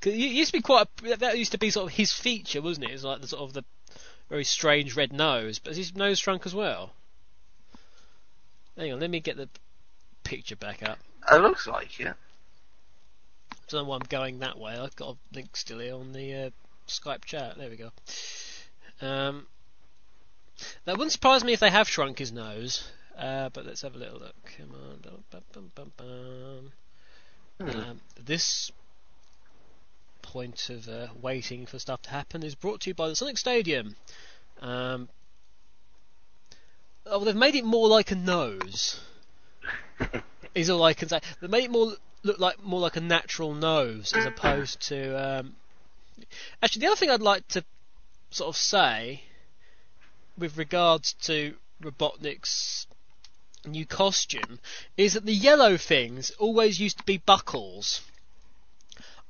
'Cause 0.00 0.12
it 0.14 0.16
used 0.16 0.50
to 0.52 0.58
be 0.58 0.62
quite. 0.62 0.88
A, 1.04 1.16
that 1.16 1.38
used 1.38 1.52
to 1.52 1.58
be 1.58 1.70
sort 1.70 1.90
of 1.92 1.96
his 1.96 2.12
feature, 2.12 2.60
wasn't 2.60 2.86
it? 2.86 2.92
It's 2.92 3.04
like 3.04 3.20
the 3.20 3.28
sort 3.28 3.42
of 3.42 3.52
the 3.52 3.64
very 4.28 4.44
strange 4.44 4.96
red 4.96 5.12
nose. 5.12 5.58
But 5.60 5.70
has 5.70 5.76
his 5.76 5.94
nose 5.94 6.18
shrunk 6.18 6.44
as 6.46 6.54
well? 6.54 6.92
Hang 8.76 8.92
on, 8.92 9.00
let 9.00 9.10
me 9.10 9.20
get 9.20 9.36
the 9.36 9.48
picture 10.24 10.56
back 10.56 10.82
up. 10.82 10.98
It 11.30 11.36
looks 11.36 11.66
like 11.68 12.00
it. 12.00 12.16
Don't 13.68 13.82
know 13.82 13.88
why 13.88 13.96
I'm 13.96 14.08
going 14.08 14.40
that 14.40 14.58
way. 14.58 14.76
I've 14.76 14.96
got 14.96 15.10
a 15.14 15.34
link 15.34 15.56
still 15.56 15.78
here 15.78 15.94
on 15.94 16.12
the 16.12 16.34
uh, 16.34 16.50
Skype 16.88 17.24
chat. 17.24 17.56
There 17.56 17.70
we 17.70 17.76
go. 17.76 17.90
Um, 19.00 19.46
that 20.84 20.96
wouldn't 20.96 21.12
surprise 21.12 21.44
me 21.44 21.52
if 21.52 21.60
they 21.60 21.70
have 21.70 21.88
shrunk 21.88 22.18
his 22.18 22.32
nose. 22.32 22.88
Uh, 23.18 23.50
but 23.50 23.66
let's 23.66 23.82
have 23.82 23.94
a 23.94 23.98
little 23.98 24.20
look. 24.20 24.34
Come 24.56 24.74
on. 26.00 26.72
Hmm. 27.60 27.78
Um, 27.78 28.00
this 28.22 28.70
point 30.22 30.70
of 30.70 30.88
uh, 30.88 31.08
waiting 31.20 31.66
for 31.66 31.78
stuff 31.78 32.02
to 32.02 32.10
happen 32.10 32.42
is 32.42 32.54
brought 32.54 32.80
to 32.80 32.90
you 32.90 32.94
by 32.94 33.08
the 33.08 33.16
Sonic 33.16 33.38
Stadium. 33.38 33.96
Um, 34.60 35.08
oh, 37.06 37.24
they've 37.24 37.36
made 37.36 37.54
it 37.54 37.64
more 37.64 37.88
like 37.88 38.10
a 38.10 38.16
nose. 38.16 39.00
is 40.54 40.70
all 40.70 40.82
I 40.82 40.94
can 40.94 41.08
say. 41.08 41.20
They 41.40 41.48
made 41.48 41.64
it 41.64 41.70
more 41.70 41.92
look 42.22 42.38
like 42.38 42.62
more 42.62 42.80
like 42.80 42.96
a 42.96 43.00
natural 43.00 43.54
nose 43.54 44.12
as 44.12 44.24
opposed 44.26 44.80
to. 44.88 45.40
Um, 45.40 45.56
actually, 46.62 46.80
the 46.80 46.86
other 46.86 46.96
thing 46.96 47.10
I'd 47.10 47.22
like 47.22 47.46
to 47.48 47.64
sort 48.30 48.48
of 48.48 48.56
say 48.56 49.22
with 50.38 50.56
regards 50.56 51.14
to 51.14 51.54
Robotnik's 51.82 52.86
new 53.64 53.86
costume 53.86 54.58
is 54.96 55.14
that 55.14 55.24
the 55.24 55.34
yellow 55.34 55.76
things 55.76 56.30
always 56.38 56.80
used 56.80 56.98
to 56.98 57.04
be 57.04 57.18
buckles. 57.18 58.00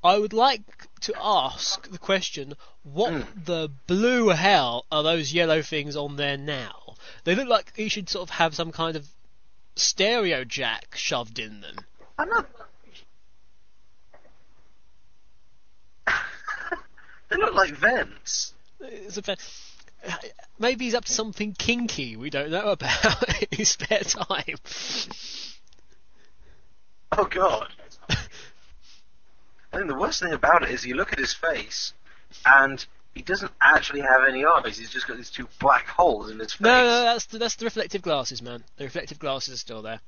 I 0.04 0.18
would 0.18 0.32
like 0.32 0.62
to 1.02 1.14
ask 1.20 1.88
the 1.88 1.98
question: 1.98 2.54
What 2.82 3.44
the 3.44 3.70
blue 3.86 4.28
hell 4.28 4.84
are 4.90 5.02
those 5.02 5.32
yellow 5.32 5.62
things 5.62 5.96
on 5.96 6.16
there 6.16 6.36
now? 6.36 6.94
They 7.24 7.34
look 7.34 7.48
like 7.48 7.72
you 7.76 7.88
should 7.88 8.08
sort 8.08 8.24
of 8.28 8.30
have 8.30 8.54
some 8.54 8.72
kind 8.72 8.96
of 8.96 9.06
stereo 9.76 10.44
jack 10.44 10.94
shoved 10.96 11.38
in 11.38 11.60
them. 11.60 11.76
I'm 12.18 12.28
not. 12.28 12.48
They 17.32 17.38
look 17.38 17.54
like 17.54 17.70
vents. 17.70 18.52
It's 18.80 19.16
a 19.16 19.22
fa- 19.22 19.36
Maybe 20.58 20.84
he's 20.86 20.94
up 20.94 21.04
to 21.04 21.12
something 21.12 21.52
kinky 21.52 22.16
we 22.16 22.30
don't 22.30 22.50
know 22.50 22.70
about 22.70 23.42
in 23.42 23.58
his 23.58 23.70
spare 23.70 24.00
time. 24.00 24.56
Oh 27.12 27.24
god. 27.24 27.68
I 28.08 29.76
think 29.78 29.88
the 29.88 29.98
worst 29.98 30.20
thing 30.20 30.32
about 30.32 30.62
it 30.64 30.70
is 30.70 30.84
you 30.84 30.94
look 30.94 31.12
at 31.12 31.18
his 31.18 31.32
face, 31.32 31.94
and 32.44 32.84
he 33.14 33.22
doesn't 33.22 33.52
actually 33.60 34.00
have 34.00 34.22
any 34.28 34.44
eyes. 34.44 34.76
He's 34.78 34.90
just 34.90 35.06
got 35.06 35.16
these 35.16 35.30
two 35.30 35.48
black 35.60 35.86
holes 35.86 36.30
in 36.30 36.38
his 36.38 36.52
face. 36.52 36.60
No, 36.60 36.84
no, 36.84 37.02
that's 37.04 37.26
the, 37.26 37.38
that's 37.38 37.56
the 37.56 37.64
reflective 37.64 38.02
glasses, 38.02 38.42
man. 38.42 38.64
The 38.76 38.84
reflective 38.84 39.18
glasses 39.18 39.54
are 39.54 39.58
still 39.58 39.82
there. 39.82 40.00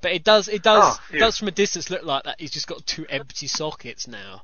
But 0.00 0.12
it 0.12 0.22
does, 0.24 0.46
it 0.48 0.62
does, 0.62 0.96
Oh, 0.98 1.16
it 1.16 1.18
does 1.18 1.38
from 1.38 1.48
a 1.48 1.52
distance 1.52 1.90
look 1.90 2.04
like 2.04 2.24
that. 2.24 2.36
He's 2.38 2.52
just 2.52 2.68
got 2.68 2.86
two 2.86 3.06
empty 3.08 3.48
sockets 3.48 4.06
now. 4.06 4.42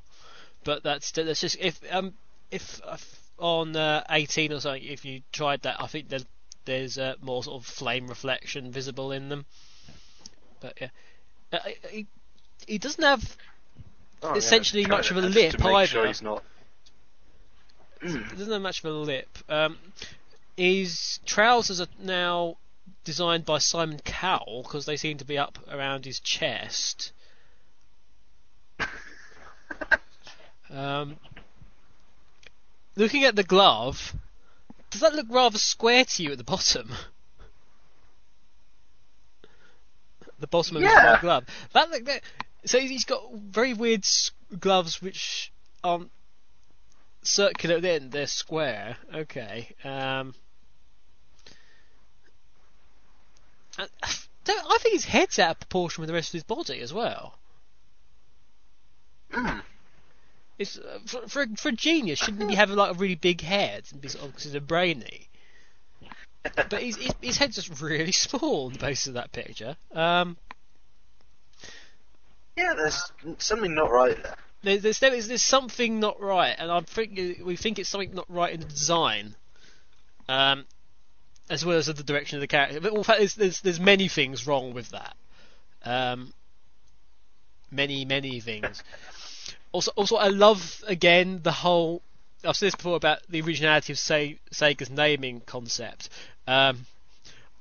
But 0.63 0.83
that's 0.83 1.11
that's 1.11 1.41
just 1.41 1.57
if 1.59 1.79
um 1.91 2.13
if, 2.51 2.81
if 2.91 3.19
on 3.39 3.75
uh, 3.75 4.03
18 4.09 4.53
or 4.53 4.59
something, 4.59 4.83
if 4.83 5.05
you 5.05 5.21
tried 5.31 5.63
that, 5.63 5.81
I 5.81 5.87
think 5.87 6.09
there's 6.09 6.25
there's 6.65 6.97
uh, 6.97 7.15
more 7.21 7.43
sort 7.43 7.61
of 7.61 7.67
flame 7.67 8.07
reflection 8.07 8.71
visible 8.71 9.11
in 9.11 9.29
them. 9.29 9.45
But 10.61 10.77
yeah, 10.79 10.89
uh, 11.51 11.59
he, 11.89 12.07
he 12.67 12.77
doesn't 12.77 13.03
have 13.03 13.37
Oh, 14.23 14.35
essentially 14.35 14.85
trying 14.85 14.97
much 14.97 15.11
of 15.11 15.17
a 15.17 15.21
lip 15.21 15.57
to 15.57 15.67
either. 15.67 15.87
Sure 15.87 16.07
he's 16.07 16.21
not. 16.21 16.43
He 18.01 18.09
doesn't 18.09 18.51
have 18.51 18.61
much 18.61 18.79
of 18.79 18.85
a 18.85 18.93
lip. 18.93 19.37
Um, 19.49 19.77
his 20.55 21.19
trousers 21.25 21.81
are 21.81 21.87
now 21.99 22.57
designed 23.03 23.45
by 23.45 23.57
Simon 23.57 23.99
Cowell 23.99 24.63
because 24.63 24.85
they 24.85 24.97
seem 24.97 25.17
to 25.17 25.25
be 25.25 25.37
up 25.37 25.57
around 25.69 26.05
his 26.05 26.19
chest. 26.19 27.11
Um, 30.73 31.17
looking 32.95 33.23
at 33.23 33.35
the 33.35 33.43
glove, 33.43 34.15
does 34.89 35.01
that 35.01 35.13
look 35.13 35.27
rather 35.29 35.57
square 35.57 36.05
to 36.05 36.23
you 36.23 36.31
at 36.31 36.37
the 36.37 36.43
bottom? 36.43 36.91
the 40.39 40.47
bottom 40.47 40.77
of 40.77 40.83
his 40.83 40.91
Yeah. 40.91 41.13
white 41.13 41.21
glove. 41.21 41.45
That, 41.73 41.89
look- 41.89 42.05
that 42.05 42.21
so 42.65 42.79
he's 42.79 43.05
got 43.05 43.21
very 43.33 43.73
weird 43.73 44.05
gloves 44.59 45.01
which 45.01 45.51
aren't 45.83 46.11
circular 47.21 47.75
at 47.77 47.81
the 47.81 47.91
end, 47.91 48.11
they're 48.11 48.27
square. 48.27 48.97
Okay. 49.13 49.73
Um, 49.83 50.33
I, 53.77 53.87
I 54.47 54.77
think 54.81 54.93
his 54.93 55.05
head's 55.05 55.39
out 55.39 55.51
of 55.51 55.59
proportion 55.59 56.01
with 56.01 56.07
the 56.09 56.13
rest 56.13 56.29
of 56.29 56.33
his 56.33 56.43
body 56.43 56.79
as 56.81 56.93
well. 56.93 57.37
Mm. 59.31 59.61
It's 60.59 60.77
uh, 60.77 60.99
for, 61.05 61.27
for 61.27 61.41
a- 61.43 61.55
for 61.57 61.69
a 61.69 61.73
genius, 61.73 62.19
shouldn't 62.19 62.49
he 62.49 62.55
have 62.55 62.69
like 62.69 62.91
a 62.95 62.97
really 62.97 63.15
big 63.15 63.41
head 63.41 63.83
and 63.91 63.99
be 64.01 64.07
sort 64.07 64.25
of 64.25 64.31
considered 64.33 64.67
brainy? 64.67 65.27
But 66.43 66.73
his, 66.81 66.97
his 66.97 67.13
his 67.21 67.37
head's 67.37 67.55
just 67.55 67.81
really 67.81 68.11
small 68.27 68.67
on 68.67 68.73
the 68.73 68.79
basis 68.79 69.07
of 69.07 69.13
that 69.15 69.31
picture. 69.31 69.75
Um, 69.93 70.37
Yeah, 72.55 72.73
there's 72.75 73.11
something 73.39 73.73
not 73.73 73.89
right 73.91 74.21
there. 74.21 74.35
There- 74.61 74.77
There's, 74.77 74.99
there's, 74.99 75.27
there's 75.27 75.43
something 75.43 75.99
not 75.99 76.21
right, 76.21 76.55
and 76.57 76.71
I 76.71 76.79
think 76.81 77.19
we 77.43 77.55
think 77.55 77.79
it's 77.79 77.89
something 77.89 78.13
not 78.13 78.25
right 78.29 78.53
in 78.53 78.59
the 78.61 78.65
design, 78.67 79.35
um, 80.29 80.65
as 81.49 81.65
well 81.65 81.77
as 81.77 81.87
the 81.87 81.93
direction 81.95 82.37
of 82.37 82.41
the 82.41 82.47
character. 82.47 82.79
But 82.79 82.93
in 82.93 83.03
fact, 83.03 83.19
there's, 83.19 83.35
there's 83.35 83.61
there's 83.61 83.79
many 83.79 84.07
things 84.07 84.45
wrong 84.47 84.73
with 84.73 84.89
that. 84.91 85.15
Um, 85.83 86.33
many 87.71 88.05
many 88.05 88.39
things. 88.39 88.83
Also, 89.73 89.91
also 89.95 90.15
I 90.15 90.29
love 90.29 90.83
again 90.87 91.41
the 91.43 91.51
whole. 91.51 92.01
I've 92.45 92.55
said 92.55 92.67
this 92.67 92.75
before 92.75 92.95
about 92.95 93.19
the 93.27 93.41
originality 93.41 93.91
of 93.93 93.99
Se- 93.99 94.39
Sega's 94.51 94.89
naming 94.89 95.41
concept. 95.41 96.09
Um, 96.47 96.85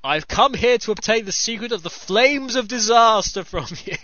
I've 0.05 0.29
come 0.29 0.55
here 0.55 0.79
to 0.79 0.93
obtain 0.93 1.25
the 1.25 1.33
secret 1.33 1.73
of 1.73 1.83
the 1.83 1.91
flames 1.91 2.55
of 2.55 2.69
disaster 2.69 3.45
from 3.45 3.67
you. 3.85 3.97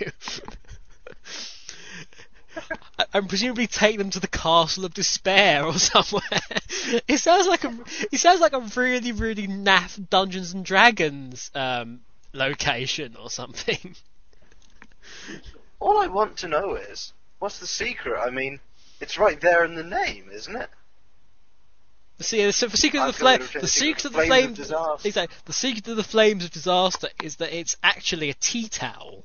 and 3.12 3.28
presumably 3.28 3.66
take 3.66 3.98
them 3.98 4.10
to 4.10 4.20
the 4.20 4.28
castle 4.28 4.84
of 4.84 4.94
despair 4.94 5.64
or 5.64 5.74
somewhere. 5.74 6.22
it 7.08 7.18
sounds 7.18 7.46
like 7.46 7.64
a 7.64 7.76
it 8.10 8.18
sounds 8.18 8.40
like 8.40 8.52
a 8.54 8.60
really 8.76 9.12
really 9.12 9.46
naff 9.46 10.08
Dungeons 10.08 10.54
and 10.54 10.64
Dragons 10.64 11.50
um, 11.54 12.00
location 12.32 13.16
or 13.20 13.28
something. 13.28 13.96
All 15.80 15.98
I 15.98 16.06
want 16.06 16.38
to 16.38 16.48
know 16.48 16.74
is, 16.74 17.12
what's 17.38 17.58
the 17.58 17.66
secret? 17.66 18.18
I 18.20 18.30
mean, 18.30 18.60
it's 19.00 19.18
right 19.18 19.40
there 19.40 19.64
in 19.64 19.74
the 19.74 19.84
name, 19.84 20.30
isn't 20.32 20.56
it? 20.56 20.70
The, 22.18 22.24
se- 22.24 22.44
the, 22.46 22.52
se- 22.52 22.66
the 22.66 22.76
secret 22.76 23.00
of 23.00 23.06
the 23.06 23.12
flame, 23.12 23.40
the 23.60 23.68
secret 23.68 24.04
of 24.04 24.12
the 24.12 24.22
Flames 24.22 24.58
of 24.58 24.66
flames, 24.66 25.04
exactly, 25.04 25.36
the 25.44 25.52
secret 25.52 25.86
of 25.86 25.96
the 25.96 26.02
flames 26.02 26.44
of 26.44 26.50
disaster 26.50 27.08
is 27.22 27.36
that 27.36 27.56
it's 27.56 27.76
actually 27.82 28.28
a 28.30 28.34
tea 28.34 28.68
towel 28.68 29.24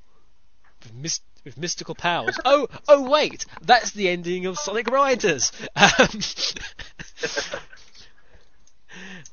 with, 0.83 0.93
mys- 0.93 1.21
with 1.43 1.57
mystical 1.57 1.95
powers. 1.95 2.39
oh, 2.45 2.67
oh 2.87 3.09
wait, 3.09 3.47
that's 3.63 3.91
the 3.91 4.09
ending 4.09 4.45
of 4.45 4.59
Sonic 4.59 4.87
Riders. 4.87 5.51
Um, 5.75 5.89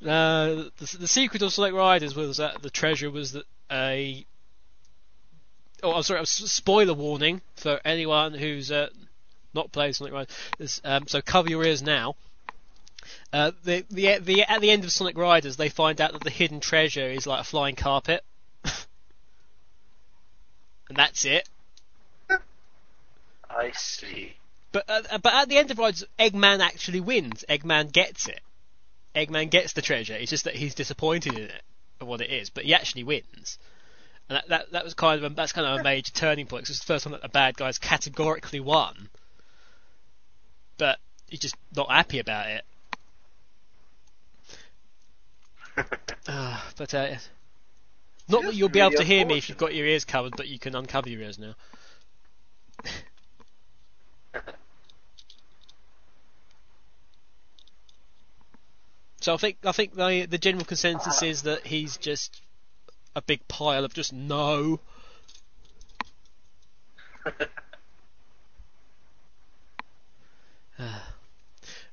uh, 0.09 0.69
the, 0.79 0.97
the 0.99 1.07
secret 1.07 1.43
of 1.43 1.53
Sonic 1.53 1.75
Riders 1.75 2.15
was 2.15 2.37
that 2.37 2.63
the 2.63 2.71
treasure 2.71 3.11
was 3.11 3.33
that 3.33 3.45
a. 3.71 4.25
Oh, 5.83 5.93
I'm 5.93 6.03
sorry. 6.03 6.25
Spoiler 6.25 6.93
warning 6.93 7.41
for 7.55 7.79
anyone 7.83 8.33
who's 8.33 8.71
uh, 8.71 8.89
not 9.53 9.71
played 9.71 9.95
Sonic 9.95 10.13
Riders. 10.13 10.81
Um, 10.83 11.07
so 11.07 11.21
cover 11.21 11.49
your 11.49 11.63
ears 11.63 11.81
now. 11.81 12.15
Uh, 13.33 13.51
the, 13.63 13.85
the 13.89 14.19
the 14.19 14.43
at 14.43 14.61
the 14.61 14.69
end 14.69 14.83
of 14.83 14.91
Sonic 14.91 15.17
Riders, 15.17 15.57
they 15.57 15.69
find 15.69 15.99
out 15.99 16.13
that 16.13 16.23
the 16.23 16.29
hidden 16.29 16.59
treasure 16.59 17.09
is 17.09 17.25
like 17.25 17.41
a 17.41 17.43
flying 17.43 17.75
carpet, 17.75 18.23
and 18.63 18.73
that's 20.95 21.25
it. 21.25 21.49
I 23.49 23.71
see. 23.71 24.35
But 24.71 24.85
uh, 24.87 25.17
but 25.17 25.33
at 25.33 25.49
the 25.49 25.57
end 25.57 25.71
of 25.71 25.79
Riders, 25.79 26.03
Eggman 26.19 26.59
actually 26.59 26.99
wins. 26.99 27.43
Eggman 27.49 27.91
gets 27.91 28.27
it. 28.27 28.41
Eggman 29.15 29.49
gets 29.49 29.73
the 29.73 29.81
treasure. 29.81 30.13
It's 30.13 30.29
just 30.29 30.45
that 30.45 30.55
he's 30.55 30.75
disappointed 30.75 31.33
in 31.33 31.45
it 31.45 31.63
of 31.99 32.07
what 32.07 32.21
it 32.21 32.29
is, 32.29 32.49
but 32.49 32.65
he 32.65 32.73
actually 32.73 33.03
wins. 33.03 33.57
And 34.31 34.37
that 34.37 34.47
that, 34.47 34.71
that 34.71 34.83
was 34.85 34.93
kind 34.93 35.21
of 35.21 35.29
a, 35.29 35.35
that's 35.35 35.51
kind 35.51 35.67
of 35.67 35.81
a 35.81 35.83
major 35.83 36.13
turning 36.13 36.47
point. 36.47 36.63
'cause 36.63 36.69
it's 36.69 36.79
the 36.79 36.85
first 36.85 37.03
time 37.03 37.11
that 37.11 37.19
a 37.25 37.27
bad 37.27 37.57
guy's 37.57 37.77
categorically 37.77 38.61
won, 38.61 39.09
but 40.77 40.99
he's 41.27 41.39
just 41.41 41.55
not 41.75 41.91
happy 41.91 42.19
about 42.19 42.47
it. 42.47 42.65
Ah, 46.27 46.71
but 46.77 46.93
uh, 46.93 47.15
not 48.29 48.45
that 48.45 48.55
you'll 48.55 48.69
be 48.69 48.79
able 48.79 48.91
to 48.91 49.03
hear 49.03 49.25
me 49.25 49.37
if 49.37 49.49
you've 49.49 49.57
got 49.57 49.75
your 49.75 49.85
ears 49.85 50.05
covered, 50.05 50.35
but 50.35 50.47
you 50.47 50.59
can 50.59 50.75
uncover 50.75 51.09
your 51.09 51.21
ears 51.21 51.37
now. 51.37 51.55
So 59.21 59.33
I 59.33 59.37
think 59.37 59.57
I 59.65 59.71
think 59.71 59.93
the 59.95 60.25
the 60.25 60.37
general 60.37 60.65
consensus 60.65 61.21
is 61.21 61.43
that 61.43 61.65
he's 61.67 61.97
just 61.97 62.41
a 63.15 63.21
big 63.21 63.47
pile 63.47 63.85
of 63.85 63.93
just 63.93 64.11
no. 64.13 64.79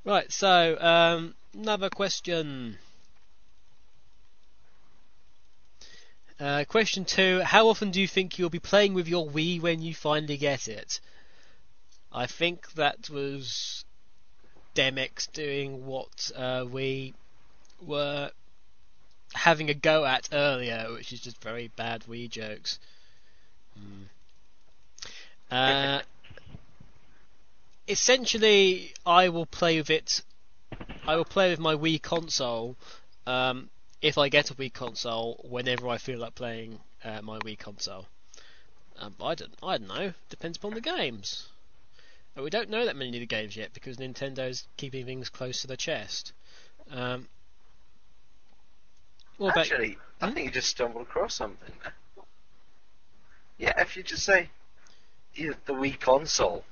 right. 0.04 0.30
So 0.32 0.78
um, 0.80 1.34
another 1.54 1.90
question. 1.90 2.78
Uh, 6.40 6.64
question 6.68 7.04
two: 7.04 7.42
How 7.42 7.68
often 7.68 7.90
do 7.90 8.00
you 8.00 8.06
think 8.06 8.38
you'll 8.38 8.48
be 8.48 8.60
playing 8.60 8.94
with 8.94 9.08
your 9.08 9.26
Wii 9.26 9.60
when 9.60 9.82
you 9.82 9.92
finally 9.94 10.36
get 10.36 10.68
it? 10.68 11.00
I 12.12 12.26
think 12.26 12.72
that 12.72 13.10
was 13.10 13.84
Demix 14.74 15.30
doing 15.32 15.84
what 15.84 16.30
uh, 16.36 16.64
we 16.70 17.14
were 17.80 18.30
having 19.34 19.70
a 19.70 19.74
go 19.74 20.04
at 20.04 20.28
earlier, 20.32 20.88
which 20.92 21.12
is 21.12 21.20
just 21.20 21.42
very 21.42 21.68
bad 21.76 22.04
Wii 22.08 22.28
jokes. 22.28 22.78
Hmm. 23.74 24.02
Uh, 25.50 26.00
essentially, 27.88 28.92
I 29.04 29.28
will 29.28 29.46
play 29.46 29.78
with 29.78 29.90
it. 29.90 30.22
I 31.06 31.16
will 31.16 31.24
play 31.24 31.50
with 31.50 31.58
my 31.58 31.74
Wii 31.74 32.02
console 32.02 32.76
um, 33.26 33.70
if 34.02 34.18
I 34.18 34.28
get 34.28 34.50
a 34.50 34.54
Wii 34.54 34.72
console 34.72 35.44
whenever 35.48 35.88
I 35.88 35.98
feel 35.98 36.18
like 36.18 36.34
playing 36.34 36.78
uh, 37.04 37.22
my 37.22 37.38
Wii 37.38 37.58
console. 37.58 38.06
Um, 38.98 39.14
I 39.22 39.34
don't. 39.34 39.54
I 39.62 39.78
don't 39.78 39.88
know. 39.88 40.12
Depends 40.28 40.58
upon 40.58 40.74
the 40.74 40.80
games. 40.80 41.48
And 42.34 42.44
we 42.44 42.50
don't 42.50 42.70
know 42.70 42.84
that 42.84 42.96
many 42.96 43.16
of 43.16 43.20
the 43.20 43.26
games 43.26 43.56
yet 43.56 43.72
because 43.72 43.96
Nintendo's 43.96 44.66
keeping 44.76 45.04
things 45.04 45.28
close 45.28 45.60
to 45.62 45.66
the 45.66 45.76
chest. 45.76 46.32
Um, 46.90 47.28
what 49.38 49.50
about- 49.52 49.58
Actually, 49.66 49.98
I 50.20 50.30
think 50.30 50.46
you 50.46 50.52
just 50.52 50.68
stumbled 50.68 51.02
across 51.02 51.34
something. 51.34 51.72
Yeah, 53.56 53.80
if 53.80 53.96
you 53.96 54.02
just 54.02 54.24
say 54.24 54.50
yeah, 55.34 55.52
the 55.66 55.72
Wii 55.72 55.98
console, 55.98 56.64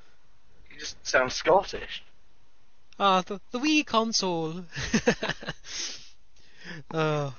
you 0.71 0.79
just 0.79 1.05
sound 1.05 1.31
Scottish. 1.31 2.03
Ah, 2.99 3.21
the, 3.25 3.39
the 3.51 3.59
Wii 3.59 3.85
console. 3.85 4.65
oh. 6.93 7.33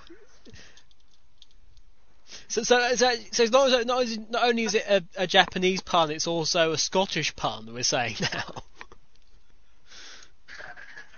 So, 2.48 2.62
so, 2.62 2.94
so, 2.94 3.14
so 3.32 3.44
not, 3.44 3.86
not, 3.86 4.06
not 4.30 4.44
only 4.44 4.62
is 4.64 4.74
it 4.74 4.84
a, 4.88 5.04
a 5.16 5.26
Japanese 5.26 5.82
pun, 5.82 6.10
it's 6.10 6.26
also 6.26 6.72
a 6.72 6.78
Scottish 6.78 7.36
pun. 7.36 7.66
that 7.66 7.74
We're 7.74 7.82
saying 7.82 8.16
now. 8.32 8.62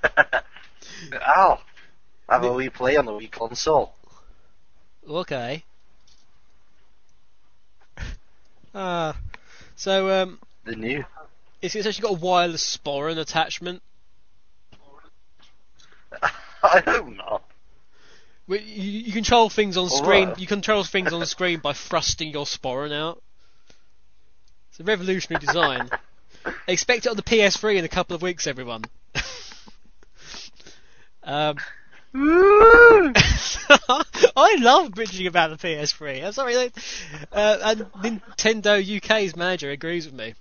Ow! 1.27 1.61
Have 2.29 2.45
a 2.45 2.49
Wii 2.49 2.73
play 2.73 2.97
on 2.97 3.05
the 3.05 3.13
Wii 3.13 3.31
console. 3.31 3.95
Okay. 5.11 5.65
Ah, 8.73 9.17
so 9.75 10.23
um, 10.23 10.39
The 10.65 10.77
new. 10.77 11.05
it's, 11.61 11.75
it's 11.75 11.85
actually 11.89 12.03
got 12.03 12.13
a 12.13 12.21
wireless 12.21 12.77
sporran 12.77 13.19
attachment. 13.19 13.83
I 16.23 16.81
hope 16.87 17.09
not. 17.09 17.43
You, 18.47 18.59
you 18.59 19.13
control 19.13 19.49
things 19.49 19.77
on 19.77 19.89
screen. 19.89 20.29
Alright. 20.29 20.39
You 20.39 20.47
control 20.47 20.85
things 20.85 21.13
on 21.13 21.25
screen 21.27 21.61
by 21.61 21.73
thrusting 21.73 22.31
your 22.31 22.45
sporran 22.45 22.93
out. 22.93 23.23
It's 24.71 24.81
a 24.81 24.85
revolutionary 24.85 25.45
design. 25.45 25.89
Expect 26.69 27.07
it 27.07 27.11
on 27.11 27.17
the 27.17 27.23
PS3 27.23 27.77
in 27.77 27.85
a 27.85 27.89
couple 27.89 28.15
of 28.17 28.23
weeks, 28.23 28.47
everyone. 28.47 28.85
um, 31.23 31.57
I 34.37 34.57
love 34.59 34.91
bitching 34.91 35.29
about 35.29 35.51
the 35.51 35.57
PS3. 35.69 36.25
I'm 36.25 36.33
sorry, 36.33 36.57
uh, 36.57 36.69
and 37.63 37.81
Nintendo 38.03 38.97
UK's 38.97 39.37
manager 39.37 39.71
agrees 39.71 40.07
with 40.07 40.15
me. 40.15 40.35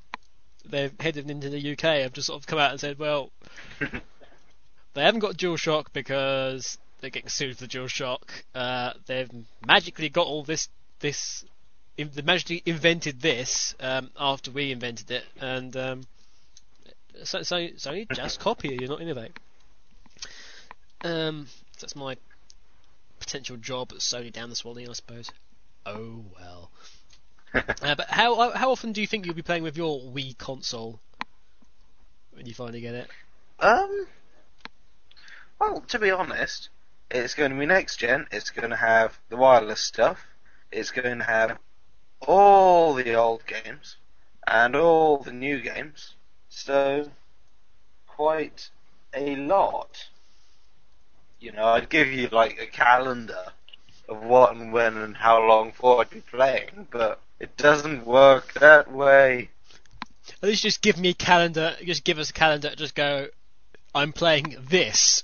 The 0.67 0.91
head 0.99 1.17
of 1.17 1.25
Nintendo 1.25 1.73
UK 1.73 2.01
have 2.03 2.13
just 2.13 2.27
sort 2.27 2.39
of 2.41 2.47
come 2.47 2.59
out 2.59 2.71
and 2.71 2.79
said, 2.79 2.97
well, 2.99 3.31
they 4.93 5.03
haven't 5.03 5.19
got 5.21 5.37
DualShock 5.37 5.85
because 5.93 6.77
they're 7.01 7.09
getting 7.09 7.29
sued 7.29 7.57
for 7.57 7.65
the 7.65 7.69
DualShock. 7.69 8.21
Uh, 8.53 8.93
they've 9.07 9.29
magically 9.65 10.09
got 10.09 10.27
all 10.27 10.43
this 10.43 10.69
this. 10.99 11.43
in- 11.97 12.11
They 12.13 12.21
magically 12.23 12.61
invented 12.65 13.21
this 13.21 13.73
um, 13.79 14.09
after 14.19 14.51
we 14.51 14.71
invented 14.71 15.09
it, 15.11 15.23
and 15.39 15.75
um, 15.77 16.01
so, 17.23 17.41
so 17.43 17.57
Sony 17.57 18.09
just 18.11 18.39
copy 18.39 18.73
it. 18.73 18.81
You're 18.81 18.89
not 18.89 19.01
innovate. 19.01 19.31
Um, 21.01 21.47
that's 21.79 21.95
my 21.95 22.17
potential 23.19 23.57
job 23.57 23.91
at 23.93 23.99
Sony 23.99 24.31
down 24.31 24.49
the 24.49 24.55
swallowing, 24.55 24.89
I 24.89 24.93
suppose. 24.93 25.31
Oh 25.85 26.25
well. 26.35 26.71
uh, 27.53 27.95
but 27.95 28.09
how 28.09 28.51
how 28.51 28.71
often 28.71 28.91
do 28.91 29.01
you 29.01 29.07
think 29.07 29.25
you'll 29.25 29.35
be 29.35 29.41
playing 29.41 29.63
with 29.63 29.77
your 29.77 29.99
Wii 29.99 30.37
console 30.37 30.99
when 32.33 32.45
you 32.45 32.53
finally 32.53 32.81
get 32.81 32.95
it? 32.95 33.09
Um. 33.59 34.07
Well, 35.59 35.81
to 35.89 35.99
be 35.99 36.11
honest, 36.11 36.69
it's 37.11 37.35
going 37.35 37.51
to 37.51 37.57
be 37.57 37.65
next 37.65 37.97
gen. 37.97 38.27
It's 38.31 38.49
going 38.49 38.69
to 38.69 38.77
have 38.77 39.19
the 39.29 39.35
wireless 39.35 39.83
stuff. 39.83 40.25
It's 40.71 40.91
going 40.91 41.19
to 41.19 41.25
have 41.25 41.57
all 42.21 42.93
the 42.93 43.15
old 43.15 43.45
games 43.45 43.97
and 44.47 44.75
all 44.75 45.17
the 45.17 45.33
new 45.33 45.59
games. 45.59 46.15
So, 46.49 47.09
quite 48.07 48.69
a 49.13 49.35
lot. 49.35 50.07
You 51.39 51.53
know, 51.53 51.65
I'd 51.65 51.89
give 51.89 52.11
you 52.11 52.27
like 52.29 52.59
a 52.59 52.65
calendar 52.65 53.53
of 54.09 54.21
what 54.23 54.55
and 54.55 54.73
when 54.73 54.97
and 54.97 55.15
how 55.15 55.47
long 55.47 55.71
for 55.71 56.01
I'd 56.01 56.09
be 56.09 56.21
playing, 56.21 56.87
but 56.91 57.21
it 57.39 57.55
doesn't 57.55 58.05
work 58.05 58.53
that 58.53 58.91
way. 58.91 59.49
At 60.41 60.49
least 60.49 60.63
just 60.63 60.81
give 60.81 60.97
me 60.97 61.09
a 61.09 61.13
calendar. 61.13 61.75
Just 61.83 62.03
give 62.03 62.19
us 62.19 62.29
a 62.29 62.33
calendar. 62.33 62.75
Just 62.75 62.93
go. 62.93 63.27
I'm 63.95 64.13
playing 64.13 64.57
this. 64.69 65.23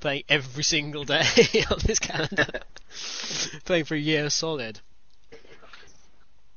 playing 0.00 0.24
every 0.28 0.62
single 0.62 1.04
day 1.04 1.24
on 1.70 1.78
this 1.84 1.98
calendar, 1.98 2.46
playing 3.64 3.84
for 3.84 3.94
a 3.94 3.98
year 3.98 4.28
solid. 4.30 4.80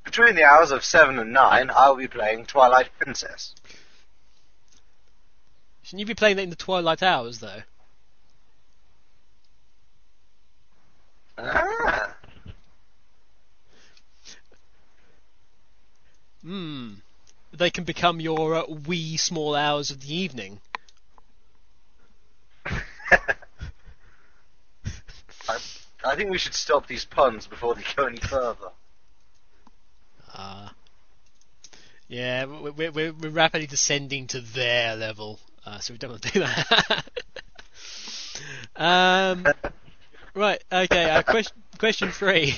Between 0.04 0.36
the 0.36 0.44
hours 0.44 0.72
of 0.72 0.84
7 0.84 1.18
and 1.18 1.32
9, 1.32 1.72
I'll 1.74 1.96
be 1.96 2.08
playing 2.08 2.46
Twilight 2.46 2.90
Princess. 3.00 3.56
Shouldn't 5.84 6.02
you 6.02 6.06
be 6.06 6.16
playing 6.16 6.36
that 6.36 6.44
in 6.44 6.50
the 6.50 6.56
twilight 6.56 7.02
hours 7.02 7.40
though? 7.40 7.64
Ah. 11.44 12.16
Hmm. 16.44 16.94
They 17.54 17.70
can 17.70 17.84
become 17.84 18.20
your 18.20 18.56
uh, 18.56 18.64
wee 18.68 19.18
small 19.18 19.56
hours 19.56 19.92
of 19.92 20.02
the 20.02 20.14
evening. 20.16 20.60
I, 22.66 23.36
I 26.04 26.16
think 26.16 26.32
we 26.32 26.38
should 26.38 26.54
stop 26.54 26.88
these 26.88 27.06
puns 27.06 27.48
before 27.48 27.76
they 27.76 27.84
go 27.96 28.06
any 28.06 28.18
further. 28.18 28.70
Ah. 30.34 30.74
yeah, 32.08 32.46
we- 32.46 32.72
we- 32.72 32.90
we're, 32.90 33.14
we're 33.14 33.30
rapidly 33.30 33.68
descending 33.68 34.28
to 34.28 34.42
their 34.42 34.96
level, 34.96 35.40
uh, 35.66 35.80
so 35.80 35.94
we 35.94 35.98
don't 35.98 36.12
want 36.12 36.24
to 36.24 36.32
do 36.32 36.40
that. 36.40 37.06
um, 38.78 39.46
right, 40.36 40.64
okay, 40.72 41.10
uh, 41.10 41.24
question, 41.24 41.58
question 41.78 42.12
three. 42.12 42.56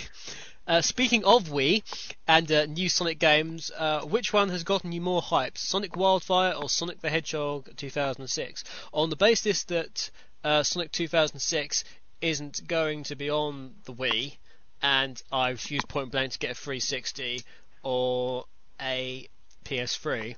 Uh, 0.65 0.81
speaking 0.81 1.25
of 1.25 1.49
Wii 1.49 1.83
and 2.25 2.49
uh, 2.49 2.65
new 2.65 2.87
Sonic 2.87 3.19
games, 3.19 3.69
uh, 3.77 4.01
which 4.01 4.31
one 4.31 4.47
has 4.49 4.63
gotten 4.63 4.93
you 4.93 5.01
more 5.01 5.21
hype, 5.21 5.57
Sonic 5.57 5.97
Wildfire 5.97 6.53
or 6.53 6.69
Sonic 6.69 7.01
the 7.01 7.09
Hedgehog 7.09 7.75
2006? 7.75 8.63
On 8.93 9.09
the 9.09 9.17
basis 9.17 9.65
that 9.65 10.09
uh, 10.43 10.63
Sonic 10.63 10.93
2006 10.93 11.83
isn't 12.21 12.65
going 12.65 13.03
to 13.03 13.15
be 13.17 13.29
on 13.29 13.75
the 13.83 13.93
Wii, 13.93 14.37
and 14.81 15.21
I 15.31 15.49
refuse 15.49 15.83
point 15.85 16.11
blank 16.11 16.31
to 16.31 16.39
get 16.39 16.51
a 16.51 16.55
360 16.55 17.41
or 17.83 18.45
a 18.81 19.27
PS3, 19.65 20.35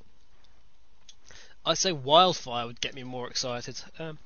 I'd 1.67 1.77
say 1.77 1.91
Wildfire 1.91 2.65
would 2.65 2.81
get 2.81 2.95
me 2.95 3.03
more 3.03 3.29
excited. 3.29 3.79
Um, 3.99 4.17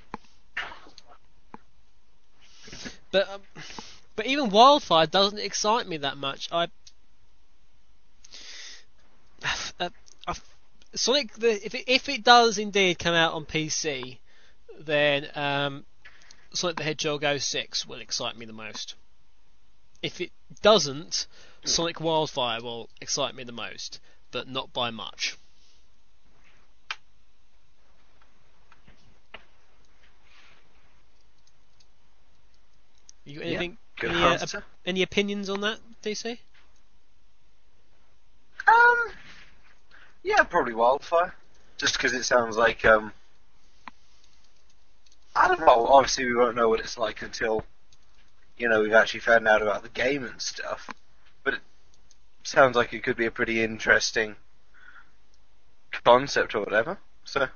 but 3.11 3.29
um, 3.29 3.41
but 4.15 4.25
even 4.25 4.49
Wildfire 4.49 5.07
doesn't 5.07 5.39
excite 5.39 5.87
me 5.87 5.97
that 5.97 6.17
much. 6.17 6.49
I 6.51 6.67
uh, 9.79 9.89
Sonic 10.95 11.33
the 11.33 11.65
if 11.65 11.75
it, 11.75 11.83
if 11.87 12.09
it 12.09 12.23
does 12.23 12.57
indeed 12.57 12.99
come 12.99 13.13
out 13.13 13.33
on 13.33 13.45
PC, 13.45 14.17
then 14.79 15.27
um, 15.35 15.85
Sonic 16.53 16.77
the 16.77 16.83
Hedgehog 16.83 17.23
06 17.39 17.85
will 17.85 17.99
excite 17.99 18.37
me 18.37 18.45
the 18.45 18.53
most. 18.53 18.95
If 20.01 20.21
it 20.21 20.31
doesn't, 20.61 21.27
Sonic 21.65 21.99
Wildfire 21.99 22.61
will 22.61 22.89
excite 23.01 23.35
me 23.35 23.43
the 23.43 23.51
most, 23.51 23.99
but 24.31 24.47
not 24.47 24.73
by 24.73 24.89
much. 24.91 25.37
You 33.29 33.39
got 33.39 33.45
anything? 33.45 33.77
good 33.99 34.11
any, 34.11 34.23
uh, 34.23 34.39
op- 34.41 34.63
any 34.85 35.01
opinions 35.03 35.49
on 35.49 35.61
that, 35.61 35.79
DC? 36.01 36.37
Um, 38.67 39.11
yeah, 40.23 40.43
probably 40.43 40.73
Wildfire. 40.73 41.35
Just 41.77 41.93
because 41.93 42.13
it 42.13 42.23
sounds 42.23 42.57
like, 42.57 42.83
um, 42.85 43.13
I 45.35 45.47
don't 45.47 45.59
know, 45.59 45.87
obviously 45.87 46.25
we 46.25 46.35
won't 46.35 46.55
know 46.55 46.69
what 46.69 46.79
it's 46.79 46.97
like 46.97 47.21
until, 47.21 47.63
you 48.57 48.67
know, 48.67 48.81
we've 48.81 48.93
actually 48.93 49.21
found 49.21 49.47
out 49.47 49.61
about 49.61 49.83
the 49.83 49.89
game 49.89 50.25
and 50.25 50.41
stuff. 50.41 50.89
But 51.43 51.53
it 51.53 51.61
sounds 52.43 52.75
like 52.75 52.93
it 52.93 53.03
could 53.03 53.15
be 53.15 53.27
a 53.27 53.31
pretty 53.31 53.63
interesting 53.63 54.35
concept 56.03 56.55
or 56.55 56.61
whatever. 56.61 56.97
So, 57.25 57.47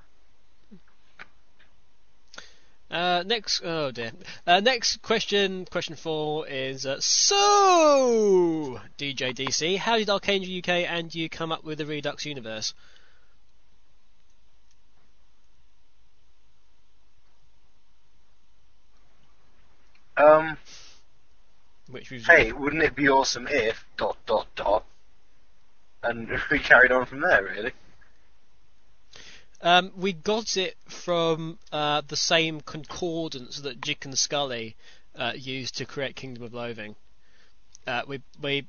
Uh, 2.94 3.24
next, 3.26 3.62
oh 3.66 3.90
dear. 3.90 4.12
Uh, 4.46 4.60
next 4.60 5.02
question, 5.02 5.66
question 5.66 5.96
four 5.96 6.48
is 6.48 6.86
uh, 6.86 6.98
so 7.00 8.80
DJ 9.00 9.34
DC. 9.34 9.80
How 9.80 9.98
did 9.98 10.12
Arcane 10.12 10.44
UK 10.44 10.70
and 10.88 11.14
you 11.14 11.28
come 11.28 11.52
up 11.52 11.64
with 11.64 11.80
the 11.80 11.88
Redux 11.88 12.24
universe? 12.24 12.76
um, 20.16 20.56
Which 21.90 22.12
was 22.12 22.28
hey, 22.28 22.52
wouldn't 22.52 22.84
it 22.84 22.94
be 22.94 23.10
awesome 23.10 23.48
if, 23.50 23.84
dot, 23.98 24.18
dot, 24.28 24.46
dot, 24.56 24.86
and 26.04 26.30
we 26.52 26.60
carried 26.60 26.92
on 26.92 27.08
from 27.08 27.22
there, 27.22 27.44
really. 27.44 27.72
Um, 29.64 29.94
we 29.96 30.12
got 30.12 30.58
it 30.58 30.76
from 30.90 31.58
uh, 31.72 32.02
the 32.06 32.18
same 32.18 32.60
concordance 32.60 33.62
that 33.62 33.80
Jick 33.80 34.04
and 34.04 34.14
Skully 34.14 34.76
uh, 35.16 35.32
used 35.38 35.78
to 35.78 35.86
create 35.86 36.18
Kingdom 36.18 36.44
of 36.44 36.54
Loathing. 36.54 36.98
Uh, 37.88 38.02
we 38.06 38.22
we 38.42 38.68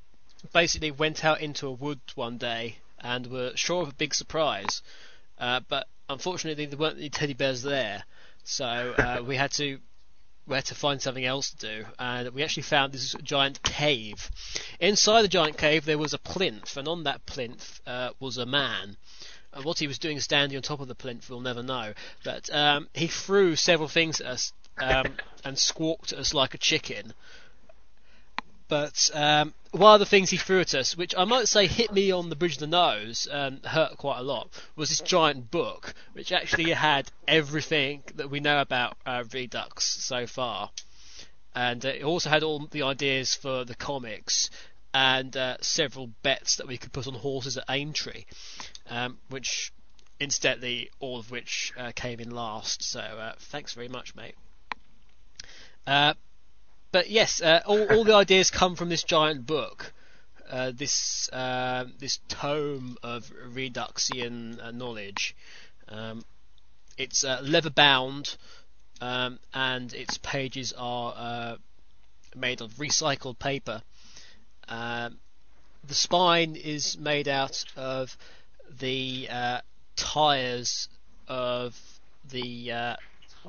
basically 0.52 0.92
went 0.92 1.24
out 1.24 1.40
into 1.40 1.66
a 1.66 1.72
wood 1.72 1.98
one 2.14 2.38
day 2.38 2.76
and 3.00 3.26
were 3.26 3.50
sure 3.56 3.82
of 3.82 3.88
a 3.88 3.94
big 3.94 4.14
surprise, 4.14 4.82
uh, 5.40 5.60
but 5.68 5.88
unfortunately 6.08 6.66
there 6.66 6.78
weren't 6.78 6.98
any 6.98 7.10
teddy 7.10 7.34
bears 7.34 7.64
there, 7.64 8.04
so 8.44 8.64
uh, 8.64 9.20
we 9.26 9.34
had 9.34 9.50
to 9.50 9.80
we 10.46 10.54
had 10.54 10.66
to 10.66 10.76
find 10.76 11.02
something 11.02 11.24
else 11.24 11.50
to 11.50 11.56
do, 11.56 11.86
and 11.98 12.32
we 12.32 12.44
actually 12.44 12.62
found 12.62 12.92
this 12.92 13.16
giant 13.20 13.60
cave. 13.64 14.30
Inside 14.78 15.22
the 15.22 15.28
giant 15.28 15.58
cave 15.58 15.86
there 15.86 15.98
was 15.98 16.14
a 16.14 16.18
plinth, 16.18 16.76
and 16.76 16.86
on 16.86 17.02
that 17.02 17.26
plinth 17.26 17.80
uh, 17.84 18.10
was 18.20 18.38
a 18.38 18.46
man. 18.46 18.96
Uh, 19.54 19.62
what 19.62 19.78
he 19.78 19.86
was 19.86 19.98
doing 19.98 20.20
standing 20.20 20.56
on 20.56 20.62
top 20.62 20.80
of 20.80 20.88
the 20.88 20.94
plinth, 20.94 21.30
we'll 21.30 21.40
never 21.40 21.62
know. 21.62 21.92
But 22.24 22.52
um, 22.54 22.88
he 22.92 23.06
threw 23.06 23.56
several 23.56 23.88
things 23.88 24.20
at 24.20 24.26
us 24.26 24.52
um, 24.78 25.16
and 25.44 25.58
squawked 25.58 26.12
at 26.12 26.18
us 26.18 26.34
like 26.34 26.54
a 26.54 26.58
chicken. 26.58 27.14
But 28.66 29.10
um, 29.12 29.52
one 29.72 29.94
of 29.94 30.00
the 30.00 30.06
things 30.06 30.30
he 30.30 30.36
threw 30.38 30.60
at 30.60 30.74
us, 30.74 30.96
which 30.96 31.14
I 31.16 31.24
might 31.24 31.48
say 31.48 31.66
hit 31.66 31.92
me 31.92 32.10
on 32.10 32.30
the 32.30 32.36
bridge 32.36 32.54
of 32.54 32.60
the 32.60 32.66
nose, 32.66 33.28
and 33.30 33.64
hurt 33.64 33.98
quite 33.98 34.18
a 34.18 34.22
lot, 34.22 34.48
was 34.74 34.88
this 34.88 35.00
giant 35.00 35.50
book, 35.50 35.94
which 36.14 36.32
actually 36.32 36.70
had 36.70 37.10
everything 37.28 38.02
that 38.14 38.30
we 38.30 38.40
know 38.40 38.60
about 38.60 38.96
uh, 39.04 39.24
Redux 39.32 39.84
so 39.84 40.26
far. 40.26 40.70
And 41.54 41.84
uh, 41.84 41.90
it 41.90 42.04
also 42.04 42.30
had 42.30 42.42
all 42.42 42.66
the 42.66 42.82
ideas 42.82 43.34
for 43.34 43.64
the 43.64 43.74
comics 43.74 44.50
and 44.94 45.36
uh, 45.36 45.56
several 45.60 46.06
bets 46.22 46.56
that 46.56 46.66
we 46.68 46.78
could 46.78 46.92
put 46.92 47.06
on 47.06 47.14
horses 47.14 47.58
at 47.58 47.64
Aintree 47.68 48.24
um, 48.88 49.18
which 49.28 49.72
incidentally 50.20 50.90
all 51.00 51.18
of 51.18 51.30
which 51.30 51.72
uh, 51.76 51.92
came 51.94 52.20
in 52.20 52.30
last. 52.30 52.82
So 52.82 53.00
uh, 53.00 53.32
thanks 53.38 53.72
very 53.72 53.88
much, 53.88 54.14
mate. 54.14 54.36
Uh, 55.86 56.14
but 56.92 57.10
yes, 57.10 57.42
uh, 57.42 57.60
all, 57.66 57.92
all 57.92 58.04
the 58.04 58.14
ideas 58.14 58.50
come 58.50 58.76
from 58.76 58.88
this 58.88 59.02
giant 59.02 59.46
book, 59.46 59.92
uh, 60.48 60.72
this 60.74 61.28
uh, 61.32 61.84
this 61.98 62.20
tome 62.28 62.96
of 63.02 63.30
Reduxian 63.52 64.62
uh, 64.62 64.70
knowledge. 64.70 65.34
Um, 65.88 66.24
it's 66.96 67.24
leather 67.24 67.70
bound, 67.70 68.36
um, 69.00 69.40
and 69.52 69.92
its 69.92 70.18
pages 70.18 70.72
are 70.78 71.58
made 72.36 72.60
of 72.60 72.74
recycled 72.74 73.38
paper. 73.38 73.82
Um, 74.68 75.18
the 75.86 75.94
spine 75.94 76.56
is 76.56 76.96
made 76.98 77.28
out 77.28 77.64
of 77.76 78.16
the 78.78 79.28
uh, 79.30 79.60
tyres 79.96 80.88
of 81.28 81.78
the 82.30 82.72
uh, 82.72 82.96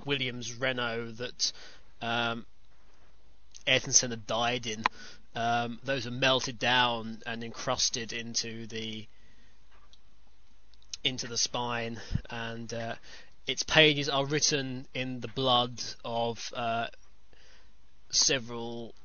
Williams 0.06 0.53
Renault 0.53 1.14
that 1.18 1.53
um, 2.02 2.45
Ayrton 3.66 3.94
Senna 3.94 4.18
died 4.18 4.68
in. 4.68 4.84
Um, 5.35 5.80
those 5.84 6.08
are 6.08 6.11
melted 6.11 6.60
down 6.60 7.22
and 7.26 7.44
encrusted 7.44 8.14
into 8.14 8.68
the 8.68 9.08
into 11.03 11.27
the 11.27 11.38
spine, 11.38 12.02
and 12.32 12.74
uh, 12.74 12.95
its 13.45 13.61
pages 13.61 14.10
are 14.10 14.26
written 14.26 14.88
in 14.94 15.19
the 15.19 15.27
blood 15.27 15.82
of 16.03 16.52
uh, 16.56 16.88
several 18.10 18.95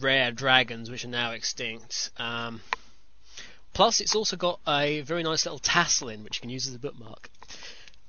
rare 0.00 0.30
dragons 0.30 0.90
which 0.90 1.04
are 1.04 1.08
now 1.08 1.32
extinct. 1.32 2.10
Um, 2.16 2.60
Plus, 3.72 4.00
it's 4.00 4.14
also 4.14 4.36
got 4.36 4.60
a 4.66 5.00
very 5.02 5.22
nice 5.22 5.46
little 5.46 5.58
tassel 5.58 6.08
in, 6.08 6.24
which 6.24 6.36
you 6.36 6.40
can 6.40 6.50
use 6.50 6.66
as 6.66 6.74
a 6.74 6.78
bookmark. 6.78 7.30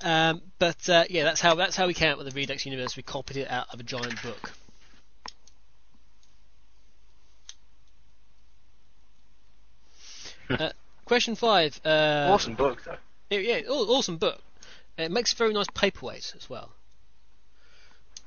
Um, 0.02 0.42
but 0.58 0.90
uh, 0.90 1.06
yeah, 1.10 1.24
that's 1.24 1.40
how 1.40 1.54
that's 1.56 1.76
how 1.76 1.86
we 1.86 1.94
came 1.94 2.12
up 2.12 2.18
with 2.18 2.28
the 2.28 2.34
Redux 2.34 2.66
universe. 2.66 2.98
We 2.98 3.04
copied 3.04 3.38
it 3.38 3.50
out 3.50 3.68
of 3.72 3.80
a 3.80 3.84
giant 3.84 4.22
book. 4.22 4.52
Uh, 10.50 10.70
question 11.06 11.34
five. 11.36 11.80
Uh, 11.86 12.28
awesome 12.30 12.56
book, 12.56 12.84
though. 12.84 12.98
yeah, 13.30 13.40
yeah, 13.40 13.70
awesome 13.70 14.18
book. 14.18 14.42
It 14.98 15.10
makes 15.10 15.32
a 15.32 15.38
very 15.38 15.54
nice 15.54 15.70
paperweight 15.74 16.34
as 16.36 16.50
well. 16.50 16.74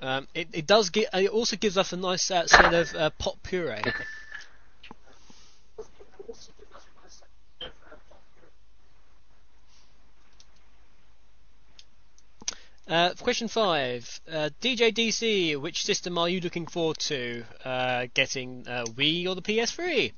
Um, 0.03 0.29
it, 0.35 0.49
it 0.53 0.67
does 0.67 0.91
get. 0.91 1.09
It 1.15 1.31
also 1.31 1.57
gives 1.57 1.79
us 1.79 1.93
a 1.93 1.97
nice 1.97 2.31
uh, 2.31 2.47
smell 2.47 2.75
of 2.75 2.95
uh, 2.95 3.11
pot 3.19 3.39
puree. 3.43 3.83
Uh, 12.87 13.15
question 13.15 13.49
five. 13.49 14.21
Uh, 14.31 14.51
DJ 14.61 14.93
DC, 14.93 15.61
which 15.61 15.85
system 15.85 16.19
are 16.19 16.29
you 16.29 16.41
looking 16.41 16.67
forward 16.67 16.99
to 16.99 17.45
uh, 17.65 18.07
getting? 18.13 18.67
Uh, 18.69 18.85
Wii 18.85 19.27
or 19.27 19.35
the 19.35 19.43
PS3? 19.43 20.13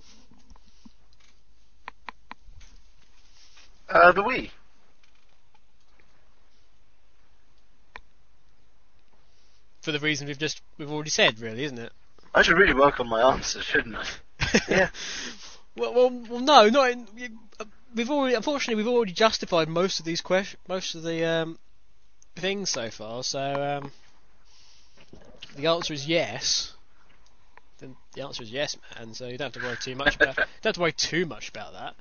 Uh, 3.89 4.13
the 4.13 4.23
Wii. 4.23 4.51
For 9.87 9.93
the 9.93 10.01
reason 10.01 10.27
we've 10.27 10.37
just 10.37 10.63
we've 10.79 10.91
already 10.91 11.11
said, 11.11 11.39
really, 11.39 11.63
isn't 11.63 11.79
it? 11.79 11.93
I 12.35 12.43
should 12.43 12.59
really 12.59 12.75
work 12.75 12.99
on 12.99 13.09
my 13.09 13.23
answers, 13.23 13.63
shouldn't 13.63 13.95
I? 13.95 14.05
yeah. 14.69 14.89
Well, 15.77 15.95
well, 15.95 16.11
well 16.29 16.41
no, 16.41 16.69
not 16.69 16.91
in, 16.91 17.07
uh, 17.61 17.65
we've 17.95 18.11
already. 18.11 18.35
Unfortunately, 18.35 18.83
we've 18.83 18.93
already 18.93 19.13
justified 19.13 19.69
most 19.69 20.01
of 20.01 20.05
these 20.05 20.21
questions, 20.21 20.61
most 20.69 20.97
of 20.97 21.05
the 21.05 21.25
um, 21.25 21.57
things 22.35 22.69
so 22.69 22.91
far. 22.91 23.23
So 23.23 23.39
um, 23.85 23.93
the 25.55 25.69
answer 25.69 25.95
is 25.95 26.09
yes. 26.09 26.73
Then 27.79 27.95
the 28.15 28.23
answer 28.23 28.43
is 28.43 28.51
yes, 28.51 28.77
man. 28.99 29.15
So 29.15 29.29
you 29.29 29.39
don't 29.39 29.55
have 29.55 29.63
to 29.63 29.69
worry 29.69 29.77
too 29.81 29.95
much 29.95 30.17
about. 30.17 30.35
don't 30.37 30.49
have 30.65 30.75
to 30.75 30.81
worry 30.81 30.95
too 30.95 31.27
much 31.27 31.49
about 31.49 31.95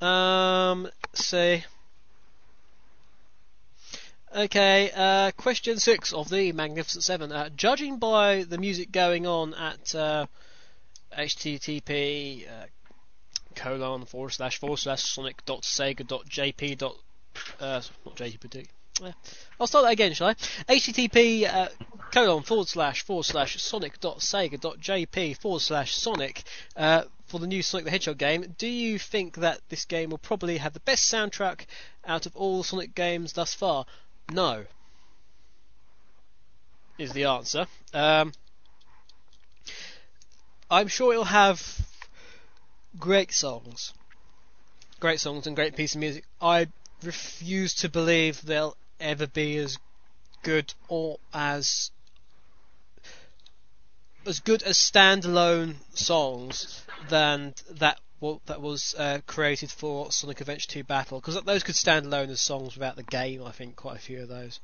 that. 0.00 0.06
Um, 0.06 0.88
see. 1.14 1.64
Okay, 4.34 4.90
uh, 4.94 5.30
question 5.38 5.78
six 5.78 6.12
of 6.12 6.28
the 6.28 6.52
Magnificent 6.52 7.02
Seven. 7.02 7.32
Uh, 7.32 7.48
judging 7.48 7.98
by 7.98 8.42
the 8.42 8.58
music 8.58 8.92
going 8.92 9.26
on 9.26 9.54
at 9.54 9.94
uh, 9.94 10.26
http 11.16 12.46
uh, 12.46 12.66
colon 13.54 14.04
forward 14.04 14.30
slash 14.30 14.58
forward 14.58 14.76
slash 14.76 15.02
sonic 15.02 15.42
dot 15.46 15.62
sega 15.62 16.06
dot 16.06 16.26
jp 16.28 16.76
dot 16.76 16.94
uh, 17.58 17.80
not 18.04 18.16
jp 18.16 18.66
I'll 19.58 19.66
start 19.66 19.86
that 19.86 19.92
again, 19.92 20.12
shall 20.12 20.28
I? 20.28 20.34
http 20.34 21.48
uh, 21.50 21.68
colon 22.12 22.42
forward 22.42 22.68
slash 22.68 23.02
forward 23.06 23.24
slash 23.24 23.62
sonic 23.62 23.98
dot 23.98 24.18
sega 24.18 24.60
dot 24.60 24.78
jp 24.78 25.38
forward 25.38 25.60
slash 25.60 25.96
sonic 25.96 26.42
for 27.28 27.38
the 27.38 27.46
new 27.46 27.62
Sonic 27.62 27.84
the 27.84 27.90
Hedgehog 27.90 28.16
game. 28.18 28.54
Do 28.56 28.66
you 28.66 28.98
think 28.98 29.36
that 29.36 29.60
this 29.68 29.84
game 29.84 30.10
will 30.10 30.18
probably 30.18 30.56
have 30.58 30.72
the 30.72 30.80
best 30.80 31.12
soundtrack 31.12 31.66
out 32.06 32.24
of 32.24 32.34
all 32.34 32.62
Sonic 32.62 32.94
games 32.94 33.34
thus 33.34 33.52
far? 33.52 33.84
No. 34.30 34.64
Is 36.98 37.12
the 37.12 37.24
answer. 37.24 37.66
Um, 37.94 38.32
I'm 40.70 40.88
sure 40.88 41.12
it'll 41.12 41.24
have 41.24 41.62
great 42.98 43.32
songs. 43.32 43.94
Great 45.00 45.20
songs 45.20 45.46
and 45.46 45.56
great 45.56 45.76
piece 45.76 45.94
of 45.94 46.00
music. 46.00 46.24
I 46.42 46.66
refuse 47.02 47.74
to 47.76 47.88
believe 47.88 48.42
they'll 48.42 48.76
ever 49.00 49.26
be 49.26 49.56
as 49.58 49.78
good 50.42 50.74
or 50.88 51.18
as 51.32 51.90
as 54.26 54.40
good 54.40 54.62
as 54.62 54.76
standalone 54.76 55.76
songs 55.94 56.84
than 57.08 57.54
that 57.70 57.98
wa- 58.20 58.38
that 58.46 58.60
was 58.60 58.94
uh, 58.98 59.20
created 59.26 59.70
for 59.70 60.10
Sonic 60.12 60.40
Adventure 60.40 60.68
2 60.68 60.84
Battle 60.84 61.20
because 61.20 61.40
those 61.42 61.62
could 61.62 61.76
stand 61.76 62.06
alone 62.06 62.30
as 62.30 62.40
songs 62.40 62.74
without 62.74 62.96
the 62.96 63.02
game. 63.02 63.42
I 63.44 63.52
think 63.52 63.76
quite 63.76 63.96
a 63.96 64.00
few 64.00 64.22
of 64.22 64.28
those. 64.28 64.60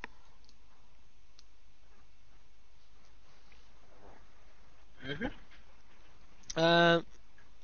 Mm-hmm. 5.06 5.26
Um, 6.56 7.04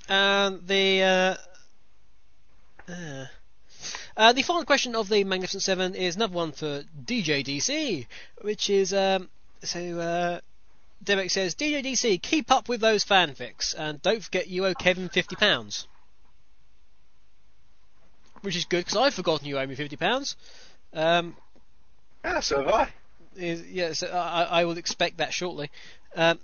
and 0.09 0.67
the 0.67 1.03
uh, 1.03 2.93
uh, 2.93 3.27
uh, 4.17 4.33
the 4.33 4.43
final 4.43 4.65
question 4.65 4.95
of 4.95 5.09
the 5.09 5.25
Magnificent 5.25 5.63
Seven 5.63 5.95
is 5.95 6.17
another 6.17 6.35
one 6.35 6.53
for 6.53 6.83
DJ 7.05 7.45
DC, 7.45 8.07
which 8.43 8.69
is 8.69 8.93
um, 8.93 9.31
so. 9.63 10.41
Derek 11.03 11.31
says, 11.31 11.55
DJDC, 11.55 12.21
keep 12.23 12.51
up 12.51 12.69
with 12.69 12.81
those 12.81 13.05
fanfics, 13.05 13.75
and 13.77 14.01
don't 14.03 14.23
forget 14.23 14.49
you 14.49 14.67
owe 14.67 14.75
Kevin 14.75 15.09
fifty 15.09 15.35
pounds. 15.37 15.87
Which 18.43 18.57
is 18.57 18.65
good 18.65 18.85
because 18.85 18.97
I've 18.97 19.15
forgotten 19.15 19.47
you 19.47 19.59
owe 19.59 19.67
me 19.67 19.75
fifty 19.75 19.97
pounds. 19.97 20.37
Um, 20.93 21.37
Yeah, 22.25 22.41
so 22.41 22.59
have 22.65 22.69
I. 22.69 22.89
is, 23.37 23.67
yeah, 23.69 23.93
so 23.93 24.09
I, 24.09 24.61
I 24.61 24.65
will 24.65 24.79
expect 24.79 25.19
that 25.19 25.33
shortly. 25.33 25.71
Um, 26.17 26.39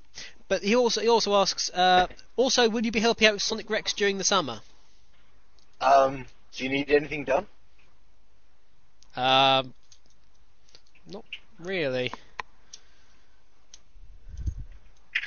but 0.49 0.62
he 0.62 0.76
also 0.76 1.01
he 1.01 1.09
also 1.09 1.35
asks, 1.35 1.70
uh, 1.70 2.07
also, 2.36 2.68
will 2.68 2.85
you 2.85 2.93
be 2.93 3.01
helping 3.01 3.26
out 3.28 3.35
with 3.35 3.43
Sonic 3.43 3.68
Rex 3.68 3.93
during 3.93 4.18
the 4.18 4.25
summer? 4.25 4.60
Um, 5.81 6.26
do 6.52 6.65
you 6.65 6.70
need 6.70 6.91
anything 6.91 7.25
done? 7.25 7.47
Um, 9.17 9.75
not 11.10 11.25
really. 11.59 12.12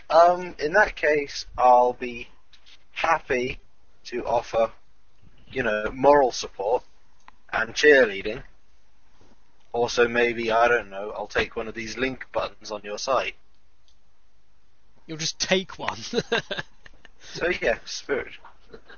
Um, 0.09 0.55
in 0.59 0.73
that 0.73 0.95
case, 0.95 1.45
I'll 1.57 1.93
be 1.93 2.27
happy 2.91 3.59
to 4.05 4.25
offer, 4.25 4.71
you 5.51 5.63
know, 5.63 5.91
moral 5.93 6.31
support 6.31 6.83
and 7.51 7.73
cheerleading. 7.73 8.43
Also, 9.71 10.07
maybe, 10.07 10.51
I 10.51 10.67
don't 10.67 10.89
know, 10.89 11.13
I'll 11.15 11.27
take 11.27 11.55
one 11.55 11.67
of 11.67 11.75
these 11.75 11.97
link 11.97 12.25
buttons 12.31 12.71
on 12.71 12.81
your 12.83 12.97
site. 12.97 13.35
You'll 15.05 15.17
just 15.17 15.39
take 15.39 15.77
one. 15.77 15.97
So, 17.33 17.51
yeah, 17.61 17.77
spirit. 17.85 18.31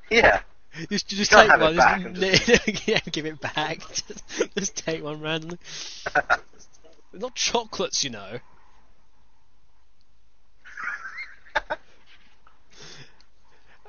Yeah. 0.09 0.41
just 0.89 1.07
just 1.07 1.31
take 1.31 1.49
one. 1.49 1.75
Just, 1.75 1.87
I'm 1.87 2.15
yeah, 2.85 2.99
give 3.11 3.25
it 3.25 3.41
back. 3.41 3.79
Just, 3.89 4.55
just 4.57 4.75
take 4.77 5.03
one 5.03 5.19
randomly. 5.19 5.57
Not 7.13 7.35
chocolates, 7.35 8.03
you 8.03 8.09
know. 8.09 8.39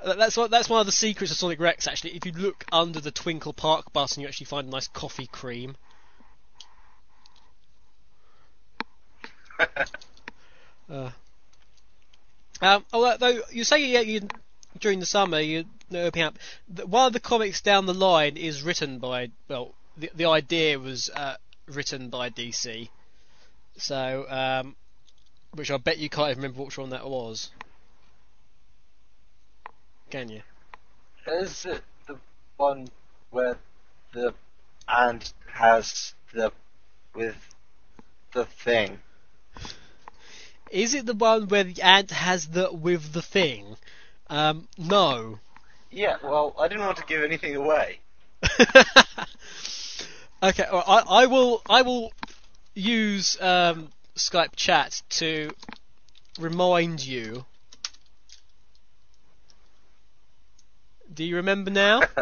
That's 0.04 0.36
what. 0.36 0.50
That's 0.50 0.68
one 0.68 0.80
of 0.80 0.86
the 0.86 0.92
secrets 0.92 1.30
of 1.30 1.38
Sonic 1.38 1.60
Rex. 1.60 1.86
Actually, 1.86 2.16
if 2.16 2.26
you 2.26 2.32
look 2.32 2.64
under 2.72 3.00
the 3.00 3.10
Twinkle 3.10 3.52
Park 3.52 3.92
button, 3.92 4.22
you 4.22 4.28
actually 4.28 4.46
find 4.46 4.68
a 4.68 4.70
nice 4.70 4.88
coffee 4.88 5.26
cream. 5.26 5.76
Uh, 10.90 11.10
um, 12.60 12.84
although 12.92 13.40
you 13.50 13.64
say 13.64 13.86
yeah, 13.86 14.00
you 14.00 14.20
during 14.78 15.00
the 15.00 15.06
summer 15.06 15.40
you 15.40 15.64
opening 15.94 16.26
up. 16.26 16.38
One 16.84 17.06
of 17.06 17.12
the 17.12 17.20
comics 17.20 17.60
down 17.60 17.86
the 17.86 17.94
line 17.94 18.36
is 18.36 18.62
written 18.62 18.98
by 18.98 19.30
well, 19.48 19.74
the 19.96 20.10
the 20.14 20.26
idea 20.26 20.78
was 20.78 21.10
uh, 21.10 21.36
written 21.66 22.08
by 22.08 22.30
DC. 22.30 22.88
So, 23.78 24.26
um, 24.28 24.76
which 25.54 25.70
I 25.70 25.78
bet 25.78 25.98
you 25.98 26.08
can't 26.08 26.30
even 26.30 26.42
remember 26.42 26.64
which 26.64 26.78
one 26.78 26.90
that 26.90 27.08
was. 27.08 27.50
Can 30.12 30.28
you? 30.28 30.42
Is 31.26 31.64
it 31.64 31.80
the 32.06 32.18
one 32.58 32.88
where 33.30 33.56
the 34.12 34.34
ant 34.86 35.32
has 35.50 36.12
the 36.34 36.52
with 37.14 37.34
the 38.34 38.44
thing? 38.44 38.98
Is 40.70 40.92
it 40.92 41.06
the 41.06 41.14
one 41.14 41.48
where 41.48 41.64
the 41.64 41.80
ant 41.80 42.10
has 42.10 42.48
the 42.48 42.70
with 42.70 43.14
the 43.14 43.22
thing? 43.22 43.76
Um, 44.28 44.68
no. 44.76 45.38
Yeah, 45.90 46.18
well, 46.22 46.54
I 46.58 46.68
didn't 46.68 46.84
want 46.84 46.98
to 46.98 47.06
give 47.06 47.22
anything 47.22 47.56
away. 47.56 48.00
Okay, 50.42 50.66
well, 50.72 50.82
I, 50.88 51.22
I 51.22 51.26
will 51.26 51.62
I 51.70 51.82
will 51.82 52.12
use 52.74 53.40
um, 53.40 53.92
Skype 54.16 54.56
chat 54.56 55.00
to 55.20 55.52
remind 56.36 57.06
you. 57.06 57.44
Do 61.12 61.24
you 61.24 61.36
remember 61.36 61.70
now? 61.70 62.02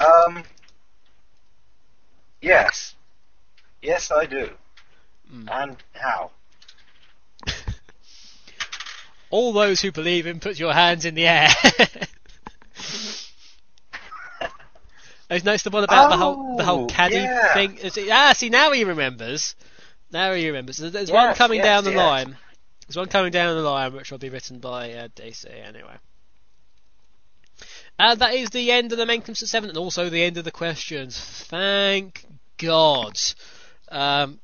Um. 0.00 0.42
Yes. 2.42 2.94
Yes, 3.80 4.10
I 4.10 4.26
do. 4.26 4.50
Hmm. 5.30 5.48
And 5.50 5.76
how? 5.92 6.30
All 9.30 9.52
those 9.54 9.80
who 9.80 9.92
believe 9.92 10.26
him, 10.26 10.40
put 10.40 10.58
your 10.58 10.72
hands 10.74 11.04
in 11.06 11.14
the 11.14 11.26
air. 11.26 11.48
I've 15.30 15.44
noticed 15.44 15.64
the 15.64 15.70
one 15.70 15.84
about 15.84 16.10
the 16.10 16.16
whole 16.18 16.56
the 16.58 16.64
whole 16.64 16.84
Oh, 16.84 16.86
caddy 16.86 17.14
yeah. 17.16 17.54
thing. 17.54 17.78
Ah, 18.12 18.34
see 18.36 18.50
now 18.50 18.72
he 18.72 18.84
remembers. 18.84 19.54
Now 20.12 20.34
he 20.34 20.46
remembers. 20.48 20.76
There's- 20.76 20.92
There's 20.92 21.10
one 21.10 21.34
coming 21.34 21.58
yes, 21.58 21.64
down 21.64 21.84
the 21.84 21.90
yes. 21.92 21.98
line. 21.98 22.36
There's 22.86 22.96
one 22.96 23.08
coming 23.08 23.32
down 23.32 23.56
the 23.56 23.62
line, 23.62 23.94
which 23.94 24.10
will 24.10 24.18
be 24.18 24.30
written 24.30 24.58
by 24.58 24.92
uh, 24.92 25.08
DC 25.08 25.46
anyway. 25.46 25.96
And 27.98 28.20
that 28.20 28.34
is 28.34 28.50
the 28.50 28.72
end 28.72 28.92
of 28.92 28.98
the 28.98 29.06
main 29.06 29.20
Magnificent 29.20 29.48
7 29.48 29.68
and 29.68 29.78
also 29.78 30.10
the 30.10 30.22
end 30.22 30.36
of 30.36 30.44
the 30.44 30.50
questions. 30.50 31.18
Thank 31.48 32.26
God. 32.58 33.18
Um, 33.88 34.40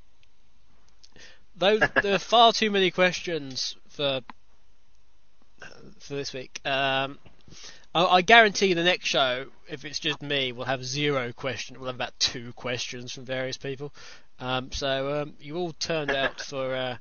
there 1.57 1.78
are 2.05 2.19
far 2.19 2.52
too 2.52 2.70
many 2.70 2.91
questions 2.91 3.77
for 3.89 4.20
for 5.99 6.15
this 6.15 6.33
week. 6.33 6.60
Um, 6.65 7.19
I, 7.94 8.23
guarantee 8.23 8.73
the 8.75 8.85
next 8.85 9.07
show, 9.07 9.47
if 9.69 9.85
it's 9.85 9.99
just 9.99 10.23
me, 10.23 10.52
we'll 10.52 10.67
have 10.67 10.85
zero 10.85 11.33
question. 11.33 11.78
We'll 11.78 11.89
have 11.89 11.97
about 11.97 12.19
two 12.19 12.52
questions 12.52 13.12
from 13.12 13.25
various 13.25 13.57
people. 13.57 13.93
Um, 14.39 14.70
so 14.73 15.23
um, 15.23 15.35
you 15.41 15.57
all 15.57 15.73
turned 15.73 16.12
out 16.12 16.41
for 16.41 16.75
uh, 16.75 16.97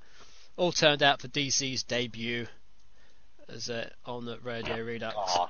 all 0.60 0.74
turned 0.74 1.02
out 1.02 1.22
for 1.22 1.30
DC's 1.30 1.84
debut 1.84 2.46
as 3.48 3.70
uh, 3.70 3.90
on 4.06 4.26
the 4.26 4.38
Radio 4.40 4.84
Redux. 4.84 5.16
Aw. 5.16 5.50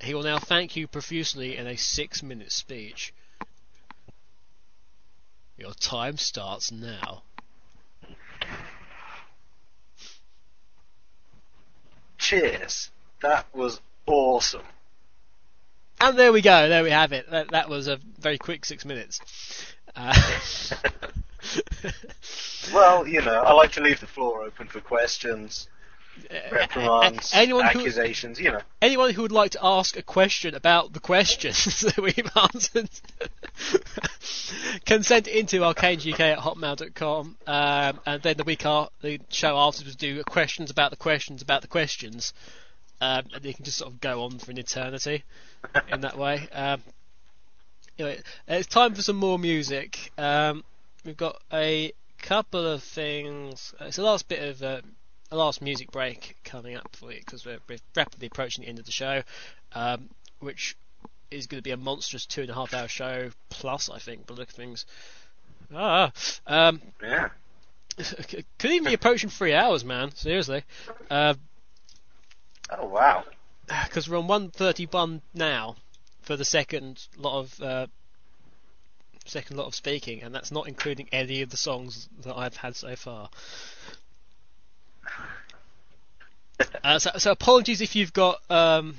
He 0.00 0.14
will 0.14 0.22
now 0.22 0.38
thank 0.38 0.74
you 0.74 0.88
profusely 0.88 1.58
in 1.58 1.66
a 1.66 1.76
six-minute 1.76 2.50
speech. 2.50 3.12
Your 5.58 5.74
time 5.74 6.16
starts 6.16 6.72
now. 6.72 7.22
Cheers. 12.16 12.90
That 13.20 13.46
was 13.54 13.82
awesome. 14.06 14.62
And 16.00 16.18
there 16.18 16.32
we 16.32 16.40
go. 16.40 16.70
There 16.70 16.82
we 16.82 16.90
have 16.90 17.12
it. 17.12 17.30
That, 17.30 17.50
that 17.50 17.68
was 17.68 17.86
a 17.86 17.98
very 18.18 18.38
quick 18.38 18.64
six 18.64 18.86
minutes. 18.86 19.20
Uh, 19.94 20.14
Well, 22.72 23.06
you 23.06 23.22
know, 23.22 23.40
I 23.42 23.52
like 23.52 23.72
to 23.72 23.80
leave 23.80 24.00
the 24.00 24.06
floor 24.06 24.42
open 24.42 24.68
for 24.68 24.80
questions, 24.80 25.68
reprimands, 26.52 27.32
anyone 27.34 27.64
who 27.64 27.80
accusations, 27.80 28.38
you 28.38 28.52
know. 28.52 28.60
anyone 28.82 29.12
who 29.12 29.22
would 29.22 29.32
like 29.32 29.52
to 29.52 29.58
ask 29.62 29.96
a 29.96 30.02
question 30.02 30.54
about 30.54 30.92
the 30.92 31.00
questions 31.00 31.80
that 31.80 31.98
we've 31.98 32.30
answered 32.36 32.90
can 34.84 35.02
send 35.02 35.26
it 35.26 35.34
into 35.34 35.60
arcanegk 35.60 36.20
at 36.20 36.38
hotmail.com 36.38 37.36
um, 37.46 38.00
and 38.06 38.22
then 38.22 38.36
the 38.36 38.44
week 38.44 38.66
after 38.66 38.92
the 39.02 39.20
show 39.30 39.56
afterwards 39.56 39.96
do 39.96 40.22
questions 40.24 40.70
about 40.70 40.90
the 40.90 40.96
questions 40.96 41.42
about 41.42 41.62
the 41.62 41.68
questions 41.68 42.34
um, 43.00 43.24
and 43.34 43.44
you 43.44 43.54
can 43.54 43.64
just 43.64 43.78
sort 43.78 43.90
of 43.90 44.00
go 44.00 44.22
on 44.22 44.38
for 44.38 44.50
an 44.50 44.58
eternity 44.58 45.24
in 45.90 46.02
that 46.02 46.18
way 46.18 46.46
um, 46.52 46.82
anyway, 47.98 48.20
it's 48.46 48.68
time 48.68 48.94
for 48.94 49.02
some 49.02 49.16
more 49.16 49.38
music 49.38 50.12
um, 50.18 50.62
we've 51.04 51.16
got 51.16 51.40
a 51.52 51.92
couple 52.18 52.66
of 52.66 52.82
things 52.82 53.74
it's 53.80 53.98
a 53.98 54.02
last 54.02 54.28
bit 54.28 54.42
of 54.42 54.62
uh, 54.62 54.80
a 55.30 55.36
last 55.36 55.62
music 55.62 55.90
break 55.92 56.36
coming 56.44 56.76
up 56.76 56.94
for 56.96 57.12
you 57.12 57.20
because 57.20 57.46
we're, 57.46 57.58
we're 57.68 57.78
rapidly 57.94 58.26
approaching 58.26 58.64
the 58.64 58.68
end 58.68 58.78
of 58.78 58.84
the 58.84 58.92
show, 58.92 59.22
um, 59.74 60.08
which 60.40 60.76
is 61.30 61.46
going 61.46 61.58
to 61.58 61.62
be 61.62 61.70
a 61.70 61.76
monstrous 61.76 62.26
two 62.26 62.40
and 62.40 62.50
a 62.50 62.54
half 62.54 62.74
hour 62.74 62.88
show 62.88 63.30
plus, 63.48 63.88
I 63.88 63.98
think, 63.98 64.26
by 64.26 64.34
the 64.34 64.40
look 64.40 64.50
of 64.50 64.54
things. 64.54 64.86
Ah, 65.72 66.12
um, 66.46 66.80
Yeah. 67.02 67.28
could 68.58 68.70
even 68.70 68.88
be 68.88 68.94
approaching 68.94 69.30
three 69.30 69.52
hours, 69.52 69.84
man. 69.84 70.14
Seriously, 70.14 70.64
because 71.08 71.36
Oh 72.70 72.86
wow. 72.86 73.24
Because 73.84 74.08
we're 74.08 74.18
on 74.18 74.26
one 74.26 74.50
thirty 74.50 74.86
one 74.86 75.22
now 75.32 75.76
for 76.22 76.36
the 76.36 76.44
second 76.44 77.06
lot 77.16 77.38
of 77.38 77.60
uh, 77.60 77.86
second 79.30 79.56
lot 79.56 79.66
of 79.66 79.74
speaking, 79.74 80.22
and 80.22 80.34
that's 80.34 80.50
not 80.50 80.68
including 80.68 81.08
any 81.12 81.42
of 81.42 81.50
the 81.50 81.56
songs 81.56 82.08
that 82.24 82.36
I've 82.36 82.56
had 82.56 82.76
so 82.76 82.96
far. 82.96 83.30
Uh, 86.84 86.98
so, 86.98 87.10
so 87.16 87.30
apologies 87.30 87.80
if 87.80 87.96
you've 87.96 88.12
got 88.12 88.38
um, 88.50 88.94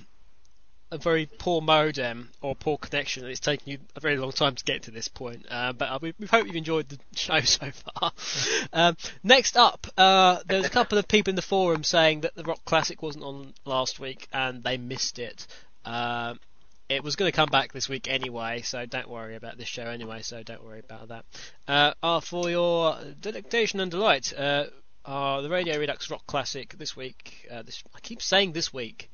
a 0.92 0.98
very 0.98 1.26
poor 1.26 1.62
modem 1.62 2.30
or 2.42 2.54
poor 2.54 2.78
connection. 2.78 3.24
and 3.24 3.32
It's 3.32 3.40
taken 3.40 3.72
you 3.72 3.78
a 3.96 4.00
very 4.00 4.18
long 4.18 4.32
time 4.32 4.56
to 4.56 4.64
get 4.64 4.84
to 4.84 4.92
this 4.92 5.08
point, 5.08 5.46
uh, 5.50 5.74
but 5.74 5.86
uh, 5.86 6.00
we, 6.02 6.14
we 6.20 6.28
hope 6.28 6.46
you've 6.46 6.56
enjoyed 6.56 6.90
the 6.90 7.00
show 7.16 7.40
so 7.42 7.72
far. 7.72 8.12
um, 8.74 8.98
next 9.24 9.58
up, 9.58 9.88
uh, 9.98 10.40
there's 10.48 10.66
a 10.66 10.70
couple 10.70 10.98
of 10.98 11.08
people 11.08 11.32
in 11.32 11.36
the 11.36 11.42
forum 11.42 11.84
saying 11.84 12.22
that 12.22 12.36
the 12.36 12.44
Rock 12.44 12.64
Classic 12.66 13.02
wasn't 13.02 13.24
on 13.24 13.54
last 13.66 14.00
week 14.00 14.28
and 14.34 14.64
they 14.64 14.78
missed 14.78 15.18
it. 15.18 15.48
Um, 15.86 16.40
it 16.92 17.04
was 17.04 17.16
going 17.16 17.32
to 17.32 17.36
come 17.36 17.50
back 17.50 17.72
this 17.72 17.88
week 17.88 18.08
anyway, 18.10 18.62
so 18.62 18.86
don't 18.86 19.10
worry 19.10 19.36
about 19.36 19.58
this 19.58 19.68
show 19.68 19.84
anyway. 19.84 20.22
So 20.22 20.44
don't 20.44 20.64
worry 20.64 20.80
about 20.80 21.08
that. 21.08 21.26
Uh, 21.68 21.94
uh, 22.04 22.20
for 22.20 22.50
your 22.50 22.98
delectation 23.20 23.80
and 23.80 23.90
delight, 23.90 24.34
uh, 24.38 24.66
uh, 25.06 25.42
the 25.42 25.50
Radio 25.50 25.80
Redux 25.80 26.10
Rock 26.10 26.28
Classic 26.28 26.78
this 26.78 26.96
week. 26.96 27.48
Uh, 27.50 27.62
this 27.64 27.84
I 27.96 28.00
keep 28.02 28.22
saying 28.22 28.52
this 28.52 28.74
week, 28.74 29.10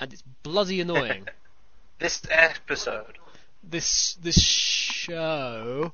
and 0.00 0.12
it's 0.12 0.22
bloody 0.42 0.80
annoying. 0.80 1.26
This 2.00 2.22
episode. 2.30 3.18
this 3.64 4.14
this 4.22 4.40
show, 4.40 5.92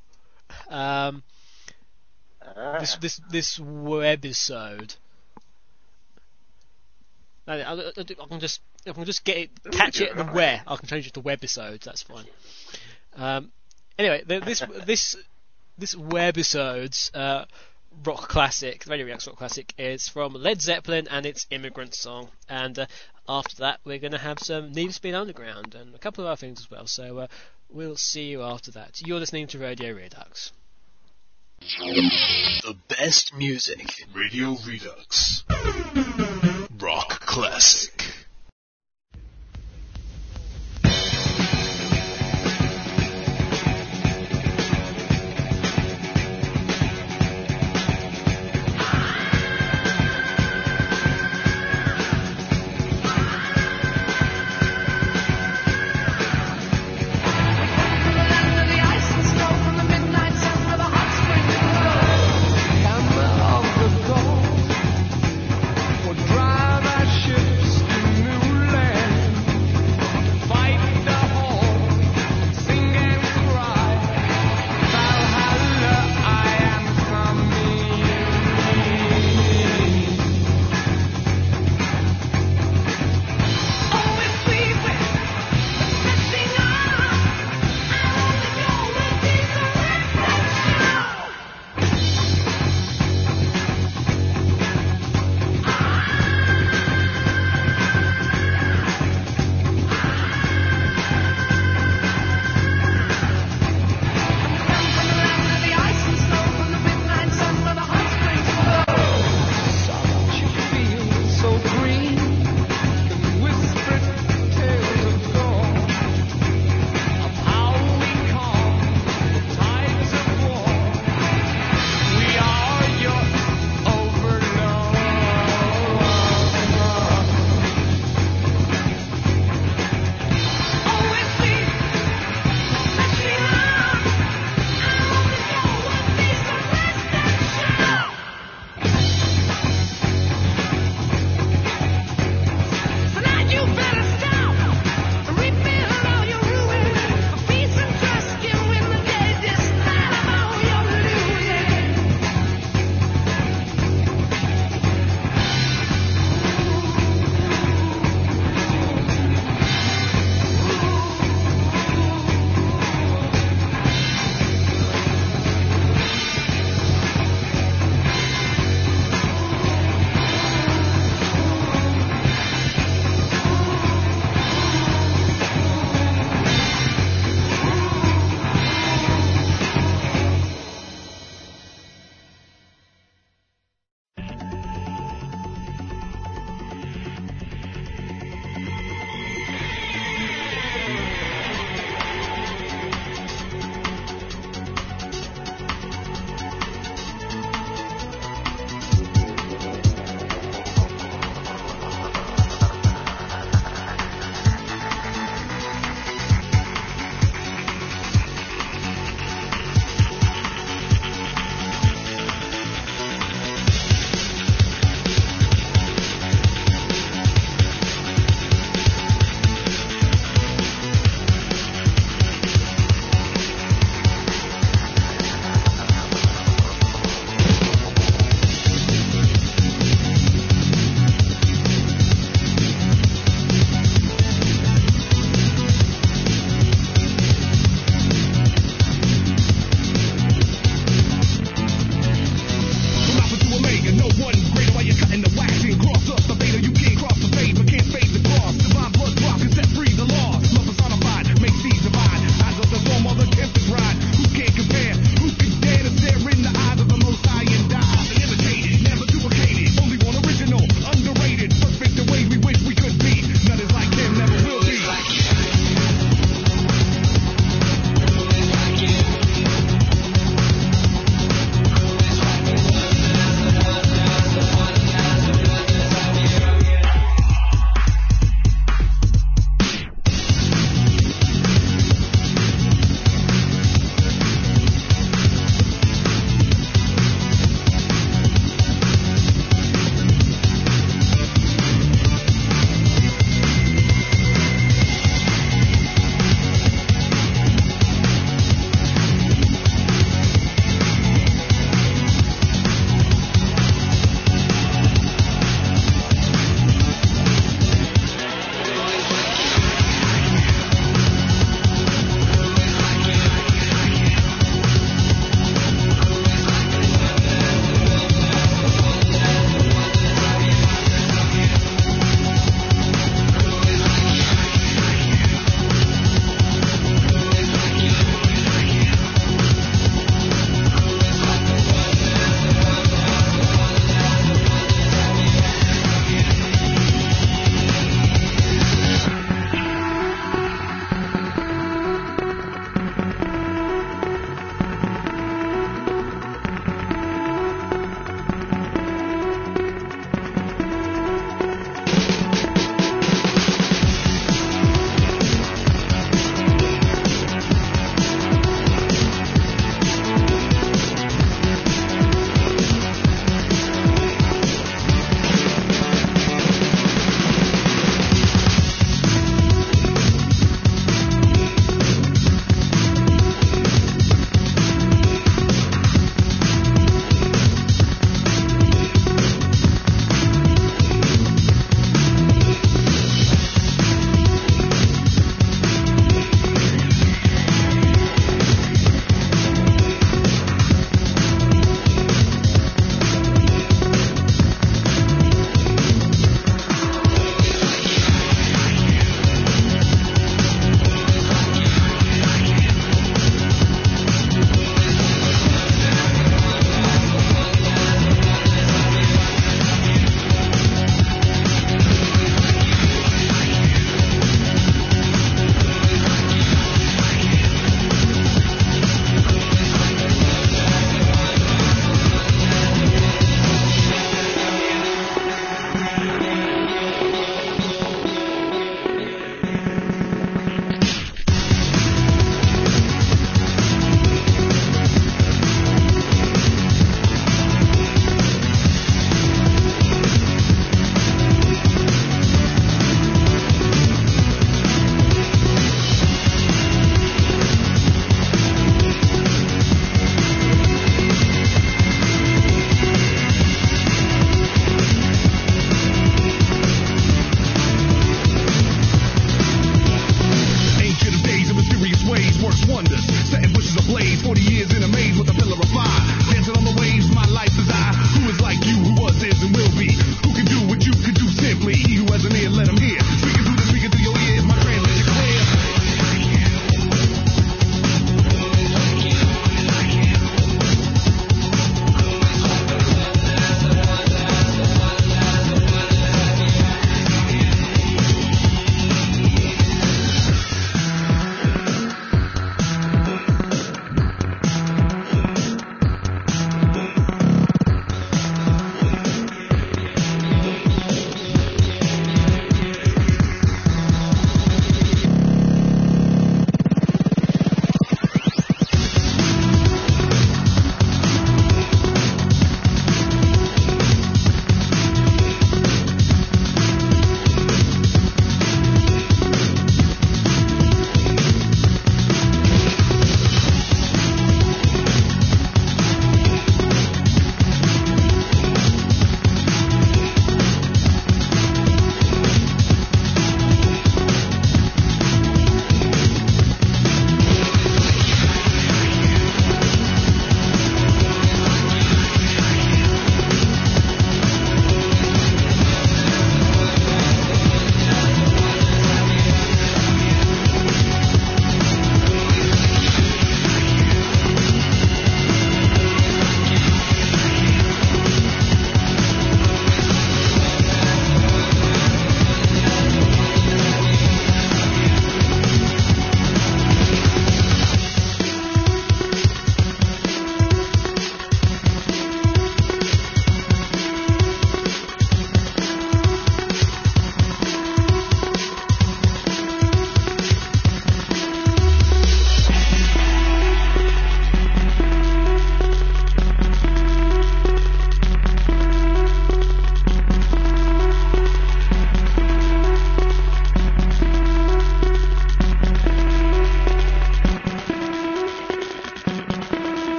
um, 0.69 1.23
Ah. 2.57 2.79
this 2.79 2.97
this 2.97 3.21
this 3.31 3.59
webisode. 3.59 4.97
I, 7.47 7.63
I, 7.63 7.73
I 7.73 7.93
I 7.99 8.27
can 8.29 8.39
just 8.41 8.61
I 8.87 8.93
can 8.93 9.05
just 9.05 9.25
get 9.25 9.37
it, 9.37 9.51
catch 9.73 10.01
it, 10.01 10.11
and 10.11 10.19
then 10.19 10.35
where 10.35 10.63
I 10.67 10.77
can 10.77 10.87
change 10.89 11.07
it 11.07 11.15
to 11.15 11.23
webisodes. 11.23 11.85
That's 11.85 12.03
fine. 12.03 12.27
Um, 13.17 13.53
anyway, 13.99 14.23
the, 14.27 14.41
this 14.41 14.63
this 14.85 15.17
this 15.79 15.95
webisodes 15.95 17.11
uh, 17.15 17.47
rock 18.05 18.29
classic, 18.29 18.85
Radio 18.87 19.07
Redux 19.07 19.27
rock 19.27 19.37
classic, 19.37 19.73
is 19.79 20.09
from 20.09 20.35
Led 20.35 20.61
Zeppelin 20.61 21.09
and 21.11 21.27
its 21.27 21.47
Immigrant 21.51 21.95
Song. 21.95 22.31
And 22.49 22.79
uh, 22.79 22.87
after 23.29 23.57
that, 23.57 23.81
we're 23.85 23.99
going 23.99 24.13
to 24.13 24.19
have 24.19 24.39
some 24.39 24.73
Need 24.73 24.89
for 24.89 24.93
Speed 24.95 25.15
Underground 25.15 25.75
and 25.75 25.95
a 25.95 25.99
couple 25.99 26.25
of 26.25 26.29
other 26.29 26.37
things 26.37 26.61
as 26.61 26.71
well. 26.71 26.87
So 26.87 27.19
uh, 27.19 27.27
we'll 27.71 27.97
see 27.97 28.25
you 28.25 28.43
after 28.43 28.71
that. 28.73 29.01
You're 29.05 29.21
listening 29.21 29.47
to 29.49 29.59
Radio 29.59 29.95
Redux. 29.95 30.53
The 31.61 32.77
best 32.89 33.35
music. 33.35 34.05
Radio 34.13 34.57
Redux. 34.67 35.45
Rock 36.79 37.21
Classic. 37.21 37.94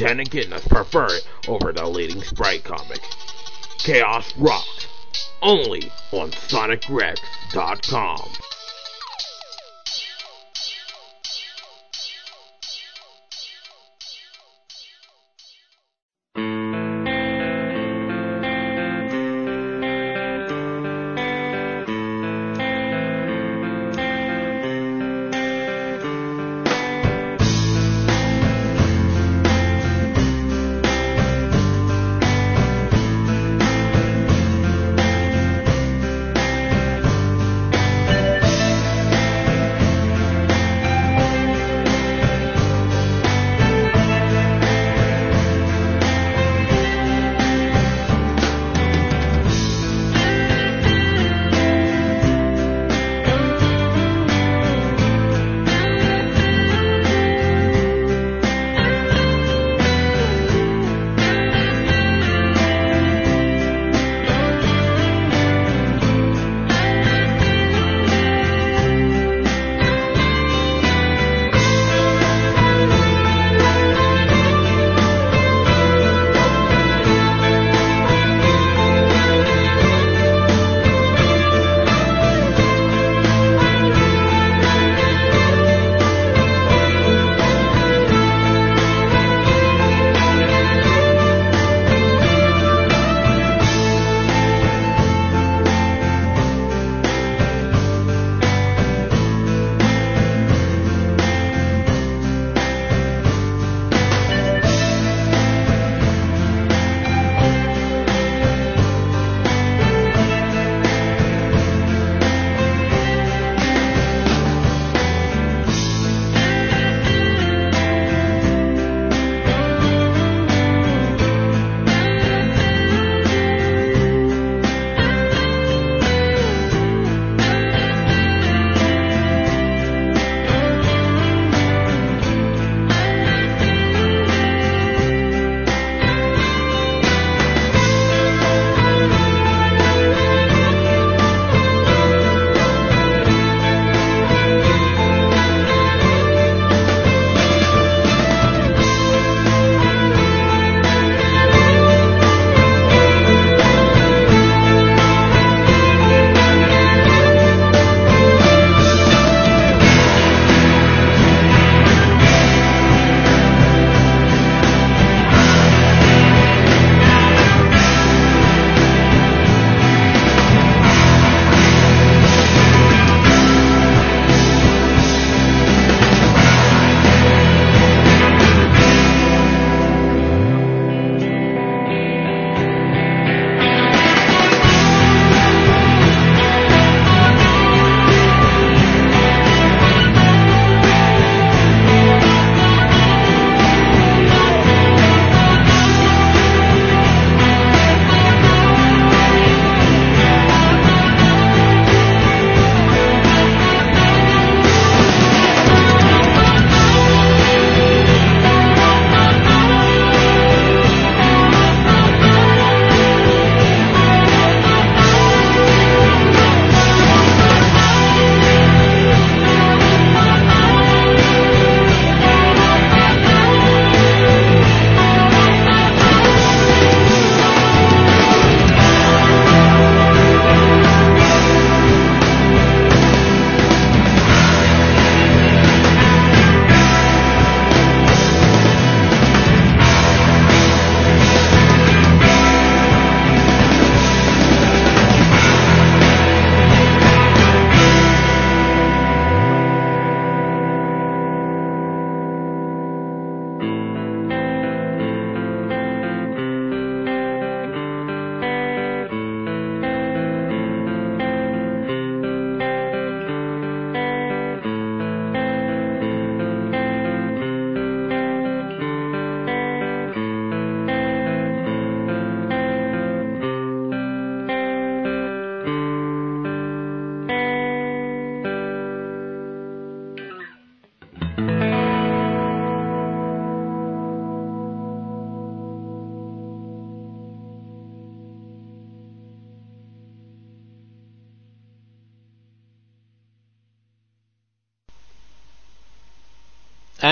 Nine 0.00 0.20
out 0.20 0.20
of 0.20 0.30
ten 0.30 0.42
echidnas 0.42 0.68
prefer 0.68 1.06
it 1.06 1.26
over 1.48 1.72
the 1.72 1.84
leading 1.86 2.22
sprite 2.22 2.62
comic. 2.62 3.00
Chaos 3.78 4.32
Rocks. 4.36 4.86
Only 5.42 5.90
on 6.12 6.30
SonicRex.com. 6.30 8.32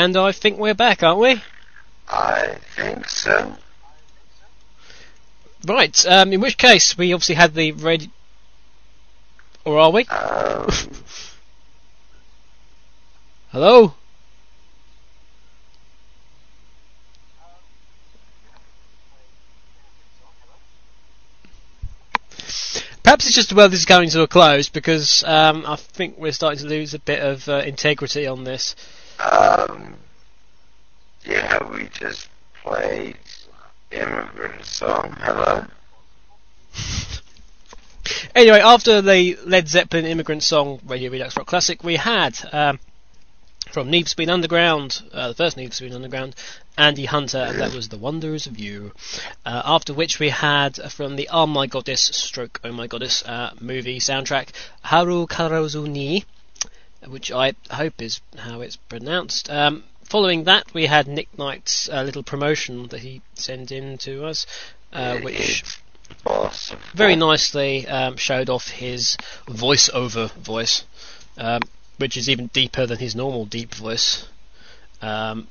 And 0.06 0.16
I 0.16 0.30
think 0.30 0.56
we're 0.60 0.72
back, 0.72 1.02
aren't 1.02 1.18
we? 1.18 1.42
I 2.08 2.58
think 2.76 3.08
so. 3.08 3.56
Right. 5.66 6.06
Um, 6.06 6.32
in 6.32 6.40
which 6.40 6.56
case, 6.56 6.96
we 6.96 7.12
obviously 7.12 7.34
had 7.34 7.54
the 7.54 7.72
radio. 7.72 8.08
Or 9.64 9.80
are 9.80 9.90
we? 9.90 10.04
Um, 10.04 10.68
Hello? 13.50 13.94
Perhaps 23.02 23.26
it's 23.26 23.34
just 23.34 23.52
well 23.52 23.68
this 23.68 23.80
is 23.80 23.86
coming 23.86 24.08
to 24.10 24.22
a 24.22 24.28
close 24.28 24.68
because 24.68 25.24
um, 25.24 25.64
I 25.66 25.74
think 25.74 26.16
we're 26.16 26.30
starting 26.30 26.60
to 26.60 26.68
lose 26.68 26.94
a 26.94 27.00
bit 27.00 27.20
of 27.20 27.48
uh, 27.48 27.56
integrity 27.66 28.28
on 28.28 28.44
this. 28.44 28.76
Um, 29.20 29.94
yeah, 31.24 31.58
we 31.72 31.88
just 31.92 32.28
played 32.62 33.16
immigrant 33.90 34.64
song. 34.64 35.16
Hello. 35.20 35.66
Anyway, 38.36 38.60
after 38.60 39.00
the 39.00 39.36
Led 39.46 39.66
Zeppelin 39.66 40.04
immigrant 40.04 40.42
song 40.42 40.78
Radio 40.86 41.10
Redux 41.10 41.36
Rock 41.36 41.46
Classic, 41.46 41.82
we 41.82 41.96
had 41.96 42.38
um, 42.52 42.78
from 43.72 43.90
Need 43.90 44.08
for 44.08 44.30
Underground, 44.30 45.02
uh, 45.12 45.28
the 45.28 45.34
first 45.34 45.56
Need 45.56 45.74
for 45.74 45.86
Underground, 45.86 46.34
Andy 46.78 47.06
Hunter, 47.06 47.38
and 47.38 47.58
that 47.58 47.72
was 47.72 47.88
The 47.88 47.98
Wonders 47.98 48.46
of 48.46 48.58
You. 48.58 48.92
Uh, 49.44 49.62
after 49.64 49.92
which 49.92 50.18
we 50.18 50.28
had 50.28 50.78
uh, 50.78 50.88
from 50.88 51.16
the 51.16 51.28
Oh 51.32 51.46
My 51.46 51.66
Goddess, 51.66 52.02
stroke 52.02 52.60
Oh 52.62 52.72
My 52.72 52.86
Goddess 52.86 53.22
uh, 53.24 53.52
movie 53.60 53.98
soundtrack, 53.98 54.48
Haru 54.82 55.26
Karozu 55.26 55.86
ni, 55.88 56.24
which 57.06 57.30
I 57.30 57.54
hope 57.70 58.00
is 58.00 58.20
how 58.36 58.60
it's 58.60 58.76
pronounced. 58.76 59.50
Um, 59.50 59.84
following 60.04 60.44
that, 60.44 60.72
we 60.74 60.86
had 60.86 61.06
Nick 61.06 61.36
Knight's 61.38 61.88
uh, 61.88 62.02
little 62.02 62.22
promotion 62.22 62.88
that 62.88 63.00
he 63.00 63.22
sent 63.34 63.72
in 63.72 63.98
to 63.98 64.24
us, 64.26 64.46
uh, 64.92 65.18
which 65.18 65.64
Awesome. 66.24 66.78
very 66.94 67.16
nicely 67.16 67.86
um, 67.86 68.16
showed 68.16 68.48
off 68.48 68.68
his 68.68 69.16
voiceover 69.46 70.30
voice, 70.32 70.84
um, 71.38 71.62
which 71.98 72.16
is 72.16 72.28
even 72.28 72.48
deeper 72.48 72.86
than 72.86 72.98
his 72.98 73.14
normal 73.16 73.44
deep 73.44 73.74
voice. 73.74 74.26
Um, 75.02 75.48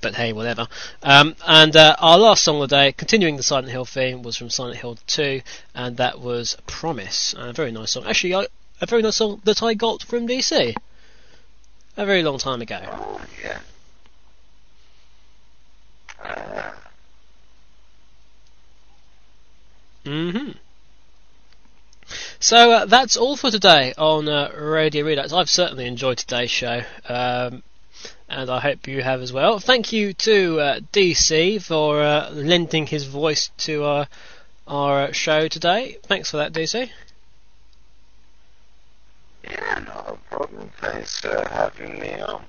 but 0.00 0.16
hey, 0.16 0.32
whatever. 0.32 0.66
Um, 1.02 1.36
and 1.46 1.74
uh, 1.76 1.94
our 2.00 2.18
last 2.18 2.42
song 2.42 2.60
of 2.60 2.68
the 2.68 2.76
day, 2.76 2.92
continuing 2.92 3.36
the 3.36 3.42
Silent 3.42 3.70
Hill 3.70 3.84
theme, 3.84 4.22
was 4.22 4.36
from 4.36 4.50
Silent 4.50 4.78
Hill 4.78 4.98
2, 5.06 5.40
and 5.74 5.96
that 5.96 6.20
was 6.20 6.56
Promise. 6.66 7.34
A 7.38 7.52
very 7.52 7.70
nice 7.70 7.92
song. 7.92 8.04
Actually, 8.06 8.34
I, 8.34 8.46
a 8.82 8.86
very 8.86 9.00
nice 9.00 9.16
song 9.16 9.40
that 9.44 9.62
I 9.62 9.74
got 9.74 10.02
from 10.02 10.26
DC 10.26 10.74
a 11.96 12.04
very 12.06 12.22
long 12.22 12.38
time 12.38 12.60
ago. 12.60 12.80
Oh, 12.84 13.20
yeah. 13.42 13.60
Uh, 16.22 16.70
hmm 20.04 20.50
So 22.40 22.72
uh, 22.72 22.84
that's 22.86 23.16
all 23.16 23.36
for 23.36 23.52
today 23.52 23.94
on 23.96 24.28
uh, 24.28 24.50
Radio 24.58 25.04
Redux. 25.04 25.32
I've 25.32 25.48
certainly 25.48 25.86
enjoyed 25.86 26.18
today's 26.18 26.50
show, 26.50 26.82
um, 27.08 27.62
and 28.28 28.50
I 28.50 28.58
hope 28.58 28.88
you 28.88 29.00
have 29.02 29.22
as 29.22 29.32
well. 29.32 29.60
Thank 29.60 29.92
you 29.92 30.12
to 30.14 30.58
uh, 30.60 30.80
DC 30.92 31.62
for 31.62 32.02
uh, 32.02 32.30
lending 32.30 32.88
his 32.88 33.04
voice 33.04 33.50
to 33.58 33.84
our 33.84 34.08
our 34.66 35.02
uh, 35.02 35.12
show 35.12 35.46
today. 35.46 35.98
Thanks 36.02 36.32
for 36.32 36.38
that, 36.38 36.52
DC. 36.52 36.90
Yeah, 39.44 39.78
no 39.86 40.18
problem. 40.30 40.70
Thanks 40.80 41.20
for 41.20 41.46
having 41.50 41.98
me 41.98 42.20
on. 42.20 42.44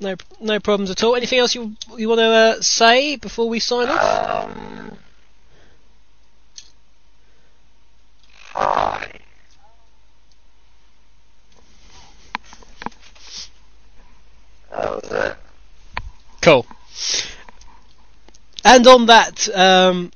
No, 0.00 0.16
no 0.40 0.58
problems 0.60 0.90
at 0.90 1.02
all. 1.04 1.14
Anything 1.14 1.40
else 1.40 1.54
you 1.54 1.76
you 1.96 2.08
want 2.08 2.20
to 2.20 2.24
uh, 2.24 2.60
say 2.62 3.16
before 3.16 3.48
we 3.48 3.60
sign 3.60 3.88
off? 3.88 4.48
Um, 4.48 4.98
hi. 8.52 9.12
That 14.70 14.90
was 14.90 15.12
it. 15.12 15.36
Cool. 16.40 16.66
And 18.64 18.86
on 18.86 19.06
that 19.06 19.48
um, 19.54 20.12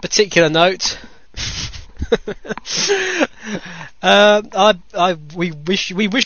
particular 0.00 0.48
note, 0.48 0.98
uh, 4.02 4.42
I, 4.52 4.74
I, 4.94 5.16
we 5.34 5.52
wish 5.52 5.92
we 5.92 6.08
wish 6.08 6.14